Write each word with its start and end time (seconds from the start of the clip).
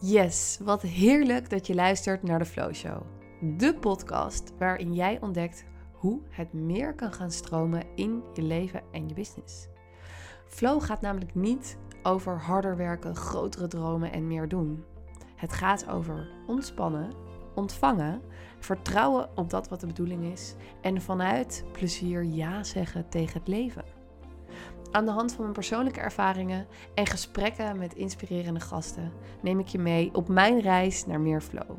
Yes, 0.00 0.58
wat 0.62 0.82
heerlijk 0.82 1.50
dat 1.50 1.66
je 1.66 1.74
luistert 1.74 2.22
naar 2.22 2.38
de 2.38 2.44
Flow 2.44 2.74
Show. 2.74 3.02
De 3.56 3.74
podcast 3.74 4.52
waarin 4.58 4.94
jij 4.94 5.20
ontdekt 5.20 5.64
hoe 5.92 6.20
het 6.28 6.52
meer 6.52 6.94
kan 6.94 7.12
gaan 7.12 7.30
stromen 7.30 7.82
in 7.94 8.22
je 8.34 8.42
leven 8.42 8.82
en 8.92 9.08
je 9.08 9.14
business. 9.14 9.68
Flow 10.48 10.82
gaat 10.82 11.00
namelijk 11.00 11.34
niet 11.34 11.78
over 12.02 12.40
harder 12.40 12.76
werken, 12.76 13.16
grotere 13.16 13.68
dromen 13.68 14.12
en 14.12 14.26
meer 14.26 14.48
doen. 14.48 14.84
Het 15.36 15.52
gaat 15.52 15.88
over 15.88 16.28
ontspannen, 16.46 17.12
ontvangen, 17.54 18.22
vertrouwen 18.58 19.28
op 19.34 19.50
dat 19.50 19.68
wat 19.68 19.80
de 19.80 19.86
bedoeling 19.86 20.24
is 20.24 20.54
en 20.80 21.02
vanuit 21.02 21.64
plezier 21.72 22.24
ja 22.24 22.62
zeggen 22.62 23.08
tegen 23.08 23.38
het 23.38 23.48
leven. 23.48 23.97
Aan 24.90 25.04
de 25.04 25.10
hand 25.10 25.32
van 25.32 25.42
mijn 25.42 25.54
persoonlijke 25.54 26.00
ervaringen 26.00 26.66
en 26.94 27.06
gesprekken 27.06 27.78
met 27.78 27.94
inspirerende 27.94 28.60
gasten 28.60 29.12
neem 29.42 29.58
ik 29.58 29.68
je 29.68 29.78
mee 29.78 30.14
op 30.14 30.28
mijn 30.28 30.60
reis 30.60 31.06
naar 31.06 31.20
meer 31.20 31.40
flow. 31.40 31.76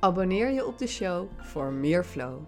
Abonneer 0.00 0.50
je 0.50 0.66
op 0.66 0.78
de 0.78 0.86
show 0.86 1.28
voor 1.38 1.72
meer 1.72 2.04
flow. 2.04 2.42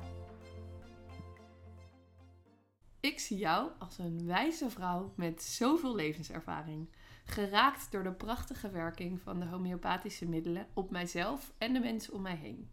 Ik 3.00 3.20
zie 3.20 3.36
jou 3.36 3.70
als 3.78 3.98
een 3.98 4.26
wijze 4.26 4.70
vrouw 4.70 5.12
met 5.16 5.42
zoveel 5.42 5.94
levenservaring, 5.94 6.88
geraakt 7.24 7.92
door 7.92 8.02
de 8.02 8.12
prachtige 8.12 8.70
werking 8.70 9.20
van 9.20 9.40
de 9.40 9.46
homeopathische 9.46 10.26
middelen 10.26 10.66
op 10.74 10.90
mijzelf 10.90 11.52
en 11.58 11.72
de 11.72 11.80
mensen 11.80 12.12
om 12.12 12.22
mij 12.22 12.36
heen. 12.36 12.70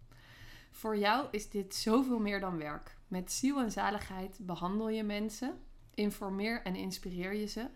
Voor 0.72 0.98
jou 0.98 1.28
is 1.32 1.50
dit 1.50 1.76
zoveel 1.76 2.20
meer 2.20 2.40
dan 2.40 2.58
werk. 2.58 2.98
Met 3.08 3.32
ziel 3.32 3.60
en 3.60 3.72
zaligheid 3.72 4.40
behandel 4.42 4.90
je 4.90 5.04
mensen 5.04 5.60
informeer 5.94 6.62
en 6.64 6.76
inspireer 6.76 7.34
je 7.34 7.48
ze. 7.48 7.68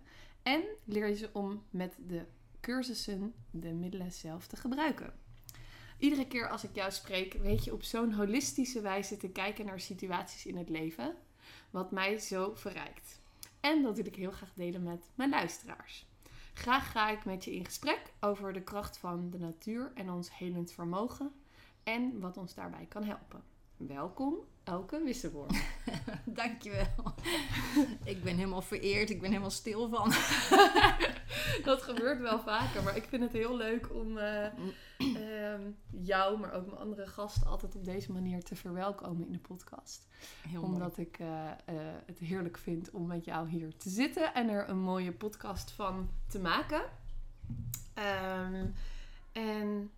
En 0.43 0.63
leer 0.83 1.07
je 1.07 1.15
ze 1.15 1.29
om 1.33 1.63
met 1.69 1.95
de 2.07 2.25
cursussen 2.59 3.33
de 3.51 3.73
middelen 3.73 4.11
zelf 4.11 4.47
te 4.47 4.55
gebruiken. 4.55 5.13
Iedere 5.97 6.27
keer 6.27 6.49
als 6.49 6.63
ik 6.63 6.75
jou 6.75 6.91
spreek, 6.91 7.33
weet 7.33 7.63
je 7.63 7.73
op 7.73 7.83
zo'n 7.83 8.13
holistische 8.13 8.81
wijze 8.81 9.17
te 9.17 9.29
kijken 9.29 9.65
naar 9.65 9.79
situaties 9.79 10.45
in 10.45 10.57
het 10.57 10.69
leven, 10.69 11.15
wat 11.69 11.91
mij 11.91 12.17
zo 12.17 12.53
verrijkt. 12.55 13.21
En 13.59 13.83
dat 13.83 13.95
wil 13.95 14.05
ik 14.05 14.15
heel 14.15 14.31
graag 14.31 14.53
delen 14.53 14.83
met 14.83 15.09
mijn 15.15 15.29
luisteraars. 15.29 16.05
Graag 16.53 16.91
ga 16.91 17.09
ik 17.09 17.25
met 17.25 17.43
je 17.43 17.55
in 17.55 17.65
gesprek 17.65 18.01
over 18.19 18.53
de 18.53 18.61
kracht 18.61 18.97
van 18.97 19.29
de 19.29 19.39
natuur 19.39 19.91
en 19.93 20.09
ons 20.09 20.37
helend 20.37 20.71
vermogen 20.71 21.31
en 21.83 22.19
wat 22.19 22.37
ons 22.37 22.53
daarbij 22.53 22.85
kan 22.85 23.03
helpen. 23.03 23.43
Welkom, 23.77 24.35
Elke 24.63 25.03
Wisselworm. 25.03 25.49
Dankjewel. 26.25 27.13
ik 28.03 28.23
ben 28.23 28.35
helemaal 28.35 28.61
vereerd, 28.61 29.09
ik 29.09 29.19
ben 29.21 29.29
helemaal 29.29 29.49
stil 29.49 29.89
van. 29.89 30.09
dat 31.69 31.81
gebeurt 31.81 32.19
wel 32.19 32.39
vaker, 32.39 32.83
maar 32.83 32.95
ik 32.95 33.03
vind 33.03 33.23
het 33.23 33.31
heel 33.31 33.55
leuk 33.55 33.93
om 33.93 34.17
uh, 34.17 34.47
jou, 35.89 36.39
maar 36.39 36.53
ook 36.53 36.65
mijn 36.65 36.77
andere 36.77 37.07
gasten, 37.07 37.47
altijd 37.47 37.75
op 37.75 37.85
deze 37.85 38.11
manier 38.11 38.43
te 38.43 38.55
verwelkomen 38.55 39.25
in 39.25 39.31
de 39.31 39.39
podcast. 39.39 40.07
Heel 40.47 40.61
Omdat 40.61 40.97
ik 40.97 41.19
uh, 41.19 41.27
het 42.05 42.19
heerlijk 42.19 42.57
vind 42.57 42.91
om 42.91 43.07
met 43.07 43.25
jou 43.25 43.49
hier 43.49 43.77
te 43.77 43.89
zitten 43.89 44.33
en 44.33 44.49
er 44.49 44.69
een 44.69 44.79
mooie 44.79 45.11
podcast 45.11 45.71
van 45.71 46.09
te 46.27 46.39
maken. 46.39 46.81
Um, 48.45 48.73
en 49.31 49.91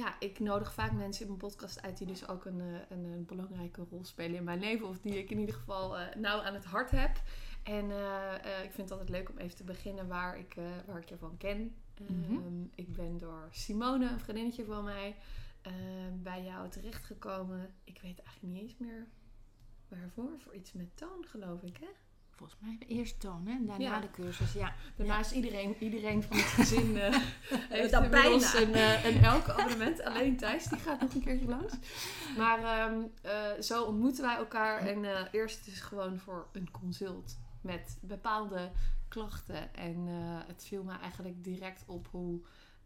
ja, 0.00 0.16
ik 0.18 0.38
nodig 0.38 0.72
vaak 0.72 0.92
mensen 0.92 1.22
in 1.22 1.26
mijn 1.26 1.38
podcast 1.38 1.82
uit 1.82 1.98
die 1.98 2.06
dus 2.06 2.28
ook 2.28 2.44
een, 2.44 2.60
eh, 2.60 2.66
een, 2.88 3.04
een 3.04 3.26
belangrijke 3.26 3.84
rol 3.90 4.04
spelen 4.04 4.36
in 4.36 4.44
mijn 4.44 4.60
leven. 4.60 4.88
Of 4.88 5.00
die 5.00 5.18
ik 5.18 5.30
in 5.30 5.38
ieder 5.38 5.54
geval 5.54 5.98
uh, 5.98 6.14
nauw 6.14 6.40
aan 6.40 6.54
het 6.54 6.64
hart 6.64 6.90
heb. 6.90 7.22
En 7.62 7.90
uh, 7.90 8.34
ik 8.64 8.72
vind 8.72 8.88
het 8.88 8.90
altijd 8.90 9.08
leuk 9.08 9.30
om 9.30 9.38
even 9.38 9.56
te 9.56 9.64
beginnen 9.64 10.08
waar 10.08 10.38
ik, 10.38 10.56
waar 10.86 10.98
ik 10.98 11.08
je 11.08 11.18
van 11.18 11.36
ken. 11.36 11.74
Mhm. 12.00 12.32
Ehm, 12.32 12.64
ik 12.74 12.92
ben 12.92 13.18
door 13.18 13.48
Simone, 13.50 14.08
een 14.08 14.20
vriendinnetje 14.20 14.64
van 14.64 14.84
mij, 14.84 15.16
bij 16.22 16.44
jou 16.44 16.68
terechtgekomen. 16.68 17.74
Ik 17.84 18.00
weet 18.02 18.22
eigenlijk 18.22 18.54
niet 18.54 18.62
eens 18.62 18.78
meer 18.78 19.06
waarvoor. 19.88 20.30
Voor 20.38 20.54
iets 20.54 20.72
met 20.72 20.96
toon, 20.96 21.24
geloof 21.26 21.62
ik, 21.62 21.76
hè? 21.76 21.88
Volgens 22.40 22.60
mij 22.60 22.88
eerst 22.88 23.20
toon 23.20 23.46
en 23.46 23.66
daarna 23.66 24.00
de 24.00 24.10
cursus. 24.10 24.52
Ja. 24.52 24.74
Daarna 24.96 25.18
is 25.18 25.32
iedereen, 25.32 25.76
iedereen 25.78 26.22
van 26.22 26.36
het 26.36 26.46
gezin 26.46 26.90
uh, 26.90 27.16
heeft 27.78 27.90
dat 27.90 28.10
bijna 28.10 28.54
een, 28.54 28.70
uh, 28.70 29.04
een 29.04 29.22
elke 29.22 29.52
abonnement. 29.52 30.02
Alleen 30.04 30.36
Thijs, 30.36 30.64
die 30.64 30.78
gaat 30.78 31.00
nog 31.00 31.14
een 31.14 31.22
keertje 31.22 31.48
langs. 31.48 31.74
Maar 32.36 32.90
um, 32.90 33.10
uh, 33.24 33.62
zo 33.62 33.84
ontmoeten 33.84 34.22
wij 34.22 34.36
elkaar. 34.36 34.86
En 34.86 35.28
eerst 35.32 35.66
is 35.66 35.80
gewoon 35.80 36.18
voor 36.18 36.48
een 36.52 36.70
consult 36.70 37.38
met 37.60 37.98
bepaalde 38.00 38.70
klachten. 39.08 39.74
En 39.74 40.06
het 40.46 40.64
viel 40.64 40.82
me 40.82 40.92
eigenlijk 40.98 41.44
direct 41.44 41.84
op 41.86 42.08
hoe 42.10 42.40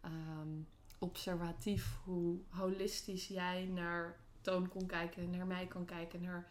um, 0.04 0.66
observatief, 0.98 1.98
hoe 2.04 2.38
holistisch 2.48 3.28
jij 3.28 3.64
naar 3.64 4.16
toon 4.40 4.68
kon 4.68 4.86
kijken, 4.86 5.30
naar 5.30 5.46
mij 5.46 5.66
kan 5.66 5.84
kijken, 5.84 6.20
naar 6.20 6.48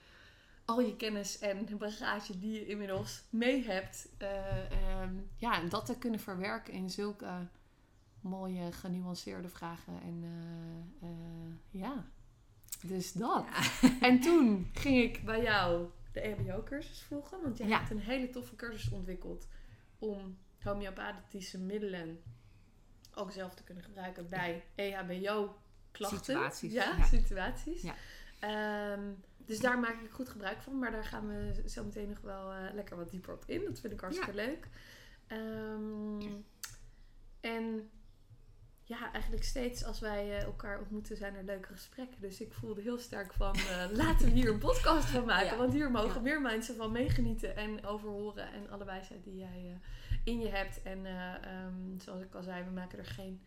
al 0.66 0.82
je 0.82 0.96
kennis 0.96 1.40
en 1.40 1.78
bagage 1.78 2.40
die 2.40 2.52
je 2.52 2.66
inmiddels 2.66 3.24
mee 3.30 3.64
hebt, 3.64 4.08
uh, 4.22 5.02
um, 5.02 5.30
ja, 5.38 5.62
dat 5.62 5.86
te 5.86 5.98
kunnen 5.98 6.20
verwerken 6.20 6.74
in 6.74 6.90
zulke 6.90 7.48
mooie, 8.22 8.72
genuanceerde 8.72 9.50
vragen. 9.50 10.02
En 10.02 10.24
uh, 11.04 11.82
ja, 11.82 12.06
dus 12.82 13.12
dat. 13.12 13.46
En 14.02 14.20
toen 14.20 14.70
ging 14.74 15.04
ik 15.04 15.26
bij 15.26 15.42
jou 15.42 15.90
de 16.12 16.20
EHBO-cursus 16.20 17.02
volgen, 17.02 17.42
want 17.42 17.58
jij 17.58 17.68
hebt 17.68 17.90
een 17.90 18.00
hele 18.00 18.30
toffe 18.30 18.56
cursus 18.56 18.92
ontwikkeld 18.92 19.48
om 20.00 20.38
homeopathische 20.64 21.60
middelen 21.60 22.22
ook 23.16 23.32
zelf 23.32 23.54
te 23.54 23.64
kunnen 23.64 23.84
gebruiken 23.84 24.30
bij 24.30 24.64
EHBO-klachten. 24.76 26.18
Situaties. 26.18 26.74
Ja, 26.74 27.06
situaties. 27.06 27.82
Ja. 27.82 27.96
Ehm, 29.44 29.52
dus 29.52 29.60
daar 29.60 29.80
maak 29.80 30.02
ik 30.02 30.12
goed 30.12 30.30
gebruik 30.30 30.62
van. 30.62 30.80
Maar 30.80 30.92
daar 30.92 31.06
gaan 31.06 31.28
we 31.28 31.64
zo 31.70 31.84
meteen 31.84 32.10
nog 32.10 32.22
wel 32.22 32.54
uh, 32.54 32.60
lekker 32.74 32.98
wat 32.98 33.12
dieper 33.12 33.34
op 33.34 33.44
in. 33.46 33.66
Dat 33.66 33.80
vind 33.80 33.94
ik 33.94 34.00
hartstikke 34.00 34.34
leuk. 34.34 34.68
Um, 35.32 36.46
en 37.40 37.90
ja, 38.84 39.12
eigenlijk 39.12 39.44
steeds 39.44 39.84
als 39.84 40.00
wij 40.00 40.28
uh, 40.28 40.42
elkaar 40.42 40.80
ontmoeten 40.80 41.18
zijn 41.18 41.36
er 41.36 41.44
leuke 41.44 41.68
gesprekken. 41.72 42.22
Dus 42.22 42.42
ik 42.42 42.54
voelde 42.54 42.82
heel 42.82 43.00
sterk 43.00 43.34
van 43.34 43.56
uh, 43.58 43.86
laten 44.04 44.26
we 44.26 44.32
hier 44.32 44.50
een 44.50 44.60
podcast 44.60 45.06
van 45.06 45.26
maken. 45.26 45.58
Want 45.58 45.74
hier 45.74 45.92
mogen 45.92 46.22
meer 46.22 46.42
mensen 46.42 46.76
van 46.76 46.92
meegenieten 46.92 47.56
en 47.56 47.86
overhoren. 47.86 48.52
En 48.52 48.70
alle 48.70 48.86
wijsheid 48.86 49.24
die 49.24 49.38
jij 49.38 49.80
in 50.24 50.40
je 50.40 50.50
hebt. 50.50 50.82
En 50.82 51.06
um, 51.66 52.00
zoals 52.00 52.22
ik 52.22 52.36
al 52.36 52.44
zei, 52.44 52.64
we 52.64 52.72
maken 52.72 53.00
er 53.00 53.06
geen 53.06 53.42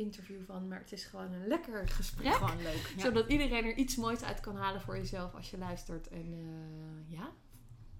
interview 0.00 0.44
van, 0.46 0.68
maar 0.68 0.78
het 0.78 0.92
is 0.92 1.04
gewoon 1.04 1.32
een 1.32 1.46
lekker 1.46 1.88
gesprek. 1.88 2.34
Gewoon 2.34 2.62
leuk. 2.62 2.94
Zodat 2.96 3.28
iedereen 3.28 3.64
er 3.64 3.76
iets 3.76 3.96
moois 3.96 4.22
uit 4.22 4.40
kan 4.40 4.56
halen 4.56 4.80
voor 4.80 4.96
jezelf 4.96 5.34
als 5.34 5.50
je 5.50 5.58
luistert. 5.58 6.08
En 6.08 6.32
uh, 6.32 7.18
ja, 7.18 7.30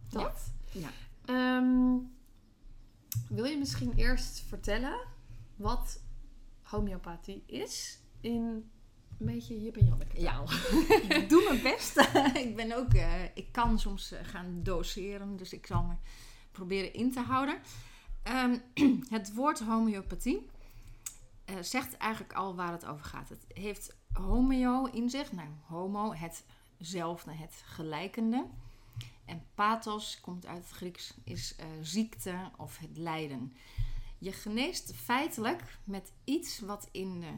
dat. 0.09 0.53
Ja. 0.73 0.91
Um, 1.57 2.13
wil 3.29 3.45
je 3.45 3.59
misschien 3.59 3.93
eerst 3.97 4.41
vertellen 4.41 5.07
wat 5.57 6.03
homeopathie 6.63 7.43
is 7.47 8.01
in 8.21 8.71
een 9.19 9.27
beetje 9.27 9.63
Jip 9.63 9.77
en 9.77 9.87
Janneke 9.87 10.21
Ja, 10.21 10.43
ik 11.09 11.29
doe 11.29 11.45
mijn 11.49 11.63
best. 11.63 11.97
ik 12.47 12.57
ben 12.57 12.77
ook, 12.77 12.95
uh, 12.95 13.25
ik 13.35 13.53
kan 13.53 13.79
soms 13.79 14.13
uh, 14.13 14.19
gaan 14.23 14.61
doseren, 14.63 15.37
dus 15.37 15.53
ik 15.53 15.67
zal 15.67 15.83
me 15.83 15.95
proberen 16.53 16.93
in 16.93 17.13
te 17.13 17.21
houden. 17.21 17.59
Um, 18.29 18.63
het 19.17 19.35
woord 19.35 19.61
homeopathie 19.61 20.47
uh, 21.51 21.57
zegt 21.61 21.97
eigenlijk 21.97 22.33
al 22.33 22.55
waar 22.55 22.73
het 22.73 22.87
over 22.87 23.05
gaat. 23.05 23.29
Het 23.29 23.45
heeft 23.49 23.97
homeo 24.13 24.85
in 24.85 25.11
zich. 25.11 25.33
Nou, 25.33 25.49
homo, 25.67 26.15
hetzelfde, 26.79 27.33
het 27.33 27.63
gelijkende. 27.67 28.47
En 29.25 29.45
pathos 29.55 30.21
komt 30.21 30.47
uit 30.47 30.63
het 30.63 30.71
Grieks, 30.71 31.15
is 31.25 31.57
uh, 31.61 31.67
ziekte 31.81 32.51
of 32.57 32.79
het 32.79 32.97
lijden. 32.97 33.53
Je 34.19 34.33
geneest 34.33 34.95
feitelijk 34.95 35.79
met 35.85 36.13
iets 36.25 36.61
wat 36.61 36.89
in 36.91 37.21
de 37.21 37.33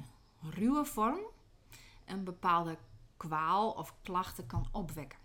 ruwe 0.51 0.85
vorm 0.85 1.21
een 2.05 2.25
bepaalde 2.25 2.77
kwaal 3.17 3.71
of 3.71 3.95
klachten 4.03 4.47
kan 4.47 4.69
opwekken. 4.73 5.19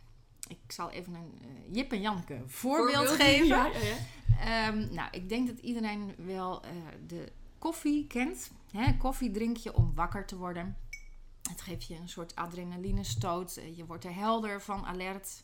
Ik 0.47 0.71
zal 0.71 0.89
even 0.89 1.13
een 1.13 1.39
uh, 1.41 1.75
Jip 1.75 1.91
en 1.91 2.01
Janneke 2.01 2.43
voorbeeld, 2.45 3.07
geven. 3.07 3.47
Ja, 3.47 3.65
ja. 3.65 4.67
Um, 4.67 4.93
nou, 4.93 5.09
ik 5.11 5.29
denk 5.29 5.47
dat 5.47 5.59
iedereen 5.59 6.15
wel 6.17 6.65
uh, 6.65 6.71
de 7.07 7.31
koffie 7.59 8.07
kent. 8.07 8.51
Hè, 8.71 8.97
koffie 8.97 9.31
drink 9.31 9.57
je 9.57 9.75
om 9.75 9.93
wakker 9.95 10.25
te 10.25 10.37
worden. 10.37 10.77
Het 11.49 11.61
geeft 11.61 11.87
je 11.87 11.95
een 11.95 12.09
soort 12.09 12.35
adrenalinestoot. 12.35 13.57
Eh, 13.57 13.77
je 13.77 13.85
wordt 13.85 14.05
er 14.05 14.15
helder 14.15 14.61
van, 14.61 14.85
alert. 14.85 15.43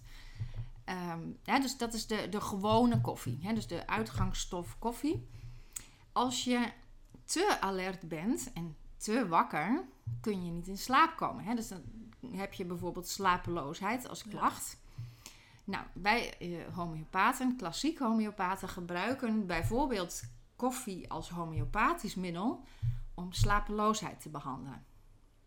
Um, 0.85 1.37
dus 1.43 1.77
dat 1.77 1.93
is 1.93 2.07
de, 2.07 2.29
de 2.29 2.41
gewone 2.41 3.01
koffie. 3.01 3.39
Hè, 3.41 3.53
dus 3.53 3.67
de 3.67 3.87
uitgangsstof 3.87 4.75
koffie. 4.79 5.27
Als 6.11 6.43
je 6.43 6.71
te 7.25 7.57
alert 7.59 8.07
bent 8.07 8.51
en 8.53 8.75
te 8.97 9.27
wakker, 9.27 9.83
kun 10.21 10.45
je 10.45 10.51
niet 10.51 10.67
in 10.67 10.77
slaap 10.77 11.17
komen. 11.17 11.43
Hè? 11.43 11.55
Dus 11.55 11.67
dan 11.67 11.81
heb 12.31 12.53
je 12.53 12.65
bijvoorbeeld 12.65 13.07
slapeloosheid 13.07 14.09
als 14.09 14.23
klacht. 14.23 14.77
Nou, 15.63 15.85
wij 15.93 16.35
uh, 16.39 16.75
homeopaten, 16.75 17.55
klassieke 17.57 18.03
homeopaten, 18.03 18.69
gebruiken 18.69 19.45
bijvoorbeeld 19.45 20.23
koffie 20.63 21.09
als 21.09 21.29
homeopathisch 21.29 22.15
middel 22.15 22.63
om 23.13 23.33
slapeloosheid 23.33 24.21
te 24.21 24.29
behandelen. 24.29 24.85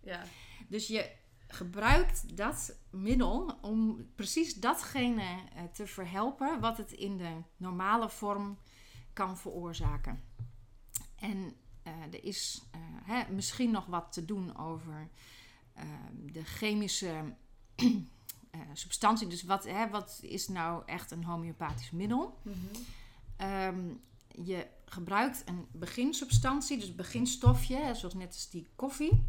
Ja. 0.01 0.23
Dus 0.69 0.87
je 0.87 1.11
gebruikt 1.49 2.37
dat 2.37 2.77
middel 2.91 3.59
om 3.61 4.09
precies 4.15 4.55
datgene 4.55 5.23
eh, 5.23 5.63
te 5.73 5.87
verhelpen 5.87 6.61
wat 6.61 6.77
het 6.77 6.93
in 6.93 7.17
de 7.17 7.43
normale 7.57 8.09
vorm 8.09 8.59
kan 9.13 9.37
veroorzaken. 9.37 10.23
En 11.17 11.57
eh, 11.83 11.93
er 11.93 12.25
is 12.25 12.63
eh, 12.71 12.81
hè, 12.83 13.33
misschien 13.33 13.71
nog 13.71 13.87
wat 13.87 14.13
te 14.13 14.25
doen 14.25 14.59
over 14.59 15.09
de 16.13 16.45
chemische 16.45 17.35
substantie. 18.73 19.27
Dus 19.27 19.43
wat, 19.43 19.65
hè, 19.65 19.91
wat 19.91 20.19
is 20.23 20.49
nou 20.49 20.83
echt 20.87 21.11
een 21.11 21.25
homeopathisch 21.25 21.91
middel? 21.91 22.39
Mhm. 22.43 22.57
Ehm, 23.37 23.95
je 24.45 24.67
gebruikt 24.85 25.43
een 25.45 25.67
beginsubstantie, 25.73 26.79
dus 26.79 26.95
beginstofje, 26.95 27.95
zoals 27.95 28.15
net 28.15 28.27
als 28.27 28.51
die 28.51 28.69
koffie. 28.77 29.27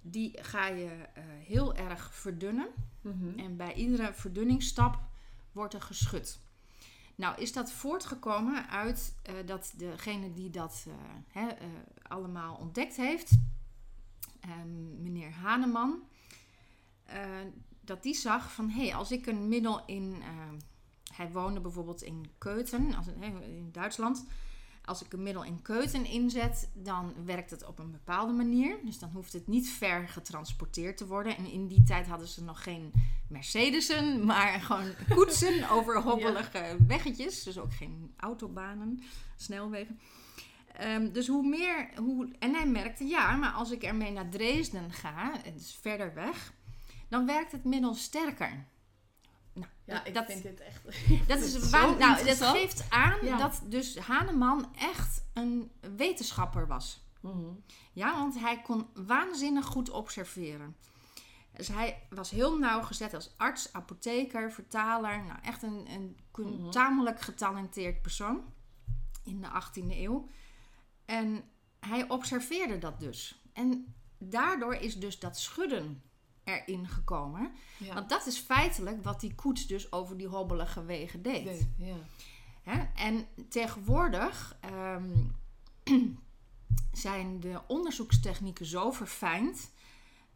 Die 0.00 0.38
ga 0.42 0.66
je 0.66 0.84
uh, 0.84 1.24
heel 1.46 1.74
erg 1.74 2.14
verdunnen. 2.14 2.68
Mhm. 3.00 3.38
En 3.38 3.56
bij 3.56 3.74
iedere 3.74 4.14
verdunningsstap 4.14 4.98
wordt 5.52 5.74
er 5.74 5.82
geschud. 5.82 6.40
Nou, 7.14 7.40
is 7.40 7.52
dat 7.52 7.72
voortgekomen 7.72 8.68
uit 8.68 9.14
uh, 9.30 9.34
dat 9.46 9.72
degene 9.76 10.32
die 10.32 10.50
dat 10.50 10.84
uh, 10.88 10.94
hè, 11.28 11.48
allemaal 12.02 12.54
ontdekt 12.54 12.96
heeft, 12.96 13.30
ehm, 14.40 15.02
meneer 15.02 15.32
Haneman, 15.32 16.02
dat 17.80 18.02
die 18.02 18.14
zag 18.14 18.52
van 18.52 18.70
hé, 18.70 18.84
hey, 18.84 18.94
als 18.94 19.12
ik 19.12 19.26
een 19.26 19.48
middel 19.48 19.86
in. 19.86 20.22
Hij 21.16 21.30
woonde 21.30 21.60
bijvoorbeeld 21.60 22.02
in 22.02 22.30
Keuten, 22.38 22.94
als, 22.94 23.06
in 23.40 23.68
Duitsland. 23.72 24.24
Als 24.84 25.04
ik 25.04 25.12
een 25.12 25.22
middel 25.22 25.44
in 25.44 25.62
keuten 25.62 26.04
inzet, 26.04 26.70
dan 26.74 27.14
werkt 27.24 27.50
het 27.50 27.66
op 27.66 27.78
een 27.78 27.90
bepaalde 27.90 28.32
manier. 28.32 28.76
Dus 28.84 28.98
dan 28.98 29.10
hoeft 29.12 29.32
het 29.32 29.46
niet 29.46 29.68
ver 29.68 30.08
getransporteerd 30.08 30.96
te 30.96 31.06
worden. 31.06 31.36
En 31.36 31.50
in 31.50 31.66
die 31.66 31.82
tijd 31.82 32.06
hadden 32.06 32.28
ze 32.28 32.42
nog 32.42 32.62
geen 32.62 32.92
Mercedesen, 33.28 34.24
maar 34.24 34.60
gewoon 34.60 34.92
koetsen 35.14 35.68
over 35.76 36.02
hobbelige 36.02 36.76
weggetjes. 36.86 37.42
Dus 37.42 37.58
ook 37.58 37.74
geen 37.74 38.14
autobanen, 38.16 39.02
snelwegen. 39.36 40.00
Um, 40.80 41.12
dus 41.12 41.26
hoe 41.26 41.48
meer. 41.48 41.90
Hoe, 41.96 42.28
en 42.38 42.54
hij 42.54 42.66
merkte, 42.66 43.04
ja, 43.04 43.36
maar 43.36 43.52
als 43.52 43.70
ik 43.70 43.82
ermee 43.82 44.10
naar 44.10 44.28
Dresden 44.28 44.92
ga, 44.92 45.32
het 45.42 45.60
is 45.60 45.78
verder 45.80 46.14
weg, 46.14 46.52
dan 47.08 47.26
werkt 47.26 47.52
het 47.52 47.64
middel 47.64 47.94
sterker. 47.94 48.66
Ja, 49.92 50.04
ik 50.04 50.24
vind 50.26 50.42
dit 50.42 50.60
echt. 50.60 50.82
Dat 51.28 51.38
is 51.38 51.58
waar, 51.70 51.96
nou, 51.96 52.24
dat 52.24 52.42
geeft 52.42 52.84
aan 52.88 53.38
dat 53.38 53.62
dus 53.64 53.98
Haneman 53.98 54.74
echt 54.76 55.24
een 55.32 55.70
wetenschapper 55.96 56.66
was. 56.66 57.02
Mhm. 57.20 57.48
Ja, 57.92 58.12
want 58.12 58.38
hij 58.40 58.62
kon 58.62 58.86
waanzinnig 58.94 59.66
goed 59.66 59.90
observeren. 59.90 60.76
Dus 61.56 61.68
hij 61.68 62.02
was 62.10 62.30
heel 62.30 62.58
nauwgezet 62.58 63.14
als 63.14 63.34
arts, 63.36 63.72
apotheker, 63.72 64.52
vertaler. 64.52 65.24
Nou, 65.24 65.38
echt 65.42 65.62
een, 65.62 65.86
een 65.90 66.16
mm 66.36 66.70
tamelijk 66.70 67.20
getalenteerd 67.20 68.02
persoon 68.02 68.52
in 69.24 69.40
de 69.40 69.48
18e 69.48 69.90
eeuw. 69.90 70.28
En 71.04 71.44
hij 71.80 72.08
observeerde 72.08 72.78
dat 72.78 73.00
dus. 73.00 73.42
En 73.52 73.94
daardoor 74.18 74.74
is 74.74 74.98
dus 74.98 75.18
dat 75.18 75.38
schudden 75.38 76.02
erin 76.44 76.88
gekomen. 76.88 77.52
Want 77.94 78.08
dat 78.08 78.26
is 78.26 78.38
feitelijk 78.38 79.04
wat 79.04 79.20
die 79.20 79.34
koets 79.34 79.66
dus 79.66 79.92
over 79.92 80.16
die 80.16 80.26
hobbelige 80.26 80.84
wegen 80.84 81.22
deed. 81.22 81.68
ja. 81.76 81.96
Hè? 82.62 82.82
En 82.94 83.26
tegenwoordig 83.48 84.56
ehm, 84.60 85.24
zijn 86.92 87.40
de 87.40 87.60
onderzoekstechnieken 87.66 88.66
zo 88.66 88.90
verfijnd 88.90 89.70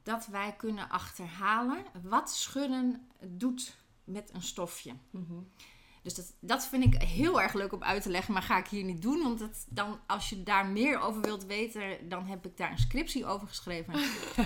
dat 0.03 0.27
wij 0.27 0.55
kunnen 0.57 0.89
achterhalen 0.89 1.85
wat 2.03 2.31
schudden 2.31 3.09
doet 3.21 3.77
met 4.05 4.35
een 4.35 4.43
stofje. 4.43 4.93
Mhm. 5.11 5.35
Dus 6.07 6.15
dat, 6.15 6.35
dat 6.41 6.67
vind 6.67 6.85
ik 6.85 7.03
heel 7.03 7.41
erg 7.41 7.53
leuk 7.53 7.73
om 7.73 7.83
uit 7.83 8.03
te 8.03 8.11
leggen, 8.11 8.33
maar 8.33 8.43
ga 8.43 8.59
ik 8.59 8.67
hier 8.67 8.85
niet 8.85 9.03
doen. 9.03 9.23
Want 9.23 9.39
dat, 9.39 9.67
dan, 9.69 9.99
als 10.07 10.29
je 10.29 10.43
daar 10.43 10.67
meer 10.67 11.01
over 11.01 11.21
wilt 11.21 11.45
weten, 11.45 12.09
dan 12.09 12.27
heb 12.27 12.47
ik 12.47 12.57
daar 12.57 12.71
een 12.71 12.79
scriptie 12.79 13.27
over 13.27 13.49
geschreven. 13.49 13.95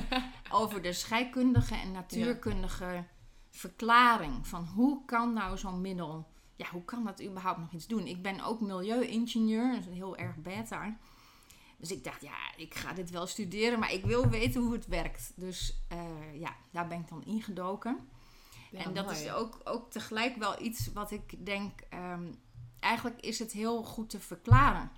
over 0.50 0.82
de 0.82 0.92
scheikundige 0.92 1.74
en 1.74 1.92
natuurkundige 1.92 3.04
verklaring 3.50 4.46
van 4.46 4.64
hoe 4.64 5.04
kan 5.04 5.32
nou 5.32 5.58
zo'n 5.58 5.80
middel, 5.80 6.28
ja, 6.56 6.66
hoe 6.70 6.84
kan 6.84 7.04
dat 7.04 7.22
überhaupt 7.22 7.58
nog 7.58 7.72
iets 7.72 7.86
doen? 7.86 8.06
Ik 8.06 8.22
ben 8.22 8.44
ook 8.44 8.60
milieuingenieur, 8.60 9.72
dat 9.72 9.86
is 9.86 9.94
heel 9.94 10.16
erg 10.16 10.36
beta. 10.36 10.96
Dus 11.76 11.92
ik 11.92 12.04
dacht, 12.04 12.20
ja, 12.20 12.36
ik 12.56 12.74
ga 12.74 12.92
dit 12.92 13.10
wel 13.10 13.26
studeren, 13.26 13.78
maar 13.78 13.92
ik 13.92 14.04
wil 14.04 14.28
weten 14.28 14.60
hoe 14.60 14.72
het 14.72 14.86
werkt. 14.86 15.32
Dus 15.36 15.82
uh, 15.92 16.40
ja, 16.40 16.56
daar 16.70 16.86
ben 16.86 17.00
ik 17.00 17.08
dan 17.08 17.24
ingedoken 17.24 18.08
en 18.72 18.94
dat 18.94 19.10
is 19.10 19.30
ook, 19.30 19.60
ook 19.64 19.90
tegelijk 19.90 20.36
wel 20.36 20.62
iets 20.62 20.92
wat 20.92 21.10
ik 21.10 21.46
denk, 21.46 21.80
um, 21.94 22.40
eigenlijk 22.80 23.20
is 23.20 23.38
het 23.38 23.52
heel 23.52 23.82
goed 23.82 24.10
te 24.10 24.20
verklaren 24.20 24.90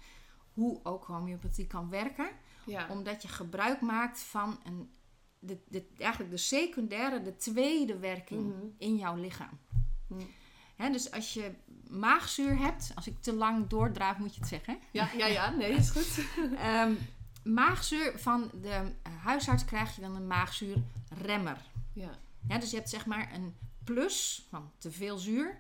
hoe 0.53 0.81
ook 0.83 1.05
homeopathie 1.05 1.67
kan 1.67 1.89
werken. 1.89 2.31
Ja. 2.67 2.87
Omdat 2.89 3.23
je 3.23 3.29
gebruik 3.29 3.81
maakt 3.81 4.21
van 4.21 4.61
een, 4.65 4.91
de, 5.39 5.59
de, 5.69 5.87
eigenlijk 5.99 6.31
de 6.31 6.37
secundaire, 6.37 7.23
de 7.23 7.37
tweede 7.37 7.99
werking 7.99 8.55
mhm. 8.55 8.67
in 8.79 8.97
jouw 8.97 9.17
lichaam. 9.17 9.59
Mhm. 10.07 10.93
dus 10.93 11.11
als 11.11 11.35
je 11.35 11.55
maagzuur 11.89 12.59
hebt, 12.59 12.93
als 12.95 13.07
ik 13.07 13.21
te 13.21 13.35
lang 13.35 13.67
doordraaf, 13.67 14.19
moet 14.19 14.35
je 14.35 14.41
het 14.41 14.49
zeggen. 14.49 14.79
Ja, 14.91 15.09
ja, 15.17 15.27
ja 15.27 15.51
nee, 15.51 15.73
is 15.83 15.91
goed. 15.91 16.25
um, 16.65 16.99
maagzuur 17.45 18.19
van 18.19 18.51
de 18.61 18.93
huisarts 19.23 19.65
krijg 19.65 19.95
je 19.95 20.01
dan 20.01 20.17
een 20.17 20.27
maagzuurremmer. 20.27 21.57
Ja. 21.93 22.11
Ja, 22.49 22.59
dus 22.59 22.71
je 22.71 22.77
hebt 22.77 22.91
zeg 22.91 23.07
maar 23.07 23.35
een 23.35 23.57
plus 23.85 24.47
van 24.49 24.73
te 24.79 24.91
veel 24.91 25.19
zuur 25.19 25.59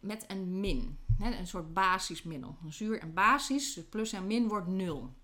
met 0.00 0.24
een 0.30 0.60
min. 0.60 0.98
Hè, 1.18 1.34
een 1.34 1.46
soort 1.46 1.74
basismiddel. 1.74 2.56
Een 2.64 2.72
zuur 2.72 3.00
en 3.00 3.14
basis, 3.14 3.74
dus 3.74 3.84
plus 3.84 4.12
en 4.12 4.26
min 4.26 4.48
wordt 4.48 4.66
nul. 4.66 5.14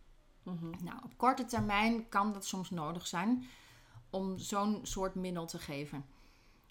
Mhm. 0.43 0.85
Nou, 0.85 0.99
op 1.03 1.17
korte 1.17 1.45
termijn 1.45 2.09
kan 2.09 2.33
dat 2.33 2.47
soms 2.47 2.71
nodig 2.71 3.07
zijn 3.07 3.45
om 4.11 4.39
zo'n 4.39 4.81
soort 4.83 5.15
middel 5.15 5.47
te 5.47 5.59
geven. 5.59 6.05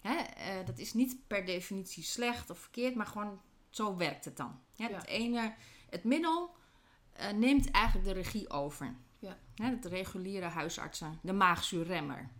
Hè, 0.00 0.16
uh, 0.16 0.66
dat 0.66 0.78
is 0.78 0.94
niet 0.94 1.16
per 1.26 1.44
definitie 1.44 2.02
slecht 2.02 2.50
of 2.50 2.58
verkeerd, 2.58 2.94
maar 2.94 3.06
gewoon 3.06 3.40
zo 3.70 3.96
werkt 3.96 4.24
het 4.24 4.36
dan. 4.36 4.60
Ja, 4.72 4.88
Het 4.88 5.06
ene, 5.06 5.54
het 5.90 6.04
middel 6.04 6.56
uh, 7.20 7.30
neemt 7.30 7.70
eigenlijk 7.70 8.06
de 8.06 8.12
regie 8.12 8.50
over. 8.50 8.94
Ja. 9.18 9.38
Hè, 9.54 9.70
het 9.70 9.84
reguliere 9.84 10.46
huisartsen, 10.46 11.18
de 11.22 11.32
maagzuurremmer. 11.32 12.30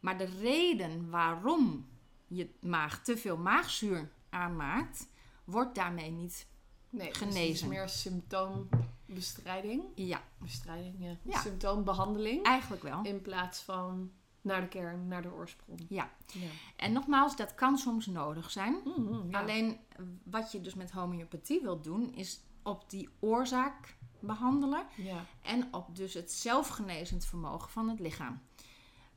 Maar 0.00 0.18
de 0.18 0.28
reden 0.40 1.10
waarom 1.10 1.86
je 2.26 2.50
maag 2.60 3.02
te 3.02 3.16
veel 3.16 3.36
maagzuur 3.36 4.10
aanmaakt, 4.28 5.08
wordt 5.44 5.74
daarmee 5.74 6.10
niet 6.10 6.46
nee, 6.90 7.14
genezen. 7.14 7.46
Dus 7.46 7.60
het 7.60 7.62
is 7.62 7.76
meer 7.76 7.88
symptoombestrijding. 7.88 9.84
Ja. 9.94 10.22
Bestrijding, 10.38 10.94
ja. 10.98 11.16
ja. 11.22 11.40
Symptoombehandeling. 11.40 12.44
Eigenlijk 12.44 12.82
wel. 12.82 13.02
In 13.02 13.22
plaats 13.22 13.60
van 13.60 14.10
naar 14.40 14.60
de 14.60 14.68
kern, 14.68 15.08
naar 15.08 15.22
de 15.22 15.32
oorsprong. 15.32 15.80
Ja. 15.88 16.10
ja. 16.26 16.48
En 16.76 16.92
nogmaals, 16.92 17.36
dat 17.36 17.54
kan 17.54 17.78
soms 17.78 18.06
nodig 18.06 18.50
zijn. 18.50 18.80
Mm 18.84 19.34
Alleen 19.34 19.78
wat 20.22 20.52
je 20.52 20.60
dus 20.60 20.74
met 20.74 20.90
homeopathie 20.90 21.60
wilt 21.60 21.84
doen, 21.84 22.14
is 22.14 22.40
op 22.62 22.90
die 22.90 23.08
oorzaak 23.18 23.96
behandelen. 24.20 24.86
Ja. 24.96 25.24
En 25.42 25.74
op 25.74 25.96
dus 25.96 26.14
het 26.14 26.32
zelfgenezend 26.32 27.24
vermogen 27.24 27.70
van 27.70 27.88
het 27.88 28.00
lichaam. 28.00 28.42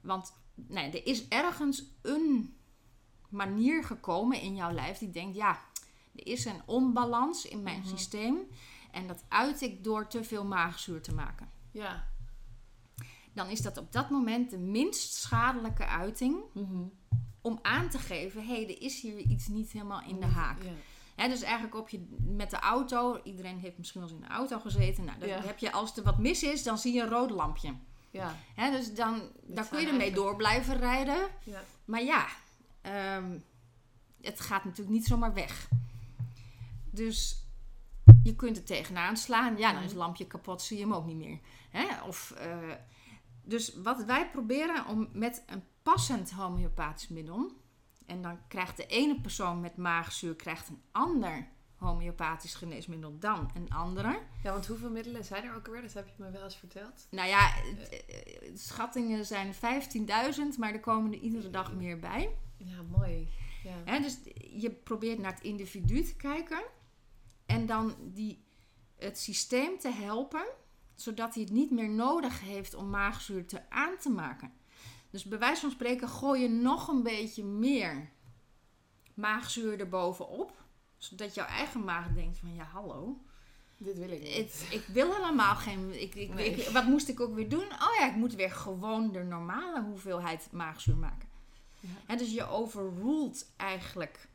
Want 0.02 0.34
nee, 0.56 0.92
er 0.92 1.06
is 1.06 1.28
ergens 1.28 1.84
een 2.02 2.58
manier 3.30 3.84
gekomen 3.84 4.42
in 4.42 4.56
jouw 4.56 4.72
lijf 4.72 4.98
die 4.98 5.12
denkt: 5.12 5.36
ja, 5.36 5.60
er 6.16 6.28
is 6.28 6.46
een 6.46 6.62
onbalans 6.66 7.46
in 7.46 7.64
mijn 7.64 7.80
mhm. 7.80 7.88
systeem. 7.88 8.38
En 8.92 9.08
dat 9.08 9.24
uit 9.28 9.62
ik 9.62 9.84
door 9.84 10.08
te 10.08 10.24
veel 10.24 10.46
maagzuur 10.46 11.02
te 11.02 11.14
maken. 11.14 11.50
Ja. 11.72 12.08
Dan 13.34 13.50
is 13.50 13.62
dat 13.62 13.78
op 13.78 13.92
dat 13.92 14.10
moment 14.10 14.50
de 14.50 14.58
minst 14.58 15.14
schadelijke 15.14 15.86
uiting 15.86 16.44
mhm. 16.54 16.84
om 17.42 17.60
aan 17.62 17.90
te 17.90 18.00
geven: 18.00 18.46
hé, 18.46 18.54
hey, 18.54 18.64
er 18.64 18.82
is 18.82 19.02
hier 19.02 19.18
iets 19.18 19.48
niet 19.48 19.72
helemaal 19.72 20.02
in 20.08 20.20
de 20.20 20.26
haak. 20.26 20.58
Ja. 21.16 21.28
dus 21.28 21.42
eigenlijk 21.42 21.76
op 21.76 21.90
je, 21.90 22.08
met 22.20 22.50
de 22.50 22.60
auto, 22.60 23.22
iedereen 23.24 23.58
heeft 23.58 23.78
misschien 23.78 24.02
wel 24.02 24.10
eens 24.10 24.20
in 24.20 24.28
de 24.28 24.34
auto 24.34 24.60
gezeten. 24.60 25.06
Nou, 25.06 25.20
dan 25.20 25.30
heb 25.30 25.60
je, 25.60 25.72
als 25.72 25.98
er 25.98 26.04
wat 26.04 26.18
mis 26.18 26.44
is, 26.44 26.64
dan 26.64 26.78
zie 26.78 26.94
je 26.94 27.02
een 27.02 27.10
rood 27.10 27.30
lampje. 27.30 27.74
Ja. 28.14 28.36
dus 28.72 28.94
dan, 28.94 29.22
dan 29.42 29.68
kun 29.68 29.82
je 29.82 29.88
ermee 29.88 30.14
door 30.14 30.36
blijven 30.36 30.78
rijden. 30.78 31.28
Ja. 31.44 31.64
Maar 31.86 32.04
ja, 32.04 32.28
Ehm, 32.84 33.40
het 34.22 34.40
gaat 34.40 34.64
natuurlijk 34.64 34.96
niet 34.96 35.06
zomaar 35.06 35.34
weg. 35.34 35.70
Dus 36.92 37.46
je 38.24 38.36
kunt 38.36 38.58
er 38.58 38.64
tegenaan 38.64 39.18
slaan. 39.18 39.58
Ja, 39.58 39.74
dan 39.74 39.84
is 39.84 39.90
het 39.90 40.00
lampje 40.00 40.28
kapot, 40.28 40.62
zie 40.62 40.78
je 40.78 40.84
hem 40.84 40.94
ook 40.94 41.06
niet 41.06 41.18
meer. 41.18 41.40
Hè? 41.70 42.02
Of, 42.02 42.32
eh, 42.32 42.72
dus 43.44 43.76
wat 43.76 44.04
wij 44.04 44.30
proberen 44.30 44.86
om 44.86 45.10
met 45.14 45.44
een 45.46 45.64
passend 45.84 46.32
homeopathisch 46.32 47.08
middel... 47.08 47.52
en 48.06 48.22
dan 48.22 48.48
krijgt 48.48 48.78
de 48.78 48.86
ene 48.86 49.22
persoon 49.22 49.60
met 49.62 49.78
maagzuur 49.78 50.36
krijgt 50.36 50.70
een 50.70 50.82
ander 50.92 51.48
homeopathisch 51.84 52.56
geneesmiddel 52.56 53.18
dan 53.20 53.52
een 53.54 53.74
andere. 53.74 54.20
Ja, 54.44 54.52
want 54.52 54.68
hoeveel 54.68 54.90
middelen 54.90 55.26
zijn 55.26 55.44
er 55.44 55.56
ook 55.56 55.66
alweer? 55.66 55.82
Dat 55.82 55.94
heb 55.94 56.08
je 56.08 56.24
me 56.24 56.32
wel 56.32 56.44
eens 56.44 56.56
verteld. 56.56 57.08
Nou 57.10 57.28
ja, 57.28 57.56
eh, 57.56 58.56
schattingen 58.56 59.26
zijn 59.26 59.54
15.000, 59.54 60.58
maar 60.58 60.74
er 60.74 60.80
komen 60.80 61.12
er 61.12 61.20
iedere 61.20 61.50
dag 61.50 61.74
meer 61.74 62.00
bij. 62.00 62.36
Ja, 62.58 62.82
mooi. 62.82 63.28
Ja. 63.86 64.00
Dus 64.00 64.20
je 64.54 64.70
probeert 64.70 65.20
naar 65.20 65.34
het 65.34 65.44
individu 65.44 66.04
te 66.04 66.16
kijken 66.16 66.64
en 67.46 67.66
dan 67.66 67.96
die, 68.02 68.44
het 68.98 69.20
systeem 69.20 69.80
te 69.80 69.92
helpen, 69.92 70.46
zodat 70.96 71.34
hij 71.34 71.44
het 71.44 71.52
niet 71.52 71.72
meer 71.72 71.90
nodig 71.90 72.42
heeft 72.42 72.74
om 72.74 72.90
maagzuur 72.90 73.46
te 73.46 73.70
aan 73.70 73.98
te 73.98 74.10
maken. 74.10 74.52
Dus 75.10 75.24
bij 75.24 75.40
wijze 75.40 75.62
van 75.62 75.72
spreken 75.72 76.10
gooi 76.10 76.42
je 76.42 76.50
nog 76.50 76.88
een 76.88 77.04
beetje 77.04 77.44
meer 77.44 78.12
maagzuur 79.14 79.80
erbovenop, 79.80 80.63
zodat 81.04 81.34
jouw 81.36 81.46
eigen 81.46 81.84
maag 81.84 82.08
denkt 82.14 82.38
van 82.38 82.54
ja 82.54 82.64
hallo, 82.64 83.22
Dit 83.78 83.98
wil 83.98 84.10
ik 84.10 84.22
niet. 84.22 84.34
het, 84.36 84.68
ik 84.72 84.86
wil 84.88 85.14
helemaal 85.16 85.56
geen. 85.56 86.02
Ik, 86.02 86.16
ik, 86.16 86.34
Nee. 86.34 86.50
ik- 86.56 86.70
wat 86.70 86.86
moest 86.86 87.08
ik 87.08 87.20
ook 87.20 87.36
weer 87.36 87.50
doen? 87.50 87.64
Oh 87.72 87.96
ja, 88.00 88.10
ik 88.10 88.16
moet 88.16 88.34
weer 88.34 88.52
gewoon 88.52 89.12
de 89.12 89.24
normale 89.24 89.82
hoeveelheid 89.84 90.48
maagzuur 90.52 90.98
maken. 90.98 91.30
Ja. 91.80 91.90
Hè, 92.06 92.16
dus 92.16 92.32
je 92.34 92.46
overruled 92.48 93.52
eigenlijk 93.58 94.28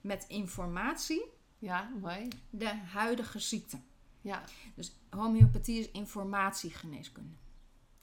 met 0.00 0.24
informatie 0.28 1.24
Ja, 1.58 1.90
mooi. 2.00 2.28
de 2.50 2.74
huidige 2.76 3.38
ziekte. 3.38 3.78
Ja, 4.20 4.42
Dus 4.74 4.92
homeopathie 5.10 5.80
is 5.80 5.90
informatiegeneeskunde. 5.90 7.34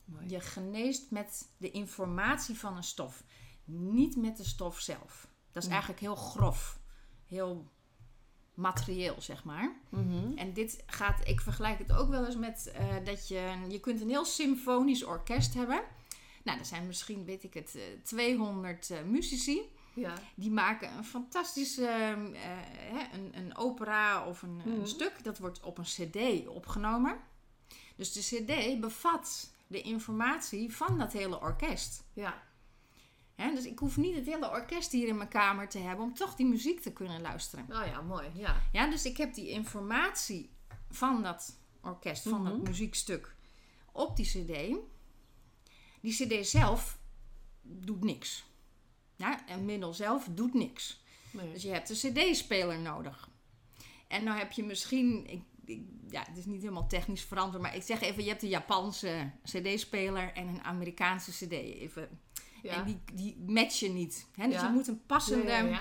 mooi. 0.05 0.29
Je 0.29 0.39
geneest 0.39 1.11
met 1.11 1.47
de 1.57 1.71
informatie 1.71 2.57
van 2.59 2.77
een 2.77 2.83
stof, 2.83 3.23
niet 3.65 4.15
met 4.15 4.37
de 4.37 4.43
stof 4.43 4.79
zelf. 4.79 5.27
Dat 5.51 5.63
is 5.63 5.69
eigenlijk 5.69 5.99
heel 5.99 6.15
grof, 6.15 6.79
heel 7.25 7.71
materieel, 8.55 9.15
zeg 9.21 9.43
maar. 9.43 9.75
Mhm. 9.89 10.37
En 10.37 10.53
dit 10.53 10.83
gaat, 10.85 11.27
ik 11.27 11.41
vergelijk 11.41 11.77
het 11.79 11.91
ook 11.93 12.09
wel 12.09 12.25
eens 12.25 12.35
met 12.37 12.71
eh, 12.75 12.85
dat 13.03 13.27
je, 13.27 13.51
je 13.67 13.79
kunt 13.79 14.01
een 14.01 14.09
heel 14.09 14.25
symfonisch 14.25 15.03
orkest 15.03 15.53
hebben. 15.53 15.81
Nou, 16.43 16.59
er 16.59 16.65
zijn 16.65 16.87
misschien, 16.87 17.25
weet 17.25 17.43
ik 17.43 17.53
het, 17.53 17.75
eh, 17.75 17.81
200 18.03 18.89
eh, 18.89 19.01
muzici. 19.03 19.61
Ja, 19.93 20.13
Die 20.35 20.51
maken 20.51 20.97
een 20.97 21.05
fantastische 21.05 21.85
eh, 21.87 22.11
eh, 22.11 22.17
hè, 22.77 23.17
een, 23.17 23.31
een 23.37 23.57
opera 23.57 24.27
of 24.27 24.41
een, 24.41 24.61
een 24.65 24.77
Mhm. 24.77 24.85
stuk. 24.85 25.23
Dat 25.23 25.37
wordt 25.37 25.59
op 25.59 25.77
een 25.77 25.83
cd 25.83 26.47
opgenomen. 26.47 27.17
Dus 27.95 28.11
de 28.13 28.19
cd 28.19 28.79
bevat 28.79 29.51
de 29.67 29.81
informatie 29.81 30.75
van 30.75 30.97
dat 30.97 31.13
hele 31.13 31.39
orkest. 31.41 32.03
ja. 32.13 32.43
Dus 33.35 33.65
ik 33.65 33.79
hoef 33.79 33.97
niet 33.97 34.15
het 34.15 34.25
hele 34.25 34.49
orkest 34.49 34.91
hier 34.91 35.07
in 35.07 35.17
mijn 35.17 35.29
kamer 35.29 35.69
te 35.69 35.77
hebben 35.77 36.05
om 36.05 36.13
toch 36.13 36.35
die 36.35 36.45
muziek 36.45 36.79
te 36.81 36.93
kunnen 36.93 37.21
luisteren. 37.21 37.65
Oh 37.71 37.85
ja, 37.85 38.01
mooi. 38.01 38.27
Ja. 38.33 38.61
Ja, 38.71 38.89
dus 38.89 39.05
ik 39.05 39.17
heb 39.17 39.33
die 39.33 39.49
informatie 39.49 40.49
van 40.89 41.23
dat 41.23 41.57
orkest, 41.81 42.23
van 42.23 42.43
dat 42.43 42.53
Mhm. 42.57 42.63
muziekstuk 42.63 43.35
op 43.91 44.15
die 44.15 44.25
cd. 44.25 44.75
Die 46.01 46.13
cd 46.41 46.47
zelf 46.47 46.97
doet 47.61 48.03
niks. 48.03 48.45
Ja, 49.15 49.49
een 49.49 49.65
middel 49.65 49.93
zelf 49.93 50.27
doet 50.31 50.53
niks. 50.53 51.03
Nee. 51.31 51.51
Dus 51.53 51.61
je 51.63 51.69
hebt 51.69 51.89
een 51.89 51.95
cd-speler 52.13 52.79
nodig. 52.79 53.29
En 54.07 54.23
nou 54.23 54.37
heb 54.37 54.51
je 54.51 54.63
misschien, 54.63 55.27
ik, 55.29 55.41
ik- 55.65 55.87
ja, 56.09 56.23
het 56.27 56.37
is 56.37 56.45
niet 56.45 56.61
helemaal 56.61 56.87
technisch 56.87 57.23
verantwoord, 57.23 57.61
maar 57.63 57.75
ik 57.75 57.83
zeg 57.83 58.01
even, 58.01 58.23
je 58.23 58.29
hebt 58.29 58.43
een 58.43 58.49
Japanse 58.49 59.31
cd-speler 59.43 60.33
en 60.33 60.47
een 60.47 60.63
Amerikaanse 60.63 61.31
cd. 61.31 61.51
Even. 61.51 62.19
Ja. 62.65 62.73
En 62.73 62.85
die, 62.85 62.99
die 63.13 63.37
matchen 63.47 63.93
niet. 63.93 64.27
Hè? 64.35 64.47
Dus 64.47 64.61
je 64.61 64.67
moet 64.67 64.87
een 64.87 65.05
passende, 65.05 65.79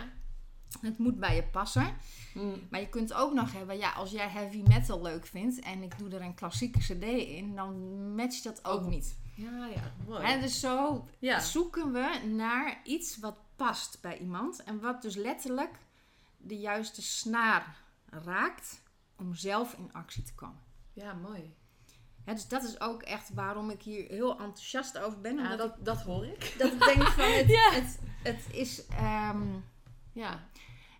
het 0.80 0.98
moet 0.98 1.18
bij 1.18 1.34
je 1.34 1.42
passen. 1.42 1.96
Mm. 2.34 2.66
Maar 2.70 2.80
je 2.80 2.88
kunt 2.88 3.12
ook 3.12 3.32
nog 3.32 3.52
hebben, 3.52 3.78
ja, 3.78 3.92
als 3.92 4.10
jij 4.10 4.28
heavy 4.28 4.62
metal 4.66 5.02
leuk 5.02 5.26
vindt 5.26 5.60
en 5.60 5.82
ik 5.82 5.98
doe 5.98 6.10
er 6.10 6.22
een 6.22 6.34
klassieke 6.34 6.78
cd 6.78 7.02
in, 7.28 7.54
dan 7.56 7.74
matcht 8.14 8.44
dat 8.44 8.64
ook 8.64 8.80
Ook 8.82 8.88
niet. 8.88 9.16
Ja, 9.36 9.66
ja, 9.66 9.92
mooi. 10.06 10.24
Hè, 10.26 10.40
dus 10.40 10.60
zo 10.60 11.04
Ja. 11.18 11.40
zoeken 11.40 11.92
we 11.92 12.20
naar 12.28 12.80
iets 12.84 13.18
wat 13.18 13.36
past 13.56 13.98
bij 14.00 14.18
iemand 14.18 14.62
en 14.62 14.80
wat 14.80 15.02
dus 15.02 15.14
letterlijk 15.14 15.78
de 16.36 16.58
juiste 16.58 17.02
snaar 17.02 17.76
raakt 18.10 18.82
om 19.16 19.34
zelf 19.34 19.72
in 19.72 19.92
actie 19.92 20.22
te 20.22 20.34
komen. 20.34 20.60
Ja, 20.92 21.12
mooi. 21.12 21.54
Hè, 22.24 22.32
dus 22.34 22.48
dat 22.48 22.62
is 22.64 22.80
ook 22.80 23.02
echt 23.02 23.34
waarom 23.34 23.70
ik 23.70 23.82
hier 23.82 24.08
heel 24.08 24.30
enthousiast 24.30 24.98
over 24.98 25.20
ben. 25.20 25.36
Ja, 25.36 25.42
Omdat 25.42 25.58
dat, 25.58 25.84
dat 25.84 26.02
hoor 26.02 26.26
ik. 26.26 26.54
dat 26.58 26.72
ik 26.72 26.78
denk 26.84 27.02
van 27.02 27.30
het, 27.32 27.48
Ja. 27.58 27.70
het, 27.72 27.98
het 28.22 28.46
is... 28.52 28.86
ehm, 28.86 29.58
Ja. 30.12 30.48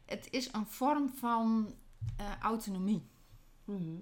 het 0.07 0.29
is 0.31 0.53
een 0.53 0.67
vorm 0.67 1.09
van 1.09 1.75
eh, 2.17 2.39
autonomie. 2.41 3.09
Mhm. 3.65 3.95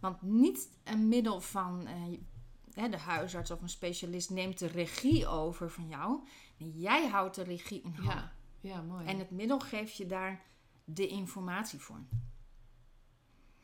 Want 0.00 0.22
niet 0.22 0.68
een 0.84 1.08
middel 1.08 1.40
van 1.40 1.86
eh, 1.86 2.90
de 2.90 2.98
huisarts 2.98 3.50
of 3.50 3.62
een 3.62 3.68
specialist 3.68 4.30
neemt 4.30 4.58
de 4.58 4.66
regie 4.66 5.26
over 5.26 5.70
van 5.70 5.88
jou. 5.88 6.26
Nee, 6.56 6.72
jij 6.78 7.08
houdt 7.08 7.34
de 7.34 7.42
regie 7.42 7.82
in 7.82 7.92
handen. 7.94 8.14
Ja. 8.14 8.32
Ja, 8.60 8.82
mooi. 8.82 9.06
En 9.06 9.18
het 9.18 9.30
middel 9.30 9.58
geeft 9.60 9.96
je 9.96 10.06
daar 10.06 10.42
de 10.84 11.06
informatie 11.06 11.78
voor. 11.78 12.00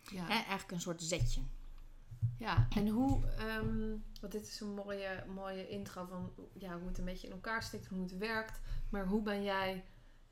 ja. 0.02 0.22
Hè, 0.22 0.32
eigenlijk 0.34 0.70
een 0.70 0.80
soort 0.80 1.02
zetje. 1.02 1.40
Ja, 2.38 2.66
en 2.76 2.88
hoe, 2.88 3.26
ehm, 3.38 3.88
want 4.20 4.32
dit 4.32 4.46
is 4.46 4.60
een 4.60 4.74
mooie, 4.74 5.24
mooie 5.34 5.68
intro 5.68 6.04
van 6.04 6.32
ja, 6.52 6.78
hoe 6.78 6.88
het 6.88 6.98
een 6.98 7.04
beetje 7.04 7.26
in 7.26 7.32
elkaar 7.32 7.62
steekt, 7.62 7.86
hoe 7.86 8.02
het 8.02 8.18
werkt. 8.18 8.60
Maar 8.90 9.06
hoe 9.06 9.22
ben 9.22 9.42
jij 9.42 9.84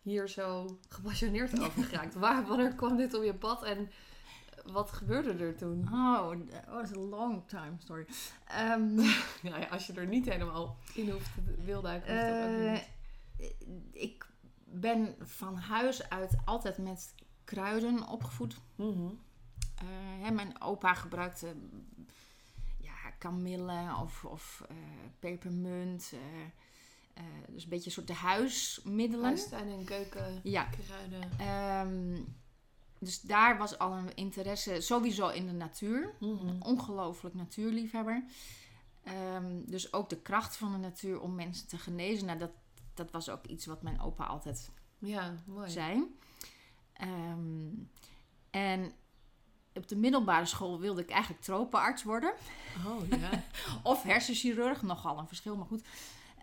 hier 0.03 0.29
zo 0.29 0.79
gepassioneerd 0.89 1.61
over 1.65 1.85
geraakt? 1.85 2.15
Waar, 2.15 2.47
wanneer 2.47 2.75
kwam 2.75 2.97
dit 2.97 3.15
op 3.15 3.23
je 3.23 3.35
pad 3.35 3.63
en 3.65 3.91
wat 4.65 4.91
gebeurde 4.93 5.45
er 5.45 5.57
toen? 5.57 5.89
Oh, 5.93 6.31
that 6.31 6.65
was 6.69 6.93
a 6.97 6.99
long 7.01 7.49
time 7.49 7.73
story. 7.79 8.07
Ehm, 8.47 9.01
Ja, 9.01 9.17
ja, 9.59 9.67
als 9.67 9.87
je 9.87 9.93
er 9.93 10.07
niet 10.07 10.29
helemaal 10.29 10.77
in 10.95 11.11
hoeft 11.11 11.35
te 11.35 11.63
wil 11.65 11.83
duiken, 11.83 12.13
hoeft 12.15 12.27
dat 12.27 12.49
ook 12.49 12.65
eh, 12.67 12.73
niet. 12.73 13.55
ik 13.93 14.27
ben 14.65 15.15
van 15.21 15.57
huis 15.57 16.09
uit 16.09 16.37
altijd 16.45 16.79
met 16.79 17.15
kruiden 17.45 18.09
opgevoed. 18.09 18.57
Mhm. 18.77 19.09
Hè, 19.87 20.31
mijn 20.31 20.61
opa 20.63 20.95
gebruikte 20.95 21.55
ja, 22.81 23.11
kamille 23.19 23.97
of, 24.03 24.25
of 24.25 24.65
eh, 24.69 24.77
pepermunt. 25.19 26.13
eh, 26.13 26.41
eh, 27.15 27.25
dus 27.49 27.63
een 27.63 27.69
beetje 27.69 27.87
een 27.87 27.93
soort 27.93 28.07
de 28.07 28.15
huismiddelen. 28.15 29.25
Huistuin 29.25 29.69
en 29.69 29.85
keuken, 29.85 30.41
Ja, 30.43 30.65
kruiden. 30.65 31.31
ehm, 31.39 32.23
dus 32.99 33.21
daar 33.21 33.59
was 33.59 33.79
al 33.79 33.93
een 33.93 34.15
interesse 34.15 34.81
sowieso 34.81 35.29
in 35.29 35.47
de 35.47 35.53
natuur. 35.53 36.15
Mhm. 36.21 36.49
Een 36.49 36.65
ongelooflijk 36.65 37.35
natuurliefhebber. 37.35 38.25
Ehm, 39.03 39.63
dus 39.67 39.93
ook 39.93 40.09
de 40.09 40.21
kracht 40.21 40.57
van 40.57 40.73
de 40.73 40.79
natuur 40.79 41.21
om 41.21 41.35
mensen 41.35 41.69
te 41.69 41.79
genezen. 41.79 42.27
Nou, 42.27 42.39
dat, 42.39 42.51
dat 42.95 43.11
was 43.11 43.29
ook 43.29 43.47
iets 43.47 43.67
wat 43.67 43.83
mijn 43.83 44.01
opa 44.01 44.25
altijd 44.25 44.71
Ja, 44.99 45.35
mooi. 45.47 45.71
zijn. 45.71 46.07
Ehm, 46.93 47.69
en 48.51 48.93
op 49.75 49.89
de 49.89 49.97
middelbare 49.97 50.47
school 50.47 50.81
wilde 50.81 51.03
ik 51.03 51.11
eigenlijk 51.11 51.43
tropenarts 51.43 52.03
worden. 52.03 52.33
Oh 52.87 53.09
ja. 53.09 53.45
Of 53.83 54.03
hersenchirurg, 54.03 54.83
nogal 54.83 55.19
een 55.19 55.27
verschil, 55.27 55.57
maar 55.57 55.67
goed. 55.67 55.85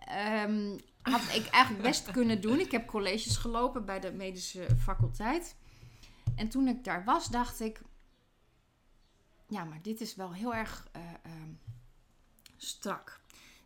Ehm, 0.04 0.78
had 1.02 1.22
ik 1.34 1.46
eigenlijk 1.46 1.82
best 1.82 2.10
kunnen 2.10 2.40
doen. 2.40 2.60
Ik 2.60 2.70
heb 2.70 2.86
colleges 2.86 3.36
gelopen 3.36 3.84
bij 3.84 4.00
de 4.00 4.12
medische 4.12 4.66
faculteit. 4.78 5.56
En 6.36 6.48
toen 6.48 6.68
ik 6.68 6.84
daar 6.84 7.04
was, 7.04 7.28
dacht 7.28 7.60
ik... 7.60 7.80
Ja, 9.48 9.64
maar 9.64 9.82
dit 9.82 10.00
is 10.00 10.14
wel 10.14 10.32
heel 10.32 10.54
erg 10.54 10.88
eh, 10.92 11.02
ehm, 11.02 11.52
strak. 12.56 13.20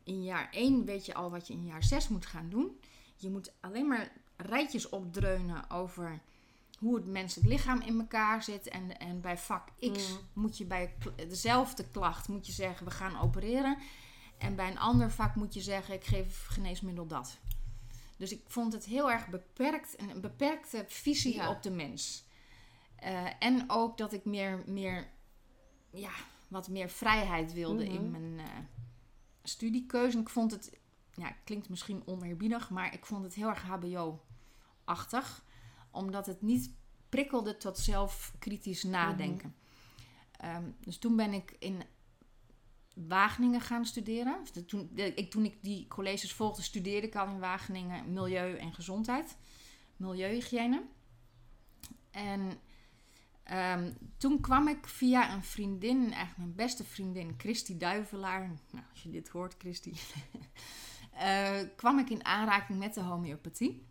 In 0.04 0.22
jaar 0.22 0.48
1 0.50 0.84
weet 0.84 1.06
je 1.06 1.14
al 1.14 1.30
wat 1.30 1.46
je 1.46 1.52
in 1.52 1.64
jaar 1.64 1.82
6 1.82 2.08
moet 2.08 2.26
gaan 2.26 2.48
doen. 2.48 2.80
Je 3.16 3.30
moet 3.30 3.52
alleen 3.60 3.86
maar 3.86 4.12
rijtjes 4.36 4.88
opdreunen 4.88 5.70
over 5.70 6.20
hoe 6.82 6.94
het 6.96 7.06
menselijk 7.06 7.48
lichaam 7.48 7.80
in 7.80 7.98
elkaar 8.00 8.42
zit. 8.42 8.68
En, 8.68 8.98
en 8.98 9.20
bij 9.20 9.38
vak 9.38 9.68
X 9.92 10.10
Mm. 10.12 10.18
moet 10.32 10.58
je 10.58 10.64
bij 10.64 10.94
dezelfde 11.28 11.88
klacht 11.88 12.28
moet 12.28 12.46
je 12.46 12.52
zeggen, 12.52 12.86
we 12.86 12.92
gaan 12.92 13.20
opereren. 13.20 13.78
En 14.38 14.56
bij 14.56 14.70
een 14.70 14.78
ander 14.78 15.10
vak 15.10 15.34
moet 15.34 15.54
je 15.54 15.60
zeggen, 15.60 15.94
ik 15.94 16.04
geef 16.04 16.46
geneesmiddel 16.46 17.06
dat. 17.06 17.38
Dus 18.16 18.32
ik 18.32 18.42
vond 18.46 18.72
het 18.72 18.84
heel 18.84 19.10
erg 19.10 19.28
beperkt, 19.28 20.00
een 20.00 20.20
beperkte 20.20 20.84
visie 20.88 21.34
Ja. 21.34 21.50
op 21.50 21.62
de 21.62 21.70
mens. 21.70 22.24
Eh, 22.96 23.26
en 23.38 23.64
ook 23.70 23.98
dat 23.98 24.12
ik 24.12 24.24
meer, 24.24 24.62
meer, 24.66 25.08
ja, 25.90 26.12
wat 26.48 26.68
meer 26.68 26.88
vrijheid 26.88 27.52
wilde 27.52 27.84
in 27.84 28.10
mijn 28.10 28.38
eh, 28.38 28.46
studiekeuze. 29.42 30.16
En 30.16 30.22
ik 30.22 30.28
vond 30.28 30.50
het, 30.50 30.78
ja, 31.14 31.36
klinkt 31.44 31.68
misschien 31.68 32.02
oneerbiedig, 32.06 32.70
maar 32.70 32.94
ik 32.94 33.06
vond 33.06 33.22
het 33.24 33.34
heel 33.34 33.48
erg 33.48 33.62
HBO-achtig. 33.62 35.44
Omdat 35.92 36.26
het 36.26 36.42
niet 36.42 36.74
prikkelde 37.08 37.56
tot 37.56 37.78
zelfkritisch 37.78 38.82
nadenken. 38.82 39.54
Ehm, 40.36 40.70
dus 40.80 40.98
toen 40.98 41.16
ben 41.16 41.32
ik 41.32 41.56
in 41.58 41.82
Wageningen 42.94 43.60
gaan 43.60 43.86
studeren. 43.86 44.38
Dus 44.52 44.66
toen, 44.66 44.90
ik, 44.94 45.30
toen 45.30 45.44
ik 45.44 45.62
die 45.62 45.86
colleges 45.88 46.32
volgde, 46.32 46.62
studeerde 46.62 47.06
ik 47.06 47.16
al 47.16 47.26
in 47.26 47.38
Wageningen 47.38 48.12
milieu 48.12 48.56
en 48.56 48.74
gezondheid. 48.74 49.36
Milieuhygiëne. 49.96 50.82
En 52.10 52.60
Ehm, 53.42 53.92
toen 54.16 54.40
kwam 54.40 54.68
ik 54.68 54.86
via 54.86 55.34
een 55.34 55.44
vriendin, 55.44 55.98
eigenlijk 55.98 56.36
mijn 56.36 56.54
beste 56.54 56.84
vriendin, 56.84 57.34
Christy 57.36 57.76
Duivelaar. 57.76 58.50
Nou, 58.70 58.84
als 58.90 59.02
je 59.02 59.10
dit 59.10 59.28
hoort, 59.28 59.54
Christy. 59.58 59.92
uh, 61.14 61.60
kwam 61.76 61.98
ik 61.98 62.10
in 62.10 62.24
aanraking 62.24 62.78
met 62.78 62.94
de 62.94 63.00
homeopathie. 63.00 63.86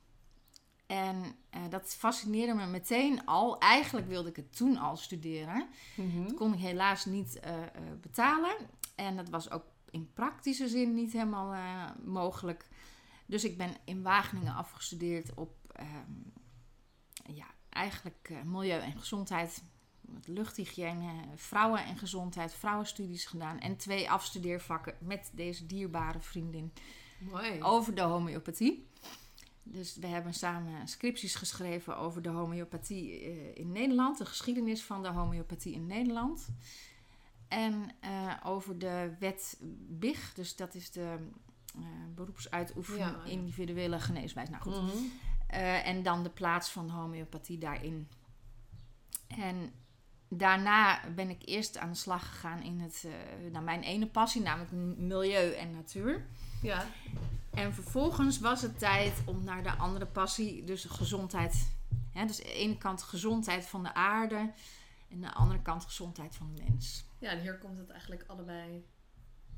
En 0.91 1.35
uh, 1.55 1.61
dat 1.69 1.95
fascineerde 1.97 2.53
me 2.53 2.65
meteen 2.65 3.25
al. 3.25 3.59
Eigenlijk 3.59 4.07
wilde 4.07 4.29
ik 4.29 4.35
het 4.35 4.57
toen 4.57 4.77
al 4.77 4.97
studeren. 4.97 5.67
Mm 5.95 6.23
Dat 6.23 6.33
kon 6.33 6.53
ik 6.53 6.59
helaas 6.59 7.05
niet 7.05 7.39
uh, 7.45 7.53
betalen. 8.01 8.55
En 8.95 9.15
dat 9.15 9.29
was 9.29 9.51
ook 9.51 9.63
in 9.89 10.13
praktische 10.13 10.67
zin 10.67 10.93
niet 10.93 11.11
helemaal 11.11 11.55
mogelijk. 12.03 12.67
Dus 13.25 13.43
ik 13.43 13.57
ben 13.57 13.75
in 13.85 14.01
Wageningen 14.01 14.55
afgestudeerd 14.55 15.33
op 15.33 15.55
um, 15.79 16.33
ja, 17.35 17.47
eigenlijk 17.69 18.33
milieu 18.45 18.81
en 18.81 18.99
gezondheid, 18.99 19.63
met 20.01 20.27
luchthygiëne, 20.27 21.11
vrouwen 21.35 21.85
en 21.85 21.97
gezondheid, 21.97 22.53
vrouwenstudies 22.53 23.25
gedaan 23.25 23.59
en 23.59 23.77
twee 23.77 24.09
afstudeervakken 24.09 24.95
met 24.99 25.31
deze 25.33 25.65
dierbare 25.65 26.19
vriendin 26.19 26.73
Mooi. 27.19 27.63
over 27.63 27.95
de 27.95 28.01
homeopathie. 28.01 28.89
Dus 29.63 29.95
we 29.95 30.07
hebben 30.07 30.33
samen 30.33 30.87
scripties 30.87 31.35
geschreven 31.35 31.97
over 31.97 32.21
de 32.21 32.29
homeopathie 32.29 33.23
uh, 33.23 33.55
in 33.55 33.71
Nederland, 33.71 34.17
de 34.17 34.25
geschiedenis 34.25 34.83
van 34.83 35.03
de 35.03 35.09
homeopathie 35.09 35.73
in 35.73 35.87
Nederland. 35.87 36.47
En 37.47 37.89
uh, 38.03 38.33
over 38.43 38.79
de 38.79 39.15
wet 39.19 39.57
BIG, 39.87 40.33
dus 40.33 40.55
dat 40.55 40.75
is 40.75 40.91
de 40.91 41.15
uh, 41.77 41.85
beroepsuitoefening 42.15 43.09
ja, 43.09 43.21
ja. 43.25 43.31
individuele 43.31 43.99
geneeswijze. 43.99 44.51
Nou 44.51 44.63
goed. 44.63 44.81
Mm 44.81 44.89
-hmm. 44.89 45.11
uh, 45.51 45.87
en 45.87 46.03
dan 46.03 46.23
de 46.23 46.29
plaats 46.29 46.69
van 46.69 46.87
de 46.87 46.93
homeopathie 46.93 47.57
daarin. 47.57 48.07
En 49.27 49.71
daarna 50.27 51.01
ben 51.15 51.29
ik 51.29 51.41
eerst 51.45 51.77
aan 51.77 51.89
de 51.89 51.95
slag 51.95 52.29
gegaan 52.29 52.61
in 52.61 52.79
het, 52.79 53.07
nou, 53.51 53.63
mijn 53.63 53.81
ene 53.81 54.07
passie, 54.07 54.41
namelijk 54.41 54.71
milieu 54.97 55.51
en 55.51 55.71
natuur. 55.71 56.25
Ja. 56.61 56.85
En 57.53 57.73
vervolgens 57.73 58.39
was 58.39 58.61
het 58.61 58.79
tijd 58.79 59.13
om 59.25 59.43
naar 59.43 59.63
de 59.63 59.71
andere 59.71 60.05
passie, 60.05 60.63
dus 60.63 60.85
gezondheid. 60.85 61.51
Dus 62.13 62.21
aan 62.21 62.27
de 62.27 62.53
ene 62.53 62.77
kant 62.77 63.01
gezondheid 63.01 63.65
van 63.65 63.83
de 63.83 63.93
aarde 63.93 64.35
en 65.09 65.15
aan 65.15 65.21
de 65.21 65.33
andere 65.33 65.61
kant 65.61 65.83
gezondheid 65.83 66.35
van 66.35 66.51
de 66.55 66.63
mens. 66.63 67.05
Ja, 67.17 67.29
en 67.29 67.39
hier 67.39 67.57
komt 67.57 67.77
het 67.77 67.89
eigenlijk 67.89 68.23
allebei 68.27 68.85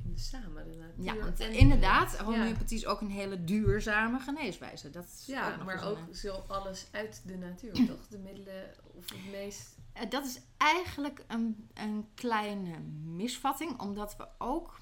in 0.05 0.17
samen. 0.19 0.65
De 0.65 0.75
natuur 0.75 1.03
ja, 1.03 1.15
want 1.15 1.39
inderdaad, 1.39 2.17
homeopathie 2.17 2.77
is 2.77 2.85
ook 2.85 3.01
een 3.01 3.09
hele 3.09 3.43
duurzame 3.43 4.19
geneeswijze. 4.19 4.89
Dat 4.89 5.05
is 5.05 5.25
ja, 5.25 5.53
ook 5.53 5.63
maar 5.63 5.83
ook 5.83 5.99
zo 6.11 6.43
alles 6.47 6.87
uit 6.91 7.21
de 7.25 7.37
natuur, 7.37 7.73
toch? 7.87 8.07
De 8.07 8.17
middelen 8.17 8.73
of 8.93 9.09
het 9.09 9.31
meest... 9.31 9.75
Uh, 9.97 10.09
dat 10.09 10.25
is 10.25 10.39
eigenlijk 10.57 11.23
een, 11.27 11.69
een 11.73 12.07
kleine 12.13 12.79
misvatting, 13.03 13.79
omdat 13.79 14.15
we 14.17 14.27
ook 14.37 14.79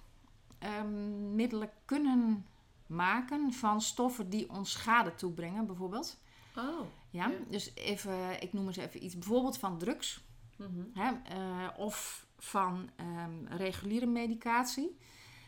um, 0.79 1.35
middelen 1.35 1.69
kunnen 1.85 2.45
maken 2.91 3.53
van 3.53 3.81
stoffen 3.81 4.29
die 4.29 4.49
ons 4.49 4.71
schade 4.71 5.15
toebrengen, 5.15 5.65
bijvoorbeeld. 5.65 6.17
Oh. 6.55 6.85
Ja, 7.09 7.27
ja. 7.27 7.35
dus 7.49 7.75
even, 7.75 8.41
ik 8.41 8.53
noem 8.53 8.67
eens 8.67 8.77
even 8.77 9.03
iets, 9.03 9.17
bijvoorbeeld 9.17 9.57
van 9.57 9.77
drugs. 9.77 10.23
Mm 10.57 10.65
-hmm. 10.65 10.91
hè, 10.93 11.11
uh, 11.37 11.67
of 11.77 12.25
van 12.37 12.89
um, 12.99 13.47
reguliere 13.47 14.05
medicatie. 14.05 14.97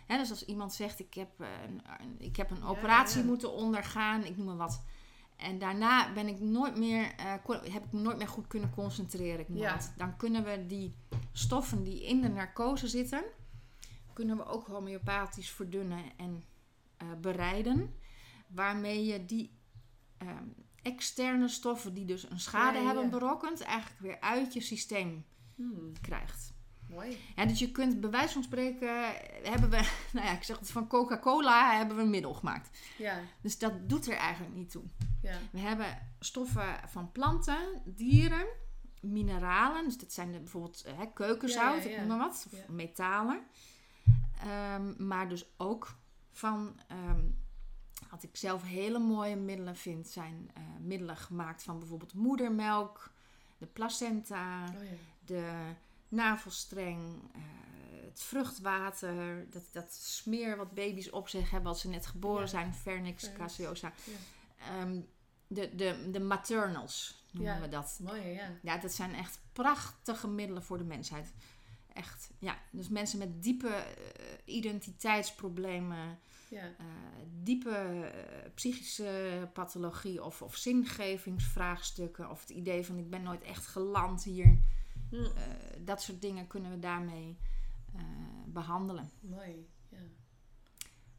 Hè, 0.05 0.17
dus 0.17 0.29
als 0.29 0.45
iemand 0.45 0.73
zegt, 0.73 0.99
ik 0.99 1.13
heb 1.13 1.29
een, 1.39 1.81
ik 2.17 2.35
heb 2.35 2.51
een 2.51 2.63
operatie 2.63 3.21
ja, 3.21 3.27
moeten 3.27 3.53
ondergaan, 3.53 4.23
ik 4.23 4.37
noem 4.37 4.45
maar 4.45 4.57
wat. 4.57 4.83
En 5.35 5.59
daarna 5.59 6.13
ben 6.13 6.27
ik 6.27 6.39
nooit 6.39 6.77
meer, 6.77 7.01
uh, 7.19 7.33
heb 7.73 7.83
ik 7.83 7.91
me 7.91 7.99
nooit 8.01 8.17
meer 8.17 8.27
goed 8.27 8.47
kunnen 8.47 8.69
concentreren. 8.69 9.39
Ik 9.39 9.47
ja. 9.49 9.79
Dan 9.97 10.17
kunnen 10.17 10.43
we 10.43 10.65
die 10.67 10.95
stoffen 11.31 11.83
die 11.83 12.05
in 12.05 12.21
de 12.21 12.29
narcose 12.29 12.87
zitten, 12.87 13.23
kunnen 14.13 14.37
we 14.37 14.45
ook 14.45 14.67
homeopathisch 14.67 15.49
verdunnen 15.49 16.03
en 16.17 16.43
uh, 17.03 17.11
bereiden. 17.21 17.95
Waarmee 18.47 19.05
je 19.05 19.25
die 19.25 19.57
um, 20.21 20.53
externe 20.81 21.47
stoffen 21.47 21.93
die 21.93 22.05
dus 22.05 22.29
een 22.29 22.39
schade 22.39 22.77
hebben 22.77 23.09
berokkend, 23.09 23.61
eigenlijk 23.61 24.01
weer 24.01 24.19
uit 24.19 24.53
je 24.53 24.61
systeem 24.61 25.25
hmm. 25.55 25.91
krijgt. 26.01 26.53
Mooi. 26.89 27.17
Ja, 27.35 27.45
dus 27.45 27.59
je 27.59 27.71
kunt 27.71 28.01
bij 28.01 28.09
wijze 28.09 28.33
van 28.33 28.43
spreken, 28.43 29.03
hebben 29.43 29.69
we, 29.69 29.89
nou 30.13 30.25
ja, 30.25 30.31
ik 30.33 30.43
zeg 30.43 30.59
het 30.59 30.71
van 30.71 30.87
Coca-Cola, 30.87 31.77
hebben 31.77 31.95
we 31.95 32.01
een 32.01 32.09
middel 32.09 32.33
gemaakt. 32.33 32.77
Ja. 32.97 33.19
Dus 33.41 33.57
dat 33.57 33.89
doet 33.89 34.07
er 34.07 34.17
eigenlijk 34.17 34.55
niet 34.55 34.71
toe. 34.71 34.83
Ja. 35.21 35.37
We 35.51 35.59
hebben 35.59 36.07
stoffen 36.19 36.79
van 36.87 37.11
planten, 37.11 37.81
dieren, 37.85 38.45
mineralen, 39.01 39.83
dus 39.83 39.97
dat 39.97 40.13
zijn 40.13 40.31
de, 40.31 40.39
bijvoorbeeld 40.39 40.83
hè, 40.95 41.13
keukenzout, 41.13 41.83
ja, 41.83 41.89
ja, 41.89 41.95
ja. 41.95 42.01
ik 42.01 42.07
noem 42.07 42.17
maar 42.17 42.27
wat, 42.27 42.47
of 42.51 42.67
metalen. 42.67 43.41
Um, 44.75 45.07
maar 45.07 45.29
dus 45.29 45.45
ook 45.57 45.95
van, 46.33 46.79
um, 46.91 47.41
wat 48.09 48.23
ik 48.23 48.35
zelf 48.35 48.63
hele 48.63 48.99
mooie 48.99 49.35
middelen 49.35 49.75
vind, 49.75 50.07
zijn 50.07 50.51
uh, 50.57 50.63
middelen 50.79 51.17
gemaakt 51.17 51.63
van 51.63 51.79
bijvoorbeeld 51.79 52.13
moedermelk, 52.13 53.11
de 53.57 53.65
placenta, 53.65 54.63
oh, 54.63 54.79
de 55.25 55.51
navelstreng, 56.07 57.01
uh, 57.35 57.41
het 58.09 58.21
vruchtwater, 58.21 59.49
dat, 59.49 59.63
dat 59.71 59.93
smeer 59.93 60.57
wat 60.57 60.73
baby's 60.73 61.09
op 61.09 61.29
zich 61.29 61.51
hebben 61.51 61.69
als 61.69 61.81
ze 61.81 61.89
net 61.89 62.05
geboren 62.05 62.41
ja. 62.41 62.47
zijn, 62.47 62.73
vernix, 62.73 63.33
caseosa. 63.33 63.93
Ja. 64.57 64.81
Um, 64.81 65.07
de, 65.47 65.75
de, 65.75 66.09
de 66.11 66.19
maternals 66.19 67.25
noemen 67.31 67.61
we 67.61 67.69
dat. 67.69 67.99
Mooi, 68.03 68.27
ja. 68.27 68.49
Ja, 68.61 68.77
dat 68.77 68.91
zijn 68.93 69.13
echt 69.13 69.39
prachtige 69.53 70.27
middelen 70.27 70.63
voor 70.63 70.77
de 70.77 70.83
mensheid. 70.83 71.33
Echt, 71.93 72.31
ja. 72.39 72.57
Dus 72.71 72.89
mensen 72.89 73.19
met 73.19 73.43
diepe 73.43 73.67
uh, 73.67 74.55
identiteitsproblemen, 74.55 76.19
ja. 76.49 76.65
uh, 76.65 76.85
diepe 77.43 77.69
uh, 77.69 78.53
psychische 78.55 79.49
pathologie 79.53 80.23
of, 80.23 80.41
of 80.41 80.55
zingevingsvraagstukken 80.55 82.29
of 82.29 82.41
het 82.41 82.49
idee 82.49 82.85
van 82.85 82.97
ik 82.97 83.09
ben 83.09 83.23
nooit 83.23 83.43
echt 83.43 83.67
geland 83.67 84.23
hier. 84.23 84.57
Hm. 85.09 85.29
Dat 85.79 86.01
soort 86.01 86.21
dingen 86.21 86.47
kunnen 86.47 86.71
we 86.71 86.79
daarmee 86.79 87.37
behandelen. 88.45 89.11
Mooi, 89.19 89.67
ja. 89.89 89.97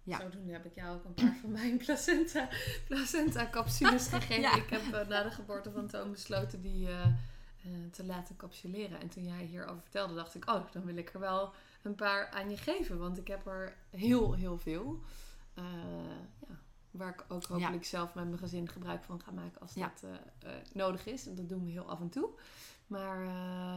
Ja. 0.02 0.20
Zodoende 0.20 0.52
heb 0.52 0.64
ik 0.64 0.74
jou 0.74 0.96
ook 0.96 1.04
een 1.04 1.14
paar 1.14 1.36
van 1.40 1.52
mijn 1.52 1.76
placenta, 1.76 2.48
placenta 2.86 3.48
capsules 3.50 4.08
gegeven. 4.12 4.40
Ja. 4.40 4.56
Ik 4.56 4.70
heb 4.70 4.82
uh, 4.82 5.08
na 5.08 5.22
de 5.22 5.30
geboorte 5.30 5.70
van 5.70 5.86
Toon 5.86 6.10
besloten 6.10 6.60
die 6.60 6.88
te 7.90 8.04
laten 8.04 8.36
capsuleren. 8.36 9.00
En 9.00 9.08
toen 9.08 9.24
jij 9.24 9.44
hierover 9.44 9.82
vertelde, 9.82 10.14
dacht 10.14 10.34
ik, 10.34 10.50
oh, 10.50 10.72
dan 10.72 10.84
wil 10.84 10.96
ik 10.96 11.14
er 11.14 11.20
wel 11.20 11.52
een 11.82 11.94
paar 11.94 12.30
aan 12.30 12.50
je 12.50 12.56
geven. 12.56 12.98
Want 12.98 13.18
ik 13.18 13.28
heb 13.28 13.46
er 13.46 13.76
heel, 13.90 14.34
heel 14.34 14.58
veel. 14.58 15.00
ja, 16.48 16.58
waar 16.90 17.12
ik 17.12 17.24
ook 17.28 17.44
hopelijk 17.44 17.82
ja. 17.82 17.88
zelf 17.88 18.14
met 18.14 18.24
mijn 18.24 18.38
gezin 18.38 18.68
gebruik 18.68 19.02
van 19.04 19.20
ga 19.20 19.30
maken 19.30 19.60
als 19.60 19.74
Ja. 19.74 19.92
dat 20.00 20.20
nodig 20.72 21.06
is. 21.06 21.26
En 21.26 21.34
dat 21.34 21.48
doen 21.48 21.64
we 21.64 21.70
heel 21.70 21.88
af 21.90 22.00
en 22.00 22.08
toe. 22.08 22.30
Maar 22.86 23.24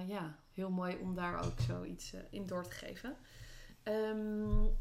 ja, 0.07 0.35
heel 0.53 0.69
mooi 0.69 0.97
om 1.01 1.15
daar 1.15 1.45
ook 1.45 1.59
zoiets 1.59 2.13
in 2.29 2.45
door 2.45 2.63
te 2.63 2.71
geven. 2.75 3.15
Um, 3.83 4.77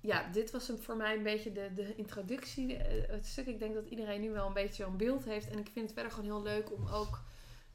ja, 0.00 0.28
dit 0.32 0.50
was 0.50 0.68
een, 0.68 0.78
voor 0.78 0.96
mij 0.96 1.16
een 1.16 1.22
beetje 1.22 1.52
de, 1.52 1.72
de 1.74 1.94
introductie. 1.94 2.72
Uh, 2.72 3.08
het 3.08 3.26
stuk, 3.26 3.46
ik 3.46 3.58
denk 3.58 3.74
dat 3.74 3.86
iedereen 3.86 4.20
nu 4.20 4.30
wel 4.30 4.46
een 4.46 4.52
beetje 4.52 4.82
zo'n 4.82 4.96
beeld 4.96 5.24
heeft. 5.24 5.50
En 5.50 5.58
ik 5.58 5.68
vind 5.72 5.84
het 5.84 5.94
verder 5.94 6.12
gewoon 6.12 6.30
heel 6.30 6.42
leuk 6.42 6.72
om 6.72 6.88
ook... 6.88 7.22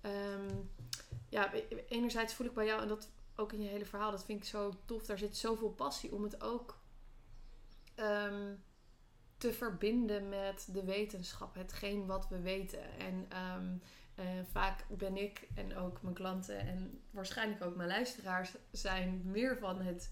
Um, 0.02 0.72
ja, 1.30 1.52
enerzijds 1.88 2.34
voel 2.34 2.48
ik 2.48 2.54
bij 2.54 2.66
jou, 2.66 2.82
en 2.82 2.88
dat 2.88 3.10
ook 3.36 3.54
in 3.54 3.62
je 3.62 3.70
hele 3.70 3.86
verhaal, 3.86 4.12
dat 4.12 4.26
vind 4.26 4.40
ik 4.40 4.46
zo 4.46 4.74
tof. 4.86 5.06
Daar 5.06 5.18
zit 5.18 5.38
zoveel 5.38 5.70
passie 5.70 6.14
om 6.14 6.24
het 6.24 6.44
ook 6.44 6.80
um, 7.96 8.64
te 9.38 9.54
verbinden 9.54 10.30
met 10.30 10.68
de 10.72 10.84
wetenschap. 10.84 11.56
Hetgeen 11.56 12.06
wat 12.06 12.28
we 12.30 12.40
weten. 12.40 13.00
En... 13.00 13.28
Um, 13.58 13.82
uh, 14.20 14.26
vaak 14.52 14.86
ben 14.90 15.18
ik 15.18 15.48
en 15.56 15.78
ook 15.78 16.02
mijn 16.02 16.16
klanten 16.16 16.60
en 16.60 17.02
waarschijnlijk 17.12 17.64
ook 17.64 17.76
mijn 17.76 17.90
luisteraars 17.90 18.56
zijn 18.72 19.22
meer 19.26 19.58
van 19.58 19.82
het, 19.82 20.12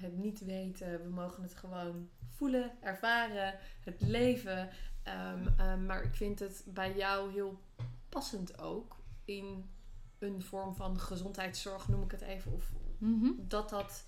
het 0.00 0.16
niet 0.16 0.44
weten. 0.44 1.02
We 1.02 1.08
mogen 1.08 1.42
het 1.42 1.54
gewoon 1.54 2.08
voelen, 2.28 2.72
ervaren, 2.80 3.58
het 3.80 4.00
leven. 4.00 4.68
Um, 5.04 5.60
um, 5.60 5.86
maar 5.86 6.02
ik 6.02 6.14
vind 6.14 6.38
het 6.38 6.64
bij 6.66 6.96
jou 6.96 7.32
heel 7.32 7.60
passend 8.08 8.60
ook 8.60 8.96
in 9.24 9.70
een 10.18 10.42
vorm 10.42 10.74
van 10.74 11.00
gezondheidszorg, 11.00 11.88
noem 11.88 12.02
ik 12.02 12.10
het 12.10 12.20
even. 12.20 12.52
Of 12.52 12.72
mm 12.98 13.20
-hmm. 13.20 13.44
dat 13.48 13.70
dat 13.70 14.04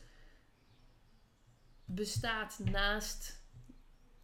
bestaat 1.84 2.58
naast 2.58 3.40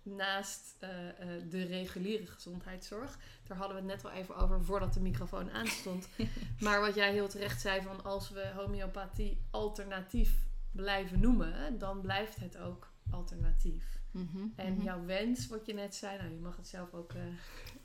naast 0.06 0.76
uh, 0.80 0.90
uh, 0.90 1.50
de 1.50 1.64
reguliere 1.64 2.26
gezondheidszorg. 2.26 3.18
Daar 3.46 3.56
hadden 3.56 3.76
we 3.76 3.82
het 3.82 4.02
net 4.02 4.04
al 4.04 4.18
even 4.18 4.36
over 4.36 4.64
voordat 4.64 4.94
de 4.94 5.00
microfoon 5.00 5.50
aanstond. 5.50 6.08
maar 6.60 6.80
wat 6.80 6.94
jij 6.94 7.12
heel 7.12 7.28
terecht 7.28 7.60
zei 7.60 7.82
van 7.82 8.04
als 8.04 8.30
we 8.30 8.52
homeopathie 8.56 9.40
alternatief 9.50 10.46
blijven 10.76 11.20
noemen, 11.20 11.78
dan 11.78 12.00
blijft 12.00 12.36
het 12.36 12.58
ook 12.58 12.92
alternatief. 13.10 14.00
Mm 14.10 14.28
-hmm, 14.32 14.52
en 14.56 14.70
mm 14.70 14.76
-hmm. 14.76 14.84
jouw 14.84 15.04
wens, 15.04 15.46
wat 15.46 15.66
je 15.66 15.74
net 15.74 15.94
zei, 15.94 16.18
nou 16.18 16.30
je 16.30 16.40
mag 16.40 16.56
het 16.56 16.68
zelf 16.68 16.92
ook 16.92 17.12
uh, 17.12 17.22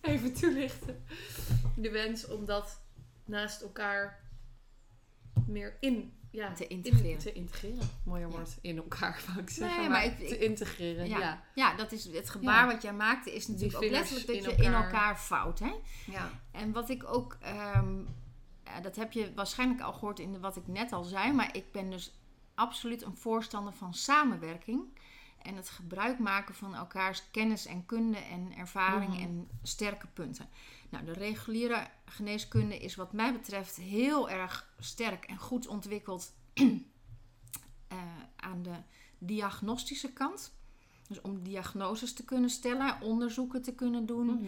even 0.13 0.33
toelichten. 0.33 1.03
De 1.75 1.91
wens 1.91 2.27
om 2.27 2.45
dat 2.45 2.81
naast 3.25 3.61
elkaar 3.61 4.29
meer 5.45 5.77
in 5.79 6.13
ja, 6.31 6.53
te 6.53 6.67
integreren. 6.67 7.11
In, 7.11 7.17
te 7.17 7.33
integreren. 7.33 7.89
Mooier 8.03 8.29
woord. 8.29 8.57
In 8.61 8.77
elkaar, 8.77 9.21
wou 9.27 9.39
ik 9.39 9.49
zeggen. 9.49 9.79
Nee, 9.79 9.89
maar, 9.89 10.05
maar 10.07 10.19
ik- 10.19 10.27
te 10.27 10.37
integreren, 10.37 11.07
ja. 11.07 11.17
Ja. 11.17 11.23
ja. 11.25 11.43
Ja, 11.55 11.75
dat 11.75 11.91
is 11.91 12.05
het 12.05 12.29
gebaar 12.29 12.67
Ja. 12.67 12.73
wat 12.73 12.81
jij 12.81 12.93
maakte 12.93 13.35
is 13.35 13.47
natuurlijk 13.47 13.83
ook 13.83 13.89
letterlijk 13.89 14.27
dat 14.27 14.35
in 14.35 14.41
je 14.41 14.63
in 14.63 14.73
elkaar. 14.73 15.19
vouwt. 15.19 15.59
Hè? 15.59 15.73
ja. 16.05 16.29
En 16.51 16.71
wat 16.71 16.89
ik 16.89 17.03
ook, 17.13 17.37
ehm, 17.41 17.99
ja, 18.63 18.81
dat 18.81 18.95
heb 18.95 19.11
je 19.11 19.33
waarschijnlijk 19.33 19.81
al 19.81 19.93
gehoord 19.93 20.19
in 20.19 20.31
de, 20.31 20.39
wat 20.39 20.55
ik 20.55 20.67
net 20.67 20.91
al 20.91 21.03
zei, 21.03 21.33
maar 21.33 21.55
ik 21.55 21.71
ben 21.71 21.89
dus 21.89 22.20
absoluut 22.55 23.01
een 23.01 23.17
voorstander 23.17 23.73
van 23.73 23.93
samenwerking. 23.93 24.81
En 25.41 25.55
het 25.55 25.69
gebruik 25.69 26.19
maken 26.19 26.55
van 26.55 26.75
elkaars 26.75 27.23
kennis 27.31 27.65
en 27.65 27.85
kunde 27.85 28.17
en 28.17 28.53
ervaring 28.57 29.13
Mhm. 29.13 29.21
en 29.21 29.49
sterke 29.63 30.07
punten. 30.07 30.49
Nou, 30.89 31.05
de 31.05 31.13
reguliere 31.13 31.87
geneeskunde 32.05 32.77
is 32.79 32.95
wat 32.95 33.13
mij 33.13 33.31
betreft 33.33 33.75
heel 33.75 34.29
erg 34.29 34.73
sterk 34.79 35.25
en 35.25 35.37
goed 35.37 35.67
ontwikkeld 35.67 36.33
eh, 37.87 37.97
aan 38.35 38.61
de 38.63 38.75
diagnostische 39.17 40.11
kant. 40.13 40.53
Dus 41.07 41.21
om 41.21 41.43
diagnoses 41.43 42.13
te 42.13 42.25
kunnen 42.25 42.49
stellen, 42.49 43.01
onderzoeken 43.01 43.61
te 43.61 43.73
kunnen 43.75 44.05
doen. 44.05 44.25
Mhm. 44.25 44.45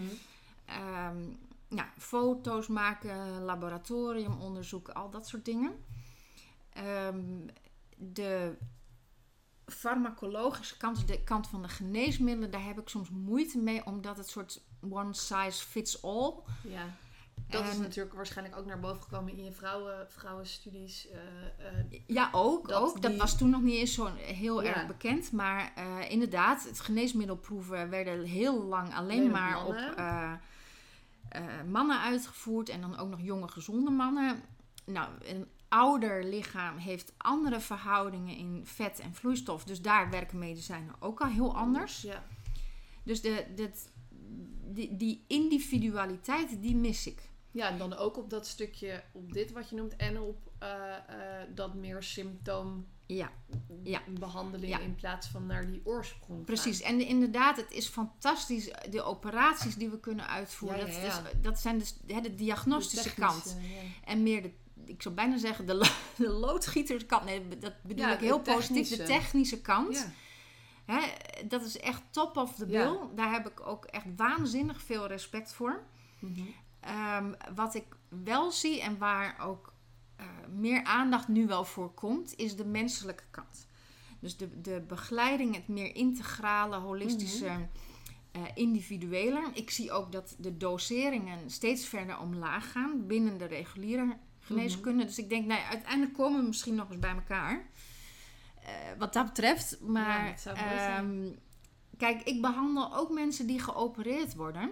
Ehm, 0.66 1.18
ja, 1.68 1.90
foto's 1.98 2.68
maken, 2.68 3.42
laboratoriumonderzoek, 3.44 4.90
al 4.90 5.10
dat 5.10 5.28
soort 5.28 5.46
dingen. 5.46 5.84
Ehm, 6.74 7.48
de 8.12 8.58
farmacologische 9.66 10.78
kant, 10.78 11.08
de 11.08 11.24
kant 11.24 11.48
van 11.48 11.62
de 11.62 11.68
geneesmiddelen, 11.68 12.52
daar 12.52 12.66
heb 12.66 12.80
ik 12.80 12.90
soms 12.90 13.10
moeite 13.10 13.58
mee, 13.58 13.86
omdat 13.86 14.18
het 14.18 14.30
soort 14.30 14.62
one 14.90 15.14
size 15.14 15.66
fits 15.66 16.04
all. 16.04 16.34
Ja. 16.64 16.86
Dat 17.48 17.64
is 17.66 17.76
En- 17.76 17.82
natuurlijk 17.82 18.16
waarschijnlijk 18.16 18.58
ook 18.58 18.66
naar 18.66 18.80
boven 18.80 19.02
gekomen 19.04 19.38
in 19.38 19.44
je 19.44 19.52
vrouwen, 19.52 20.12
vrouwenstudies. 20.12 21.08
eh, 21.10 21.20
eh, 21.68 22.02
Ja, 22.08 22.30
ook. 22.32 22.68
Dat 22.68 22.82
ook. 22.82 23.02
dat 23.02 23.16
was 23.16 23.38
toen 23.38 23.50
nog 23.50 23.62
niet 23.62 23.76
eens 23.80 23.94
zo 23.94 24.06
heel 24.16 24.64
Ja. 24.64 24.74
erg 24.74 24.88
bekend. 24.88 25.32
Maar 25.32 25.72
eh, 25.76 26.12
inderdaad, 26.12 26.64
het 26.64 26.80
geneesmiddelproeven 26.80 27.90
werden 27.90 28.24
heel 28.24 28.64
lang 28.64 28.96
alleen 28.96 29.32
maar 29.32 29.54
mannen. 29.64 30.34
op 30.34 31.68
mannen 31.70 32.00
uitgevoerd. 32.02 32.70
En 32.70 32.82
dan 32.82 32.98
ook 32.98 33.10
nog 33.10 33.22
jonge, 33.22 33.48
gezonde 33.48 33.90
mannen. 33.92 34.42
Nou, 34.86 35.10
een 35.26 35.48
ouder 35.74 36.24
lichaam 36.24 36.78
heeft 36.78 37.14
andere 37.18 37.60
verhoudingen 37.60 38.36
in 38.36 38.62
vet 38.66 39.00
en 39.00 39.14
vloeistof. 39.14 39.64
Dus 39.64 39.82
daar 39.82 40.10
werken 40.10 40.40
medicijnen 40.40 40.96
ook 41.00 41.22
al 41.22 41.28
heel 41.30 41.56
anders. 41.56 42.02
Ja. 42.02 42.24
Dus 43.04 43.22
de, 43.22 43.46
die, 44.66 44.98
die 44.98 45.24
individualiteit, 45.28 46.62
die 46.62 46.76
mis 46.76 47.08
ik. 47.08 47.30
ja, 47.52 47.70
en 47.70 47.78
dan 47.78 47.94
ook 47.96 48.18
op 48.18 48.30
dat 48.30 48.48
stukje, 48.48 49.04
op 49.12 49.34
dit 49.34 49.52
wat 49.52 49.70
je 49.70 49.76
noemt, 49.76 49.96
en 49.96 50.20
op 50.20 50.52
eh, 50.60 50.96
eh, 50.96 51.48
dat 51.56 51.74
meer 51.74 52.04
symptoom 52.04 52.88
Ja. 53.06 53.32
Ja. 53.84 54.02
behandeling 54.20 54.72
Ja. 54.72 54.80
in 54.80 54.96
plaats 54.96 55.28
van 55.28 55.46
naar 55.46 55.68
die 55.72 55.82
oorsprong. 55.84 56.36
gaan. 56.38 56.46
Precies, 56.46 56.82
en 56.82 57.08
inderdaad, 57.08 57.58
het 57.58 57.72
is 57.72 57.88
fantastisch. 57.88 58.72
De 58.90 59.02
operaties 59.02 59.76
die 59.76 59.90
we 59.90 60.00
kunnen 60.00 60.28
uitvoeren, 60.28 60.88
Ja, 60.88 61.00
ja, 61.02 61.22
Dat, 61.22 61.34
is, 61.34 61.42
dat 61.42 61.60
zijn 61.60 61.78
dus 61.80 61.96
hè, 62.08 62.22
de 62.22 62.36
diagnostische 62.36 63.10
De 63.10 63.16
kant. 63.16 63.58
En 64.04 64.24
meer 64.24 64.42
de, 64.42 64.52
ik 64.86 65.02
zou 65.02 65.16
bijna 65.16 65.38
zeggen, 65.38 65.66
de, 65.66 65.92
de 66.18 66.30
loodgieterskant. 66.30 67.24
Nee, 67.26 67.48
dat 67.60 67.74
bedoel 67.82 68.06
Ja, 68.06 68.14
ik 68.14 68.20
heel 68.20 68.44
de 68.44 68.54
positief. 68.54 68.90
De 68.90 69.04
technische. 69.04 69.62
kant. 69.62 69.96
Ja. 69.96 70.12
Hè, 70.94 71.00
dat 71.48 71.64
is 71.66 71.78
echt 71.80 72.02
top 72.10 72.38
of 72.38 72.56
the 72.56 72.68
Ja. 72.68 72.84
bill. 72.90 73.00
Daar 73.16 73.32
heb 73.32 73.48
ik 73.48 73.68
ook 73.68 73.86
echt 73.86 74.06
waanzinnig 74.16 74.82
veel 74.82 75.08
respect 75.08 75.54
voor. 75.54 75.84
Mhm. 76.20 76.42
Ehm, 76.80 77.34
wat 77.56 77.76
ik 77.76 77.86
wel 78.24 78.52
zie 78.52 78.82
en 78.82 78.98
waar 78.98 79.40
ook 79.42 79.72
eh, 80.16 80.26
meer 80.56 80.84
aandacht 80.84 81.28
nu 81.28 81.48
wel 81.48 81.64
voor 81.66 81.94
komt, 81.94 82.36
is 82.36 82.56
de 82.56 82.66
menselijke 82.66 83.24
kant. 83.32 83.68
Dus 84.20 84.38
de, 84.38 84.62
de 84.62 84.84
begeleiding, 84.88 85.56
het 85.56 85.68
meer 85.68 85.96
integrale, 85.96 86.76
holistische, 86.76 87.68
eh, 88.32 88.42
individuele. 88.56 89.50
Ik 89.54 89.70
zie 89.70 89.92
ook 89.92 90.12
dat 90.12 90.36
de 90.38 90.58
doseringen 90.58 91.50
steeds 91.50 91.86
verder 91.86 92.20
omlaag 92.20 92.72
gaan 92.72 93.08
binnen 93.08 93.38
de 93.38 93.46
reguliere 93.46 94.18
geneeskunde. 94.44 95.06
Dus 95.06 95.18
ik 95.18 95.30
denk, 95.30 95.46
nou 95.46 95.60
ja, 95.60 95.68
uiteindelijk 95.70 96.14
komen 96.14 96.40
we 96.42 96.48
misschien 96.48 96.76
nog 96.76 96.90
eens 96.90 97.00
bij 97.00 97.14
elkaar. 97.14 97.66
Eh, 98.64 98.72
wat 98.98 99.14
dat 99.14 99.26
betreft. 99.26 99.80
Maar 99.82 100.42
Ja, 100.44 100.98
ehm, 100.98 101.28
kijk, 101.98 102.22
ik 102.22 102.42
behandel 102.42 102.96
ook 102.96 103.12
mensen 103.12 103.48
die 103.48 103.60
geopereerd 103.60 104.36
worden. 104.36 104.72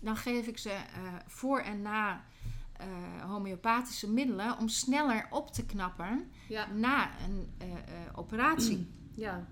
Dan 0.00 0.16
geef 0.16 0.46
ik 0.46 0.58
ze 0.58 0.70
eh, 0.70 0.84
voor 1.26 1.60
en 1.60 1.82
na 1.82 2.24
eh, 2.72 2.86
homeopathische 3.22 4.10
middelen 4.10 4.58
om 4.58 4.68
sneller 4.68 5.26
op 5.30 5.52
te 5.52 5.66
knappen 5.66 6.30
Ja. 6.48 6.66
na 6.72 7.10
een 7.24 7.50
operatie. 8.14 8.86
Ja. 9.14 9.46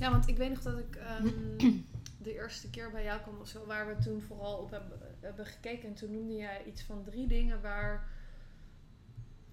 ja, 0.00 0.10
want 0.10 0.28
ik 0.28 0.36
weet 0.36 0.48
nog 0.50 0.62
dat 0.62 0.78
ik 0.78 0.96
ehm, 0.96 1.28
de 2.22 2.34
eerste 2.34 2.70
keer 2.70 2.90
bij 2.90 3.04
jou 3.04 3.20
kwam 3.20 3.38
of 3.40 3.48
zo, 3.48 3.66
waar 3.66 3.86
we 3.86 4.02
toen 4.02 4.22
vooral 4.22 4.56
op 4.56 4.70
hebben, 4.70 4.98
hebben 5.20 5.46
gekeken. 5.46 5.88
En 5.88 5.94
toen 5.94 6.12
noemde 6.12 6.34
jij 6.34 6.64
iets 6.66 6.82
van 6.82 7.02
drie 7.02 7.26
dingen 7.26 7.60
waar 7.62 8.08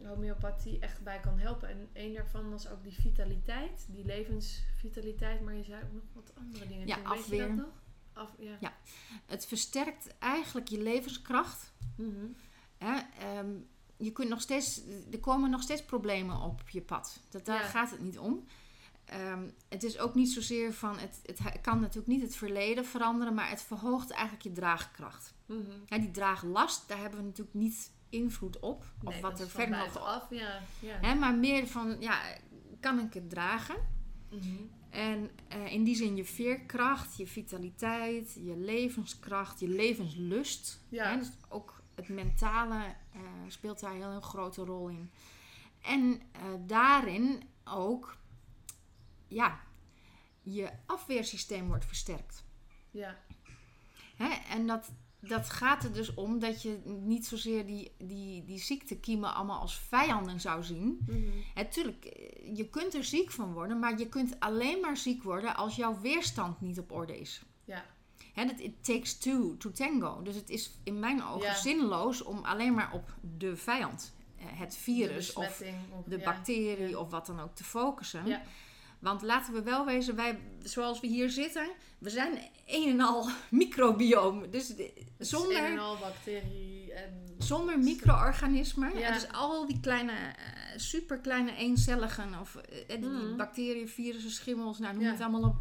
homeopathie 0.04 0.80
echt 0.80 1.04
bij 1.04 1.20
kan 1.20 1.40
helpen. 1.40 1.70
En 1.70 1.90
één 1.94 2.14
daarvan 2.14 2.50
was 2.50 2.70
ook 2.70 2.84
die 2.84 2.94
vitaliteit, 3.02 3.86
die 3.90 4.06
levensvitaliteit. 4.06 5.42
Maar 5.42 5.56
je 5.56 5.64
zei 5.64 5.84
ook 5.84 5.94
nog 5.94 6.04
wat 6.14 6.32
andere 6.36 6.68
dingen. 6.68 6.88
Ja, 6.88 6.96
toen. 6.96 7.04
Weet 7.04 7.14
je 7.14 7.20
afweer. 7.20 7.48
dat 7.48 7.56
nog? 7.56 7.82
Af, 8.14 8.36
ja. 8.40 8.58
Ja. 8.60 8.74
Het 9.26 9.46
versterkt 9.46 10.18
eigenlijk 10.18 10.68
je 10.68 10.82
levenskracht. 10.82 11.74
Mhm. 11.96 12.26
Hè? 12.78 13.00
Ehm, 13.20 13.50
je 13.98 14.12
kunt 14.12 14.30
nog 14.30 14.42
steeds, 14.42 14.82
er 15.12 15.20
komen 15.20 15.50
nog 15.50 15.62
steeds 15.62 15.86
problemen 15.86 16.42
op 16.42 16.70
je 16.70 16.82
pad. 16.82 17.20
Dat, 17.30 17.46
daar 17.46 17.62
Ja. 17.62 17.68
gaat 17.68 17.92
het 17.92 18.00
niet 18.00 18.20
om. 18.20 18.46
Ehm, 19.06 19.50
het 19.70 19.84
is 19.84 20.00
ook 20.00 20.16
niet 20.16 20.30
zozeer 20.32 20.74
van, 20.74 20.98
het, 20.98 21.20
het 21.24 21.62
kan 21.62 21.80
natuurlijk 21.80 22.08
niet 22.08 22.22
het 22.22 22.36
verleden 22.36 22.86
veranderen, 22.86 23.34
maar 23.34 23.50
het 23.50 23.62
verhoogt 23.62 24.12
eigenlijk 24.12 24.44
je 24.44 24.52
draagkracht. 24.52 25.34
Mhm. 25.46 25.62
Ja, 25.86 25.98
die 25.98 26.12
draaglast, 26.12 26.88
daar 26.88 27.00
hebben 27.00 27.20
we 27.20 27.26
natuurlijk 27.26 27.56
niet 27.56 27.92
invloed 28.10 28.60
op. 28.60 28.84
Of 29.04 29.14
Nee, 29.14 29.22
wat 29.22 29.40
er 29.40 29.50
verder 29.50 29.78
nog 29.78 29.94
buitenaf, 29.94 30.30
ja. 30.30 30.62
ja. 30.80 31.00
Hè, 31.02 31.16
maar 31.16 31.36
meer 31.36 31.68
van, 31.68 31.96
ja, 32.00 32.22
kan 32.80 33.00
ik 33.00 33.14
het 33.14 33.30
dragen? 33.30 33.76
Mhm. 34.30 34.56
En 34.90 35.30
eh, 35.48 35.74
in 35.74 35.84
die 35.84 35.96
zin 35.96 36.16
je 36.16 36.26
veerkracht, 36.26 37.18
je 37.18 37.28
vitaliteit, 37.28 38.34
je 38.34 38.58
levenskracht, 38.58 39.60
je 39.60 39.68
levenslust. 39.68 40.82
Ja. 40.90 41.12
Hè, 41.12 41.18
dus 41.18 41.32
ook 41.50 41.82
het 41.96 42.08
mentale 42.10 42.96
eh, 43.14 43.22
speelt 43.48 43.80
daar 43.80 43.94
heel 43.94 44.12
een 44.12 44.22
grote 44.22 44.64
rol 44.64 44.88
in. 44.88 45.12
En 45.82 46.22
eh, 46.32 46.42
daarin 46.60 47.44
ook, 47.64 48.18
ja, 49.28 49.60
je 50.42 50.70
afweersysteem 50.86 51.68
wordt 51.68 51.86
versterkt. 51.86 52.44
ja. 52.92 53.18
Hè? 54.16 54.30
En 54.50 54.68
dat, 54.68 54.92
dat 55.20 55.50
gaat 55.50 55.84
er 55.84 55.94
dus 55.94 56.14
om 56.14 56.40
dat 56.40 56.62
je 56.62 56.80
niet 56.86 57.26
zozeer 57.26 57.66
die, 57.66 57.92
die, 57.98 58.44
die 58.44 58.60
ziektekiemen 58.60 59.34
allemaal 59.34 59.60
als 59.60 59.80
vijanden 59.80 60.40
zou 60.40 60.64
zien. 60.64 61.00
Mhm. 61.08 61.20
Natuurlijk, 61.56 62.06
eh, 62.06 62.58
je 62.58 62.70
kunt 62.70 62.94
er 62.94 63.04
ziek 63.04 63.32
van 63.32 63.54
worden, 63.54 63.80
maar 63.80 64.00
je 64.00 64.08
kunt 64.10 64.40
alleen 64.40 64.80
maar 64.80 64.98
ziek 64.98 65.24
worden 65.24 65.56
als 65.56 65.76
jouw 65.76 66.00
weerstand 66.00 66.62
niet 66.62 66.80
op 66.80 66.92
orde 66.92 67.20
is. 67.20 67.42
ja. 67.66 67.86
Hè, 68.34 68.46
dat 68.46 68.60
it 68.60 68.84
takes 68.84 69.18
two 69.18 69.58
to 69.58 69.72
tango. 69.72 70.22
Dus 70.22 70.36
het 70.36 70.50
is 70.50 70.72
in 70.84 71.00
mijn 71.00 71.24
ogen 71.24 71.48
Ja. 71.48 71.56
zinloos 71.56 72.22
om 72.24 72.44
alleen 72.46 72.74
maar 72.74 72.94
op 72.94 73.14
de 73.38 73.56
vijand, 73.58 74.14
eh, 74.38 74.46
het 74.50 74.78
virus 74.78 75.34
de 75.34 75.40
of 75.40 75.64
de 76.06 76.18
ja. 76.18 76.24
bacterie 76.24 76.90
Ja. 76.90 76.98
of 76.98 77.10
wat 77.10 77.26
dan 77.26 77.40
ook 77.40 77.56
te 77.56 77.64
focussen. 77.64 78.26
Ja. 78.26 78.42
Want 79.00 79.22
laten 79.22 79.54
we 79.54 79.62
wel 79.62 79.86
wezen, 79.86 80.16
wij, 80.16 80.40
zoals 80.64 81.00
we 81.00 81.08
hier 81.08 81.30
zitten, 81.30 81.70
we 82.00 82.10
zijn 82.10 82.40
een 82.66 82.90
en 82.90 83.02
al 83.02 83.30
microbioom. 83.50 84.52
Dus 84.52 84.74
zonder, 85.18 85.58
een 85.58 85.66
en 85.72 85.80
al 85.80 85.98
bacterie 85.98 86.94
en... 86.94 87.26
zonder 87.38 87.80
micro-organismen. 87.80 88.98
Ja. 88.98 89.08
En 89.08 89.14
dus 89.14 89.32
al 89.32 89.68
die 89.68 89.80
kleine, 89.80 90.12
eh, 90.12 90.78
superkleine 90.78 91.56
eencelligen 91.56 92.40
of 92.40 92.56
eh, 92.56 92.88
die 93.02 93.10
Mhm. 93.10 93.36
bacteriën, 93.38 93.90
virussen, 93.90 94.32
schimmels, 94.32 94.80
nou 94.80 94.94
noem 94.94 95.04
Ja. 95.04 95.12
het 95.12 95.22
allemaal 95.22 95.50
op, 95.50 95.58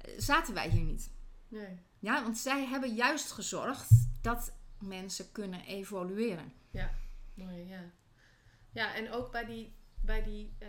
eh, 0.00 0.12
zaten 0.18 0.54
wij 0.54 0.68
hier 0.68 0.82
niet. 0.84 1.10
Nee. 1.48 1.78
Ja, 1.98 2.22
want 2.22 2.38
zij 2.38 2.64
hebben 2.66 2.94
juist 2.94 3.30
gezorgd 3.30 3.88
dat 4.22 4.52
mensen 4.78 5.32
kunnen 5.32 5.60
evolueren. 5.60 6.52
Mooi, 7.34 7.66
ja. 7.68 7.80
Ja, 8.72 8.94
en 8.94 9.10
ook 9.12 9.30
bij 9.32 9.44
die, 9.44 9.72
bij 10.02 10.22
die 10.22 10.54
eh, 10.58 10.68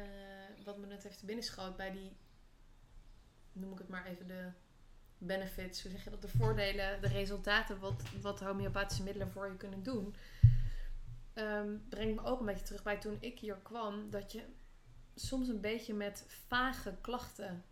wat 0.65 0.77
me 0.77 0.85
net 0.85 1.03
heeft 1.03 1.19
te 1.19 1.25
binnen 1.25 1.43
schoot, 1.43 1.75
bij 1.75 1.91
die, 1.91 2.17
noem 3.51 3.71
ik 3.71 3.77
het 3.77 3.87
maar 3.87 4.05
even 4.05 4.27
de 4.27 4.51
benefits, 5.17 5.81
hoe 5.81 5.91
zeg 5.91 6.03
je 6.03 6.09
dat, 6.09 6.21
de 6.21 6.27
voordelen, 6.27 7.01
de 7.01 7.07
resultaten, 7.07 7.79
wat, 7.79 8.03
wat 8.21 8.39
homeopathische 8.39 9.03
middelen 9.03 9.31
voor 9.31 9.47
je 9.47 9.57
kunnen 9.57 9.83
doen, 9.83 10.15
ehm, 11.33 11.77
brengt 11.89 12.21
me 12.21 12.27
ook 12.27 12.39
een 12.39 12.45
beetje 12.45 12.65
terug 12.65 12.83
bij 12.83 12.97
toen 12.97 13.17
ik 13.19 13.39
hier 13.39 13.57
kwam, 13.57 14.09
dat 14.09 14.31
je 14.31 14.43
soms 15.15 15.47
een 15.47 15.61
beetje 15.61 15.93
met 15.93 16.25
vage 16.47 16.95
klachten 17.01 17.63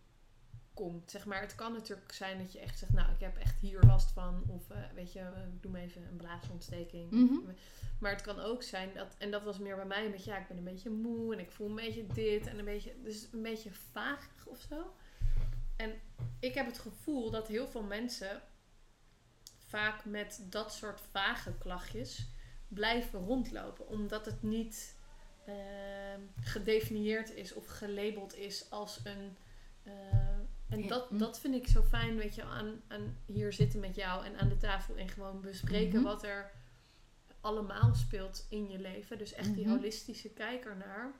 komt. 0.73 1.12
Zeg 1.12 1.25
maar, 1.25 1.41
het 1.41 1.55
kan 1.55 1.73
natuurlijk 1.73 2.13
zijn 2.13 2.38
dat 2.38 2.51
je 2.51 2.60
echt 2.60 2.79
zegt, 2.79 2.93
nou, 2.93 3.12
ik 3.12 3.19
heb 3.19 3.38
echt 3.38 3.60
hier 3.60 3.84
last 3.84 4.12
van. 4.12 4.43
Of 4.47 4.69
eh, 4.69 4.77
weet 4.95 5.13
je, 5.13 5.19
ik 5.53 5.62
doe 5.62 5.71
me 5.71 5.79
even 5.79 6.07
een 6.07 6.15
blaasontsteking. 6.17 7.12
Mhm. 7.12 7.39
Maar 7.99 8.12
het 8.12 8.21
kan 8.21 8.39
ook 8.39 8.63
zijn 8.63 8.89
dat, 8.93 9.15
en 9.17 9.31
dat 9.31 9.43
was 9.43 9.57
meer 9.60 9.75
bij 9.75 9.86
mij, 9.86 10.12
beetje, 10.12 10.31
ja, 10.31 10.38
ik 10.38 10.47
ben 10.47 10.57
een 10.57 10.63
beetje 10.63 10.89
moe 10.89 11.34
en 11.34 11.39
ik 11.39 11.51
voel 11.51 11.69
een 11.69 11.75
beetje 11.75 12.07
dit 12.07 12.47
en 12.47 12.60
een 12.60 12.65
beetje, 12.65 12.95
dus 13.03 13.27
een 13.31 13.41
beetje 13.41 13.71
vaag 13.71 14.29
of 14.45 14.65
zo. 14.69 14.93
En 15.75 15.93
ik 16.39 16.53
heb 16.53 16.65
het 16.65 16.79
gevoel 16.79 17.31
dat 17.31 17.47
heel 17.47 17.67
veel 17.67 17.84
mensen 17.84 18.41
vaak 19.67 20.05
met 20.05 20.45
dat 20.49 20.73
soort 20.73 21.01
vage 21.12 21.53
klachtjes 21.57 22.27
blijven 22.67 23.19
rondlopen, 23.19 23.88
omdat 23.88 24.25
het 24.25 24.41
niet 24.41 24.95
ehm, 25.45 26.21
gedefinieerd 26.41 27.34
is 27.36 27.53
of 27.53 27.65
gelabeld 27.65 28.36
is 28.36 28.69
als 28.69 28.99
een. 29.03 29.38
eh, 29.84 30.20
en 30.71 30.88
dat, 30.88 31.10
Hm. 31.10 31.17
dat 31.17 31.39
vind 31.39 31.55
ik 31.55 31.67
zo 31.67 31.81
fijn, 31.81 32.17
weet 32.17 32.36
je, 32.36 32.43
aan, 32.43 32.81
aan 32.88 33.17
hier 33.25 33.53
zitten 33.53 33.79
met 33.79 33.95
jou 33.95 34.25
en 34.25 34.38
aan 34.39 34.49
de 34.49 34.57
tafel 34.57 34.95
en 34.95 35.10
gewoon 35.10 35.41
bespreken 35.41 35.99
Mhm. 35.99 36.07
wat 36.07 36.23
er 36.23 36.51
allemaal 37.41 37.93
speelt 37.95 38.45
in 38.49 38.69
je 38.69 38.79
leven. 38.79 39.17
Dus 39.17 39.34
echt 39.34 39.55
die 39.55 39.65
Mhm. 39.65 39.75
holistische 39.75 40.29
kijk 40.29 40.65
ernaar. 40.65 41.12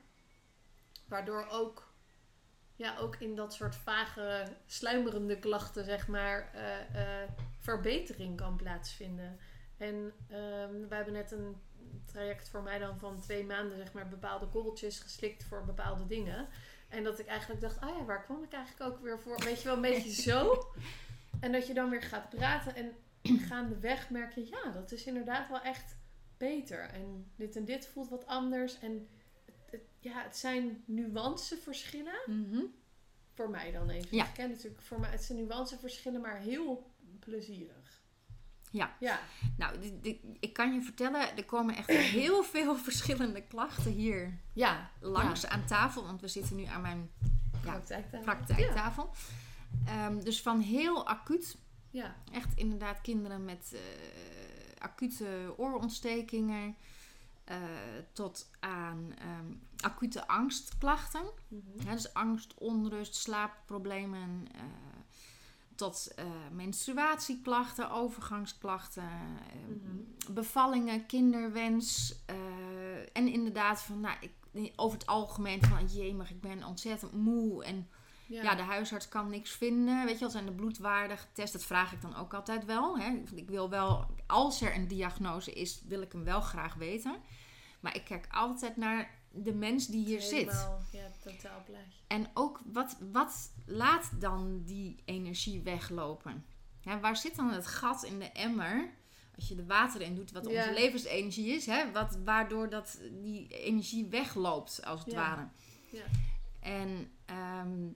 Waardoor 1.08 1.46
ook, 1.50 1.92
ja, 2.76 2.98
ook 2.98 3.16
in 3.16 3.34
dat 3.36 3.52
soort 3.54 3.76
vage, 3.76 4.44
sluimerende 4.66 5.38
klachten, 5.38 5.84
zeg 5.84 6.08
maar, 6.08 6.50
eh, 6.54 7.22
eh, 7.22 7.28
verbetering 7.58 8.36
kan 8.36 8.56
plaatsvinden. 8.56 9.38
En 9.76 10.12
ehm, 10.28 10.88
we 10.88 10.94
hebben 10.94 11.12
net 11.12 11.32
een 11.32 11.56
traject 12.04 12.48
voor 12.48 12.62
mij 12.62 12.78
dan 12.78 12.98
van 12.98 13.20
twee 13.20 13.44
maanden, 13.44 13.76
zeg 13.76 13.92
maar, 13.92 14.08
bepaalde 14.08 14.46
korreltjes 14.46 14.98
geslikt 15.00 15.44
voor 15.44 15.64
bepaalde 15.64 16.06
dingen. 16.06 16.48
En 16.92 17.02
dat 17.04 17.18
ik 17.18 17.26
eigenlijk 17.26 17.60
dacht, 17.60 17.80
ah 17.80 17.96
ja, 17.98 18.04
waar 18.04 18.24
kwam 18.24 18.42
ik 18.42 18.52
eigenlijk 18.52 18.92
ook 18.92 19.00
weer 19.02 19.18
voor? 19.20 19.38
Weet 19.44 19.58
je 19.58 19.64
wel, 19.64 19.74
een 19.74 19.80
beetje 19.80 20.22
zo. 20.30 20.66
En 21.40 21.52
dat 21.52 21.66
je 21.66 21.74
dan 21.74 21.90
weer 21.90 22.02
gaat 22.02 22.28
praten 22.28 22.74
en 22.74 22.92
gaandeweg 23.48 24.10
merk 24.10 24.34
je, 24.34 24.46
ja, 24.48 24.70
dat 24.70 24.92
is 24.92 25.04
inderdaad 25.04 25.48
wel 25.48 25.60
echt 25.62 25.96
beter. 26.36 26.80
En 26.80 27.30
dit 27.36 27.56
en 27.56 27.64
dit 27.64 27.86
voelt 27.86 28.08
wat 28.08 28.26
anders. 28.26 28.78
En 28.78 29.08
het, 29.44 29.54
het- 29.70 29.80
ja, 30.00 30.22
het 30.22 30.36
zijn 30.36 30.82
nuanceverschillen. 30.86 32.20
Mhm. 32.26 32.60
Voor 33.34 33.50
mij 33.50 33.72
dan 33.72 33.90
even. 33.90 34.16
Ja. 34.16 34.24
Ik 34.26 34.34
ken 34.34 34.50
natuurlijk 34.50 34.82
voor 34.82 35.00
mij, 35.00 35.10
het 35.10 35.22
zijn 35.24 35.38
nuanceverschillen, 35.38 36.20
maar 36.20 36.38
heel 36.38 36.90
plezierig. 37.20 37.81
Ja. 38.72 38.96
Ja. 39.00 39.20
Nou, 39.56 39.78
ik 40.40 40.52
kan 40.52 40.74
je 40.74 40.80
vertellen, 40.82 41.36
er 41.36 41.44
komen 41.44 41.76
echt 41.76 41.90
heel 42.20 42.42
veel 42.42 42.76
verschillende 42.76 43.42
klachten 43.42 43.92
hier 43.92 44.38
Ja. 44.52 44.90
langs 45.00 45.46
aan 45.46 45.64
tafel. 45.64 46.04
Want 46.04 46.20
we 46.20 46.28
zitten 46.28 46.56
nu 46.56 46.64
aan 46.64 46.80
mijn 46.80 47.10
Ja. 47.20 47.70
Praktijktafel. 47.70 48.20
praktijktafel. 48.20 49.10
Ehm, 49.86 50.20
dus 50.20 50.42
van 50.42 50.60
heel 50.60 51.06
acuut, 51.06 51.56
Ja. 51.90 52.14
echt 52.32 52.56
inderdaad 52.56 53.00
kinderen 53.00 53.44
met 53.44 53.72
eh, 53.74 53.80
acute 54.78 55.54
oorontstekingen. 55.56 56.76
eh, 57.44 57.56
tot 58.12 58.50
aan 58.60 59.12
ehm, 59.18 59.52
acute 59.80 60.26
angstklachten. 60.28 61.22
Mhm. 61.48 61.60
Ja, 61.86 61.92
dus 61.92 62.14
angst, 62.14 62.54
onrust, 62.54 63.14
slaapproblemen. 63.14 64.46
eh, 64.54 64.60
tot 65.82 66.12
eh, 66.16 66.24
menstruatieklachten, 66.52 67.90
overgangsklachten, 67.90 69.02
eh, 69.02 69.56
Mhm. 69.68 70.34
bevallingen, 70.34 71.06
kinderwens. 71.06 72.14
eh, 72.26 72.36
en 73.12 73.28
inderdaad 73.28 73.80
van, 73.82 74.00
nou, 74.00 74.16
ik, 74.20 74.32
over 74.76 74.98
het 74.98 75.06
algemeen 75.06 75.62
van, 75.62 75.86
jemig, 75.86 76.30
ik 76.30 76.40
ben 76.40 76.64
ontzettend 76.64 77.12
moe. 77.12 77.64
En 77.64 77.88
Ja. 78.26 78.42
ja. 78.42 78.54
de 78.54 78.62
huisarts 78.62 79.08
kan 79.08 79.30
niks 79.30 79.50
vinden. 79.50 80.04
Weet 80.04 80.14
je 80.14 80.20
wel, 80.20 80.30
zijn 80.30 80.46
de 80.46 80.52
bloedwaarden 80.52 81.18
getest? 81.18 81.52
Dat 81.52 81.64
vraag 81.64 81.92
ik 81.92 82.00
dan 82.00 82.16
ook 82.16 82.34
altijd 82.34 82.64
wel. 82.64 82.98
Hè. 82.98 83.22
Ik 83.34 83.48
wil 83.50 83.70
wel, 83.70 84.06
als 84.26 84.60
er 84.62 84.74
een 84.74 84.88
diagnose 84.88 85.52
is, 85.52 85.82
wil 85.86 86.02
ik 86.02 86.12
hem 86.12 86.24
wel 86.24 86.40
graag 86.40 86.74
weten. 86.74 87.16
Maar 87.80 87.94
ik 87.96 88.04
kijk 88.04 88.26
altijd 88.30 88.76
naar 88.76 89.10
de 89.34 89.52
mens 89.54 89.86
die 89.86 90.04
hier 90.04 90.20
zit. 90.20 90.68
Ja, 90.92 91.10
totaal 91.22 91.62
plaatje. 91.64 91.98
En 92.06 92.26
ook 92.34 92.60
wat, 92.64 92.96
wat 93.12 93.52
laat 93.66 94.10
dan 94.20 94.62
die 94.64 95.02
energie 95.04 95.60
weglopen? 95.60 96.44
Ja, 96.80 97.00
waar 97.00 97.16
zit 97.16 97.36
dan 97.36 97.50
het 97.50 97.66
gat 97.66 98.02
in 98.04 98.18
de 98.18 98.30
emmer? 98.32 98.90
Als 99.36 99.48
je 99.48 99.56
er 99.56 99.66
water 99.66 100.00
in 100.00 100.14
doet, 100.14 100.32
wat 100.32 100.48
Ja. 100.50 100.60
onze 100.68 100.80
levensenergie 100.80 101.46
is, 101.54 101.66
hè? 101.66 101.92
Wat, 101.92 102.18
waardoor 102.24 102.68
dat, 102.70 103.00
die 103.22 103.46
energie 103.48 104.06
wegloopt, 104.06 104.84
als 104.84 105.00
het 105.04 105.12
Ja. 105.12 105.16
ware. 105.18 105.48
Ja. 105.90 106.02
En 106.60 107.10
ehm, 107.24 107.88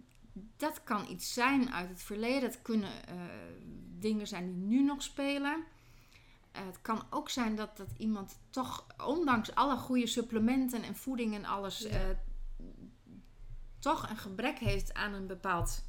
dat 0.56 0.84
kan 0.84 1.06
iets 1.10 1.32
zijn 1.32 1.72
uit 1.72 1.88
het 1.88 2.02
verleden. 2.02 2.42
Het 2.42 2.62
kunnen 2.62 3.06
eh, 3.08 3.14
dingen 3.98 4.26
zijn 4.26 4.46
die 4.46 4.62
nu 4.78 4.82
nog 4.84 5.02
spelen. 5.02 5.64
Eh, 6.56 6.66
het 6.66 6.82
kan 6.82 7.02
ook 7.10 7.28
zijn 7.30 7.56
dat, 7.56 7.76
dat 7.76 7.88
iemand 7.98 8.38
toch, 8.50 8.86
ondanks 9.06 9.54
alle 9.54 9.76
goede 9.76 10.06
supplementen 10.06 10.82
en 10.82 10.96
voeding 10.96 11.34
en 11.34 11.44
alles, 11.44 11.78
Ja. 11.78 11.88
eh, 11.88 12.04
toch 13.78 14.10
een 14.10 14.16
gebrek 14.16 14.58
heeft 14.58 14.94
aan 14.94 15.12
een 15.12 15.26
bepaald 15.26 15.84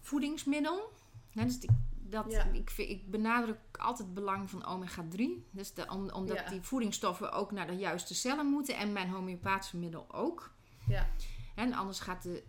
voedingsmiddel. 0.00 0.92
Dus 1.32 1.60
die- 1.60 1.70
dat, 1.90 2.30
Ja. 2.30 2.44
ik, 2.44 2.70
ik 2.76 3.10
benadruk 3.10 3.58
altijd 3.72 3.98
het 4.08 4.14
belang 4.14 4.50
van 4.50 4.64
omega-3. 4.66 5.46
Dus 5.50 5.74
de, 5.74 5.86
om, 5.90 6.10
omdat 6.10 6.36
Ja. 6.38 6.48
die 6.48 6.62
voedingsstoffen 6.62 7.32
ook 7.32 7.50
naar 7.52 7.66
de 7.66 7.76
juiste 7.76 8.14
cellen 8.14 8.46
moeten. 8.46 8.76
En 8.76 8.92
mijn 8.92 9.08
homeopathische 9.10 9.76
middel 9.76 10.14
ook. 10.14 10.50
Ja. 10.88 11.06
En 11.54 11.72
anders 11.72 12.00
gaat 12.00 12.22
de, 12.22 12.42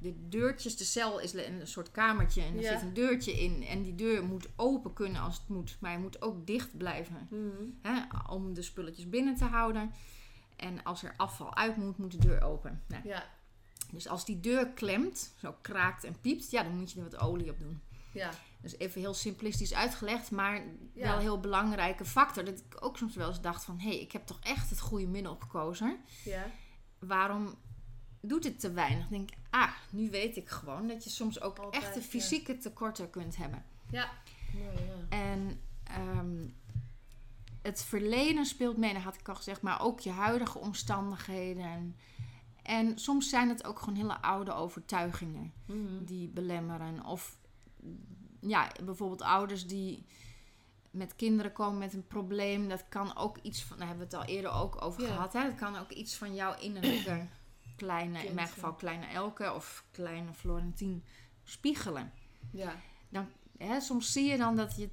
de 0.00 0.28
deurtjes, 0.28 0.76
de 0.76 0.84
cel 0.84 1.20
is 1.20 1.32
een 1.32 1.66
soort 1.66 1.90
kamertje 1.90 2.42
en 2.42 2.56
er 2.56 2.62
Ja. 2.62 2.72
zit 2.72 2.82
een 2.82 2.94
deurtje 2.94 3.32
in. 3.32 3.62
En 3.64 3.82
die 3.82 3.94
deur 3.94 4.24
moet 4.24 4.48
open 4.56 4.92
kunnen 4.92 5.20
als 5.22 5.38
het 5.38 5.48
moet, 5.48 5.76
maar 5.80 5.90
hij 5.90 6.00
moet 6.00 6.22
ook 6.22 6.46
dicht 6.46 6.76
blijven. 6.76 7.26
Mhm. 7.30 7.64
Hè, 7.82 8.02
om 8.30 8.54
de 8.54 8.62
spulletjes 8.62 9.08
binnen 9.08 9.36
te 9.36 9.44
houden. 9.44 9.92
En 10.56 10.82
als 10.82 11.02
er 11.02 11.14
afval 11.16 11.54
uit 11.56 11.76
moet, 11.76 11.98
moet 11.98 12.10
de 12.12 12.18
deur 12.18 12.42
open. 12.42 12.82
Nou, 12.88 13.08
Ja. 13.08 13.24
dus 13.92 14.08
als 14.08 14.24
die 14.24 14.40
deur 14.40 14.68
klemt, 14.68 15.32
zo 15.40 15.54
kraakt 15.60 16.04
en 16.04 16.20
piept, 16.20 16.50
ja, 16.50 16.62
dan 16.62 16.76
moet 16.76 16.90
je 16.92 16.98
er 17.00 17.10
wat 17.10 17.20
olie 17.20 17.50
op 17.50 17.58
doen. 17.58 17.80
Ja. 18.12 18.30
Dus 18.60 18.78
even 18.78 19.00
heel 19.00 19.14
simplistisch 19.14 19.74
uitgelegd, 19.74 20.30
maar 20.30 20.54
Ja. 20.92 21.02
wel 21.06 21.14
een 21.14 21.20
heel 21.20 21.40
belangrijke 21.40 22.04
factor. 22.04 22.44
Dat 22.44 22.58
ik 22.58 22.84
ook 22.84 22.96
soms 22.96 23.14
wel 23.16 23.28
eens 23.28 23.40
dacht 23.40 23.64
van, 23.64 23.78
hé, 23.78 23.88
hey, 23.88 23.98
ik 24.00 24.12
heb 24.12 24.26
toch 24.26 24.38
echt 24.42 24.70
het 24.70 24.80
goede 24.80 25.06
middel 25.06 25.36
gekozen 25.40 25.96
Ja. 26.24 26.46
waarom 26.98 27.54
doet 28.28 28.44
het 28.44 28.60
te 28.60 28.72
weinig? 28.72 29.00
Dan 29.08 29.18
denk 29.18 29.30
ik, 29.30 29.36
ah, 29.50 29.70
nu 29.90 30.10
weet 30.10 30.36
ik 30.36 30.48
gewoon 30.48 30.88
dat 30.88 31.04
je 31.04 31.10
soms 31.10 31.40
ook 31.40 31.58
Altijd, 31.58 31.82
echte 31.84 31.98
ja. 31.98 32.04
fysieke 32.04 32.58
tekorten 32.58 33.10
kunt 33.10 33.36
hebben. 33.36 33.64
Ja. 33.90 34.10
Mooi, 34.54 34.86
ja. 34.86 35.16
En 35.16 35.60
ehm, 35.84 36.46
het 37.62 37.82
verleden 37.84 38.46
speelt 38.46 38.76
mee, 38.76 38.92
dat 38.92 39.02
had 39.02 39.18
ik 39.20 39.28
al 39.28 39.34
gezegd, 39.34 39.62
maar 39.62 39.80
ook 39.80 40.00
je 40.00 40.10
huidige 40.10 40.58
omstandigheden. 40.58 41.96
En 42.62 42.98
soms 42.98 43.28
zijn 43.28 43.48
het 43.48 43.64
ook 43.64 43.78
gewoon 43.78 43.94
hele 43.94 44.20
oude 44.22 44.52
overtuigingen 44.52 45.52
Mhm. 45.66 46.04
die 46.04 46.28
belemmeren. 46.28 47.04
Of 47.04 47.38
ja, 48.40 48.70
bijvoorbeeld 48.84 49.22
ouders 49.22 49.66
die 49.66 50.06
met 50.90 51.16
kinderen 51.16 51.52
komen 51.52 51.78
met 51.78 51.92
een 51.94 52.06
probleem. 52.06 52.68
Dat 52.68 52.84
kan 52.88 53.16
ook 53.16 53.38
iets 53.42 53.62
van, 53.62 53.78
daar 53.78 53.86
hebben 53.86 54.08
we 54.08 54.16
het 54.16 54.26
al 54.28 54.34
eerder 54.34 54.50
ook 54.50 54.82
over 54.82 55.02
Ja. 55.02 55.08
gehad. 55.08 55.32
Hè? 55.32 55.42
Dat 55.42 55.54
kan 55.54 55.76
ook 55.76 55.90
iets 55.90 56.14
van 56.16 56.34
jouw 56.34 56.58
innerlijke 56.58 57.26
kleine, 57.76 58.26
in 58.26 58.34
mijn 58.34 58.48
geval 58.48 58.74
kleine 58.74 59.06
Elke 59.06 59.52
of 59.54 59.84
kleine 59.90 60.32
Florentien 60.34 61.04
spiegelen. 61.44 62.12
Ja. 62.50 62.76
Hè, 63.58 63.80
soms 63.80 64.12
zie 64.12 64.24
je 64.24 64.36
dan 64.36 64.56
dat 64.56 64.76
je 64.76 64.88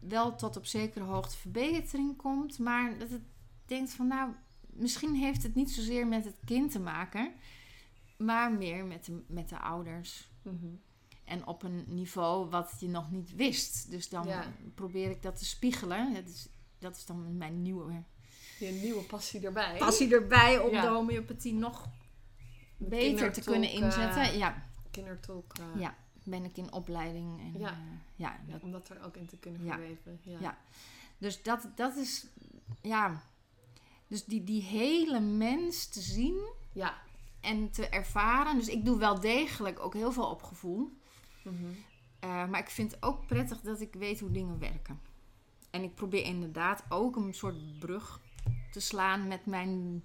wel 0.00 0.34
tot 0.34 0.56
op 0.56 0.66
zekere 0.66 1.04
hoogte 1.04 1.36
verbetering 1.36 2.16
komt, 2.16 2.58
maar 2.58 2.98
dat 2.98 3.10
het 3.10 3.22
denkt 3.66 3.92
van 3.92 4.06
nou, 4.06 4.30
misschien 4.66 5.14
heeft 5.14 5.42
het 5.42 5.54
niet 5.54 5.70
zozeer 5.70 6.06
met 6.06 6.24
het 6.24 6.36
kind 6.44 6.70
te 6.70 6.80
maken, 6.80 7.32
maar 8.16 8.52
meer 8.52 8.84
met 8.84 9.04
de, 9.04 9.22
met 9.26 9.48
de 9.48 9.58
ouders. 9.58 10.28
Mhm. 10.42 10.66
En 11.24 11.46
op 11.46 11.62
een 11.62 11.84
niveau 11.88 12.48
wat 12.50 12.72
je 12.78 12.88
nog 12.88 13.10
niet 13.10 13.34
wist. 13.34 13.90
Dus 13.90 14.08
dan 14.08 14.26
Ja. 14.26 14.52
probeer 14.74 15.10
ik 15.10 15.22
dat 15.22 15.36
te 15.38 15.44
spiegelen. 15.44 16.14
Dat 16.14 16.24
is, 16.28 16.48
dat 16.78 16.96
is 16.96 17.06
dan 17.06 17.36
mijn 17.36 17.62
nieuwe 17.62 18.02
Je 18.58 18.66
nieuwe 18.70 19.02
passie 19.02 19.40
erbij. 19.46 19.78
passie 19.78 20.14
erbij 20.14 20.58
om 20.58 20.70
Ja. 20.70 20.80
de 20.80 20.88
homeopathie 20.88 21.54
nog 21.54 21.88
beter 22.88 23.32
te 23.32 23.40
kunnen 23.40 23.68
eh, 23.68 23.74
inzetten. 23.74 24.38
Ja, 24.38 24.66
Kindertolk. 24.90 25.52
eh, 25.58 25.80
Ja. 25.80 25.94
ben 26.22 26.44
ik 26.44 26.56
in 26.56 26.72
opleiding. 26.72 27.40
En, 27.40 27.60
Ja. 27.60 27.68
ja. 27.68 27.76
ja, 28.16 28.40
dat, 28.52 28.62
om 28.62 28.72
dat 28.72 28.88
er 28.88 29.04
ook 29.04 29.16
in 29.16 29.26
te 29.26 29.36
kunnen 29.36 29.60
verweven. 29.60 30.18
Ja. 30.22 30.38
Ja. 30.40 30.58
dus 31.18 31.42
dat, 31.42 31.68
dat 31.74 31.96
is, 31.96 32.26
ja. 32.82 33.22
Dus 34.06 34.24
die, 34.24 34.44
die 34.44 34.62
hele 34.62 35.20
mens 35.20 35.86
te 35.88 36.00
zien 36.00 36.40
Ja. 36.72 36.94
en 37.40 37.70
te 37.70 37.88
ervaren. 37.88 38.56
Dus 38.58 38.68
ik 38.68 38.84
doe 38.84 38.98
wel 38.98 39.20
degelijk 39.20 39.80
ook 39.80 39.94
heel 39.94 40.12
veel 40.12 40.30
op 40.30 40.42
gevoel. 40.42 40.98
Mhm. 41.44 41.54
Eh, 42.18 42.48
maar 42.48 42.60
ik 42.60 42.70
vind 42.70 42.90
het 42.90 43.02
ook 43.02 43.26
prettig 43.26 43.60
dat 43.60 43.80
ik 43.80 43.94
weet 43.94 44.20
hoe 44.20 44.30
dingen 44.30 44.58
werken. 44.58 45.00
En 45.70 45.82
ik 45.82 45.94
probeer 45.94 46.24
inderdaad 46.24 46.84
ook 46.88 47.16
een 47.16 47.34
soort 47.34 47.78
brug 47.78 48.20
te 48.72 48.80
slaan 48.80 49.28
met 49.28 49.46
mijn 49.46 50.04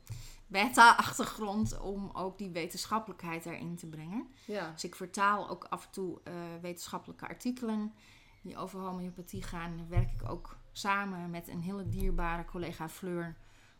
beta-achtergrond 0.49 1.79
om 1.79 2.09
ook 2.13 2.37
die 2.37 2.49
wetenschappelijkheid 2.49 3.45
erin 3.45 3.75
te 3.75 3.87
brengen. 3.87 4.27
Ja. 4.45 4.71
Dus 4.71 4.83
ik 4.83 4.95
vertaal 4.95 5.49
ook 5.49 5.65
af 5.69 5.85
en 5.85 5.91
toe 5.91 6.19
uh, 6.23 6.33
wetenschappelijke 6.61 7.27
artikelen 7.27 7.93
die 8.41 8.57
over 8.57 8.79
homeopathie 8.79 9.43
gaan. 9.43 9.77
Dan 9.77 9.87
werk 9.87 10.11
ik 10.11 10.29
ook 10.29 10.57
samen 10.71 11.29
met 11.29 11.47
een 11.47 11.61
hele 11.61 11.89
dierbare 11.89 12.45
collega 12.45 12.89
Fleur 12.89 13.35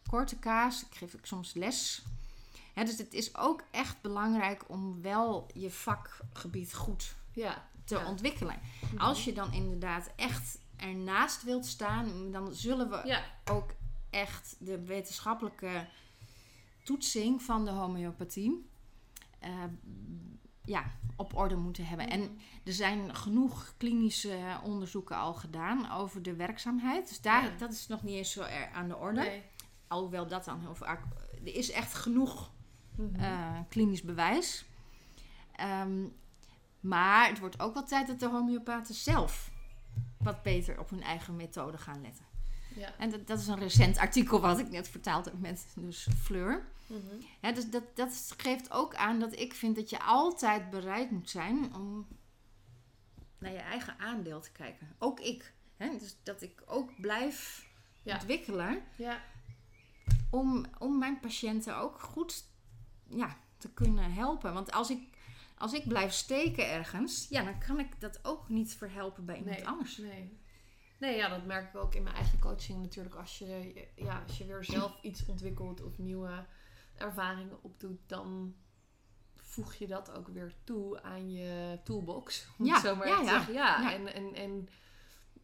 Kortekaas. 0.10 0.86
Ik 0.86 0.96
geef 0.96 1.14
ik 1.14 1.26
soms 1.26 1.54
les. 1.54 2.04
dus 2.74 2.98
het 2.98 3.14
is 3.14 3.38
ook 3.38 3.64
echt 3.72 4.02
belangrijk 4.02 4.64
om 4.68 5.02
wel 5.02 5.48
je 5.54 5.72
vakgebied 5.72 6.74
goed 6.74 7.16
ja. 7.34 7.68
te 7.84 7.98
ja. 7.98 8.08
ontwikkelen. 8.08 8.60
Mhm. 8.82 8.98
Als 8.98 9.24
je 9.24 9.34
dan 9.34 9.54
inderdaad 9.54 10.12
echt 10.16 10.60
ernaast 10.76 11.44
wilt 11.44 11.66
staan, 11.66 12.32
dan 12.32 12.54
zullen 12.54 12.90
we 12.90 13.22
ook 13.52 13.72
echt 14.10 14.56
de 14.60 14.86
wetenschappelijke 14.86 15.88
toetsing 16.84 17.42
van 17.42 17.66
de 17.66 17.72
homeopathie 17.72 18.70
eh, 19.40 19.64
ja, 20.64 20.92
op 21.16 21.36
orde 21.36 21.56
moeten 21.56 21.86
hebben. 21.86 22.06
Mhm. 22.06 22.16
En 22.16 22.38
er 22.64 22.74
zijn 22.74 23.16
genoeg 23.16 23.74
klinische 23.78 24.38
onderzoeken 24.64 25.16
al 25.18 25.34
gedaan 25.34 25.92
over 25.92 26.22
de 26.24 26.36
werkzaamheid. 26.36 27.08
Dus 27.08 27.22
daar, 27.22 27.44
Ja. 27.44 27.58
dat 27.58 27.72
is 27.72 27.88
nog 27.88 28.04
niet 28.04 28.16
eens 28.16 28.32
zo 28.32 28.42
er 28.42 28.70
aan 28.72 28.88
de 28.88 28.98
orde. 28.98 29.20
Nee. 29.22 29.44
Alhoewel 29.88 30.28
dat 30.28 30.46
dan 30.46 30.60
heel 30.60 30.76
vaak... 30.76 31.04
Er 31.46 31.56
is 31.56 31.72
echt 31.72 31.94
genoeg 31.94 32.52
Mhm. 32.96 33.16
eh, 33.24 33.60
klinisch 33.70 34.02
bewijs. 34.02 34.66
Ehm, 35.56 36.08
maar 36.80 37.28
het 37.28 37.40
wordt 37.40 37.60
ook 37.60 37.74
wel 37.74 37.84
tijd 37.86 38.08
dat 38.08 38.20
de 38.20 38.28
homeopaten 38.30 38.96
zelf 38.96 39.52
wat 40.18 40.44
beter 40.44 40.80
op 40.80 40.90
hun 40.90 41.02
eigen 41.04 41.36
methode 41.36 41.78
gaan 41.78 42.02
letten. 42.02 42.26
Ja. 42.76 42.96
En 42.98 43.10
dat, 43.10 43.28
dat 43.28 43.40
is 43.40 43.48
een 43.48 43.60
recent 43.60 43.98
artikel 43.98 44.40
wat 44.40 44.60
ik 44.60 44.70
net 44.70 44.88
vertaald 44.90 45.26
heb 45.26 45.40
met 45.40 45.66
dus 45.76 46.08
Fleur. 46.22 46.68
Mhm. 46.88 47.00
Ja, 47.42 47.52
dus 47.52 47.70
dat, 47.70 47.84
dat 47.96 48.34
geeft 48.38 48.72
ook 48.72 48.96
aan 48.96 49.20
dat 49.20 49.40
ik 49.40 49.54
vind 49.54 49.76
dat 49.76 49.90
je 49.90 50.00
altijd 50.04 50.70
bereid 50.70 51.12
moet 51.12 51.30
zijn 51.30 51.76
om 51.76 52.08
naar 53.38 53.52
je 53.52 53.58
eigen 53.58 54.00
aandeel 54.00 54.40
te 54.42 54.52
kijken. 54.52 54.96
Ook 55.00 55.20
ik. 55.20 55.54
Hè? 55.78 55.98
Dus 56.00 56.16
dat 56.24 56.42
ik 56.42 56.64
ook 56.66 57.02
blijf 57.02 57.68
Ja. 58.04 58.14
ontwikkelen 58.14 58.82
ja. 58.96 59.22
om, 60.30 60.66
om 60.78 60.98
mijn 60.98 61.20
patiënten 61.20 61.78
ook 61.78 62.02
goed 62.02 62.44
ja, 63.10 63.38
te 63.58 63.70
kunnen 63.74 64.14
helpen. 64.14 64.54
Want 64.54 64.72
als 64.72 64.90
ik, 64.90 65.00
als 65.58 65.74
ik 65.74 65.88
blijf 65.88 66.12
steken 66.14 66.70
ergens, 66.70 67.28
ja, 67.30 67.44
dan 67.44 67.60
kan 67.60 67.80
ik 67.80 68.00
dat 68.00 68.20
ook 68.26 68.50
niet 68.50 68.74
verhelpen 68.74 69.26
bij 69.26 69.38
iemand 69.38 69.56
Nee. 69.58 69.68
anders. 69.68 69.98
Nee. 69.98 70.39
Nee, 71.00 71.16
ja, 71.16 71.28
dat 71.30 71.46
merk 71.46 71.74
ik 71.74 71.82
ook 71.82 71.96
in 71.96 72.04
mijn 72.04 72.16
eigen 72.16 72.40
coaching 72.40 72.82
natuurlijk. 72.82 73.16
Als 73.16 73.38
je, 73.38 73.88
ja, 73.96 74.24
als 74.28 74.38
je 74.38 74.46
weer 74.46 74.64
zelf 74.64 75.02
iets 75.02 75.26
ontwikkelt 75.26 75.84
of 75.84 75.98
nieuwe 75.98 76.46
ervaringen 76.96 77.64
opdoet, 77.64 78.00
dan 78.08 78.56
voeg 79.36 79.74
je 79.74 79.88
dat 79.88 80.12
ook 80.12 80.28
weer 80.28 80.54
toe 80.64 81.02
aan 81.02 81.32
je 81.32 81.80
toolbox. 81.84 82.48
Om 82.58 82.66
Ja, 82.66 82.80
zo 82.80 82.96
maar 82.96 83.08
ja, 83.08 83.18
te 83.18 83.24
ja. 83.24 83.30
zeggen. 83.30 83.54
Ja, 83.54 83.82
Ja. 83.82 83.94
En, 83.94 84.14
en, 84.14 84.34
en 84.34 84.70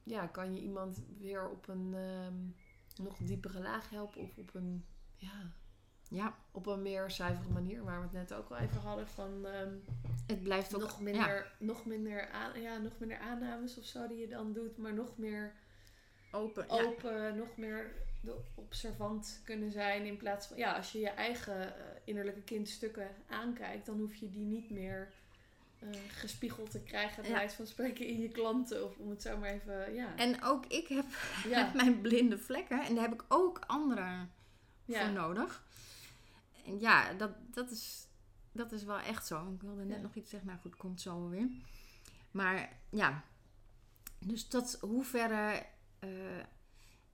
ja, 0.03 0.27
kan 0.27 0.53
je 0.53 0.61
iemand 0.61 1.03
weer 1.19 1.49
op 1.49 1.67
een 1.67 1.93
ehm, 1.93 3.03
nog 3.05 3.17
diepere 3.17 3.61
laag 3.61 3.89
helpen 3.89 4.21
of 4.21 4.37
op 4.37 4.53
een, 4.53 4.85
ja, 5.15 5.51
Ja, 6.09 6.35
op 6.51 6.65
een 6.65 6.81
meer 6.81 7.11
zuivere 7.11 7.49
manier, 7.49 7.83
waar 7.83 7.97
we 7.97 8.03
het 8.03 8.29
net 8.29 8.33
ook 8.33 8.49
al 8.49 8.57
even 8.57 8.81
hadden 8.81 9.07
van 9.07 9.45
ehm, 9.45 9.73
het 10.27 10.43
blijft 10.43 10.75
ook 10.75 10.81
nog, 10.81 11.01
minder, 11.01 11.51
nog, 11.59 11.85
minder 11.85 12.29
aan, 12.29 12.61
ja, 12.61 12.77
nog 12.77 12.91
minder 12.97 13.17
aannames 13.17 13.77
of 13.77 13.85
zo 13.85 14.07
die 14.07 14.17
je 14.17 14.27
dan 14.27 14.53
doet, 14.53 14.77
maar 14.77 14.93
nog 14.93 15.17
meer 15.17 15.53
open. 16.31 16.65
Ja. 16.69 16.83
open, 16.83 17.37
nog 17.37 17.57
meer 17.57 17.91
de 18.21 18.35
observant 18.55 19.41
kunnen 19.43 19.71
zijn. 19.71 20.05
In 20.05 20.17
plaats 20.17 20.47
van, 20.47 20.57
ja, 20.57 20.73
als 20.73 20.91
je 20.91 20.99
je 20.99 21.09
eigen 21.09 21.75
eh, 21.75 21.85
innerlijke 22.03 22.41
kindstukken 22.41 23.09
aankijkt, 23.29 23.85
dan 23.85 23.99
hoef 23.99 24.15
je 24.15 24.29
die 24.29 24.45
niet 24.45 24.69
meer 24.69 25.11
eh, 25.79 25.89
gespiegeld 26.07 26.71
te 26.71 26.79
krijgen, 26.79 27.21
bij 27.21 27.31
Ja. 27.31 27.37
wijze 27.37 27.55
van 27.55 27.67
spreken, 27.67 28.07
in 28.07 28.21
je 28.21 28.29
klanten. 28.29 28.83
Of 28.83 28.97
om 28.97 29.09
het 29.09 29.21
zo 29.21 29.37
maar 29.37 29.49
even, 29.49 29.93
ja. 29.93 30.15
En 30.15 30.43
ook 30.43 30.65
ik 30.65 30.87
heb 30.87 31.05
ja, 31.47 31.71
mijn 31.75 32.01
blinde 32.01 32.37
vlekken 32.37 32.81
en 32.85 32.95
daar 32.95 33.03
heb 33.03 33.13
ik 33.13 33.25
ook 33.27 33.59
anderen 33.67 34.31
ja. 34.85 35.05
voor 35.05 35.13
nodig. 35.13 35.64
En 36.65 36.79
ja, 36.79 37.13
dat, 37.13 37.31
dat, 37.53 37.71
is, 37.71 38.07
dat 38.51 38.71
is 38.71 38.83
wel 38.83 38.99
echt 38.99 39.25
zo. 39.25 39.51
Ik 39.53 39.61
wilde 39.61 39.83
net 39.83 39.95
Ja. 39.97 40.01
nog 40.03 40.15
iets 40.15 40.29
zeggen, 40.29 40.49
nou 40.49 40.61
goed, 40.61 40.75
komt 40.75 41.01
zo 41.01 41.29
weer. 41.29 41.47
Maar 42.31 42.77
ja, 42.89 43.23
dus 44.19 44.47
tot 44.47 44.77
hoeverre 44.81 45.65
eh 45.99 46.43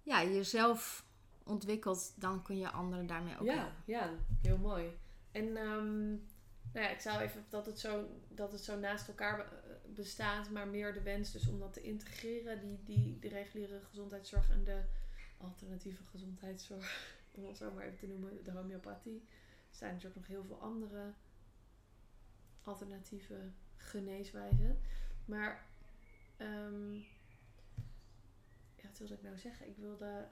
ja, 0.03 0.23
jezelf 0.23 1.05
ontwikkelt, 1.43 2.13
dan 2.15 2.43
kun 2.43 2.57
je 2.57 2.69
anderen 2.71 3.07
daarmee 3.07 3.39
ook 3.39 3.45
ja, 3.45 3.53
helpen. 3.55 3.75
ja, 3.85 4.09
heel 4.41 4.57
mooi. 4.57 4.97
En 5.31 5.57
ehm, 5.57 6.09
nou 6.73 6.85
ja, 6.85 6.89
ik 6.89 6.99
zou 6.99 7.19
even 7.21 7.45
dat 7.49 7.65
het 7.65 7.79
zo, 7.79 8.07
dat 8.29 8.51
het 8.51 8.61
zo 8.63 8.79
naast 8.79 9.07
elkaar 9.07 9.37
be- 9.37 9.79
bestaat, 9.95 10.49
maar 10.49 10.67
meer 10.67 10.93
de 10.93 11.01
wens 11.01 11.31
dus 11.31 11.47
om 11.47 11.59
dat 11.59 11.73
te 11.73 11.81
integreren, 11.81 12.59
die, 12.59 12.83
die, 12.83 13.19
de 13.19 13.27
reguliere 13.27 13.79
gezondheidszorg 13.89 14.49
en 14.49 14.63
de 14.63 14.81
alternatieve 15.37 16.03
gezondheidszorg, 16.03 17.15
om 17.35 17.45
het 17.47 17.57
zo 17.57 17.71
maar 17.71 17.83
even 17.85 17.97
te 17.97 18.07
noemen, 18.07 18.43
de 18.43 18.51
homeopathie. 18.51 19.23
Zijn 19.71 19.93
natuurlijk 19.93 20.19
nog 20.19 20.27
heel 20.27 20.43
veel 20.43 20.61
andere 20.61 21.13
alternatieve 22.63 23.51
geneeswijzen. 23.75 24.81
Maar, 25.25 25.65
ehm, 26.37 26.93
ja, 28.75 28.83
wat 28.83 28.97
wilde 28.97 29.13
ik 29.13 29.21
nou 29.21 29.37
zeggen? 29.37 29.67
Ik 29.67 29.77
wilde 29.77 30.27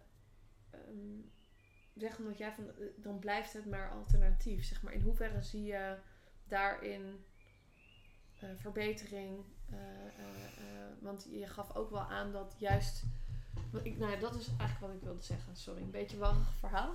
ehm, 0.70 1.20
zeggen 1.94 2.26
dat 2.26 2.38
jij 2.38 2.52
van, 2.52 2.70
eh, 2.70 2.86
dan 2.96 3.20
blijft 3.20 3.54
het 3.54 3.66
maar 3.66 3.92
alternatief. 3.92 4.64
Zeg 4.64 4.82
maar, 4.82 4.94
in 4.94 5.02
hoeverre 5.02 5.42
zie 5.42 5.64
je 5.64 5.98
daarin 6.48 7.26
eh, 8.40 8.50
verbetering? 8.56 9.44
Eh, 9.70 9.78
want 11.00 11.28
je 11.32 11.48
gaf 11.48 11.76
ook 11.76 11.90
wel 11.90 12.02
aan 12.02 12.32
dat 12.32 12.56
juist. 12.58 13.04
Nou 13.72 14.12
ja, 14.12 14.16
dat 14.16 14.36
is 14.36 14.48
eigenlijk 14.48 14.80
wat 14.80 14.92
ik 14.92 15.02
wilde 15.02 15.22
zeggen. 15.22 15.56
Sorry, 15.56 15.82
een 15.82 15.92
beetje 15.92 16.18
warrig 16.18 16.54
verhaal. 16.60 16.94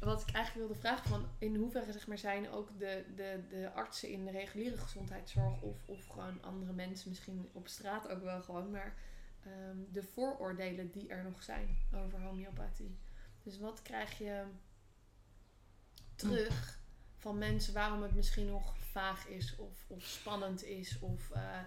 Wat 0.00 0.20
ik 0.20 0.34
eigenlijk 0.34 0.66
wilde 0.66 0.80
vragen: 0.80 1.08
van 1.08 1.28
in 1.38 1.56
hoeverre 1.56 1.92
zeg 1.92 2.06
maar, 2.06 2.18
zijn 2.18 2.50
ook 2.50 2.78
de, 2.78 3.04
de, 3.16 3.40
de 3.48 3.72
artsen 3.72 4.10
in 4.10 4.24
de 4.24 4.30
reguliere 4.30 4.76
gezondheidszorg 4.76 5.60
of, 5.60 5.76
of 5.86 6.06
gewoon 6.06 6.42
andere 6.42 6.72
mensen, 6.72 7.08
misschien 7.08 7.48
op 7.52 7.68
straat 7.68 8.08
ook 8.08 8.22
wel 8.22 8.42
gewoon, 8.42 8.70
maar 8.70 8.94
ehm, 9.42 9.76
de 9.92 10.02
vooroordelen 10.02 10.90
die 10.90 11.08
er 11.08 11.24
nog 11.24 11.42
zijn 11.42 11.78
over 11.94 12.20
homeopathie. 12.20 12.98
Dus 13.42 13.58
wat 13.58 13.82
krijg 13.82 14.18
je 14.18 14.44
terug 16.14 16.78
van 17.16 17.38
mensen 17.38 17.74
waarom 17.74 18.02
het 18.02 18.14
misschien 18.14 18.46
nog 18.46 18.74
vaag 18.78 19.26
is 19.26 19.56
of, 19.56 19.84
of 19.86 20.04
spannend 20.04 20.64
is 20.64 20.98
of 20.98 21.30
eh, 21.30 21.60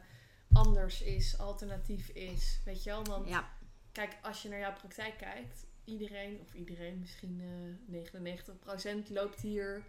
anders 0.51 1.01
is, 1.01 1.37
alternatief 1.37 2.07
is. 2.07 2.59
Weet 2.65 2.83
je 2.83 2.89
wel? 2.89 3.03
Want 3.03 3.29
Ja, 3.29 3.49
kijk, 3.91 4.17
als 4.21 4.41
je 4.41 4.49
naar 4.49 4.59
jouw 4.59 4.73
praktijk 4.73 5.17
kijkt, 5.17 5.65
iedereen, 5.85 6.39
of 6.41 6.53
iedereen, 6.53 6.99
misschien 6.99 7.41
eh 7.91 9.03
99% 9.07 9.09
loopt 9.09 9.41
hier 9.41 9.83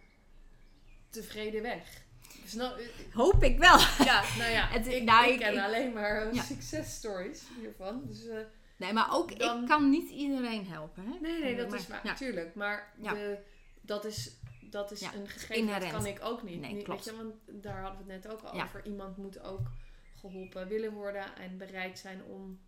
tevreden 1.09 1.61
weg. 1.61 2.03
Dus 2.41 2.53
nou, 2.53 2.81
eh, 2.81 2.87
hoop 3.13 3.43
ik 3.43 3.57
wel. 3.57 3.77
ja, 4.05 4.23
nou 4.37 4.51
ja, 4.51 4.67
Het- 4.77 4.87
ik, 4.87 5.03
nou, 5.03 5.31
ik 5.31 5.39
ken 5.39 5.53
ik- 5.53 5.59
alleen 5.63 5.93
maar 5.93 6.27
eh, 6.27 6.33
Ja. 6.33 6.41
successtories 6.43 7.43
hiervan. 7.59 8.05
Dus 8.05 8.27
eh, 8.27 8.37
Nee, 8.77 8.93
maar 8.93 9.13
ook 9.15 9.39
Dan- 9.39 9.61
ik 9.61 9.67
kan 9.67 9.89
niet 9.89 10.09
iedereen 10.09 10.65
helpen. 10.67 11.03
Hè? 11.05 11.19
nee, 11.19 11.39
nee, 11.41 11.55
dat 11.55 11.69
Maar- 11.69 11.79
is 11.79 11.87
waar, 11.87 11.99
ja. 12.03 12.11
natuurlijk. 12.11 12.55
Maar 12.55 12.93
de, 13.01 13.37
dat 13.81 14.05
is, 14.05 14.31
dat 14.61 14.91
is 14.91 15.01
een 15.01 15.27
gegeven, 15.27 15.55
inherent. 15.55 15.91
dat 15.91 16.01
kan 16.03 16.05
ik 16.05 16.19
ook 16.23 16.43
niet. 16.43 16.59
Nee, 16.59 16.73
niet 16.73 16.83
klopt. 16.83 17.05
Weet 17.05 17.15
je, 17.15 17.21
want 17.23 17.63
daar 17.63 17.81
hadden 17.81 18.05
we 18.05 18.11
het 18.13 18.23
net 18.23 18.33
ook 18.33 18.41
al 18.41 18.61
over. 18.61 18.85
Iemand 18.85 19.17
moet 19.17 19.39
ook 19.39 19.71
geholpen 20.19 20.67
willen 20.67 20.93
worden 20.93 21.35
en 21.35 21.57
bereid 21.57 21.99
zijn 21.99 22.23
om 22.23 22.59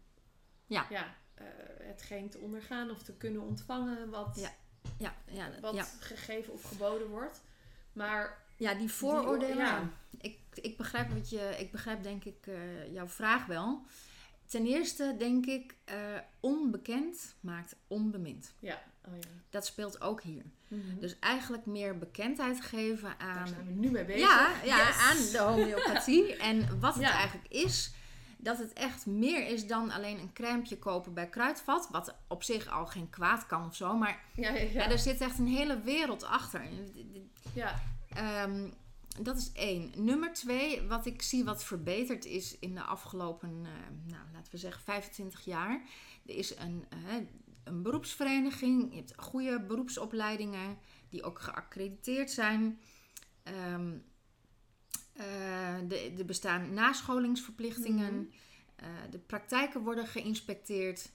Ja. 0.65 0.85
Ja, 0.89 1.15
hetgeen 1.83 2.29
te 2.29 2.37
ondergaan 2.37 2.89
of 2.89 3.03
te 3.03 3.13
kunnen 3.13 3.41
ontvangen 3.41 4.09
wat, 4.09 4.37
Ja. 4.41 4.53
Ja, 4.97 5.15
ja, 5.25 5.49
wat 5.61 5.73
ja. 5.75 5.83
gegeven 5.99 6.53
of 6.53 6.63
geboden 6.63 7.07
wordt. 7.07 7.41
Maar 7.93 8.37
ja, 8.57 8.73
die 8.73 8.91
vooroordelen. 8.91 9.55
Die- 9.55 9.65
ja. 9.65 9.89
Ik, 10.21 10.37
ik 10.53 10.77
begrijp 10.77 11.09
wat 11.11 11.29
je, 11.29 11.55
ik 11.59 11.71
begrijp 11.71 12.03
denk 12.03 12.23
ik 12.23 12.47
eh, 12.47 12.93
jouw 12.93 13.07
vraag 13.07 13.45
wel. 13.45 13.81
Ten 14.45 14.65
eerste 14.65 15.15
denk 15.17 15.45
ik, 15.45 15.75
eh, 15.85 15.95
onbekend 16.39 17.35
maakt 17.39 17.75
onbemind. 17.87 18.53
ja, 18.59 18.81
oh 19.07 19.13
ja. 19.15 19.27
Dat 19.49 19.65
speelt 19.65 20.01
ook 20.01 20.21
hier. 20.21 20.43
Dus 20.67 20.79
Dus 20.99 21.19
eigenlijk 21.19 21.65
meer 21.65 21.97
bekendheid 21.97 22.61
geven 22.61 23.03
daar 23.17 23.27
aan, 23.27 23.47
zijn 23.47 23.65
we 23.65 23.71
nu 23.73 23.91
mee 23.91 24.05
bezig. 24.05 24.21
ja, 24.21 24.51
ja, 24.63 24.87
Yes! 24.87 24.97
aan 24.97 25.31
de 25.31 25.37
homeopathie. 25.51 26.35
en 26.49 26.79
wat 26.79 26.93
het 26.95 27.03
eigenlijk 27.03 27.47
is, 27.47 27.93
dat 28.43 28.57
het 28.57 28.73
echt 28.73 29.05
meer 29.05 29.47
is 29.47 29.67
dan 29.67 29.91
alleen 29.91 30.19
een 30.19 30.33
crèmepje 30.33 30.79
kopen 30.79 31.13
bij 31.13 31.29
Kruidvat. 31.29 31.87
Wat 31.91 32.15
op 32.27 32.43
zich 32.43 32.67
al 32.67 32.85
geen 32.85 33.09
kwaad 33.09 33.45
kan 33.45 33.65
of 33.65 33.75
zo. 33.75 33.97
Maar 33.97 34.23
Ja, 34.35 34.49
ja, 34.49 34.61
ja. 34.61 34.69
ja. 34.71 34.89
er 34.89 34.99
zit 34.99 35.21
echt 35.21 35.39
een 35.39 35.47
hele 35.47 35.81
wereld 35.81 36.23
achter. 36.23 36.65
ja. 37.53 37.81
Ehm, 38.09 38.69
dat 39.21 39.37
is 39.37 39.51
één. 39.51 39.91
Nummer 39.95 40.33
twee, 40.33 40.81
wat 40.81 41.05
ik 41.05 41.21
zie 41.21 41.43
wat 41.43 41.63
verbeterd 41.63 42.25
is 42.25 42.59
in 42.59 42.75
de 42.75 42.81
afgelopen, 42.81 43.61
eh, 43.63 44.11
nou, 44.11 44.23
laten 44.33 44.51
we 44.51 44.57
zeggen, 44.57 44.83
25 44.83 45.45
jaar. 45.45 45.81
Er 46.25 46.35
is 46.35 46.57
een, 46.57 46.85
eh, 46.89 47.15
een 47.63 47.81
beroepsvereniging, 47.81 48.89
je 48.89 48.95
hebt 48.95 49.13
goede 49.17 49.61
beroepsopleidingen. 49.61 50.77
die 51.09 51.23
ook 51.23 51.39
geaccrediteerd 51.39 52.31
zijn. 52.31 52.79
Ehm, 53.43 53.91
uh, 53.91 53.93
er 56.17 56.25
bestaan 56.25 56.73
nascholingsverplichtingen. 56.73 58.13
Mm 58.13 58.29
de 59.09 59.19
praktijken 59.19 59.81
worden 59.81 60.07
geïnspecteerd. 60.07 61.11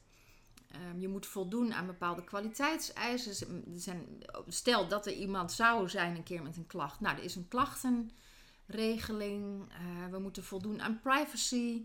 Ehm, 0.71 1.01
je 1.01 1.09
moet 1.09 1.27
voldoen 1.27 1.75
aan 1.75 1.87
bepaalde 1.87 2.25
kwaliteitseisen. 2.25 3.65
Zijn, 3.75 4.07
stel 4.49 4.89
dat 4.89 5.07
er 5.07 5.13
iemand 5.13 5.53
zou 5.53 5.89
zijn 5.89 6.17
een 6.17 6.23
keer 6.23 6.43
met 6.43 6.57
een 6.57 6.67
klacht. 6.67 7.01
Nou, 7.01 7.17
er 7.17 7.23
is 7.23 7.37
een 7.37 7.49
klachtenregeling. 7.49 9.73
Uh, 9.73 10.07
we 10.11 10.19
moeten 10.19 10.45
voldoen 10.45 10.83
aan 10.83 11.01
privacy. 11.01 11.83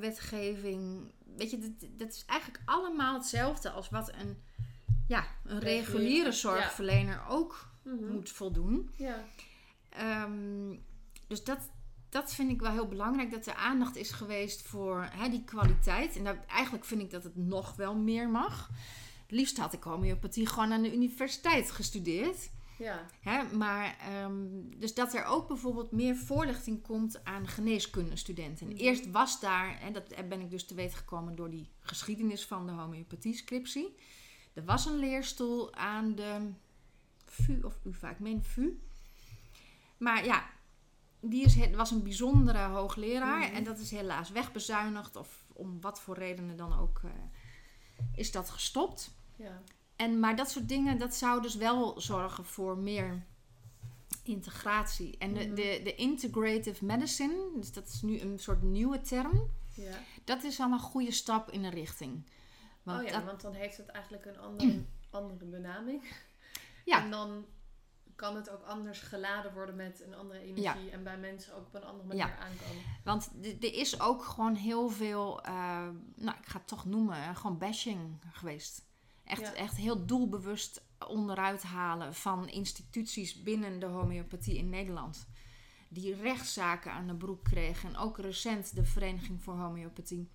wetgeving. 0.00 1.12
Weet 1.36 1.50
je, 1.50 1.58
dat, 1.58 1.70
dat, 1.98 2.12
is 2.12 2.24
eigenlijk 2.26 2.62
allemaal 2.64 3.14
hetzelfde 3.14 3.70
als 3.70 3.88
wat 3.88 4.12
een, 4.12 4.42
ja, 5.08 5.26
een 5.44 5.58
reguliere 5.58 6.32
zorgverlener 6.32 7.22
ook 7.28 7.68
mhm. 7.82 8.12
moet 8.12 8.30
voldoen. 8.30 8.90
Ja. 8.96 9.24
Um, 10.24 10.84
dus 11.26 11.44
dat, 11.44 11.70
dat 12.08 12.34
vind 12.34 12.50
ik 12.50 12.60
wel 12.60 12.72
heel 12.72 12.88
belangrijk, 12.88 13.30
dat 13.30 13.46
er 13.46 13.54
aandacht 13.54 13.96
is 13.96 14.10
geweest 14.10 14.62
voor 14.62 15.08
hè, 15.10 15.28
die 15.28 15.44
kwaliteit. 15.44 16.16
En 16.16 16.24
dat, 16.24 16.36
eigenlijk 16.48 16.84
vind 16.84 17.00
ik 17.00 17.10
dat 17.10 17.24
het 17.24 17.36
nog 17.36 17.76
wel 17.76 17.94
meer 17.94 18.28
mag. 18.28 18.70
Het 19.22 19.30
liefst 19.36 19.58
had 19.58 19.72
ik 19.72 19.82
homeopathie 19.82 20.46
gewoon 20.46 20.72
aan 20.72 20.82
de 20.82 20.94
universiteit 20.94 21.70
gestudeerd. 21.70 22.50
Ja. 22.78 23.06
Hè, 23.20 23.56
maar, 23.56 23.96
ehm, 23.98 24.34
dus 24.76 24.94
dat 24.94 25.14
er 25.14 25.24
ook 25.24 25.48
bijvoorbeeld 25.48 25.92
meer 25.92 26.16
voorlichting 26.16 26.82
komt 26.82 27.24
aan 27.24 27.48
geneeskundestudenten. 27.48 28.66
Mm 28.66 28.76
Eerst 28.76 29.10
was 29.10 29.40
daar, 29.40 29.80
en 29.80 29.92
dat 29.92 30.28
ben 30.28 30.40
ik 30.40 30.50
dus 30.50 30.66
te 30.66 30.74
weten 30.74 30.98
gekomen 30.98 31.36
door 31.36 31.50
die 31.50 31.68
geschiedenis 31.80 32.46
van 32.46 32.66
de 32.66 32.72
homeopathie-scriptie. 32.72 33.96
Er 34.54 34.64
was 34.64 34.86
een 34.86 34.98
leerstoel 34.98 35.74
aan 35.74 36.14
de 36.14 36.50
VU 37.26 37.62
of 37.62 37.78
UvA, 37.84 38.10
ik 38.10 38.18
meen 38.18 38.42
VU. 38.42 38.78
Maar 39.98 40.24
ja, 40.24 40.50
die 41.20 41.44
is, 41.44 41.70
was 41.70 41.90
een 41.90 42.02
bijzondere 42.02 42.58
hoogleraar. 42.58 43.52
En 43.52 43.64
dat 43.64 43.78
is 43.78 43.90
helaas 43.90 44.30
wegbezuinigd. 44.30 45.16
Of 45.16 45.44
om 45.52 45.80
wat 45.80 46.00
voor 46.00 46.18
redenen 46.18 46.56
dan 46.56 46.78
ook 46.78 47.00
uh, 47.04 47.10
is 48.14 48.32
dat 48.32 48.50
gestopt. 48.50 49.14
Ja. 49.36 49.62
En, 49.96 50.20
maar 50.20 50.36
dat 50.36 50.50
soort 50.50 50.68
dingen, 50.68 50.98
dat 50.98 51.14
zou 51.14 51.42
dus 51.42 51.54
wel 51.54 52.00
zorgen 52.00 52.44
voor 52.44 52.78
meer 52.78 53.22
integratie. 54.22 55.18
En 55.18 55.34
de, 55.34 55.44
mhm. 55.44 55.54
de, 55.54 55.80
de 55.84 55.94
integrative 55.94 56.84
medicine, 56.84 57.50
dus 57.54 57.72
dat 57.72 57.88
is 57.88 58.02
nu 58.02 58.20
een 58.20 58.38
soort 58.38 58.62
nieuwe 58.62 59.00
term. 59.00 59.50
Ja. 59.74 59.98
Dat 60.24 60.42
is 60.42 60.60
al 60.60 60.72
een 60.72 60.78
goede 60.78 61.12
stap 61.12 61.50
in 61.50 61.64
een 61.64 61.70
richting. 61.70 62.26
Want 62.82 63.02
oh 63.02 63.08
ja, 63.08 63.24
want 63.24 63.40
dan 63.40 63.54
heeft 63.54 63.76
het 63.76 63.88
eigenlijk 63.88 64.24
een 64.24 64.38
andere, 64.38 64.84
andere 65.10 65.44
benaming. 65.44 66.02
Ja. 66.84 67.02
En 67.02 67.10
dan 67.10 67.44
kan 68.16 68.36
het 68.36 68.50
ook 68.50 68.62
anders 68.62 69.00
geladen 69.00 69.52
worden 69.52 69.76
met 69.76 70.02
een 70.06 70.14
andere 70.14 70.40
energie 70.40 70.90
en 70.90 71.02
bij 71.02 71.18
mensen 71.18 71.54
ook 71.54 71.66
op 71.66 71.74
een 71.74 71.84
andere 71.84 72.08
manier 72.08 72.26
ja. 72.26 72.38
aankomen. 72.38 72.82
Want 73.04 73.30
er 73.42 73.74
is 73.74 74.00
ook 74.00 74.24
gewoon 74.24 74.54
heel 74.54 74.88
veel, 74.88 75.46
uh, 75.46 75.88
nou 76.14 76.38
ik 76.38 76.46
ga 76.46 76.58
het 76.58 76.68
toch 76.68 76.84
noemen, 76.84 77.36
gewoon 77.36 77.58
bashing 77.58 78.20
geweest. 78.32 78.84
Echt, 79.24 79.52
echt 79.52 79.76
heel 79.76 80.06
doelbewust 80.06 80.82
onderuit 81.08 81.62
halen 81.62 82.14
van 82.14 82.48
instituties 82.48 83.42
binnen 83.42 83.78
de 83.78 83.86
homeopathie 83.86 84.56
in 84.56 84.68
Nederland. 84.68 85.26
Die 85.88 86.14
rechtszaken 86.14 86.92
aan 86.92 87.06
de 87.06 87.14
broek 87.14 87.44
kregen. 87.44 87.88
En 87.88 87.96
ook 87.96 88.18
recent 88.18 88.74
de 88.74 88.84
Vereniging 88.84 89.42
voor 89.42 89.54
Homeopathie. 89.54 90.28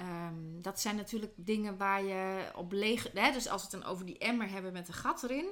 Um, 0.00 0.62
dat 0.62 0.80
zijn 0.80 0.96
natuurlijk 0.96 1.32
dingen 1.36 1.76
waar 1.76 2.04
je 2.04 2.50
op 2.54 2.72
leeg. 2.72 3.12
Hè, 3.12 3.32
dus 3.32 3.48
als 3.48 3.62
we 3.62 3.68
het 3.70 3.80
dan 3.82 3.90
over 3.90 4.06
die 4.06 4.18
emmer 4.18 4.50
hebben 4.50 4.72
met 4.72 4.88
een 4.88 4.94
gat 4.94 5.22
erin 5.22 5.50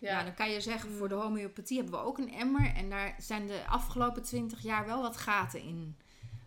ja. 0.00 0.22
dan 0.24 0.34
kan 0.34 0.50
je 0.50 0.60
zeggen, 0.60 0.90
voor 0.90 1.08
de 1.08 1.14
mm. 1.14 1.20
homeopathie 1.20 1.76
hebben 1.76 2.00
we 2.00 2.06
ook 2.06 2.18
een 2.18 2.32
emmer. 2.32 2.74
En 2.74 2.90
daar 2.90 3.14
zijn 3.18 3.46
de 3.46 3.66
afgelopen 3.66 4.22
twintig 4.22 4.62
jaar 4.62 4.86
wel 4.86 5.02
wat 5.02 5.16
gaten 5.16 5.60
in 5.60 5.96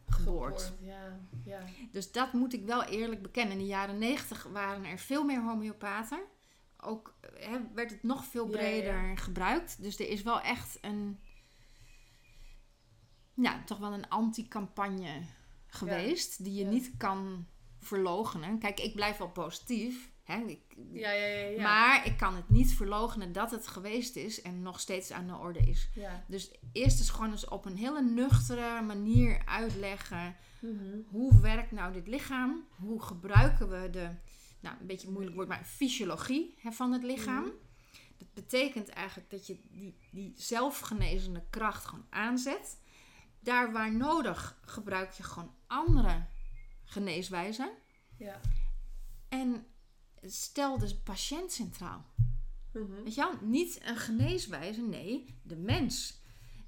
geboord. 0.05 0.73
Ja, 0.79 1.19
ja. 1.43 1.59
Dus 1.91 2.11
dat 2.11 2.33
moet 2.33 2.53
ik 2.53 2.65
wel 2.65 2.83
eerlijk 2.83 3.21
bekennen. 3.21 3.53
In 3.53 3.59
de 3.59 3.65
jaren 3.65 3.97
negentig 3.97 4.43
waren 4.43 4.85
er 4.85 4.97
veel 4.97 5.23
meer 5.23 5.41
homeopaten. 5.41 6.19
Ook 6.77 7.15
hè, 7.33 7.59
werd 7.73 7.91
het 7.91 8.03
nog 8.03 8.25
veel 8.25 8.45
breder 8.45 9.17
gebruikt. 9.17 9.81
Dus 9.81 9.99
er 9.99 10.09
is 10.09 10.21
wel 10.21 10.41
echt 10.41 10.77
een... 10.81 11.19
Ja, 13.33 13.63
toch 13.63 13.77
wel 13.77 13.93
een 13.93 14.09
anti-campagne 14.09 15.21
geweest. 15.67 16.43
Die 16.43 16.53
je 16.53 16.65
niet 16.65 16.91
kan 16.97 17.47
verlogenen. 17.79 18.59
Kijk, 18.59 18.79
ik 18.79 18.95
blijf 18.95 19.17
wel 19.17 19.29
positief. 19.29 20.10
Hè? 20.31 20.45
Ik, 20.45 20.59
ja, 20.91 21.11
ja, 21.11 21.25
ja, 21.25 21.47
ja, 21.47 21.61
Maar 21.61 22.05
ik 22.05 22.17
kan 22.17 22.35
het 22.35 22.49
niet 22.49 22.73
verloochenen 22.73 23.31
dat 23.31 23.51
het 23.51 23.67
geweest 23.67 24.15
is 24.15 24.41
en 24.41 24.61
nog 24.61 24.79
steeds 24.79 25.11
aan 25.11 25.27
de 25.27 25.35
orde 25.35 25.59
is. 25.59 25.89
Ja. 25.95 26.23
Dus 26.27 26.51
eerst 26.71 26.99
is 26.99 27.09
gewoon 27.09 27.31
eens 27.31 27.47
op 27.47 27.65
een 27.65 27.77
hele 27.77 28.01
nuchtere 28.01 28.81
manier 28.81 29.41
uitleggen. 29.45 30.35
Mhm. 30.59 30.99
Hoe 31.07 31.41
werkt 31.41 31.71
nou 31.71 31.93
dit 31.93 32.07
lichaam? 32.07 32.67
Hoe 32.69 33.01
gebruiken 33.01 33.69
we 33.69 33.89
de, 33.89 34.09
nou 34.59 34.75
een 34.79 34.87
beetje 34.87 35.07
een 35.07 35.13
moeilijk 35.13 35.35
woord, 35.35 35.47
maar 35.47 35.65
fysiologie 35.65 36.55
hè, 36.57 36.71
van 36.71 36.91
het 36.91 37.03
lichaam? 37.03 37.43
Mhm. 37.43 37.53
Dat 38.17 38.33
betekent 38.33 38.89
eigenlijk 38.89 39.29
dat 39.29 39.47
je 39.47 39.57
die, 39.71 39.97
die 40.11 40.33
zelfgenezende 40.35 41.43
kracht 41.49 41.85
gewoon 41.85 42.05
aanzet. 42.09 42.77
Daar 43.39 43.71
waar 43.71 43.95
nodig 43.95 44.59
gebruik 44.65 45.11
je 45.11 45.23
gewoon 45.23 45.53
andere 45.67 46.25
geneeswijzen. 46.83 47.71
Ja. 48.17 48.39
En 49.29 49.65
stel 50.21 50.77
de 50.77 50.95
patiënt 50.95 51.51
centraal. 51.51 52.05
Mhm. 52.73 53.03
Weet 53.03 53.15
je 53.15 53.21
wel? 53.21 53.33
Niet 53.41 53.79
een 53.85 53.97
geneeswijze, 53.97 54.81
nee, 54.81 55.39
de 55.41 55.55
mens. 55.55 56.19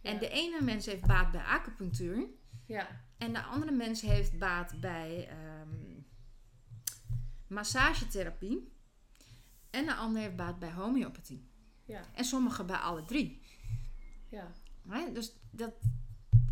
En 0.02 0.20
de 0.20 0.30
ene 0.30 0.62
mens 0.62 0.86
heeft 0.86 1.06
baat 1.06 1.32
bij 1.32 1.44
acupunctuur. 1.44 2.28
Ja. 2.66 3.02
En 3.18 3.34
de 3.34 3.42
andere 3.42 3.72
mens 3.72 4.02
heeft 4.02 4.38
baat 4.38 4.80
bij 4.80 5.30
um, 5.62 6.06
massagetherapie. 7.48 8.72
En 9.70 9.86
de 9.86 9.94
andere 9.94 10.24
heeft 10.24 10.36
baat 10.36 10.60
bij 10.60 10.72
homeopathie. 10.72 11.48
Ja. 11.86 12.02
En 12.14 12.26
sommigen 12.26 12.66
bij 12.66 12.76
alle 12.76 13.06
drie. 13.06 13.42
Ja. 14.30 14.52
Dus 15.14 15.34
dat, 15.52 15.74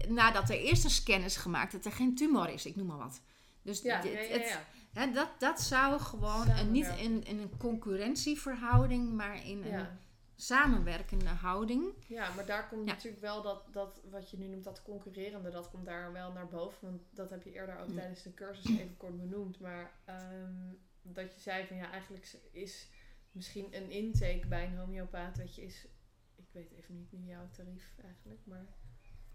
nadat 0.08 0.49
er 0.49 0.58
eerst 0.58 0.84
een 0.84 0.89
scan 0.89 1.22
is 1.22 1.38
gemaakt 1.38 1.72
dat 1.72 1.86
er 1.86 1.91
geen 1.91 2.16
tumor 2.16 2.49
is, 2.49 2.66
ik 2.66 2.76
noem 2.76 2.88
maar 2.88 2.97
wat. 2.97 3.22
Dus 3.62 3.82
ja, 3.82 4.02
dit, 4.02 4.14
ja, 4.14 4.36
ja, 4.36 4.66
dat, 4.93 5.29
dat 5.39 5.61
zou 5.61 5.99
gewoon 5.99 6.47
en 6.47 6.71
niet 6.71 6.93
in, 6.97 7.23
in 7.23 7.39
een 7.39 7.57
concurrentieverhouding, 7.57 9.11
maar 9.11 9.47
in 9.47 9.63
een 9.63 9.87
samenwerkende 10.35 11.29
houding. 11.29 11.93
Ja, 12.07 12.33
maar 12.33 12.45
daar 12.45 12.67
komt 12.67 12.85
natuurlijk 12.85 13.21
wel 13.21 13.41
dat, 13.41 13.63
dat, 13.71 14.01
wat 14.09 14.29
je 14.29 14.37
nu 14.37 14.47
noemt, 14.47 14.63
dat 14.63 14.81
concurrerende, 14.81 15.49
dat 15.49 15.69
komt 15.69 15.85
daar 15.85 16.11
wel 16.11 16.31
naar 16.31 16.47
boven. 16.47 16.77
Want 16.81 17.01
dat 17.09 17.29
heb 17.29 17.43
je 17.43 17.51
eerder 17.51 17.79
ook 17.79 17.89
tijdens 17.89 18.23
de 18.23 18.33
cursus 18.33 18.71
even 18.79 18.97
kort 18.97 19.17
benoemd. 19.17 19.59
Maar 19.59 19.91
ehm, 20.05 20.73
dat 21.01 21.33
je 21.33 21.39
zei 21.39 21.67
van 21.67 21.77
ja, 21.77 21.91
eigenlijk 21.91 22.39
is 22.51 22.89
misschien 23.31 23.75
een 23.75 23.89
intake 23.89 24.47
bij 24.47 24.65
een 24.65 24.77
homeopaat, 24.77 25.37
weet 25.37 25.55
je, 25.55 25.61
is, 25.61 25.87
ik 26.35 26.47
weet 26.51 26.71
even 26.71 26.95
niet 26.95 27.11
meer 27.11 27.27
jouw 27.27 27.49
tarief 27.51 27.95
eigenlijk, 28.03 28.41
maar... 28.43 28.65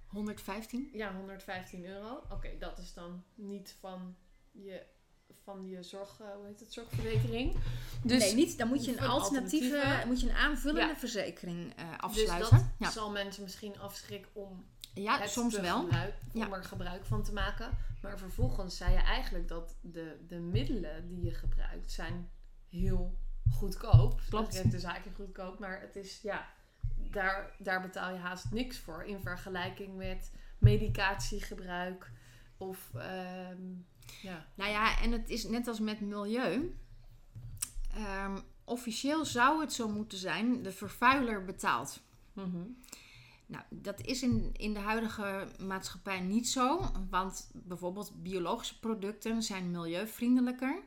115? 0.07 0.91
Ja, 0.93 1.15
115 1.15 1.85
euro. 1.85 2.23
Oké, 2.31 2.59
dat 2.59 2.79
is 2.79 2.95
dan 2.95 3.25
niet 3.35 3.77
van 3.81 4.17
je 4.51 4.87
van 5.45 5.69
je 5.69 5.83
zorg, 5.83 6.21
uh, 6.21 6.27
hoe 6.37 6.47
heet 6.47 6.61
het, 6.61 6.73
zorgverzekering. 6.73 7.57
Dus 8.03 8.23
nee, 8.23 8.35
niet. 8.35 8.59
Dan 8.59 8.69
moet 8.69 8.85
je 8.85 8.93
een 8.93 9.07
alternatieve, 9.07 10.03
moet 10.07 10.21
je 10.21 10.29
een 10.29 10.37
aanvullende 10.37 10.97
verzekering 10.97 11.81
uh, 11.81 11.99
afsluiten. 11.99 12.57
Dus 12.59 12.67
dat 12.79 12.93
zal 12.93 13.11
mensen 13.11 13.43
misschien 13.43 13.79
afschrikken 13.79 14.31
om 14.35 14.65
ja, 14.95 15.19
het 15.19 15.31
soms 15.31 15.59
wel. 15.59 15.81
Gebruik, 15.81 16.15
om 16.35 16.53
er 16.53 16.65
gebruik 16.65 17.05
van 17.05 17.23
te 17.23 17.33
maken. 17.33 17.71
Maar 18.03 18.19
vervolgens 18.19 18.77
zei 18.77 18.93
je 18.93 18.99
eigenlijk 18.99 19.49
dat 19.49 19.77
de, 19.81 20.25
de 20.27 20.39
middelen 20.39 21.09
die 21.09 21.25
je 21.25 21.35
gebruikt 21.35 21.93
zijn 21.93 22.31
heel 22.69 23.19
goedkoop. 23.51 24.21
Klopt. 24.29 24.63
Dat 24.63 24.71
de 24.71 24.79
zaakje 24.79 25.11
goedkoop, 25.11 25.59
maar 25.59 25.81
het 25.81 25.97
is 25.97 26.21
ja, 26.23 26.47
daar, 26.97 27.55
daar 27.59 27.83
betaal 27.83 28.13
je 28.13 28.19
haast 28.19 28.51
niks 28.51 28.79
voor 28.79 29.05
in 29.05 29.21
vergelijking 29.21 29.97
met 29.97 30.33
medicatiegebruik 30.59 32.11
of 32.57 32.91
ehm, 32.95 33.63
ja. 34.23 34.47
Nou 34.55 34.71
ja, 34.71 35.01
en 35.01 35.13
het 35.13 35.31
is 35.31 35.45
net 35.45 35.69
als 35.69 35.81
met 35.81 36.01
milieu. 36.01 36.77
Um, 37.99 38.43
officieel 38.65 39.25
zou 39.25 39.61
het 39.61 39.73
zo 39.73 39.89
moeten 39.89 40.19
zijn, 40.19 40.63
de 40.63 40.73
vervuiler 40.73 41.45
betaalt. 41.45 42.01
Mhm. 42.33 42.63
Nou, 43.47 43.65
dat 43.71 44.01
is 44.01 44.23
in, 44.23 44.51
in 44.57 44.73
de 44.73 44.79
huidige 44.79 45.49
maatschappij 45.59 46.21
niet 46.21 46.49
zo. 46.49 46.91
Want 47.11 47.51
bijvoorbeeld 47.53 48.23
biologische 48.23 48.79
producten 48.79 49.43
zijn 49.43 49.71
milieuvriendelijker, 49.71 50.83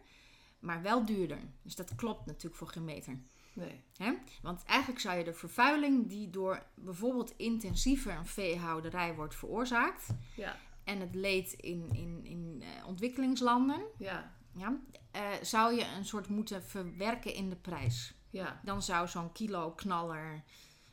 maar 0.60 0.82
wel 0.82 1.06
duurder. 1.06 1.40
Dus 1.62 1.76
dat 1.76 1.96
klopt 1.96 2.26
natuurlijk 2.26 2.56
voor 2.56 2.68
geen 2.68 2.86
meter. 2.86 3.20
Nee. 3.54 3.82
Hè? 3.98 4.14
Want 4.42 4.64
eigenlijk 4.64 5.00
zou 5.00 5.18
je 5.18 5.24
de 5.24 5.34
vervuiling 5.34 6.10
die 6.10 6.30
door 6.30 6.64
bijvoorbeeld 6.76 7.34
intensieve 7.38 8.18
veehouderij 8.24 9.16
wordt 9.16 9.36
veroorzaakt, 9.36 10.08
ja 10.36 10.58
en 10.90 11.00
het 11.00 11.16
leed 11.16 11.54
in, 11.54 11.90
in, 11.92 12.26
in 12.26 12.62
uh, 12.62 12.88
ontwikkelingslanden, 12.88 13.82
ja. 13.98 14.38
Ja, 14.56 14.80
uh, 15.16 15.22
zou 15.42 15.76
je 15.76 15.86
een 15.98 16.06
soort 16.06 16.28
moeten 16.28 16.64
verwerken 16.64 17.34
in 17.34 17.50
de 17.50 17.56
prijs. 17.56 18.14
Ja. 18.30 18.60
Dan 18.64 18.82
zou 18.82 19.08
zo'n 19.08 19.32
kilo 19.32 19.72
knaller 19.72 20.44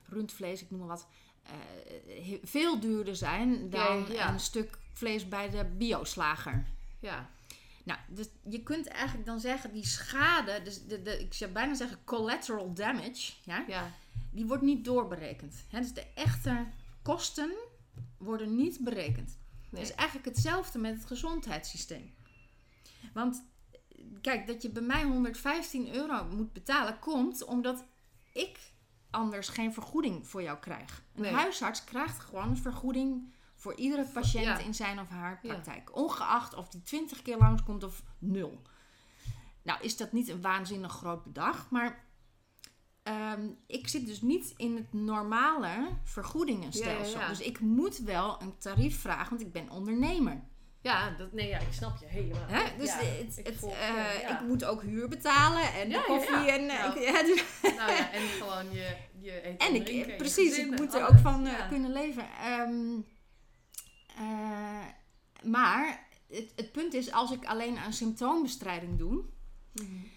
rundvlees, 0.09 0.63
ik 0.63 0.71
noem 0.71 0.79
maar 0.79 0.89
wat, 0.89 1.07
uh, 1.47 2.39
veel 2.43 2.81
duurder 2.81 3.17
zijn 3.17 3.71
dan 3.71 4.11
een 4.11 4.41
stuk 4.41 4.79
vlees 4.93 5.29
bij 5.29 5.51
de 5.51 5.65
bioslager. 5.65 6.67
Ja. 7.01 7.31
Nou, 7.85 7.99
dus 8.09 8.29
je 8.49 8.63
kunt 8.63 8.87
eigenlijk 8.87 9.27
dan 9.27 9.41
zeggen, 9.41 9.73
die 9.73 9.87
schade, 9.87 10.63
dus 10.63 10.87
de, 10.87 11.03
de, 11.03 11.21
ik 11.21 11.35
zou 11.35 11.51
bijna 11.51 11.75
zeggen 11.75 11.99
collateral 12.05 12.73
damage, 12.73 13.33
ja, 13.43 13.65
ja. 13.69 13.91
die 14.31 14.47
wordt 14.47 14.63
niet 14.63 14.85
doorberekend. 14.85 15.65
Hè? 15.69 15.81
Dus 15.81 15.93
de 15.93 16.07
echte 16.15 16.67
kosten 17.03 17.55
worden 18.17 18.57
niet 18.57 18.79
berekend. 18.81 19.39
Nee. 19.77 19.85
Het 19.85 19.93
is 19.93 19.99
eigenlijk 19.99 20.29
hetzelfde 20.29 20.79
met 20.79 20.95
het 20.95 21.07
gezondheidssysteem. 21.07 22.15
Want 23.13 23.45
kijk, 24.21 24.47
dat 24.47 24.63
je 24.63 24.71
bij 24.71 24.83
mij 24.83 25.03
115 25.03 25.95
euro 25.95 26.25
moet 26.25 26.53
betalen, 26.53 26.99
komt 26.99 27.45
omdat 27.45 27.85
ik 28.33 28.59
anders 29.11 29.49
geen 29.49 29.73
vergoeding 29.73 30.29
voor 30.29 30.43
jou 30.43 30.59
krijg. 30.59 31.03
Een 31.15 31.35
huisarts 31.35 31.85
krijgt 31.85 32.19
gewoon 32.19 32.49
een 32.49 32.57
vergoeding 32.57 33.35
voor 33.55 33.75
iedere 33.75 34.05
patiënt 34.05 34.59
in 34.59 34.75
zijn 34.75 35.01
of 35.01 35.09
haar 35.09 35.39
praktijk. 35.41 35.97
Ongeacht 35.97 36.55
of 36.55 36.69
die 36.69 36.83
20 36.83 37.23
keer 37.23 37.37
langskomt 37.37 37.85
of 37.85 38.03
nul. 38.19 38.63
Nou, 39.63 39.81
is 39.83 39.97
dat 39.97 40.13
niet 40.13 40.29
een 40.29 40.41
waanzinnig 40.41 40.93
groot 40.93 41.25
bedrag, 41.25 41.71
maar 41.71 42.06
ehm, 43.07 43.49
ik 43.67 43.89
zit 43.89 44.07
dus 44.07 44.21
niet 44.21 44.55
in 44.57 44.77
het 44.77 44.93
normale 44.93 45.89
vergoedingenstelsel. 46.05 47.21
dus 47.29 47.41
ik 47.41 47.61
moet 47.61 47.99
wel 47.99 48.43
een 48.43 48.59
tarief 48.59 49.01
vragen, 49.01 49.29
want 49.29 49.41
ik 49.41 49.53
ben 49.53 49.71
ondernemer. 49.71 50.45
Ja, 50.81 51.11
dat, 51.11 51.33
nee, 51.33 51.49
ja, 51.49 51.59
ik 51.59 51.73
snap 51.73 51.97
je 52.01 52.07
helemaal. 52.07 52.47
Hè? 52.47 52.77
Dus 52.79 52.93
het, 52.93 53.39
ik, 53.39 53.63
uh, 53.63 54.31
ik, 54.31 54.41
moet 54.47 54.65
ook 54.65 54.83
huur 54.83 55.09
betalen 55.09 55.73
en 55.73 55.89
de 55.89 56.05
koffie 56.07 56.51
en... 56.51 56.63
Uh, 56.63 56.79
nou, 56.79 57.01
ja, 57.13 57.23
dus 57.23 57.45
nou 57.63 57.91
ja, 57.91 58.13
en 58.13 58.23
gewoon 58.23 58.73
je, 58.73 58.97
je 59.19 59.41
eten 59.43 59.67
en, 59.67 59.75
ik, 59.75 59.85
drinken, 59.85 60.17
Precies, 60.17 60.59
ik 60.59 60.77
moet 60.79 60.95
er 60.95 61.09
ook 61.09 61.19
van 61.19 61.47
uh, 61.47 61.69
kunnen 61.69 61.93
leven. 61.93 62.27
Um, 62.49 63.07
maar 65.43 66.09
het, 66.29 66.53
het, 66.57 66.73
punt 66.73 66.95
is, 66.95 67.13
als 67.13 67.31
ik 67.31 67.45
alleen 67.45 67.79
aan 67.79 67.93
symptoombestrijding 67.93 68.99
doe... 68.99 69.25
Mm 69.73 70.15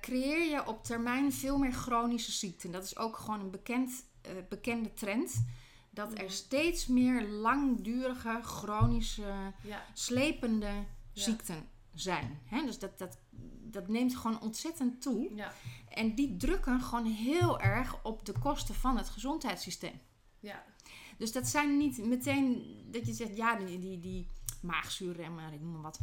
creëer 0.00 0.50
je 0.50 0.66
op 0.66 0.84
termijn 0.84 1.32
veel 1.32 1.58
meer 1.58 1.72
chronische 1.72 2.32
ziekten. 2.32 2.70
Dat 2.70 2.84
is 2.84 2.96
ook 2.96 3.16
gewoon 3.16 3.40
een 3.40 3.50
bekend, 3.50 4.04
bekende 4.48 4.94
trend 4.94 5.44
dat 5.90 6.18
er 6.18 6.30
steeds 6.30 6.86
meer 6.86 7.28
langdurige, 7.28 8.40
chronische, 8.42 9.52
slepende 9.94 10.84
ziekten 11.12 11.68
zijn. 11.94 12.40
dus 12.64 12.78
dat, 12.78 12.98
dat, 12.98 13.18
dat 13.62 13.88
neemt 13.88 14.16
gewoon 14.16 14.40
ontzettend 14.40 15.02
toe. 15.02 15.34
Ja. 15.34 15.52
En 15.88 16.14
die 16.14 16.36
drukken 16.36 16.80
gewoon 16.80 17.06
heel 17.06 17.60
erg 17.60 18.04
op 18.04 18.24
de 18.24 18.32
kosten 18.38 18.74
van 18.74 18.96
het 18.96 19.08
gezondheidssysteem. 19.08 20.00
Ja. 20.40 20.64
Dus 21.18 21.32
dat 21.32 21.48
zijn 21.48 21.76
niet 21.76 22.04
meteen 22.04 22.76
dat 22.90 23.06
je 23.06 23.12
zegt, 23.12 23.36
ja, 23.36 23.56
die, 23.56 23.78
die, 23.78 24.00
die 24.00 24.26
maagzuurremmer, 24.62 25.52
ik 25.52 25.60
noem 25.60 25.72
maar 25.72 25.82
wat, 25.82 25.98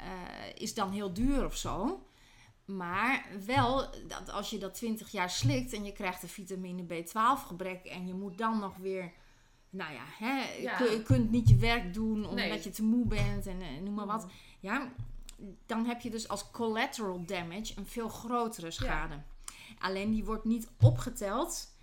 uh, 0.00 0.06
is 0.54 0.74
dan 0.74 0.90
heel 0.90 1.12
duur 1.12 1.44
of 1.44 1.56
zo. 1.56 2.06
Maar 2.64 3.26
wel 3.44 3.90
dat 4.06 4.30
als 4.30 4.50
je 4.50 4.58
dat 4.58 4.74
20 4.74 5.10
jaar 5.10 5.30
slikt 5.30 5.72
en 5.72 5.84
je 5.84 5.92
krijgt 5.92 6.22
een 6.22 6.28
vitamine 6.28 6.82
B12 6.82 7.46
gebrek 7.46 7.84
en 7.84 8.06
je 8.06 8.14
moet 8.14 8.38
dan 8.38 8.58
nog 8.58 8.76
weer 8.76 9.12
nou 9.72 9.92
ja, 9.92 10.04
hè, 10.18 10.42
Je, 10.84 11.02
kunt 11.02 11.30
niet 11.30 11.48
je 11.48 11.56
werk 11.56 11.94
doen 11.94 12.26
omdat 12.26 12.64
je 12.64 12.70
te 12.70 12.82
moe 12.82 13.06
bent 13.06 13.46
en 13.46 13.60
uh, 13.60 13.80
noem 13.80 13.94
maar 13.94 14.06
wat. 14.06 14.24
Mm. 14.24 14.30
Ja, 14.60 14.92
dan 15.66 15.84
heb 15.84 16.00
je 16.00 16.10
dus 16.10 16.28
als 16.28 16.50
collateral 16.50 17.24
damage 17.24 17.72
een 17.76 17.86
veel 17.86 18.08
grotere 18.08 18.70
schade. 18.70 19.22
Alleen 19.78 20.10
die 20.10 20.24
wordt 20.24 20.44
niet 20.44 20.68
opgeteld. 20.80 21.76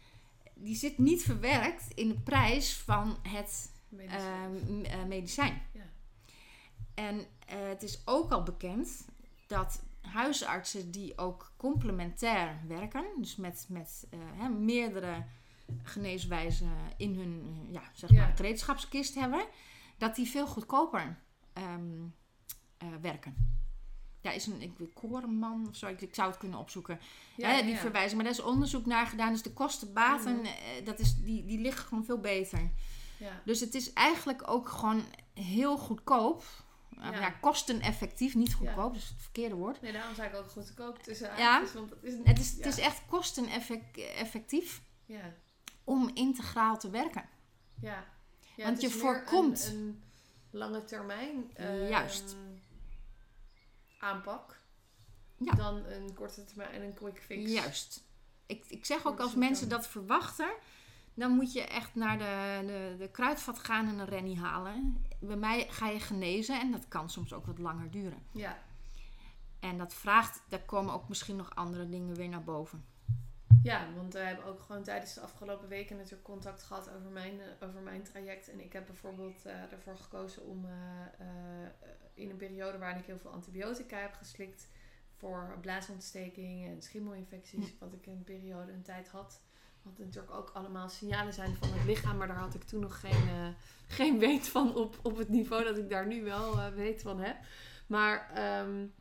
Die 0.54 0.76
zit 0.76 0.98
niet 0.98 1.24
verwerkt 1.24 1.88
in 1.94 2.08
de 2.08 2.20
prijs 2.20 2.78
van 2.78 3.18
het 3.22 3.72
medicijn. 3.90 4.86
Uh, 4.86 5.04
medicijn. 5.08 5.62
Ja. 5.74 5.90
En 6.94 7.26
het 7.46 7.84
is 7.84 8.02
ook 8.06 8.32
al 8.32 8.44
bekend 8.44 9.06
dat 9.48 9.82
huisartsen 10.14 10.92
die 10.92 11.18
ook 11.18 11.52
complementair 11.58 12.62
werken, 12.68 13.06
dus 13.18 13.36
met, 13.36 13.66
met 13.70 14.08
meerdere 14.60 15.24
geneeswijzen 15.84 16.72
in 16.98 17.16
hun 17.16 17.44
eh, 17.46 17.74
ja, 17.74 17.82
zeg 17.94 18.12
maar, 18.12 18.34
gereedschapskist 18.36 19.16
hebben, 19.16 19.46
dat 19.98 20.16
die 20.16 20.28
veel 20.28 20.48
goedkoper 20.48 21.20
ehm, 21.54 22.02
eh, 22.78 22.88
werken. 23.02 23.58
Ja, 24.22 24.32
is 24.32 24.46
een 24.46 24.62
ik, 24.62 24.72
korenman 24.94 25.68
of 25.68 25.76
zo, 25.76 25.88
ik, 25.88 26.02
ik, 26.02 26.16
zou 26.16 26.30
het 26.30 26.40
kunnen 26.40 26.60
opzoeken. 26.60 27.00
Ja, 27.36 27.50
hè, 27.50 27.64
die 27.64 27.76
verwijzen, 27.76 28.16
maar 28.16 28.26
daar 28.26 28.34
is 28.34 28.42
onderzoek 28.42 28.86
naar 28.86 29.08
gedaan. 29.08 29.32
Dus 29.32 29.42
de 29.42 29.54
kostenbaten, 29.54 30.36
mm. 30.36 30.84
dat 30.84 31.00
is, 31.00 31.16
die, 31.16 31.46
die 31.46 31.60
liggen 31.60 31.88
gewoon 31.88 32.06
veel 32.06 32.20
beter. 32.20 32.72
Ja. 33.18 33.42
Dus 33.46 33.60
het 33.60 33.76
is 33.76 33.94
eigenlijk 33.94 34.52
ook 34.52 34.70
gewoon 34.70 35.04
heel 35.34 35.78
goedkoop. 35.78 36.44
Ja. 37.02 37.20
ja 37.20 37.30
kosteneffectief, 37.30 38.36
niet 38.36 38.54
goedkoop, 38.54 38.94
dus 38.94 39.10
het 39.10 39.22
verkeerde 39.22 39.56
woord. 39.56 39.82
Nee, 39.82 39.92
daarom 39.92 40.16
zei 40.16 40.30
ik 40.30 40.36
ook 40.36 40.50
goedkoop 40.50 41.04
tussen 41.04 41.38
ja. 41.38 41.64
want 41.74 41.90
het 41.90 42.04
is, 42.04 42.14
het 42.24 42.40
is, 42.40 42.52
het 42.52 42.66
is 42.66 42.80
echt 42.80 43.02
kosteneffectief. 43.08 44.82
Ja 45.06 45.34
om 45.90 46.10
integraal 46.14 46.78
te 46.78 46.90
werken. 46.90 47.30
Ja, 47.82 48.06
ja 48.56 48.66
want 48.66 48.82
je 48.82 48.90
voorkomt 48.90 49.68
een, 49.68 49.76
een, 49.76 50.04
lange 50.52 50.84
termijn 50.84 51.52
uh, 51.60 51.90
Juist. 51.90 52.36
aanpak 54.00 54.60
ja. 55.38 55.52
dan 55.52 55.86
een 55.86 56.14
korte 56.14 56.44
termijn 56.44 56.72
en 56.72 56.82
een 56.82 56.94
quick 56.94 57.22
fix. 57.22 57.52
Juist. 57.52 58.04
Ik, 58.46 58.66
ik 58.68 58.86
zeg 58.86 59.06
ook 59.06 59.20
als 59.20 59.36
mensen 59.36 59.70
dat 59.70 59.88
verwachten, 59.88 60.52
dan 61.14 61.32
moet 61.32 61.54
je 61.54 61.62
echt 61.62 61.96
naar 61.96 62.18
de, 62.18 62.68
de, 62.68 62.96
de 62.98 63.12
kruidvat 63.12 63.60
gaan 63.60 63.88
en 63.88 64.00
een 64.00 64.06
rennie 64.06 64.40
halen. 64.40 65.06
Bij 65.20 65.36
mij 65.36 65.68
ga 65.70 65.88
je 65.90 66.00
genezen 66.00 66.60
en 66.60 66.72
dat 66.72 66.88
kan 66.88 67.10
soms 67.10 67.34
ook 67.34 67.46
wat 67.46 67.58
langer 67.58 67.92
duren. 67.92 68.24
Ja. 68.32 68.58
En 69.60 69.78
dat 69.78 69.94
vraagt, 69.94 70.42
daar 70.48 70.62
komen 70.62 70.94
ook 70.94 71.10
misschien 71.10 71.36
nog 71.36 71.56
andere 71.56 71.90
dingen 71.90 72.16
weer 72.16 72.30
naar 72.30 72.44
boven. 72.44 72.86
Ja, 73.64 73.94
want 73.96 74.14
we 74.14 74.20
hebben 74.20 74.46
ook 74.46 74.62
gewoon 74.62 74.84
tijdens 74.84 75.14
de 75.14 75.22
afgelopen 75.22 75.68
weken 75.68 75.96
natuurlijk 75.96 76.24
contact 76.24 76.64
gehad 76.64 76.90
over 76.90 77.10
mijn, 77.10 77.42
eh, 77.42 77.68
over 77.68 77.82
mijn 77.82 78.04
traject. 78.04 78.50
En 78.50 78.60
ik 78.60 78.74
heb 78.74 78.86
bijvoorbeeld 78.86 79.46
uh, 79.46 79.72
ervoor 79.72 79.98
gekozen 79.98 80.46
om 80.46 80.66
uh, 80.66 80.72
in 82.14 82.30
een 82.30 82.38
periode 82.38 82.78
waarin 82.78 83.00
ik 83.00 83.06
heel 83.06 83.18
veel 83.18 83.32
antibiotica 83.32 83.98
heb 83.98 84.14
geslikt 84.14 84.68
voor 85.16 85.58
blaasontsteking 85.62 86.66
en 86.66 86.82
schimmelinfecties, 86.82 87.78
wat 87.80 87.94
ik 87.94 88.06
een 88.06 88.24
periode 88.24 88.72
een 88.72 88.82
tijd 88.82 89.08
had. 89.08 89.42
Wat 89.82 89.98
natuurlijk 89.98 90.34
ook 90.34 90.50
allemaal 90.54 90.90
signalen 90.90 91.34
zijn 91.34 91.56
van 91.56 91.70
het 91.72 91.86
lichaam, 91.86 92.18
maar 92.18 92.28
daar 92.28 92.38
had 92.38 92.54
ik 92.54 92.64
toen 92.64 92.80
nog 92.80 93.00
geen, 93.00 93.56
geen 93.88 94.20
weet 94.20 94.48
van 94.48 94.76
op, 94.76 95.00
op 95.02 95.18
het 95.18 95.30
niveau 95.30 95.64
dat 95.64 95.78
ik 95.78 95.90
daar 95.90 96.08
nu 96.08 96.24
wel 96.24 96.72
weet 96.72 97.02
van 97.02 97.20
heb. 97.20 97.38
Maar 97.88 98.32
um, 98.60 98.94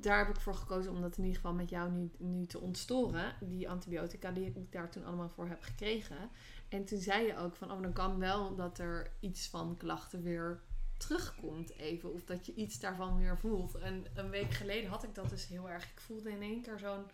daar 0.00 0.26
heb 0.26 0.34
ik 0.36 0.40
voor 0.40 0.54
gekozen 0.54 0.92
om 0.92 1.00
dat 1.00 1.16
in 1.16 1.22
ieder 1.24 1.40
geval 1.40 1.54
met 1.54 1.70
jou 1.70 1.90
nu, 1.90 2.10
nu 2.18 2.46
te 2.46 2.60
ontstoren. 2.60 3.34
Die 3.40 3.68
antibiotica 3.70 4.30
die 4.30 4.46
ik 4.46 4.72
daar 4.72 4.90
toen 4.90 5.04
allemaal 5.04 5.28
voor 5.28 5.48
heb 5.48 5.62
gekregen. 5.62 6.30
En 6.68 6.84
toen 6.84 6.98
zei 6.98 7.26
je 7.26 7.36
ook 7.36 7.56
van, 7.56 7.72
oh 7.72 7.82
dan 7.82 7.92
kan 7.92 8.18
wel 8.18 8.54
dat 8.54 8.78
er 8.78 9.10
iets 9.20 9.48
van 9.48 9.76
klachten 9.76 10.22
weer 10.22 10.62
terugkomt 10.98 11.76
even. 11.76 12.12
Of 12.12 12.24
dat 12.24 12.46
je 12.46 12.54
iets 12.54 12.80
daarvan 12.80 13.16
weer 13.18 13.38
voelt. 13.38 13.74
En 13.74 14.04
een 14.14 14.30
week 14.30 14.52
geleden 14.52 14.90
had 14.90 15.02
ik 15.02 15.14
dat 15.14 15.30
dus 15.30 15.46
heel 15.46 15.70
erg. 15.70 15.84
Ik 15.84 16.00
voelde 16.00 16.30
in 16.30 16.42
één 16.42 16.62
keer 16.62 16.78
zo'n 16.78 17.04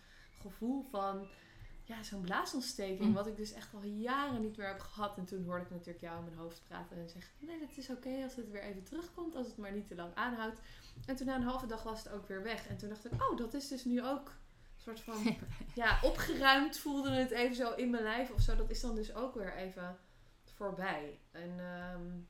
gevoel 0.40 0.86
van 0.90 1.26
ja, 1.90 2.02
zo'n 2.02 2.20
blaasontsteking. 2.20 3.08
Mm. 3.08 3.14
Wat 3.14 3.26
ik 3.26 3.36
dus 3.36 3.52
echt 3.52 3.74
al 3.74 3.82
jaren 3.82 4.40
niet 4.40 4.56
meer 4.56 4.66
heb 4.66 4.80
gehad. 4.80 5.16
En 5.16 5.24
toen 5.24 5.44
hoorde 5.44 5.64
ik 5.64 5.70
natuurlijk 5.70 6.00
jou 6.00 6.18
in 6.18 6.24
mijn 6.24 6.36
hoofd 6.36 6.62
praten 6.68 6.96
en 6.96 7.08
zeggen: 7.08 7.32
Nee, 7.38 7.58
dat 7.58 7.76
is 7.76 7.90
oké 7.90 8.22
als 8.22 8.36
het 8.36 8.50
weer 8.50 8.62
even 8.62 8.82
terugkomt. 8.82 9.36
Als 9.36 9.46
het 9.46 9.56
maar 9.56 9.72
niet 9.72 9.86
te 9.86 9.94
lang 9.94 10.14
aanhoudt. 10.14 10.60
En 11.06 11.16
toen 11.16 11.26
na 11.26 11.34
een 11.34 11.42
halve 11.42 11.66
dag 11.66 11.82
was 11.82 12.02
het 12.04 12.12
ook 12.12 12.28
weer 12.28 12.42
weg. 12.42 12.66
En 12.66 12.76
toen 12.76 12.88
dacht 12.88 13.04
ik: 13.04 13.12
Oh, 13.12 13.36
dat 13.36 13.54
is 13.54 13.68
dus 13.68 13.84
nu 13.84 14.04
ook 14.04 14.28
een 14.28 14.82
soort 14.82 15.00
van. 15.00 15.36
ja, 15.82 15.98
opgeruimd 16.02 16.78
voelde 16.78 17.10
het 17.10 17.30
even 17.30 17.56
zo 17.56 17.72
in 17.72 17.90
mijn 17.90 18.02
lijf 18.02 18.30
of 18.30 18.40
zo. 18.40 18.56
Dat 18.56 18.70
is 18.70 18.80
dan 18.80 18.94
dus 18.94 19.14
ook 19.14 19.34
weer 19.34 19.56
even 19.56 19.98
voorbij. 20.44 21.20
En 21.30 21.50
um, 21.50 22.28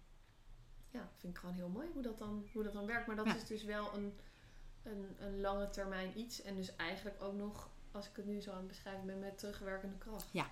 ja, 0.91 1.09
vind 1.17 1.33
ik 1.33 1.39
gewoon 1.39 1.55
heel 1.55 1.69
mooi 1.69 1.89
hoe 1.93 2.03
dat 2.03 2.19
dan, 2.19 2.47
hoe 2.53 2.63
dat 2.63 2.73
dan 2.73 2.87
werkt. 2.87 3.07
Maar 3.07 3.17
dat 3.17 3.35
is 3.35 3.47
dus 3.47 3.65
wel 3.65 3.95
een, 3.95 4.19
een, 4.83 5.17
een 5.19 5.41
lange 5.41 5.71
termijn 5.71 6.19
iets. 6.19 6.43
En 6.43 6.57
dus 6.57 6.77
eigenlijk 6.77 7.23
ook 7.23 7.35
nog 7.35 7.71
als 7.93 8.09
ik 8.09 8.17
het 8.17 8.27
nu 8.27 8.41
zo 8.41 8.51
aan 8.51 8.59
het 8.59 8.67
beschrijven 8.67 9.07
ben, 9.07 9.19
met 9.19 9.39
terugwerkende 9.39 9.99
kracht. 9.99 10.29
Ja. 10.31 10.51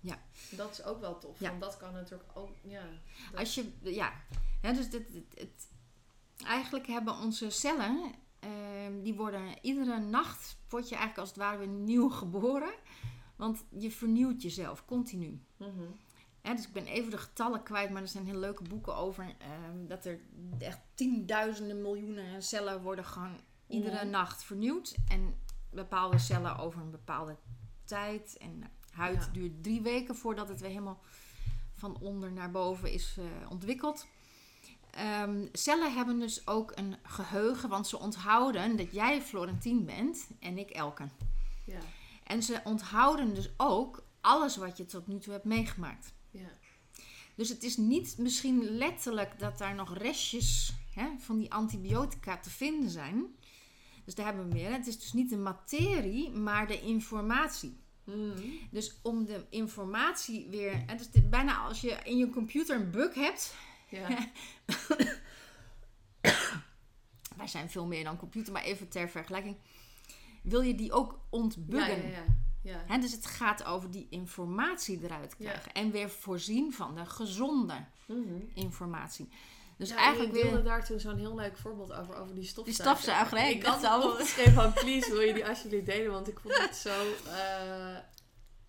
Ja. 0.00 0.18
Dat 0.50 0.70
is 0.70 0.84
ook 0.84 1.00
wel 1.00 1.18
tof. 1.18 1.40
Ja. 1.40 1.48
Want 1.48 1.60
dat 1.60 1.76
kan 1.76 1.92
natuurlijk 1.92 2.30
ook, 2.34 2.50
ja. 2.62 2.82
Als 3.34 3.54
je, 3.54 3.72
ja. 3.82 4.12
ja 4.62 4.72
dus 4.72 4.90
dit, 4.90 5.04
het, 5.34 5.68
eigenlijk 6.44 6.86
hebben 6.86 7.18
onze 7.18 7.50
cellen, 7.50 8.12
ehm, 8.38 9.02
die 9.02 9.14
worden 9.14 9.54
iedere 9.62 9.98
nacht, 9.98 10.56
word 10.68 10.88
je 10.88 10.94
eigenlijk 10.94 11.18
als 11.18 11.28
het 11.28 11.38
ware 11.38 11.58
weer 11.58 11.68
nieuw 11.68 12.08
geboren. 12.20 12.72
Want 13.36 13.64
je 13.68 13.90
vernieuwt 13.90 14.42
jezelf 14.42 14.84
continu. 14.84 15.42
Mm 15.56 15.98
dus 16.42 16.66
ik 16.66 16.72
ben 16.72 16.86
even 16.86 17.10
de 17.10 17.18
getallen 17.18 17.62
kwijt, 17.62 17.90
maar 17.90 18.02
er 18.02 18.08
zijn 18.08 18.26
heel 18.26 18.38
leuke 18.38 18.62
boeken 18.62 18.94
over. 18.94 19.34
Ehm, 19.38 19.86
dat 19.86 20.04
er 20.04 20.20
echt 20.58 20.78
tienduizenden 20.94 21.82
miljoenen 21.82 22.42
cellen 22.42 22.82
worden 22.82 23.04
gewoon 23.04 23.40
iedere 23.66 24.04
nacht 24.04 24.44
vernieuwd. 24.44 24.96
En 25.08 25.34
bepaalde 25.70 26.18
cellen 26.18 26.58
over 26.58 26.80
een 26.80 26.90
bepaalde 26.90 27.36
tijd. 27.84 28.36
En 28.36 28.70
huid 28.90 29.28
duurt 29.32 29.62
drie 29.62 29.80
weken 29.80 30.16
voordat 30.16 30.48
het 30.48 30.60
weer 30.60 30.70
helemaal 30.70 31.00
van 31.74 31.98
onder 32.00 32.32
naar 32.32 32.50
boven 32.50 32.92
is 32.92 33.16
uh, 33.18 33.24
ontwikkeld. 33.48 34.06
Um, 35.22 35.48
cellen 35.52 35.94
hebben 35.94 36.18
dus 36.18 36.46
ook 36.46 36.72
een 36.74 36.96
geheugen, 37.02 37.68
want 37.68 37.86
ze 37.86 37.98
onthouden 37.98 38.76
dat 38.76 38.92
jij 38.92 39.22
Florentien 39.22 39.84
bent 39.84 40.28
en 40.40 40.58
ik 40.58 40.70
Elke. 40.70 41.08
Ja. 41.64 41.78
En 42.24 42.42
ze 42.42 42.60
onthouden 42.64 43.34
dus 43.34 43.50
ook 43.56 44.04
alles 44.20 44.56
wat 44.56 44.76
je 44.76 44.84
tot 44.84 45.06
nu 45.06 45.18
toe 45.18 45.32
hebt 45.32 45.44
meegemaakt. 45.44 46.12
Ja. 46.30 46.48
Dus 47.34 47.48
het 47.48 47.62
is 47.62 47.76
niet 47.76 48.18
misschien 48.18 48.62
letterlijk 48.62 49.38
dat 49.38 49.58
daar 49.58 49.74
nog 49.74 49.96
restjes 49.96 50.72
hè, 50.94 51.08
van 51.18 51.38
die 51.38 51.52
antibiotica 51.52 52.38
te 52.38 52.50
vinden 52.50 52.90
zijn. 52.90 53.34
Dus 54.10 54.18
daar 54.18 54.34
hebben 54.34 54.48
we 54.48 54.54
meer. 54.54 54.72
Het 54.72 54.86
is 54.86 55.00
dus 55.00 55.12
niet 55.12 55.30
de 55.30 55.36
materie, 55.36 56.30
maar 56.30 56.66
de 56.66 56.80
informatie. 56.80 57.80
Mm. 58.04 58.34
Dus 58.70 58.98
om 59.02 59.24
de 59.24 59.46
informatie 59.50 60.48
weer. 60.48 60.82
Het 60.86 61.00
is 61.12 61.28
bijna 61.28 61.56
als 61.56 61.80
je 61.80 61.98
in 62.04 62.16
je 62.18 62.30
computer 62.30 62.76
een 62.76 62.90
bug 62.90 63.14
hebt. 63.14 63.54
Ja. 63.88 64.08
Wij 67.36 67.46
zijn 67.46 67.70
veel 67.70 67.86
meer 67.86 68.04
dan 68.04 68.16
computer, 68.16 68.52
maar 68.52 68.62
even 68.62 68.88
ter 68.88 69.08
vergelijking. 69.08 69.56
Wil 70.42 70.60
je 70.60 70.74
die 70.74 70.92
ook 70.92 71.20
ontbuggen? 71.28 72.10
Ja, 72.10 72.24
ja, 72.62 72.84
ja. 72.88 72.98
dus 72.98 73.12
het 73.12 73.26
gaat 73.26 73.64
over 73.64 73.90
die 73.90 74.06
informatie 74.10 75.04
eruit 75.04 75.36
krijgen. 75.36 75.72
En 75.72 75.90
weer 75.90 76.10
voorzien 76.10 76.72
van 76.72 76.94
de 76.94 77.06
gezonde 77.06 77.84
mm 78.06 78.48
informatie. 78.54 79.28
Dus 79.80 79.88
ja, 79.88 79.96
eigenlijk 79.96 80.36
je 80.36 80.42
deelde 80.42 80.62
daar 80.62 80.84
toen 80.84 81.00
zo'n 81.00 81.18
heel 81.18 81.34
leuk 81.34 81.56
voorbeeld 81.56 81.92
over, 81.92 82.14
over 82.14 82.34
die 82.34 82.44
stofzuiger. 82.44 82.64
Die 82.64 83.02
stofzuiger, 83.02 83.48
Ik 83.48 83.64
had 83.64 83.84
al 83.84 84.10
opgeschreven 84.10 84.52
van, 84.52 84.72
please, 84.72 85.10
wil 85.10 85.20
je 85.20 85.34
die 85.34 85.46
alsjeblieft 85.46 85.86
delen? 85.86 86.12
Want 86.12 86.28
ik 86.28 86.38
vond 86.40 86.58
het 86.58 86.76
zo, 86.76 87.04
uh, 87.26 87.96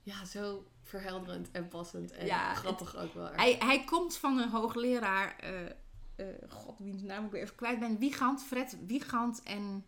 ja, 0.02 0.26
zo 0.26 0.66
verhelderend 0.84 1.52
en 1.52 1.68
passend 1.68 2.12
en 2.12 2.26
ja, 2.26 2.54
grappig 2.54 2.98
ook 2.98 3.14
wel. 3.14 3.30
Hij, 3.32 3.56
hij 3.60 3.84
komt 3.84 4.18
van 4.18 4.38
een 4.38 4.50
hoogleraar, 4.50 5.36
uh, 5.44 6.28
uh, 6.28 6.50
god, 6.50 6.76
wiens 6.80 7.02
naam 7.02 7.26
ik 7.26 7.32
weer 7.32 7.42
even 7.42 7.56
kwijt 7.56 7.80
ben, 7.80 7.98
Wiegand, 7.98 8.44
Fred 8.44 8.78
Wiegand 8.88 9.44
en 9.44 9.86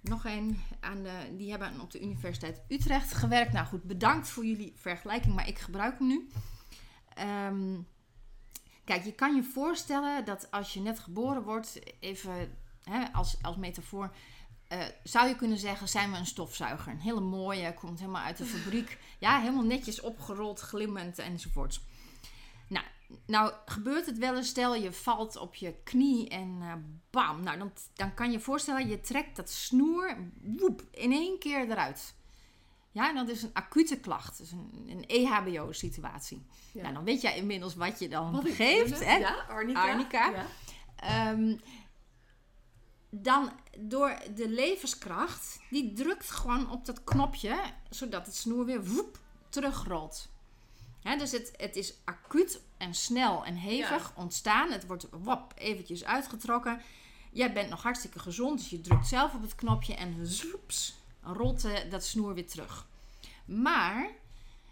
nog 0.00 0.24
een, 0.24 0.62
aan 0.80 1.02
de, 1.02 1.36
die 1.36 1.50
hebben 1.50 1.80
op 1.80 1.90
de 1.90 2.00
Universiteit 2.00 2.60
Utrecht 2.68 3.12
gewerkt. 3.12 3.52
Nou 3.52 3.66
goed, 3.66 3.82
bedankt 3.82 4.28
voor 4.28 4.44
jullie 4.44 4.72
vergelijking, 4.76 5.34
maar 5.34 5.48
ik 5.48 5.58
gebruik 5.58 5.98
hem 5.98 6.06
nu. 6.06 6.28
Um, 7.48 7.90
Kijk, 8.84 9.04
je 9.04 9.12
kan 9.12 9.34
je 9.34 9.42
voorstellen 9.42 10.24
dat 10.24 10.50
als 10.50 10.74
je 10.74 10.80
net 10.80 10.98
geboren 10.98 11.42
wordt, 11.42 11.78
even 12.00 12.58
hè, 12.82 13.12
als, 13.12 13.36
als 13.42 13.56
metafoor, 13.56 14.14
uh, 14.72 14.84
zou 15.02 15.28
je 15.28 15.36
kunnen 15.36 15.58
zeggen, 15.58 15.88
zijn 15.88 16.10
we 16.10 16.16
een 16.16 16.26
stofzuiger. 16.26 16.92
Een 16.92 17.00
hele 17.00 17.20
mooie, 17.20 17.74
komt 17.74 17.98
helemaal 17.98 18.22
uit 18.22 18.36
de 18.36 18.44
fabriek. 18.44 18.98
Ja, 19.18 19.40
helemaal 19.40 19.64
netjes 19.64 20.00
opgerold, 20.00 20.60
glimmend 20.60 21.18
enzovoort. 21.18 21.80
Nou, 22.68 22.84
nou 23.26 23.52
gebeurt 23.64 24.06
het 24.06 24.18
wel 24.18 24.36
eens, 24.36 24.48
stel 24.48 24.74
je 24.74 24.92
valt 24.92 25.36
op 25.36 25.54
je 25.54 25.74
knie 25.84 26.28
en 26.28 26.58
uh, 26.60 26.72
bam. 27.10 27.42
Nou, 27.42 27.58
dan, 27.58 27.72
dan 27.94 28.14
kan 28.14 28.26
je 28.26 28.32
je 28.32 28.40
voorstellen, 28.40 28.88
je 28.88 29.00
trekt 29.00 29.36
dat 29.36 29.50
snoer 29.50 30.16
woep, 30.42 30.82
in 30.90 31.12
één 31.12 31.38
keer 31.38 31.70
eruit. 31.70 32.14
Ja, 32.92 33.12
dat 33.12 33.28
is 33.28 33.42
een 33.42 33.50
acute 33.52 34.00
klacht. 34.00 34.38
Dus 34.38 34.50
een, 34.50 34.86
een 34.88 35.06
EHBO-situatie. 35.06 36.46
Ja. 36.72 36.82
Nou, 36.82 36.94
dan 36.94 37.04
weet 37.04 37.20
jij 37.20 37.36
inmiddels 37.36 37.74
wat 37.74 37.98
je 37.98 38.08
dan 38.08 38.32
wat 38.32 38.48
geeft. 38.48 39.04
Hè? 39.04 39.16
Ja, 39.16 39.34
Arnica. 39.48 39.90
Arnica. 39.90 40.30
Ja. 40.30 40.46
Ehm, 40.96 41.56
dan 43.10 43.52
door 43.78 44.18
de 44.34 44.48
levenskracht, 44.48 45.58
die 45.70 45.92
drukt 45.92 46.30
gewoon 46.30 46.70
op 46.70 46.86
dat 46.86 47.04
knopje, 47.04 47.60
zodat 47.90 48.26
het 48.26 48.36
snoer 48.36 48.64
weer 48.64 48.84
woep, 48.84 49.18
terugrolt. 49.48 50.28
Hè, 51.02 51.16
dus 51.16 51.32
het, 51.32 51.52
het 51.56 51.76
is 51.76 51.94
acuut 52.04 52.60
en 52.76 52.94
snel 52.94 53.44
en 53.44 53.54
hevig 53.54 54.12
ontstaan. 54.16 54.70
Het 54.70 54.86
wordt 54.86 55.06
wap 55.10 55.52
eventjes 55.56 56.04
uitgetrokken. 56.04 56.82
Jij 57.32 57.52
bent 57.52 57.70
nog 57.70 57.82
hartstikke 57.82 58.18
gezond, 58.18 58.58
dus 58.58 58.70
je 58.70 58.80
drukt 58.80 59.06
zelf 59.06 59.34
op 59.34 59.42
het 59.42 59.54
knopje 59.54 59.94
en 59.94 60.26
zoeps, 60.26 61.01
rolt 61.22 61.90
dat 61.90 62.04
snoer 62.04 62.34
weer 62.34 62.48
terug. 62.48 62.86
Maar 63.44 64.10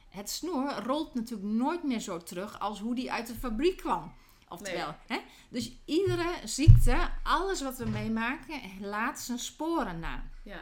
het 0.09 0.30
snoer 0.30 0.82
rolt 0.84 1.14
natuurlijk 1.14 1.51
nooit 1.51 1.82
meer 1.82 2.01
zo 2.01 2.18
terug 2.18 2.61
als 2.61 2.80
hoe 2.80 2.94
die 2.94 3.12
uit 3.12 3.26
de 3.26 3.34
fabriek 3.34 3.76
kwam. 3.76 4.12
Oftewel, 4.48 4.94
hè? 5.07 5.18
dus 5.48 5.72
iedere 5.84 6.34
ziekte, 6.44 7.11
alles 7.22 7.62
wat 7.62 7.76
we 7.76 7.88
meemaken, 7.88 8.61
laat 8.80 9.20
zijn 9.20 9.38
sporen 9.38 9.98
na. 9.98 10.24
Ja. 10.44 10.61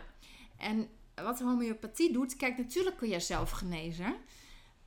En 0.56 0.88
wat 1.14 1.40
homeopathie 1.40 2.12
doet, 2.12 2.36
kijk, 2.36 2.58
natuurlijk 2.58 2.96
kun 2.96 3.08
je 3.08 3.20
zelf 3.20 3.50
genezen. 3.50 4.16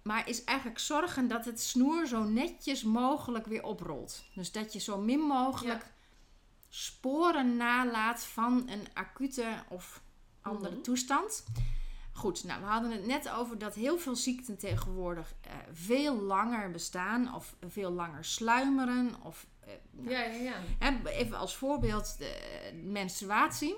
Maar 0.02 0.30
is 0.30 0.44
eigenlijk 0.44 0.80
zorgen 0.80 1.28
dat 1.28 1.46
het 1.46 1.62
snoer 1.62 2.08
zo 2.08 2.24
netjes 2.24 2.84
mogelijk 2.84 3.46
weer 3.46 3.64
oprolt. 3.64 4.24
Dus 4.34 4.52
dat 4.52 4.74
je 4.74 4.80
zo 4.80 4.98
min 4.98 5.20
mogelijk 5.20 5.92
sporen 6.70 7.58
nalaat 7.58 8.24
van 8.24 8.70
een 8.70 8.88
acute 8.94 9.64
of 9.70 10.02
andere 10.42 10.74
mhm. 10.74 10.84
toestand. 10.84 11.44
Goed, 12.14 12.44
nou, 12.44 12.62
we 12.62 12.68
hadden 12.68 12.92
het 12.92 13.06
net 13.06 13.30
over 13.30 13.58
dat 13.58 13.76
heel 13.76 13.98
veel 13.98 14.16
ziekten 14.16 14.58
tegenwoordig 14.58 15.34
uh, 15.48 15.54
veel 15.72 16.22
langer 16.22 16.72
bestaan 16.72 17.36
of 17.36 17.56
veel 17.68 17.92
langer 17.92 18.26
sluimeren. 18.26 19.22
Of, 19.24 19.48
uh, 19.68 19.74
nou, 19.92 20.10
ja, 20.10 20.24
ja, 20.24 20.60
ja. 20.80 21.06
even 21.06 21.38
als 21.38 21.56
voorbeeld 21.56 22.18
de 22.18 22.82
menstruatie. 22.84 23.76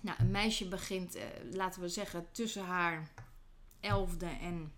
Nou, 0.00 0.18
een 0.20 0.30
meisje 0.30 0.68
begint, 0.68 1.16
uh, 1.16 1.22
laten 1.50 1.80
we 1.80 1.88
zeggen, 1.88 2.26
tussen 2.32 2.64
haar 2.64 3.10
elfde 3.80 4.26
en 4.26 4.72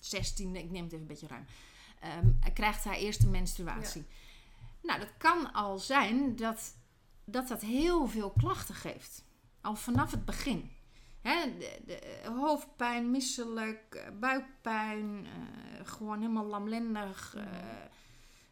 zestiende, 0.00 0.58
ik 0.58 0.70
neem 0.70 0.84
het 0.84 0.92
even 0.92 1.00
een 1.00 1.06
beetje 1.06 1.26
ruim, 1.26 1.46
um, 2.24 2.38
krijgt 2.54 2.84
haar 2.84 2.94
eerste 2.94 3.28
menstruatie. 3.28 4.06
Nou, 4.82 5.00
dat 5.00 5.16
kan 5.16 5.52
al 5.52 5.78
zijn 5.78 6.36
dat, 6.36 6.74
dat 7.24 7.48
dat 7.48 7.60
heel 7.60 8.06
veel 8.06 8.30
klachten 8.30 8.74
geeft. 8.74 9.24
Al 9.62 9.76
vanaf 9.76 10.10
het 10.10 10.24
begin. 10.24 10.70
De, 11.22 11.78
de, 11.86 12.30
hoofdpijn, 12.36 13.10
misselijk, 13.10 13.94
eh, 13.94 14.18
buikpijn, 14.20 15.26
uh, 15.26 15.86
gewoon 15.86 16.20
helemaal 16.20 16.46
lamlendig, 16.46 17.34
uh, 17.36 17.44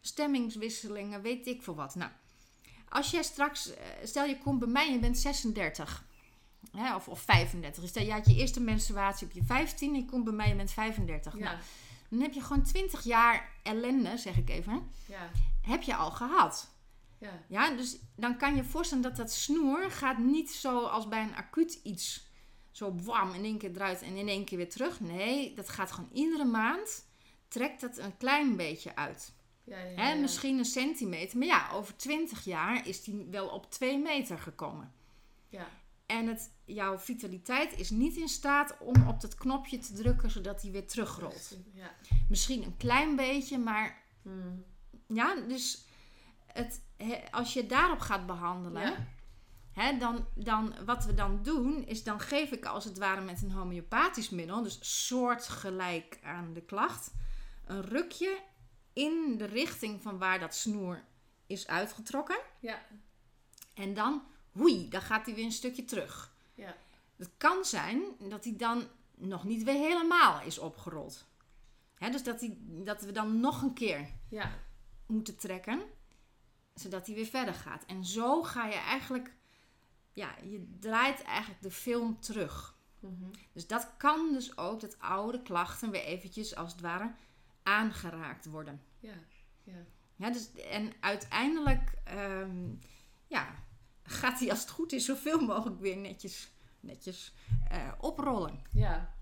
stemmingswisselingen, 0.01 1.21
weet 1.21 1.47
ik 1.47 1.63
veel 1.63 1.75
wat. 1.75 1.95
Nou, 1.95 2.11
als 2.89 3.11
jij 3.11 3.23
straks, 3.23 3.71
stel 4.03 4.25
je 4.25 4.37
komt 4.37 4.59
bij 4.59 4.67
mij 4.67 4.87
en 4.87 4.93
je 4.93 4.99
bent 4.99 5.17
36 5.17 6.05
hè, 6.71 6.95
of, 6.95 7.07
of 7.07 7.21
35. 7.21 7.87
Stel 7.87 8.03
je 8.03 8.11
had 8.11 8.25
je 8.25 8.35
eerste 8.35 8.61
menstruatie 8.61 9.27
op 9.27 9.33
je 9.33 9.43
15 9.43 9.93
en 9.93 9.99
je 9.99 10.05
komt 10.05 10.23
bij 10.23 10.33
mij 10.33 10.45
en 10.45 10.51
je 10.51 10.57
bent 10.57 10.71
35. 10.71 11.37
Ja. 11.37 11.43
Nou, 11.43 11.57
dan 12.09 12.19
heb 12.21 12.33
je 12.33 12.41
gewoon 12.41 12.63
20 12.63 13.03
jaar 13.03 13.49
ellende, 13.63 14.17
zeg 14.17 14.37
ik 14.37 14.49
even, 14.49 14.91
ja. 15.05 15.29
heb 15.61 15.81
je 15.81 15.95
al 15.95 16.11
gehad. 16.11 16.69
Ja. 17.21 17.43
ja, 17.47 17.75
dus 17.75 17.99
dan 18.15 18.37
kan 18.37 18.55
je 18.55 18.63
voorstellen 18.63 19.03
dat 19.03 19.15
dat 19.15 19.31
snoer 19.31 19.91
gaat 19.91 20.17
niet 20.17 20.51
zo 20.51 20.85
als 20.85 21.07
bij 21.07 21.23
een 21.23 21.35
acuut 21.35 21.79
iets 21.83 22.29
zo 22.71 22.95
warm 22.95 23.33
in 23.33 23.43
één 23.43 23.57
keer 23.57 23.71
eruit 23.71 24.01
en 24.01 24.15
in 24.15 24.27
één 24.27 24.45
keer 24.45 24.57
weer 24.57 24.69
terug. 24.69 24.99
Nee, 24.99 25.53
dat 25.53 25.69
gaat 25.69 25.91
gewoon 25.91 26.09
iedere 26.13 26.45
maand 26.45 27.05
trekt 27.47 27.81
dat 27.81 27.97
een 27.97 28.17
klein 28.17 28.55
beetje 28.55 28.95
uit. 28.95 29.33
Ja, 29.63 29.79
ja, 29.79 30.01
Hè, 30.01 30.19
misschien 30.19 30.57
een 30.57 30.65
centimeter. 30.65 31.37
Maar 31.37 31.47
ja, 31.47 31.69
over 31.71 31.95
20 31.95 32.43
jaar 32.43 32.87
is 32.87 33.03
die 33.03 33.27
wel 33.29 33.47
op 33.47 33.71
2 33.71 33.97
meter 33.97 34.39
gekomen. 34.39 34.93
Ja. 35.49 35.67
En 36.05 36.27
het, 36.27 36.51
jouw 36.65 36.97
vitaliteit 36.97 37.79
is 37.79 37.89
niet 37.89 38.15
in 38.15 38.27
staat 38.27 38.77
om 38.79 39.07
op 39.07 39.21
dat 39.21 39.35
knopje 39.35 39.77
te 39.77 39.93
drukken 39.93 40.31
zodat 40.31 40.61
hij 40.61 40.71
weer 40.71 40.87
terugrolt. 40.87 41.57
Ja. 41.73 41.95
Misschien 42.29 42.63
een 42.63 42.77
klein 42.77 43.15
beetje, 43.15 43.57
maar 43.57 44.01
hmm. 44.21 44.63
ja, 45.07 45.35
dus 45.35 45.85
het, 46.53 46.81
als 47.31 47.53
je 47.53 47.65
daarop 47.65 47.99
gaat 47.99 48.25
behandelen, 48.25 49.07
Hè, 49.71 49.97
dan, 49.97 50.25
dan, 50.35 50.73
wat 50.85 51.05
we 51.05 51.13
dan 51.13 51.43
doen, 51.43 51.85
is 51.85 52.03
dan 52.03 52.19
geef 52.19 52.51
ik 52.51 52.65
als 52.65 52.83
het 52.83 52.97
ware 52.97 53.21
met 53.21 53.41
een 53.41 53.51
homeopathisch 53.51 54.29
middel, 54.29 54.63
dus 54.63 55.05
soortgelijk 55.07 56.19
aan 56.23 56.53
de 56.53 56.61
klacht, 56.61 57.11
een 57.65 57.81
rukje 57.81 58.39
in 58.93 59.35
de 59.37 59.45
richting 59.45 60.01
van 60.01 60.17
waar 60.17 60.39
dat 60.39 60.55
snoer 60.55 61.03
is 61.47 61.67
uitgetrokken. 61.67 62.39
Ja. 62.59 62.81
En 63.73 63.93
dan, 63.93 64.23
hoei, 64.51 64.89
dan 64.89 65.01
gaat 65.01 65.25
hij 65.25 65.35
weer 65.35 65.45
een 65.45 65.51
stukje 65.51 65.85
terug. 65.85 66.33
Ja. 66.55 66.75
Het 67.15 67.29
kan 67.37 67.65
zijn 67.65 68.03
dat 68.19 68.43
hij 68.43 68.55
dan 68.57 68.87
nog 69.15 69.43
niet 69.43 69.63
weer 69.63 69.73
helemaal 69.73 70.41
is 70.41 70.59
opgerold. 70.59 71.27
Hè, 71.95 72.09
dus 72.09 72.23
dat, 72.23 72.47
dat 72.61 73.01
we 73.01 73.11
dan 73.11 73.39
nog 73.39 73.61
een 73.61 73.73
keer 73.73 74.07
ja. 74.29 74.51
moeten 75.05 75.37
trekken, 75.37 75.81
zodat 76.73 77.05
hij 77.05 77.15
weer 77.15 77.25
verder 77.25 77.53
gaat. 77.53 77.85
En 77.85 78.05
zo 78.05 78.43
ga 78.43 78.67
je 78.67 78.75
eigenlijk 78.75 79.33
ja, 80.13 80.35
je 80.43 80.75
draait 80.79 81.21
eigenlijk 81.21 81.61
de 81.61 81.71
film 81.71 82.19
terug. 82.19 82.75
Mhm. 82.99 83.31
Dus 83.51 83.67
dat 83.67 83.93
kan 83.97 84.33
dus 84.33 84.57
ook 84.57 84.79
dat 84.79 84.99
oude 84.99 85.41
klachten 85.41 85.91
weer 85.91 86.03
eventjes 86.03 86.55
als 86.55 86.71
het 86.71 86.81
ware 86.81 87.11
aangeraakt 87.63 88.45
worden. 88.45 88.81
Ja, 88.99 89.13
ja. 89.63 89.85
ja 90.15 90.29
dus, 90.29 90.53
en 90.53 90.93
uiteindelijk 90.99 91.93
ehm, 92.03 92.73
ja, 93.27 93.55
gaat 94.03 94.39
hij 94.39 94.49
als 94.49 94.59
het 94.59 94.69
goed 94.69 94.91
is 94.91 95.05
zoveel 95.05 95.39
mogelijk 95.39 95.79
weer 95.79 95.97
netjes, 95.97 96.51
netjes 96.79 97.33
uh, 97.71 97.91
oprollen. 97.99 98.61
Ja. 98.71 99.13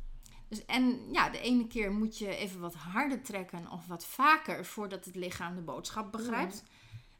Dus, 0.48 0.66
en 0.66 1.12
ja, 1.12 1.30
de 1.30 1.40
ene 1.40 1.68
keer 1.68 1.92
moet 1.92 2.18
je 2.18 2.36
even 2.36 2.60
wat 2.60 2.74
harder 2.74 3.22
trekken 3.22 3.72
of 3.72 3.88
wat 3.88 4.06
vaker 4.06 4.66
voordat 4.66 5.06
het 5.06 5.16
lichaam 5.16 5.56
de 5.56 5.62
boodschap 5.62 6.12
begrijpt. 6.12 6.64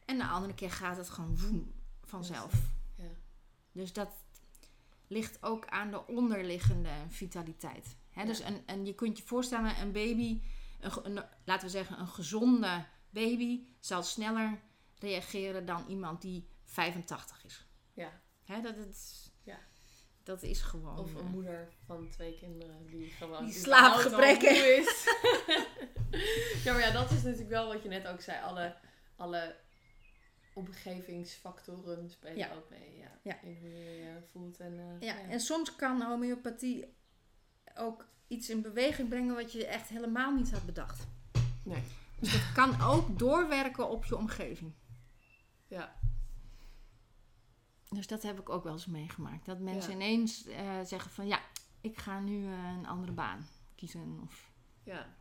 En 0.10 0.18
de 0.18 0.26
andere 0.26 0.54
keer 0.54 0.72
gaat 0.72 0.98
het 0.98 1.10
gewoon 1.10 1.38
woem, 1.38 1.74
vanzelf. 2.04 2.54
Ja. 2.96 3.10
Dus 3.72 3.94
dat 3.94 4.10
ligt 5.08 5.44
ook 5.44 5.68
aan 5.68 5.92
de 5.92 6.08
onderliggende 6.08 6.90
vitaliteit. 7.08 7.96
Dus 8.26 8.40
een, 8.40 8.64
en 8.66 8.86
je 8.86 8.96
kunt 8.96 9.18
je 9.18 9.24
voorstellen, 9.24 9.80
een 9.82 9.92
baby, 9.92 10.42
een, 10.80 11.24
laten 11.46 11.66
we 11.66 11.70
zeggen 11.70 12.00
een 12.00 12.08
gezonde 12.08 12.86
baby, 13.10 13.64
zal 13.80 14.04
sneller 14.04 14.60
reageren 15.00 15.66
dan 15.66 15.86
iemand 15.88 16.22
die 16.22 16.48
85 16.66 17.46
is. 17.46 17.66
Ja. 17.94 18.22
Dat, 18.46 18.76
het, 18.76 19.32
ja. 19.44 19.60
dat 20.24 20.44
is 20.44 20.62
gewoon... 20.62 20.98
Of 20.98 21.14
een 21.14 21.26
eh, 21.26 21.32
moeder 21.32 21.74
van 21.86 22.10
twee 22.10 22.38
kinderen 22.40 22.86
die 22.86 23.10
gewoon... 23.10 23.46
Die 23.46 23.54
slaapgebrekken 23.54 24.78
is. 24.78 25.08
ja, 26.64 26.74
maar 26.74 26.82
ja, 26.82 26.92
dat 26.92 27.12
is 27.12 27.24
natuurlijk 27.24 27.50
wel 27.50 27.68
wat 27.68 27.84
je 27.84 27.90
net 27.90 28.08
ook 28.08 28.22
zei. 28.22 28.44
Alle, 28.44 28.76
alle 29.16 29.56
omgevingsfactoren 30.60 32.10
spelen 32.10 32.56
ook 32.56 32.70
mee. 32.70 32.98
Ja, 32.98 33.12
ja. 33.22 33.42
In 33.42 33.58
hoe 33.60 33.70
je 33.70 34.00
je 34.00 34.22
voelt. 34.32 34.60
En, 34.60 34.74
uh, 34.74 35.02
ja. 35.08 35.20
en 35.20 35.40
soms 35.40 35.76
kan 35.76 36.02
homeopathie 36.02 36.94
ook 37.76 38.08
iets 38.28 38.50
in 38.50 38.62
beweging 38.62 39.10
brengen 39.10 39.36
wat 39.36 39.52
je 39.52 39.66
echt 39.66 39.90
helemaal 39.90 40.34
niet 40.34 40.52
had 40.52 40.66
bedacht. 40.66 41.08
Nee. 41.64 41.84
Dus 42.20 42.32
dat 42.32 42.52
kan 42.54 42.82
ook 42.82 43.20
doorwerken 43.20 43.90
op 43.90 44.06
je 44.06 44.18
omgeving. 44.18 44.74
Ja. 45.68 45.96
Dus 47.90 48.08
dat 48.08 48.24
heb 48.24 48.40
ik 48.40 48.50
ook 48.50 48.64
wel 48.64 48.74
eens 48.74 48.86
meegemaakt. 48.86 49.46
Dat 49.46 49.60
mensen 49.60 49.92
ineens 49.92 50.48
uh, 50.48 50.82
zeggen 50.84 51.12
van 51.12 51.28
ja, 51.28 51.40
ik 51.82 51.98
ga 51.98 52.20
nu 52.20 52.42
uh, 52.42 52.74
een 52.78 52.88
andere 52.88 53.12
baan 53.12 53.48
kiezen. 53.76 54.20
Of... 54.24 54.52
Ja. 54.84 55.18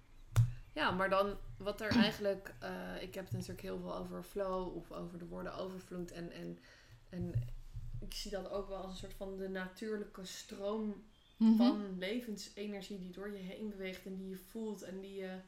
Ja, 0.78 0.90
maar 0.90 1.10
dan 1.10 1.36
wat 1.56 1.80
er 1.80 1.90
eigenlijk... 1.90 2.54
Uh, 2.62 3.02
ik 3.02 3.14
heb 3.14 3.24
het 3.24 3.32
natuurlijk 3.32 3.60
heel 3.60 3.78
veel 3.78 3.96
over 3.96 4.22
flow 4.22 4.76
of 4.76 4.92
over 4.92 5.18
de 5.18 5.26
woorden 5.26 5.54
overvloed. 5.54 6.12
En, 6.12 6.32
en, 6.32 6.58
en 7.08 7.32
ik 8.00 8.14
zie 8.14 8.30
dat 8.30 8.50
ook 8.50 8.68
wel 8.68 8.76
als 8.76 8.90
een 8.90 8.96
soort 8.96 9.14
van 9.14 9.36
de 9.36 9.48
natuurlijke 9.48 10.24
stroom 10.24 10.84
mm 11.36 11.48
-hmm. 11.48 11.56
van 11.56 11.98
levensenergie 11.98 12.98
die 12.98 13.12
door 13.12 13.30
je 13.30 13.38
heen 13.38 13.68
beweegt 13.68 14.06
en 14.06 14.16
die 14.16 14.28
je 14.28 14.36
voelt 14.36 14.82
en 14.82 15.00
die 15.00 15.14
je 15.14 15.40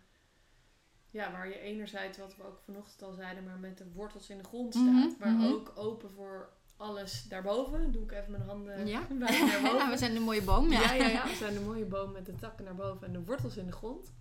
ja, 1.11 1.33
waar 1.33 1.49
je 1.49 1.61
enerzijds, 1.61 2.19
wat 2.19 2.37
we 2.37 2.47
ook 2.47 2.61
vanochtend 2.65 3.03
al 3.03 3.13
zeiden, 3.13 3.45
maar 3.45 3.59
met 3.59 3.79
de 3.79 3.93
wortels 3.93 4.31
in 4.31 4.39
de 4.39 4.45
grond 4.45 4.75
mhm, 4.75 4.99
staat. 4.99 5.19
maar 5.19 5.33
mhm. 5.33 5.53
ook 5.53 5.73
open 5.75 6.11
voor 6.11 6.53
alles 6.77 7.25
daarboven. 7.29 7.93
Doe 7.93 8.03
ik 8.03 8.13
even 8.13 8.31
mijn 8.31 8.43
handen 8.43 8.87
ja. 8.87 9.01
naar 9.19 9.61
boven. 9.63 9.91
we 9.91 9.97
zijn 9.97 10.15
de 10.15 10.21
mooie 10.21 10.43
boom. 10.43 10.71
Ja. 10.71 10.93
ja. 10.93 11.07
Ja, 11.07 11.27
we 11.27 11.35
zijn 11.35 11.55
de 11.55 11.61
mooie 11.61 11.85
boom 11.85 12.13
met 12.13 12.27
de 12.27 12.35
takken 12.35 12.65
naar 12.65 12.75
boven 12.75 13.07
en 13.07 13.13
de 13.13 13.25
wortels 13.25 13.57
in 13.57 13.67
de 13.67 13.73
grond. 13.73 14.13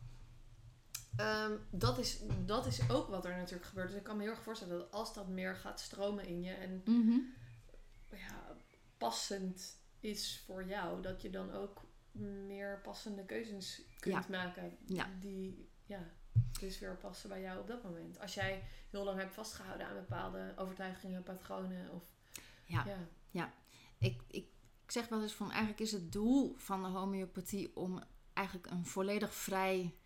Ehm, 1.20 1.58
dat, 1.70 1.98
is, 1.98 2.20
dat 2.46 2.66
is 2.66 2.90
ook 2.90 3.08
wat 3.08 3.26
er 3.26 3.38
natuurlijk 3.38 3.66
gebeurt. 3.66 3.88
Dus 3.88 3.98
ik 3.98 4.04
kan 4.04 4.18
me 4.18 4.24
heel 4.24 4.32
erg 4.32 4.44
voorstellen 4.44 4.78
dat 4.78 4.92
als 4.92 5.14
dat 5.14 5.28
meer 5.28 5.56
gaat 5.56 5.80
stromen 5.80 6.26
in 6.26 6.42
je 6.44 6.54
en 6.54 6.82
mhm. 6.86 7.20
ja, 8.12 8.56
passend 8.98 9.78
is 10.00 10.44
voor 10.46 10.68
jou, 10.68 11.02
dat 11.02 11.22
je 11.22 11.30
dan 11.30 11.52
ook 11.52 11.82
meer 12.46 12.80
passende 12.84 13.26
keuzes 13.26 13.82
kunt 14.00 14.30
maken. 14.30 14.78
Die, 15.20 15.70
ja, 15.86 16.12
dus 16.60 16.80
weer 16.80 16.98
passen 16.98 17.30
bij 17.30 17.42
jou 17.42 17.60
op 17.60 17.68
dat 17.68 17.84
moment. 17.84 18.20
Als 18.20 18.34
jij 18.34 18.64
heel 18.90 19.04
lang 19.04 19.20
hebt 19.20 19.34
vastgehouden 19.34 19.88
aan 19.88 19.96
bepaalde 19.96 20.54
overtuigingen, 20.56 21.24
patronen 21.24 21.92
of... 21.94 22.04
Ja, 22.66 22.84
ja. 22.86 23.08
ja. 23.30 23.54
Ik, 23.98 24.22
ik, 24.28 24.48
ik 24.86 24.92
zeg 24.92 25.08
wel 25.08 25.22
eens 25.22 25.34
van 25.34 25.50
eigenlijk 25.50 25.80
is 25.80 25.92
het 25.92 26.12
doel 26.12 26.56
van 26.58 26.84
de 26.84 26.90
homeopathie 26.90 27.76
om 27.76 28.04
eigenlijk 28.34 28.68
een 28.68 28.86
volledig 28.86 29.34
vrij 29.34 29.99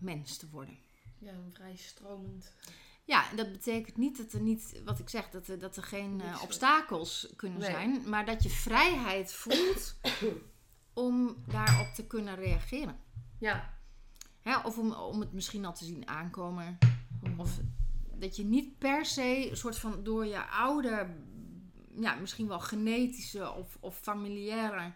mens 0.00 0.36
te 0.36 0.48
worden. 0.50 0.78
Ja, 1.18 1.32
een 1.32 1.52
vrij 1.52 1.76
stromend... 1.76 2.52
Ja, 3.04 3.24
dat 3.36 3.52
betekent 3.52 3.96
niet 3.96 4.16
dat 4.16 4.32
er 4.32 4.40
niet, 4.40 4.82
wat 4.84 4.98
ik 4.98 5.08
zeg, 5.08 5.30
dat 5.30 5.46
er, 5.46 5.58
dat 5.58 5.76
er 5.76 5.82
geen 5.82 6.20
uh, 6.24 6.42
obstakels 6.42 7.32
kunnen 7.36 7.62
zijn, 7.62 8.08
maar 8.08 8.26
dat 8.26 8.42
je 8.42 8.50
vrijheid 8.50 9.32
voelt 9.32 9.96
om 10.92 11.36
daarop 11.46 11.94
te 11.94 12.06
kunnen 12.06 12.34
reageren. 12.34 12.98
Ja, 14.42 14.62
of 14.64 14.78
om, 14.78 14.92
om 14.92 15.20
het 15.20 15.32
misschien 15.32 15.64
al 15.64 15.74
te 15.74 15.84
zien 15.84 16.08
aankomen. 16.08 16.78
Mhm. 17.22 17.40
Of 17.40 17.58
dat 18.14 18.36
je 18.36 18.44
niet 18.44 18.78
per 18.78 19.06
se 19.06 19.50
een 19.50 19.56
soort 19.56 19.78
van 19.78 20.04
door 20.04 20.26
je 20.26 20.46
oude, 20.46 21.14
ja, 21.94 22.14
misschien 22.14 22.48
wel 22.48 22.60
genetische 22.60 23.52
of, 23.52 23.76
of 23.80 23.98
familiaire 23.98 24.92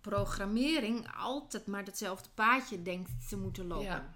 programmering 0.00 1.14
altijd 1.16 1.66
maar 1.66 1.84
hetzelfde 1.84 2.28
paadje 2.34 2.82
denkt 2.82 3.28
te 3.28 3.36
moeten 3.36 3.66
lopen. 3.66 3.84
Ja. 3.84 4.14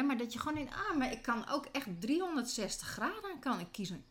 Maar 0.00 0.16
dat 0.16 0.32
je 0.32 0.38
gewoon 0.38 0.54
denkt, 0.54 0.74
ah, 0.74 0.96
maar 0.96 1.12
ik 1.12 1.22
kan 1.22 1.48
ook 1.48 1.66
echt 1.66 2.00
360 2.00 2.88
graden 2.88 3.38
kan 3.40 3.60
ik 3.60 3.68
kiezen. 3.72 4.04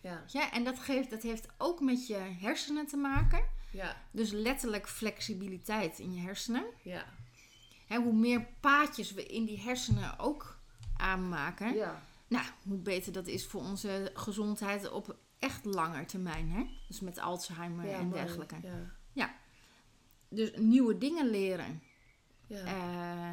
Ja. 0.00 0.24
ja 0.26 0.52
en 0.52 0.64
dat, 0.64 0.78
geeft, 0.78 1.10
dat 1.10 1.22
heeft 1.22 1.48
ook 1.58 1.80
met 1.80 2.06
je 2.06 2.14
hersenen 2.14 2.86
te 2.86 2.96
maken. 2.96 3.48
Ja. 3.72 3.96
Dus 4.10 4.30
letterlijk 4.30 4.88
flexibiliteit 4.88 5.98
in 5.98 6.14
je 6.14 6.20
hersenen. 6.20 6.64
Ja 6.82 7.04
hè, 7.86 7.96
hoe 7.96 8.12
meer 8.12 8.46
paadjes 8.60 9.12
we 9.12 9.26
in 9.26 9.44
die 9.44 9.60
hersenen 9.60 10.18
ook 10.18 10.58
aanmaken, 10.96 11.74
ja. 11.74 12.02
nou, 12.28 12.44
hoe 12.62 12.78
beter 12.78 13.12
dat 13.12 13.26
is 13.26 13.46
voor 13.46 13.60
onze 13.60 14.10
gezondheid 14.14 14.90
op 14.90 15.16
echt 15.38 15.64
langer 15.64 16.06
termijn. 16.06 16.50
Hè? 16.50 16.64
Dus 16.88 17.00
met 17.00 17.18
Alzheimer 17.18 17.88
en 17.88 18.10
dergelijke. 18.10 18.56
Ja. 18.62 18.92
ja. 19.12 19.34
Dus 20.28 20.50
nieuwe 20.56 20.98
dingen 20.98 21.30
leren. 21.30 21.82
Ja. 22.46 23.32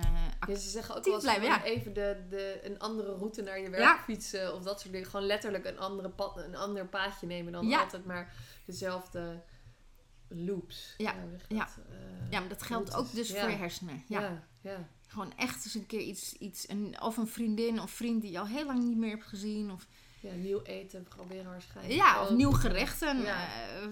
Uh, 0.49 0.55
ze 0.55 0.70
zeggen 0.70 0.95
ook 0.95 1.03
wel 1.03 1.14
eens 1.14 1.24
blijven, 1.24 1.45
ja. 1.45 1.64
even 1.64 1.93
de, 1.93 2.26
de, 2.30 2.59
een 2.64 2.80
andere 2.80 3.16
route 3.16 3.41
naar 3.41 3.59
je 3.59 3.70
werk 3.70 3.99
fietsen 3.99 4.53
of 4.55 4.64
dat 4.64 4.80
soort 4.80 4.93
dingen. 4.93 5.09
Gewoon 5.09 5.26
letterlijk 5.26 5.66
een, 5.66 5.80
andere 5.80 6.09
pad, 6.09 6.38
een 6.38 6.55
ander 6.55 6.88
paadje 6.88 7.28
nemen 7.28 7.51
dan 7.51 7.74
altijd 7.74 8.05
maar 8.05 8.34
dezelfde 8.66 9.43
loops. 10.28 10.93
Ja, 10.97 11.16
ja. 11.47 11.68
Uh, 11.89 12.32
ja 12.32 12.39
maar 12.39 12.49
dat 12.49 12.64
geldt 12.64 12.95
ook 12.95 13.11
dus 13.11 13.30
voor 13.30 13.49
je 13.49 13.55
hersenen. 13.55 14.03
Ja. 14.07 14.43
ja. 14.61 14.88
Gewoon 15.07 15.38
echt 15.38 15.66
eens 15.66 15.76
een 15.76 15.86
keer 15.86 16.01
iets, 16.01 16.34
iets 16.34 16.70
een, 16.70 17.01
of 17.01 17.18
een 17.18 17.28
vriendin 17.28 17.82
of 17.82 17.91
vriend 17.91 18.22
die 18.22 18.32
je 18.32 18.39
al 18.39 18.47
heel 18.47 18.66
lang 18.66 18.84
niet 18.84 18.97
meer 18.97 19.09
hebt 19.09 19.26
gezien. 19.26 19.72
Of, 19.72 19.88
ja, 20.24 20.34
nieuw 20.34 20.61
eten 20.61 21.03
proberen 21.03 21.51
waarschijnlijk. 21.51 21.95
Ja, 21.95 22.21
of 22.21 22.30
nieuw 22.30 22.51
gerechten. 22.51 23.21
Uh, 23.21 23.38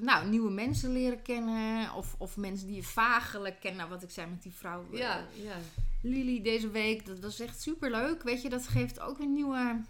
nou, 0.02 0.28
nieuwe 0.30 0.52
mensen 0.52 0.92
leren 0.92 1.22
kennen. 1.22 1.94
Of, 1.94 2.16
of 2.18 2.38
mensen 2.38 2.68
die 2.68 2.76
je 2.76 2.84
vagelijk 2.84 3.60
kennen. 3.60 3.80
Nou, 3.80 3.90
wat 3.90 4.04
ik 4.04 4.10
zei 4.10 4.30
met 4.30 4.44
die 4.44 4.54
vrouw. 4.54 4.86
Ja, 4.92 5.20
uh, 5.38 5.44
ja. 5.44 5.56
Lily 6.02 6.42
deze 6.42 6.70
week. 6.70 7.06
Dat 7.06 7.20
was 7.20 7.40
echt 7.40 7.62
super 7.62 7.92
leuk. 7.92 8.24
Weet 8.24 8.42
je, 8.42 8.50
dat 8.50 8.68
geeft 8.68 9.00
ook 9.00 9.20
een 9.20 9.34
nieuwe 9.34 9.82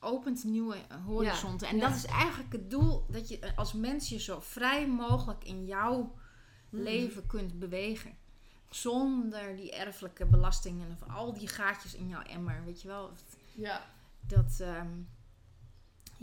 opent 0.00 0.44
nieuwe 0.44 0.76
horizonten. 1.06 1.68
en 1.68 1.78
dat 1.78 1.94
is 1.94 2.04
eigenlijk 2.04 2.52
het 2.52 2.70
doel, 2.70 3.06
dat 3.08 3.28
je 3.28 3.38
eh, 3.38 3.58
als 3.58 3.72
mens 3.72 4.08
je 4.08 4.20
zo 4.20 4.40
vrij 4.40 4.88
mogelijk 4.88 5.44
in 5.44 5.66
jouw 5.66 6.14
mhm. 6.68 6.82
leven 6.82 7.26
kunt 7.26 7.58
bewegen. 7.58 8.16
Zonder 8.70 9.56
die 9.56 9.72
erfelijke 9.72 10.26
belastingen 10.26 10.90
of 10.90 11.08
al 11.08 11.32
die 11.32 11.48
gaatjes 11.48 11.94
in 11.94 12.08
jouw 12.08 12.22
emmer, 12.22 12.64
weet 12.64 12.82
je 12.82 12.88
wel. 12.88 13.10
Ja. 13.54 13.82
Dat, 14.20 14.60
ehm, 14.60 14.88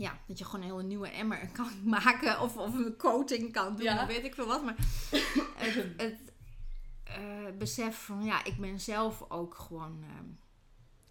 ja, 0.00 0.18
dat 0.26 0.38
je 0.38 0.44
gewoon 0.44 0.60
een 0.60 0.70
hele 0.70 0.82
nieuwe 0.82 1.08
emmer 1.08 1.48
kan 1.52 1.70
maken 1.98 2.40
of, 2.40 2.56
of 2.56 2.74
een 2.74 2.96
coating 2.96 3.52
kan 3.52 3.76
doen, 3.76 3.84
ja. 3.84 4.06
weet 4.06 4.24
ik 4.24 4.34
veel 4.34 4.46
wat. 4.46 4.64
Maar 4.64 4.76
het, 5.56 5.86
het 5.96 6.18
uh, 7.18 7.56
besef 7.58 7.96
van, 7.96 8.24
ja, 8.24 8.44
ik 8.44 8.56
ben 8.56 8.80
zelf 8.80 9.30
ook 9.30 9.54
gewoon... 9.54 10.04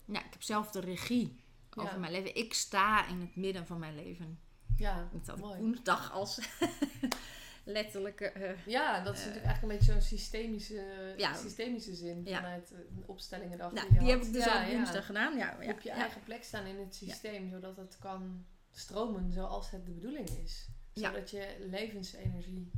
Ja, 0.05 0.19
ik 0.19 0.31
heb 0.31 0.41
zelf 0.41 0.71
de 0.71 0.79
regie 0.79 1.43
over 1.75 1.99
mijn 1.99 2.11
leven. 2.11 2.35
Ik 2.35 2.53
sta 2.53 3.07
in 3.07 3.19
het 3.19 3.35
midden 3.35 3.65
van 3.65 3.79
mijn 3.79 3.95
leven. 3.95 4.39
Ja, 4.77 5.09
dat 5.25 5.39
mooi. 5.39 5.59
woensdag 5.59 6.11
als 6.11 6.39
letterlijke... 7.63 8.33
Uh, 8.37 8.65
ja, 8.65 9.03
dat 9.03 9.13
is 9.13 9.19
uh, 9.19 9.25
natuurlijk 9.25 9.51
eigenlijk 9.51 9.61
een 9.61 9.79
beetje 9.79 9.91
zo'n 9.91 10.17
systemische, 10.17 11.13
ja. 11.17 11.33
systemische 11.33 11.95
zin 11.95 12.25
vanuit 12.25 12.67
de 12.67 13.03
opstellingen. 13.05 13.57
Nou, 13.57 13.73
die, 13.73 13.99
die 13.99 14.09
heb 14.09 14.23
ik 14.23 14.33
dus 14.33 14.45
ja, 14.45 14.69
woensdag 14.71 15.05
gedaan. 15.05 15.37
Ja, 15.37 15.57
Op 15.61 15.79
je 15.79 15.91
eigen 15.91 16.23
plek 16.23 16.43
staan 16.43 16.65
in 16.65 16.79
het 16.79 16.95
systeem, 16.95 17.49
zodat 17.49 17.77
het 17.77 17.97
kan 17.99 18.45
stromen 18.79 19.31
zoals 19.31 19.71
het 19.71 19.85
de 19.85 19.91
bedoeling 19.91 20.29
is. 20.29 20.67
Zodat 20.93 21.31
je 21.31 21.65
levensenergie... 21.69 22.71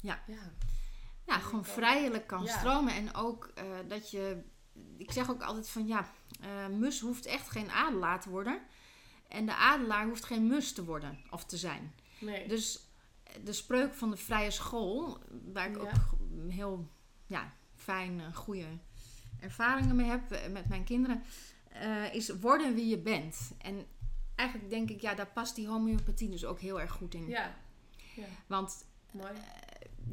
Ja. 0.00 0.22
Ja, 0.26 0.52
ja 1.26 1.38
gewoon 1.38 1.64
vrijelijk 1.64 2.26
kan 2.26 2.46
stromen. 2.46 2.94
En 2.94 3.14
ook 3.14 3.52
uh, 3.58 3.64
dat 3.88 4.10
je... 4.10 4.42
Ik 4.96 5.12
zeg 5.12 5.30
ook 5.30 5.42
altijd 5.42 5.68
van 5.68 5.86
ja, 5.86 6.10
uh, 6.40 6.66
mus 6.76 7.00
hoeft 7.00 7.26
echt 7.26 7.50
geen 7.50 7.70
adelaar 7.70 8.20
te 8.20 8.30
worden. 8.30 8.60
En 9.28 9.46
de 9.46 9.54
adelaar 9.54 10.06
hoeft 10.06 10.24
geen 10.24 10.46
mus 10.46 10.72
te 10.72 10.84
worden 10.84 11.18
of 11.30 11.44
te 11.44 11.56
zijn. 11.56 11.94
Nee. 12.20 12.48
Dus 12.48 12.88
de 13.44 13.52
spreuk 13.52 13.94
van 13.94 14.10
de 14.10 14.16
vrije 14.16 14.50
school, 14.50 15.18
waar 15.52 15.70
ik 15.70 15.78
ook 15.78 15.90
heel 16.48 16.88
ja, 17.26 17.52
fijn, 17.74 18.34
goede 18.34 18.66
ervaringen 19.40 19.96
mee 19.96 20.08
heb 20.08 20.32
eh, 20.32 20.50
met 20.50 20.68
mijn 20.68 20.84
kinderen, 20.84 21.22
uh, 21.82 22.14
is 22.14 22.28
worden 22.28 22.74
wie 22.74 22.86
je 22.86 22.98
bent. 22.98 23.52
En 23.58 23.86
eigenlijk 24.38 24.70
denk 24.70 24.90
ik, 24.90 25.00
ja, 25.00 25.14
daar 25.14 25.30
past 25.32 25.54
die 25.54 25.68
homeopathie 25.68 26.30
dus 26.30 26.44
ook 26.44 26.60
heel 26.60 26.80
erg 26.80 26.92
goed 26.92 27.14
in. 27.14 27.28
Ja. 27.28 27.54
ja. 28.14 28.24
Want 28.46 28.84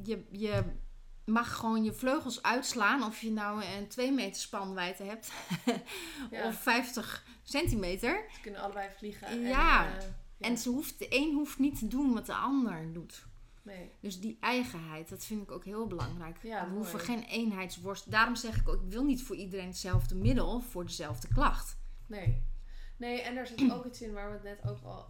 je, 0.03 0.23
je 0.31 0.63
mag 1.25 1.55
gewoon 1.55 1.83
je 1.83 1.93
vleugels 1.93 2.41
uitslaan. 2.41 3.03
Of 3.03 3.21
je 3.21 3.31
nou 3.31 3.63
een 3.63 3.87
2 3.87 4.11
meter 4.11 4.41
spanwijdte 4.41 5.03
hebt. 5.03 5.31
of 6.47 6.61
50 6.61 7.25
centimeter. 7.43 8.25
Ze 8.33 8.41
kunnen 8.41 8.61
allebei 8.61 8.89
vliegen. 8.97 9.41
Ja. 9.41 9.85
En, 9.85 9.95
uh, 9.95 10.01
ja. 10.01 10.47
en 10.47 10.57
ze 10.57 10.69
hoeft, 10.69 10.99
de 10.99 11.07
een 11.09 11.33
hoeft 11.33 11.59
niet 11.59 11.79
te 11.79 11.87
doen 11.87 12.13
wat 12.13 12.25
de 12.25 12.35
ander 12.35 12.93
doet. 12.93 13.25
Nee. 13.61 13.91
Dus 13.99 14.19
die 14.19 14.37
eigenheid, 14.39 15.09
dat 15.09 15.25
vind 15.25 15.41
ik 15.41 15.51
ook 15.51 15.65
heel 15.65 15.87
belangrijk. 15.87 16.37
Ja, 16.43 16.69
we 16.69 16.75
hoeven 16.75 16.99
geen 16.99 17.23
eenheidsworst. 17.23 18.11
Daarom 18.11 18.35
zeg 18.35 18.57
ik 18.57 18.69
ook, 18.69 18.81
ik 18.81 18.91
wil 18.91 19.03
niet 19.03 19.23
voor 19.23 19.35
iedereen 19.35 19.67
hetzelfde 19.67 20.15
middel 20.15 20.61
voor 20.61 20.85
dezelfde 20.85 21.27
klacht. 21.27 21.77
Nee. 22.07 22.43
Nee, 22.97 23.21
en 23.21 23.37
er 23.37 23.47
zit 23.47 23.71
ook 23.73 23.85
iets 23.85 24.01
in 24.01 24.13
waar 24.13 24.27
we 24.27 24.33
het 24.33 24.43
net 24.43 24.69
ook 24.69 24.83
al, 24.83 25.05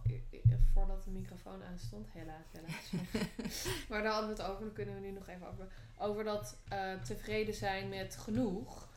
voordat 0.72 1.04
de 1.04 1.10
microfoon 1.10 1.62
aan 1.62 1.78
stond, 1.78 2.08
helaas, 2.10 2.46
helaas. 2.52 2.90
maar 3.88 4.02
daar 4.02 4.12
hadden 4.12 4.36
we 4.36 4.42
het 4.42 4.50
over, 4.50 4.64
daar 4.64 4.72
kunnen 4.72 4.94
we 4.94 5.00
nu 5.00 5.10
nog 5.10 5.28
even 5.28 5.48
over. 5.48 5.66
Over 5.98 6.24
dat 6.24 6.58
uh, 6.72 6.92
tevreden 7.02 7.54
zijn 7.54 7.88
met 7.88 8.16
genoeg. 8.16 8.88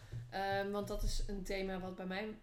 Um, 0.64 0.72
want 0.72 0.88
dat 0.88 1.04
is 1.04 1.24
een 1.28 1.44
thema 1.44 1.80
wat 1.80 1.96
bij 1.96 2.06
mij 2.06 2.38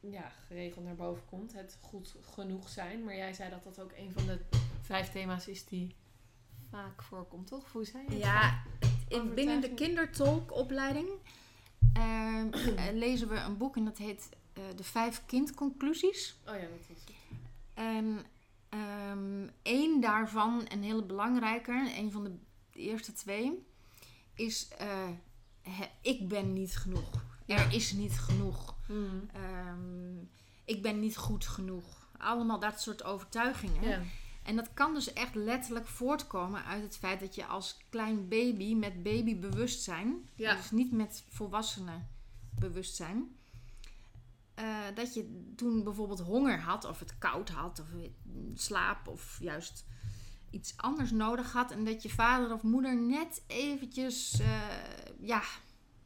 ja, 0.00 0.32
geregeld 0.46 0.84
naar 0.84 0.94
boven 0.94 1.24
komt. 1.24 1.52
Het 1.52 1.78
goed 1.80 2.16
genoeg 2.20 2.68
zijn. 2.68 3.04
Maar 3.04 3.16
jij 3.16 3.32
zei 3.32 3.50
dat 3.50 3.64
dat 3.64 3.80
ook 3.80 3.92
een 3.96 4.12
van 4.12 4.26
de 4.26 4.38
vijf 4.80 5.10
thema's 5.10 5.48
is 5.48 5.64
die 5.64 5.96
vaak 6.70 7.02
voorkomt, 7.02 7.46
toch? 7.46 7.72
Hoe 7.72 7.84
zei 7.84 8.04
je 8.04 8.10
het? 8.10 8.22
Ja, 8.22 8.62
in, 9.08 9.34
binnen 9.34 9.60
de 9.60 9.74
kindertolkopleiding 9.74 11.08
uh, 11.96 12.44
lezen 12.92 13.28
we 13.28 13.36
een 13.36 13.56
boek 13.56 13.76
en 13.76 13.84
dat 13.84 13.98
heet 13.98 14.28
De 14.76 14.84
Vijf 14.84 15.22
Kindconclusies. 15.26 16.36
Oh 16.46 16.54
ja, 16.54 16.60
dat 16.60 16.80
is 16.80 16.86
het. 16.88 17.14
En 17.74 18.24
um, 19.10 19.50
één 19.62 20.00
daarvan, 20.00 20.66
een 20.68 20.82
hele 20.82 21.04
belangrijke, 21.04 21.92
een 21.96 22.12
van 22.12 22.24
de 22.24 22.32
eerste 22.72 23.12
twee, 23.12 23.66
is 24.34 24.68
he, 25.62 25.84
ik 26.00 26.28
ben 26.28 26.52
niet 26.52 26.76
genoeg. 26.76 27.24
Er 27.46 27.72
is 27.72 27.92
niet 27.92 28.18
genoeg. 28.18 28.74
Mm. 28.88 29.28
Um, 29.68 30.30
ik 30.64 30.82
ben 30.82 31.00
niet 31.00 31.16
goed 31.16 31.46
genoeg. 31.46 32.08
Allemaal 32.18 32.60
dat 32.60 32.80
soort 32.80 33.04
overtuigingen. 33.04 33.88
Ja. 33.88 34.02
En 34.42 34.56
dat 34.56 34.74
kan 34.74 34.94
dus 34.94 35.12
echt 35.12 35.34
letterlijk 35.34 35.86
voortkomen 35.86 36.64
uit 36.64 36.82
het 36.82 36.96
feit 36.96 37.20
dat 37.20 37.34
je 37.34 37.46
als 37.46 37.76
klein 37.88 38.28
baby 38.28 38.74
met 38.74 39.02
babybewustzijn, 39.02 40.28
Ja. 40.34 40.54
dus 40.54 40.70
niet 40.70 40.92
met 40.92 41.24
volwassenen 41.28 42.08
bewustzijn, 42.58 43.36
uh, 44.60 44.76
dat 44.94 45.14
je 45.14 45.52
toen 45.56 45.84
bijvoorbeeld 45.84 46.20
honger 46.20 46.60
had, 46.60 46.84
of 46.84 46.98
het 46.98 47.18
koud 47.18 47.48
had, 47.48 47.80
of 47.80 47.86
slaap, 48.54 49.08
of 49.08 49.38
juist 49.40 49.84
iets 50.50 50.76
anders 50.76 51.10
nodig 51.10 51.52
had. 51.52 51.70
En 51.70 51.84
dat 51.84 52.02
je 52.02 52.08
vader 52.08 52.52
of 52.52 52.62
moeder 52.62 52.96
net 52.96 53.42
eventjes, 53.46 54.40
uh, 54.40 54.46
ja, 55.20 55.42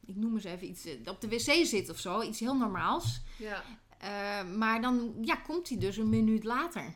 ik 0.05 0.16
noem 0.16 0.34
eens 0.34 0.44
even 0.44 0.68
iets, 0.68 0.86
op 1.05 1.20
de 1.20 1.28
wc 1.28 1.66
zit 1.66 1.90
of 1.90 1.98
zo, 1.98 2.22
iets 2.22 2.40
heel 2.40 2.57
normaals. 2.57 3.20
Ja. 3.38 3.62
Uh, 4.02 4.57
maar 4.57 4.80
dan 4.80 5.14
ja, 5.20 5.36
komt 5.36 5.68
hij 5.68 5.78
dus 5.78 5.96
een 5.96 6.09
minuut 6.09 6.44
later. 6.44 6.94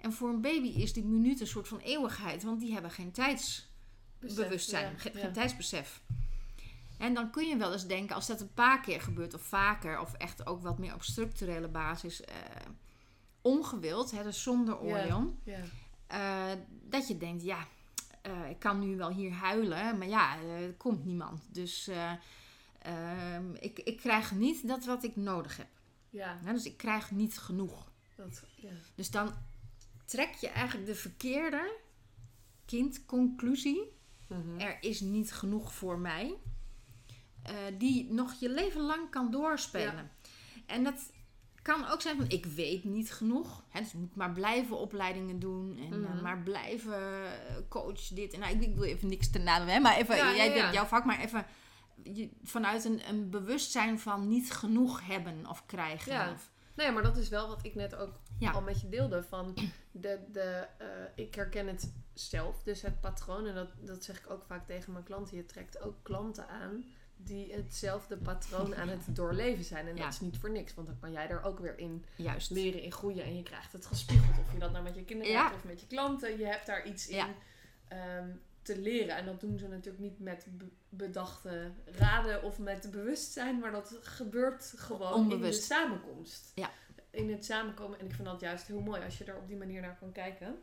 En 0.00 0.12
voor 0.12 0.28
een 0.28 0.40
baby 0.40 0.68
is 0.68 0.92
die 0.92 1.04
minuut 1.04 1.40
een 1.40 1.46
soort 1.46 1.68
van 1.68 1.78
eeuwigheid, 1.78 2.42
want 2.42 2.60
die 2.60 2.72
hebben 2.72 2.90
geen 2.90 3.12
tijdsbewustzijn, 3.12 4.92
Besef, 4.92 5.02
geen, 5.02 5.12
ja, 5.12 5.18
geen 5.18 5.28
ja. 5.28 5.30
tijdsbesef. 5.30 6.02
En 6.98 7.14
dan 7.14 7.30
kun 7.30 7.48
je 7.48 7.56
wel 7.56 7.72
eens 7.72 7.86
denken, 7.86 8.14
als 8.14 8.26
dat 8.26 8.40
een 8.40 8.54
paar 8.54 8.80
keer 8.80 9.00
gebeurt 9.00 9.34
of 9.34 9.42
vaker, 9.42 10.00
of 10.00 10.12
echt 10.12 10.46
ook 10.46 10.62
wat 10.62 10.78
meer 10.78 10.94
op 10.94 11.02
structurele 11.02 11.68
basis, 11.68 12.20
uh, 12.20 12.26
ongewild, 13.40 14.10
hè, 14.10 14.22
dus 14.22 14.42
zonder 14.42 14.80
Ja. 15.44 15.62
uh, 16.54 16.60
dat 16.68 17.08
je 17.08 17.18
denkt, 17.18 17.42
ja, 17.42 17.66
uh, 18.26 18.50
ik 18.50 18.58
kan 18.58 18.78
nu 18.78 18.96
wel 18.96 19.10
hier 19.10 19.32
huilen, 19.32 19.98
maar 19.98 20.08
ja, 20.08 20.38
er 20.40 20.72
komt 20.72 21.04
niemand. 21.04 21.42
Dus 21.50 21.90
ehm, 22.82 23.54
ik, 23.60 23.78
ik 23.78 23.96
krijg 23.96 24.32
niet 24.32 24.68
dat 24.68 24.84
wat 24.84 25.04
ik 25.04 25.16
nodig 25.16 25.56
heb. 25.56 25.68
Ja. 26.10 26.38
Dus 26.44 26.64
ik 26.64 26.76
krijg 26.76 27.10
niet 27.10 27.38
genoeg. 27.38 27.90
Dat, 28.14 28.42
ja. 28.56 28.70
Dus 28.94 29.10
dan 29.10 29.34
trek 30.04 30.34
je 30.34 30.48
eigenlijk 30.48 30.86
de 30.86 30.94
verkeerde 30.94 31.76
kindconclusie. 32.64 33.92
Mhm. 34.28 34.60
Er 34.60 34.76
is 34.80 35.00
niet 35.00 35.32
genoeg 35.32 35.74
voor 35.74 35.98
mij. 35.98 36.34
Uh, 37.50 37.78
die 37.78 38.12
nog 38.12 38.32
je 38.40 38.50
leven 38.50 38.80
lang 38.80 39.10
kan 39.10 39.30
doorspelen. 39.30 39.94
Ja. 39.94 40.30
En 40.66 40.84
dat 40.84 41.10
kan 41.62 41.88
ook 41.88 42.00
zijn 42.00 42.16
van 42.16 42.28
ik 42.28 42.46
weet 42.46 42.84
niet 42.84 43.12
genoeg. 43.12 43.62
Hè, 43.68 43.80
dus 43.80 43.88
ik 43.92 43.98
moet 43.98 44.14
maar 44.16 44.32
blijven 44.32 44.78
opleidingen 44.78 45.38
doen. 45.38 45.78
En 45.90 46.00
Mhm. 46.00 46.16
uh, 46.16 46.22
maar 46.22 46.38
blijven 46.38 47.24
coach 47.68 48.00
dit. 48.08 48.32
En 48.32 48.40
nou, 48.40 48.54
ik, 48.54 48.62
ik 48.62 48.74
wil 48.74 48.84
even 48.84 49.08
niks 49.08 49.30
te 49.30 49.38
naden. 49.38 49.68
Hè, 49.68 49.78
maar 49.80 49.96
even, 49.96 50.16
Ja, 50.16 50.34
jij 50.34 50.56
ja, 50.56 50.72
jouw 50.72 50.84
vak. 50.84 51.04
Maar 51.04 51.20
even 51.20 51.46
je, 52.02 52.30
vanuit 52.42 52.84
een, 52.84 53.08
een 53.08 53.30
bewustzijn 53.30 53.98
van 54.00 54.28
niet 54.28 54.52
genoeg 54.52 55.06
hebben 55.06 55.46
of 55.48 55.66
krijgen. 55.66 56.12
Ja. 56.12 56.32
Of, 56.32 56.50
Nee, 56.74 56.90
maar 56.92 57.02
dat 57.02 57.16
is 57.16 57.28
wel 57.28 57.48
wat 57.48 57.64
ik 57.64 57.74
net 57.74 57.94
ook 57.96 58.12
Ja. 58.38 58.50
al 58.50 58.60
met 58.62 58.80
je 58.80 58.88
deelde. 58.88 59.22
Van 59.22 59.54
de, 59.92 60.18
de, 60.32 60.66
uh, 60.82 60.86
ik 61.24 61.34
herken 61.34 61.66
het 61.66 61.92
zelf, 62.14 62.62
dus 62.62 62.82
het 62.82 63.00
patroon. 63.00 63.46
En 63.46 63.54
dat, 63.54 63.68
dat 63.80 64.04
zeg 64.04 64.18
ik 64.18 64.30
ook 64.30 64.44
vaak 64.46 64.66
tegen 64.66 64.92
mijn 64.92 65.04
klanten. 65.04 65.36
Je 65.36 65.46
trekt 65.46 65.80
ook 65.80 65.94
klanten 66.02 66.48
aan 66.48 66.84
die 67.16 67.52
hetzelfde 67.52 68.16
patroon 68.16 68.74
aan 68.76 68.88
het 68.88 69.16
doorleven 69.16 69.64
zijn. 69.64 69.86
En 69.88 69.96
Ja. 69.96 70.02
dat 70.04 70.12
is 70.12 70.20
niet 70.20 70.38
voor 70.38 70.50
niks, 70.50 70.74
want 70.74 70.86
dan 70.86 70.98
kan 71.00 71.12
jij 71.12 71.28
er 71.28 71.42
ook 71.42 71.58
weer 71.58 71.78
in 71.78 72.04
juist. 72.16 72.50
leren, 72.50 72.82
in 72.82 72.92
groeien. 72.92 73.24
En 73.24 73.36
je 73.36 73.42
krijgt 73.42 73.72
het 73.72 73.86
gespiegeld. 73.86 74.38
Of 74.38 74.52
je 74.52 74.58
dat 74.58 74.72
nou 74.72 74.84
met 74.84 74.94
je 74.94 75.04
kinderen 75.04 75.32
Ja. 75.32 75.42
hebt 75.42 75.54
of 75.54 75.64
met 75.64 75.80
je 75.80 75.86
klanten. 75.86 76.38
Je 76.38 76.44
hebt 76.46 76.66
daar 76.66 76.86
iets 76.86 77.08
in 77.08 77.26
um, 77.92 78.40
te 78.62 78.78
leren. 78.78 79.16
En 79.16 79.26
dat 79.26 79.40
doen 79.40 79.58
ze 79.58 79.68
natuurlijk 79.68 80.02
niet 80.04 80.18
met 80.20 80.46
be- 80.50 80.70
bedachte 80.88 81.70
raden 81.84 82.42
of 82.42 82.58
met 82.58 82.90
bewustzijn. 82.90 83.58
Maar 83.58 83.72
dat 83.72 83.98
gebeurt 84.02 84.72
gewoon 84.76 85.12
Onbewust. 85.12 85.42
in 85.44 85.50
de 85.68 85.74
samenkomst. 85.74 86.52
Ja. 86.54 86.70
In 87.10 87.30
het 87.30 87.44
samenkomen. 87.44 87.98
En 87.98 88.06
ik 88.06 88.12
vind 88.14 88.26
dat 88.28 88.40
juist 88.40 88.66
heel 88.66 88.80
mooi 88.80 89.04
als 89.04 89.18
je 89.18 89.24
er 89.24 89.36
op 89.36 89.46
die 89.48 89.56
manier 89.56 89.80
naar 89.80 89.96
kan 89.98 90.12
kijken. 90.12 90.54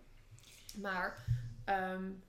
Maar, 0.77 1.25
um, 1.65 2.23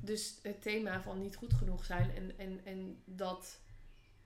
dus 0.00 0.38
het 0.42 0.62
thema 0.62 1.02
van 1.02 1.20
niet 1.20 1.36
goed 1.36 1.54
genoeg 1.54 1.84
zijn 1.84 2.14
en, 2.14 2.38
en, 2.38 2.60
en 2.64 3.02
dat 3.04 3.60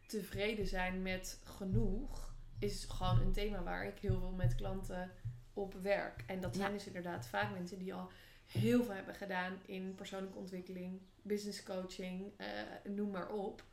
tevreden 0.07 0.67
zijn 0.67 1.03
met 1.03 1.41
genoeg 1.45 2.35
is 2.59 2.85
gewoon 2.85 3.21
een 3.21 3.33
thema 3.33 3.63
waar 3.63 3.87
ik 3.87 3.99
heel 3.99 4.19
veel 4.19 4.31
met 4.33 4.55
klanten 4.55 5.11
op 5.53 5.75
werk. 5.75 6.25
En 6.27 6.41
dat 6.41 6.57
zijn 6.57 6.71
Ja. 6.71 6.77
dus 6.77 6.87
inderdaad 6.87 7.27
vaak 7.27 7.53
mensen 7.53 7.79
die 7.79 7.95
al 7.95 8.11
heel 8.47 8.85
veel 8.85 8.95
hebben 8.95 9.15
gedaan 9.15 9.59
in 9.67 9.95
persoonlijke 9.95 10.39
ontwikkeling, 10.39 11.01
business 11.23 11.63
coaching, 11.63 12.33
uh, 12.41 12.47
noem 12.93 13.11
maar 13.11 13.29
op. 13.29 13.65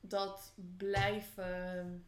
Dat 0.00 0.52
blijven 0.76 2.06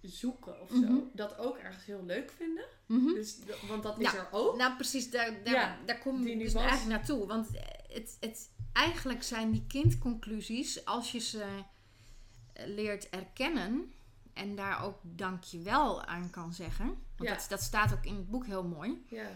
zoeken 0.00 0.60
of 0.60 0.68
zo. 0.68 0.76
Mhm. 0.76 0.98
Dat 1.12 1.38
ook 1.38 1.56
ergens 1.58 1.84
heel 1.84 2.04
leuk 2.04 2.30
vinden. 2.30 2.64
Mhm. 2.90 3.14
Dus, 3.14 3.36
want 3.68 3.82
dat 3.82 3.98
is 3.98 4.12
Ja. 4.12 4.18
er 4.18 4.28
ook. 4.30 4.56
Nou, 4.56 4.74
precies, 4.76 5.10
daar, 5.10 5.34
daar, 5.44 5.54
Ja, 5.54 5.76
daar 5.86 5.98
kom 5.98 6.26
ik 6.26 6.38
dus 6.38 6.54
eigenlijk 6.54 6.88
naartoe. 6.88 7.26
Want 7.26 7.48
het, 7.88 8.16
het, 8.20 8.48
eigenlijk 8.72 9.22
zijn 9.22 9.50
die 9.50 9.64
kindconclusies, 9.68 10.84
als 10.84 11.12
je 11.12 11.18
ze 11.18 11.42
eh, 12.52 12.66
leert 12.66 13.08
erkennen 13.08 13.92
en 14.32 14.54
daar 14.56 14.84
ook 14.84 14.98
dankjewel 15.02 16.04
aan 16.04 16.30
kan 16.30 16.52
zeggen. 16.52 16.86
Want 16.86 17.28
Ja. 17.28 17.34
dat, 17.34 17.46
dat 17.48 17.60
staat 17.62 17.92
ook 17.92 18.04
in 18.04 18.14
het 18.14 18.30
boek 18.30 18.46
heel 18.46 18.64
mooi. 18.64 19.04
Ja, 19.08 19.26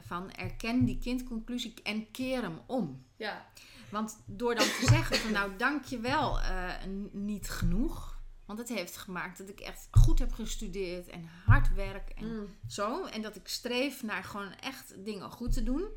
Van 0.00 0.30
erken 0.32 0.84
die 0.84 0.98
kindconclusie 0.98 1.74
en 1.82 2.10
keer 2.10 2.42
hem 2.42 2.60
om. 2.66 3.04
ja, 3.16 3.46
Want 3.90 4.18
door 4.24 4.54
dan 4.54 4.64
te 4.64 4.86
zeggen 4.88 5.16
van 5.16 5.32
nou 5.32 5.56
dankjewel 5.56 6.38
uh, 6.38 6.74
niet 7.12 7.50
genoeg. 7.50 8.11
Want 8.52 8.68
het 8.68 8.78
heeft 8.78 8.96
gemaakt 8.96 9.38
dat 9.38 9.48
ik 9.48 9.60
echt 9.60 9.88
goed 9.90 10.18
heb 10.18 10.32
gestudeerd 10.32 11.06
en 11.08 11.28
hard 11.44 11.74
werk 11.74 12.08
en 12.10 12.36
Mm. 12.36 12.56
zo. 12.68 13.04
En 13.04 13.22
dat 13.22 13.36
ik 13.36 13.48
streef 13.48 14.02
naar 14.02 14.24
gewoon 14.24 14.52
echt 14.52 15.04
dingen 15.04 15.30
goed 15.30 15.52
te 15.52 15.62
doen. 15.62 15.88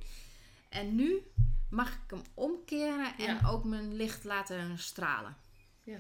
En 0.70 0.96
nu 0.96 1.22
mag 1.70 1.94
ik 1.94 2.00
hem 2.08 2.22
omkeren 2.34 3.18
en 3.18 3.46
ook 3.46 3.64
mijn 3.64 3.96
licht 3.96 4.24
laten 4.24 4.80
stralen. 4.80 5.38
Ja. 5.84 6.00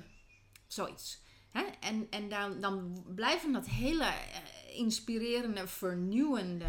Zoiets. 0.68 1.22
Hè? 1.51 1.62
En, 1.80 2.08
en 2.10 2.30
dan, 2.30 2.62
dan 2.62 3.06
blijven 3.16 3.51
dat 3.53 3.66
hele 3.66 4.06
uh, 4.06 4.78
inspirerende, 4.78 5.68
vernieuwende 5.68 6.66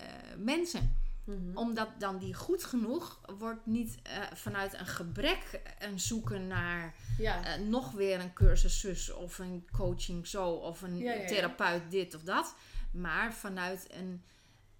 uh, 0.00 0.06
mensen. 0.38 1.01
Mhm. 1.24 1.56
Omdat 1.56 1.88
dan 1.98 2.18
die 2.18 2.34
goed 2.34 2.64
genoeg 2.64 3.20
wordt 3.38 3.66
niet 3.66 3.98
uh, 4.06 4.12
vanuit 4.34 4.78
een 4.78 4.86
gebrek 4.86 5.60
een 5.78 6.00
zoeken 6.00 6.46
naar 6.46 6.94
ja. 7.18 7.58
uh, 7.58 7.66
nog 7.66 7.90
weer 7.90 8.20
een 8.20 8.32
cursus 8.32 8.80
zus 8.80 9.12
of 9.12 9.38
een 9.38 9.68
coaching 9.72 10.26
zo 10.26 10.50
of 10.50 10.82
een 10.82 10.98
Ja, 10.98 11.12
ja, 11.12 11.20
ja. 11.20 11.26
therapeut 11.26 11.90
dit 11.90 12.14
of 12.14 12.22
dat. 12.22 12.54
Maar 12.92 13.34
vanuit 13.34 13.86
een, 13.90 14.22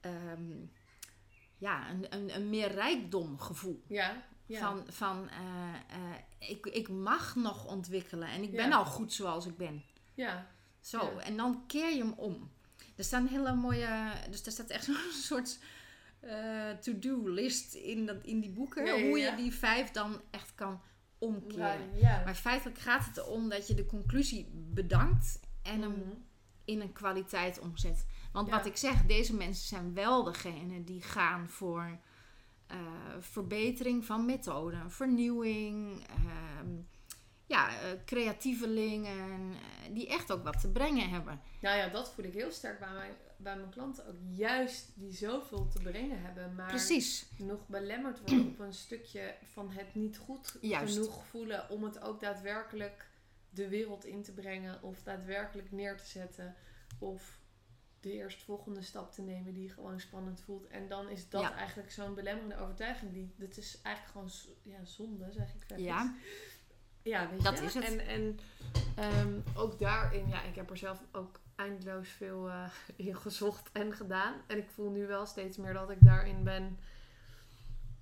um, 0.00 0.72
ja, 1.58 1.90
een, 1.90 2.14
een, 2.14 2.34
een 2.34 2.50
meer 2.50 2.72
rijkdomgevoel. 2.72 3.82
ja. 3.88 4.22
ja. 4.46 4.60
Van, 4.60 4.84
van 4.88 5.30
uh, 5.30 6.48
ik, 6.50 6.66
ik 6.66 6.88
mag 6.88 7.34
nog 7.34 7.66
ontwikkelen 7.66 8.28
en 8.28 8.42
ik 8.42 8.52
ben 8.52 8.72
al 8.72 8.84
goed 8.84 9.12
zoals 9.12 9.46
ik 9.46 9.56
ben. 9.56 9.84
ja. 10.14 10.50
Zo, 10.80 11.18
en 11.18 11.36
dan 11.36 11.64
keer 11.66 11.92
je 11.92 12.02
hem 12.02 12.12
om. 12.12 12.50
Er 12.96 13.04
staan 13.04 13.26
hele 13.26 13.54
mooie, 13.54 14.12
dus 14.30 14.46
er 14.46 14.52
staat 14.52 14.70
echt 14.70 14.84
zo'n 14.88 15.12
soort 15.12 15.58
uh, 16.24 16.70
to-do-list 16.70 17.74
in, 17.74 18.06
dat, 18.06 18.16
in 18.22 18.40
die 18.40 18.50
boeken. 18.50 19.08
hoe 19.08 19.18
je 19.18 19.34
die 19.36 19.52
vijf 19.54 19.90
dan 19.90 20.20
echt 20.30 20.54
kan 20.54 20.80
omkeren. 21.18 21.90
Maar 22.00 22.34
feitelijk 22.34 22.78
gaat 22.78 23.06
het 23.06 23.16
erom 23.16 23.48
dat 23.48 23.66
je 23.66 23.74
de 23.74 23.86
conclusie 23.86 24.50
bedankt 24.54 25.40
en 25.62 25.82
hem 25.82 25.90
mhm. 25.90 26.10
in 26.64 26.80
een 26.80 26.92
kwaliteit 26.92 27.58
omzet. 27.58 28.06
Want 28.32 28.50
wat 28.50 28.66
ik 28.66 28.76
zeg, 28.76 29.06
deze 29.06 29.34
mensen 29.36 29.68
zijn 29.68 29.94
wel 29.94 30.22
degene 30.22 30.84
die 30.84 31.02
gaan 31.02 31.48
voor 31.48 31.98
uh, 32.72 32.78
verbetering 33.18 34.04
van 34.04 34.24
methoden, 34.24 34.90
vernieuwing, 34.90 36.06
uh, 36.10 36.70
ja, 37.46 37.70
uh, 37.70 37.76
creatievelingen, 38.04 39.52
eh, 39.52 39.94
die 39.94 40.08
echt 40.08 40.32
ook 40.32 40.44
wat 40.44 40.60
te 40.60 40.68
brengen 40.68 41.10
hebben. 41.10 41.40
Nou 41.60 41.76
ja, 41.76 41.88
dat 41.88 42.12
voel 42.12 42.24
ik 42.24 42.32
heel 42.32 42.50
sterk 42.50 42.78
bij 42.78 42.92
mijn, 42.92 43.12
bij 43.42 43.56
mijn 43.56 43.70
klanten 43.70 44.06
ook. 44.06 44.14
Juist 44.34 44.90
die 44.94 45.12
zoveel 45.12 45.68
te 45.68 45.82
brengen 45.82 46.22
hebben, 46.22 46.54
maar 46.54 46.68
Precies. 46.68 47.26
nog 47.38 47.68
belemmerd 47.68 48.18
worden 48.18 48.46
op 48.48 48.58
een 48.58 48.72
stukje 48.72 49.34
van 49.52 49.70
het 49.70 49.94
niet 49.94 50.18
goed 50.18 50.58
genoeg 50.60 51.24
voelen 51.26 51.70
om 51.70 51.84
het 51.84 52.00
ook 52.00 52.20
daadwerkelijk 52.20 53.10
de 53.50 53.68
wereld 53.68 54.04
in 54.04 54.22
te 54.22 54.32
brengen 54.32 54.82
of 54.82 55.02
daadwerkelijk 55.02 55.72
neer 55.72 55.96
te 55.96 56.06
zetten. 56.06 56.54
Of 56.98 57.40
de 58.00 58.12
eerstvolgende 58.12 58.82
stap 58.82 59.12
te 59.12 59.22
nemen 59.22 59.54
die 59.54 59.70
gewoon 59.70 60.00
spannend 60.00 60.40
voelt. 60.40 60.66
En 60.66 60.88
dan 60.88 61.08
is 61.08 61.28
dat 61.28 61.52
eigenlijk 61.52 61.90
zo'n 61.90 62.14
belemmerende 62.14 62.56
overtuiging. 62.56 63.12
Die, 63.12 63.34
dat 63.36 63.56
is 63.56 63.80
eigenlijk 63.82 64.16
gewoon 64.16 64.56
ja, 64.62 64.84
zonde, 64.84 65.32
zeg 65.32 65.54
ik. 65.54 65.78
Ja. 65.78 66.16
Ja, 67.02 67.30
weet 67.30 67.42
dat 67.42 67.60
is 67.60 67.74
het. 67.74 67.84
En, 67.84 68.06
en 68.06 68.38
um, 69.18 69.42
ook 69.54 69.78
daarin, 69.78 70.28
ja, 70.28 70.42
ik 70.42 70.54
heb 70.54 70.70
er 70.70 70.76
zelf 70.76 71.02
ook 71.12 71.40
eindeloos 71.56 72.08
veel 72.08 72.48
uh, 72.48 72.68
in 72.96 73.16
gezocht 73.16 73.72
en 73.72 73.92
gedaan. 73.92 74.34
En 74.46 74.58
ik 74.58 74.70
voel 74.70 74.90
nu 74.90 75.06
wel 75.06 75.26
steeds 75.26 75.56
meer 75.56 75.72
dat 75.72 75.90
ik 75.90 75.98
daarin 76.00 76.44
ben, 76.44 76.78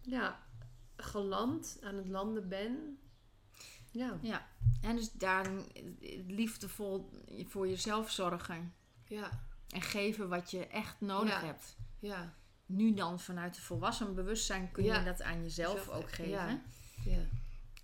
ja, 0.01 0.38
geland, 0.96 1.78
aan 1.82 1.96
het 1.96 2.09
landen 2.09 2.48
ben. 2.48 2.98
Ja. 3.90 4.18
ja. 4.20 4.46
En 4.80 4.96
dus 4.96 5.12
daarin 5.12 5.66
liefdevol 6.26 7.11
voor 7.46 7.68
jezelf 7.68 8.11
zorgen. 8.11 8.74
Ja. 9.05 9.30
En 9.68 9.82
geven 9.82 10.28
wat 10.28 10.51
je 10.51 10.66
echt 10.66 11.01
nodig 11.01 11.40
hebt. 11.40 11.76
Ja. 11.98 12.34
Nu 12.66 12.94
dan 12.94 13.20
vanuit 13.20 13.57
het 13.57 13.64
volwassen 13.64 14.14
bewustzijn 14.14 14.70
kun 14.70 14.84
je 14.84 15.03
dat 15.03 15.22
aan 15.22 15.42
jezelf 15.42 15.88
ook 15.88 16.11
geven. 16.11 16.30
Ja. 16.30 16.61
ja. 17.05 17.22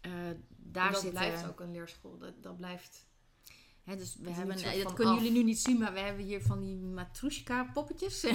Uh, 0.07 0.37
daar 0.49 0.93
dat 0.93 1.01
zit, 1.01 1.11
blijft 1.11 1.47
ook 1.47 1.61
een 1.61 1.71
leerschool. 1.71 2.19
Dat, 2.19 2.43
dat 2.43 2.57
blijft... 2.57 3.07
Dus 3.95 4.17
we 4.21 4.31
hebben, 4.31 4.83
dat 4.83 4.93
kunnen 4.93 5.15
jullie 5.15 5.31
nu 5.31 5.43
niet 5.43 5.59
zien, 5.59 5.79
maar 5.79 5.93
we 5.93 5.99
hebben 5.99 6.25
hier 6.25 6.43
van 6.43 6.61
die 6.61 6.77
matrushka 6.77 7.65
poppetjes. 7.73 8.21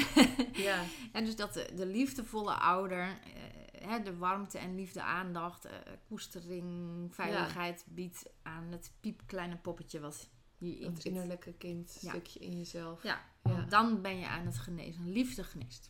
ja. 0.54 0.84
En 1.12 1.26
dus 1.26 1.36
dat 1.36 1.54
de, 1.54 1.70
de 1.76 1.86
liefdevolle 1.86 2.54
ouder 2.54 3.08
uh, 3.08 3.90
hè, 3.90 4.02
de 4.02 4.18
warmte 4.18 4.58
en 4.58 4.76
liefde, 4.76 5.02
aandacht, 5.02 5.66
uh, 5.66 5.72
koestering, 6.08 7.16
veiligheid 7.16 7.86
biedt 7.88 8.26
aan 8.42 8.72
het 8.72 8.92
piepkleine 9.00 9.58
poppetje 9.58 10.00
wat 10.00 10.30
hierin 10.58 10.94
Het 10.94 11.06
innerlijke 11.06 11.54
kind, 11.54 11.90
stukje 11.90 12.40
in 12.40 12.58
jezelf. 12.58 13.04
Ja, 13.04 13.22
ja. 13.44 13.66
dan 13.70 14.02
ben 14.02 14.20
je 14.20 14.28
aan 14.28 14.46
het 14.46 14.58
genezen. 14.58 15.12
Liefde 15.12 15.44
geneest. 15.44 15.90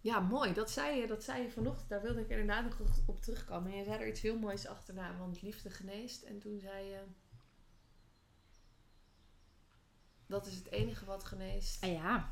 Ja, 0.00 0.20
mooi. 0.20 0.52
Dat 0.52 0.70
zei 0.70 1.00
je, 1.00 1.06
dat 1.06 1.24
zei 1.24 1.42
je 1.42 1.50
vanochtend. 1.50 1.88
Daar 1.88 2.02
wilde 2.02 2.20
ik 2.20 2.28
inderdaad 2.28 2.64
nog 2.64 2.98
op 3.06 3.22
terugkomen. 3.22 3.72
En 3.72 3.78
je 3.78 3.84
zei 3.84 4.00
er 4.00 4.08
iets 4.08 4.20
heel 4.20 4.38
moois 4.38 4.66
achterna, 4.66 5.16
want 5.18 5.42
liefde 5.42 5.70
geneest. 5.70 6.22
En 6.22 6.38
toen 6.38 6.58
zei 6.58 6.86
je... 6.86 7.02
Dat 10.32 10.46
is 10.46 10.54
het 10.54 10.70
enige 10.70 11.04
wat 11.04 11.24
geneest. 11.24 11.84
Ah 11.84 11.92
ja. 11.92 12.30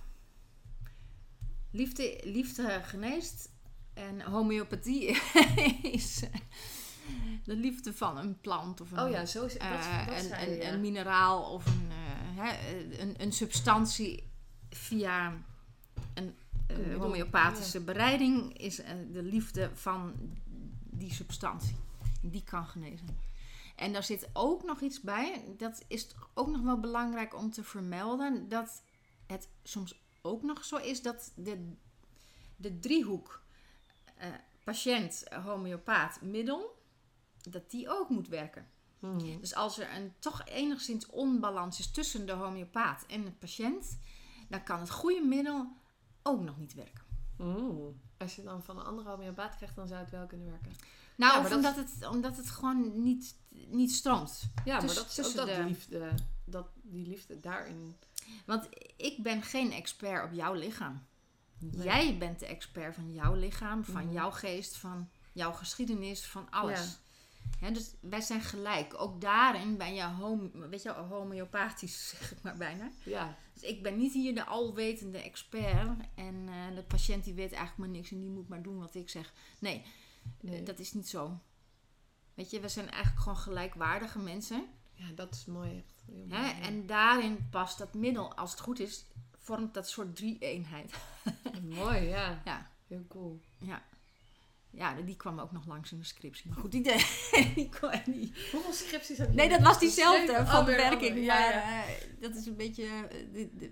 Liefde, 1.71 2.21
liefde 2.25 2.81
geneest. 2.85 3.51
En 3.95 4.21
homeopathie 4.21 5.07
is 5.99 6.23
de 7.45 7.57
liefde 7.57 7.95
van 7.95 8.19
een 8.19 8.41
plant 8.41 8.81
of 8.81 8.91
een, 8.91 9.01
oh 9.01 9.11
ja, 9.11 9.27
zo 9.27 9.45
is, 9.45 9.53
dat, 9.53 9.63
uh, 9.63 10.07
een, 10.07 10.43
een, 10.43 10.73
een, 10.73 10.81
mineraal 10.81 11.53
of 11.53 11.67
een, 11.67 11.89
uh, 11.89 12.45
hè, 12.45 12.79
een, 12.99 13.15
een 13.23 13.33
substantie 13.33 14.31
via 14.71 15.33
een 16.15 16.35
uh, 16.71 16.97
homeopathische 16.97 17.81
bereiding 17.81 18.59
is 18.59 18.77
de 19.13 19.23
liefde 19.23 19.71
van 19.75 20.15
die 20.91 21.13
substantie. 21.13 21.77
Die 22.21 22.43
kan 22.45 22.67
genezen. 22.67 23.09
En 23.81 23.93
daar 23.93 24.05
zit 24.05 24.29
ook 24.33 24.65
nog 24.65 24.81
iets 24.81 25.01
bij, 25.01 25.55
dat 25.57 25.85
is 25.87 26.09
ook 26.35 26.49
nog 26.49 26.61
wel 26.61 26.81
belangrijk 26.81 27.35
om 27.35 27.51
te 27.51 27.65
vermelden, 27.65 28.49
dat 28.49 28.83
het 29.27 29.49
soms 29.63 30.01
ook 30.23 30.43
nog 30.43 30.65
zo 30.65 30.77
is 30.77 31.03
dat 31.03 31.33
de, 31.35 31.73
de 32.57 32.79
driehoek 32.79 33.43
uh, 34.19 34.25
patiënt, 34.65 35.25
homeopaat, 35.45 36.21
middel, 36.21 36.83
dat 37.51 37.71
die 37.71 37.89
ook 37.89 38.09
moet 38.09 38.29
werken. 38.29 38.69
Hmm. 38.99 39.41
Dus 39.41 39.55
als 39.55 39.79
er 39.79 39.95
een 39.95 40.13
toch 40.19 40.45
enigszins 40.45 41.07
onbalans 41.07 41.79
is 41.79 41.91
tussen 41.91 42.27
de 42.27 42.33
homeopaat 42.33 43.05
en 43.07 43.25
de 43.25 43.33
patiënt, 43.33 43.99
dan 44.49 44.63
kan 44.63 44.81
het 44.81 44.91
goede 44.91 45.25
middel 45.27 45.73
ook 46.23 46.41
nog 46.41 46.59
niet 46.59 46.75
werken. 46.75 47.10
Als 48.19 48.37
je 48.37 48.43
dan 48.43 48.63
van 48.63 48.79
een 48.79 48.85
andere 48.85 49.09
homeopaat 49.09 49.57
krijgt, 49.57 49.77
dan 49.77 49.89
zou 49.89 50.01
het 50.01 50.11
wel 50.11 50.27
kunnen 50.27 50.47
werken. 50.47 50.73
Nou, 51.17 51.45
of 51.45 51.55
omdat, 51.55 51.77
het, 51.77 52.09
omdat 52.11 52.37
het 52.37 52.51
gewoon 52.51 53.03
niet, 53.03 53.37
niet 53.69 53.93
stroomt. 53.93 54.51
Ja, 54.65 54.77
maar 54.77 54.95
dat 54.95 55.15
is 55.17 55.27
ook 55.27 55.35
dat 55.35 55.47
de... 55.47 55.65
liefde, 55.65 56.15
dat, 56.45 56.69
die 56.83 57.07
liefde 57.07 57.41
daarin. 57.41 57.97
Want 58.47 58.69
ik 58.97 59.23
ben 59.23 59.43
geen 59.43 59.73
expert 59.73 60.25
op 60.25 60.33
jouw 60.33 60.55
lichaam. 60.55 61.07
Jij 61.71 62.19
bent 62.19 62.39
de 62.39 62.47
expert 62.47 62.95
van 62.95 63.13
jouw 63.13 63.35
lichaam, 63.35 63.85
van 63.85 64.05
mhm. 64.05 64.13
jouw 64.13 64.31
geest, 64.31 64.77
van 64.77 65.09
jouw 65.33 65.53
geschiedenis, 65.53 66.27
van 66.27 66.51
alles. 66.51 66.99
Ja. 67.61 67.71
dus 67.71 67.95
wij 68.01 68.21
zijn 68.21 68.41
gelijk. 68.41 68.95
Ook 68.97 69.21
daarin 69.21 69.77
ben 69.77 69.95
je 69.95 70.05
home, 70.05 70.69
weet 70.69 70.83
je, 70.83 70.93
homeopathisch, 70.93 72.09
zeg 72.19 72.33
ik 72.33 72.43
maar 72.43 72.57
bijna. 72.57 72.91
Ja. 73.05 73.37
Dus 73.61 73.71
ik 73.71 73.83
ben 73.83 73.97
niet 73.97 74.13
hier 74.13 74.35
de 74.35 74.45
alwetende 74.45 75.19
expert. 75.19 75.99
En 76.15 76.35
uh, 76.35 76.75
de 76.75 76.83
patiënt 76.83 77.25
die 77.25 77.35
weet 77.35 77.53
eigenlijk 77.53 77.77
maar 77.79 77.89
niks 77.89 78.11
en 78.11 78.21
die 78.21 78.31
moet 78.31 78.49
maar 78.49 78.63
doen 78.63 78.79
wat 78.79 78.95
ik 78.95 79.09
zeg. 79.09 79.33
Nee, 79.59 79.83
nee. 80.41 80.63
dat 80.63 80.79
is 80.79 80.93
niet 80.93 81.09
zo. 81.09 81.39
Weet 82.35 82.51
je, 82.51 82.61
we 82.61 82.69
zijn 82.69 82.91
eigenlijk 82.91 83.23
gewoon 83.23 83.39
gelijkwaardige 83.39 84.19
mensen. 84.19 84.67
Ja, 84.93 85.13
dat 85.15 85.35
is 85.35 85.45
mooi. 85.45 85.85
Heel 86.07 86.27
mooi 86.27 86.41
Hè? 86.41 86.61
En 86.61 86.87
daarin 86.87 87.49
past 87.51 87.79
dat 87.79 87.95
middel, 87.95 88.35
als 88.35 88.51
het 88.51 88.61
goed 88.61 88.81
is, 88.81 89.05
vormt 89.39 89.75
dat 89.75 89.89
soort 89.89 90.17
drie-eenheid. 90.17 90.95
mooi, 91.79 92.01
ja. 92.01 92.43
Ja. 92.45 92.71
Heel 92.87 93.05
cool. 93.09 93.41
Ja. 93.59 93.83
Ja, 94.71 94.95
die 94.95 95.17
kwam 95.17 95.41
ook 95.41 95.53
nog 95.53 95.67
langs 95.67 95.93
in 95.93 95.99
de 95.99 96.05
scriptie. 96.05 96.49
Maar 96.49 96.59
goed, 96.59 96.73
die, 96.73 96.83
die, 97.55 97.71
die... 98.05 98.33
Hoeveel 98.53 98.73
scripties 98.73 99.19
heb 99.19 99.29
je? 99.29 99.35
Nee, 99.35 99.49
dat 99.49 99.61
was 99.61 99.79
diezelfde 99.79 100.47
van 100.47 100.65
de 100.65 100.75
werking. 100.75 101.25
Ja, 101.25 101.35
maar 101.35 101.53
ja. 101.53 101.89
Uh, 101.89 101.95
dat 102.21 102.35
is 102.35 102.47
een 102.47 102.57
beetje 102.57 103.09
de, 103.33 103.49
de, 103.59 103.71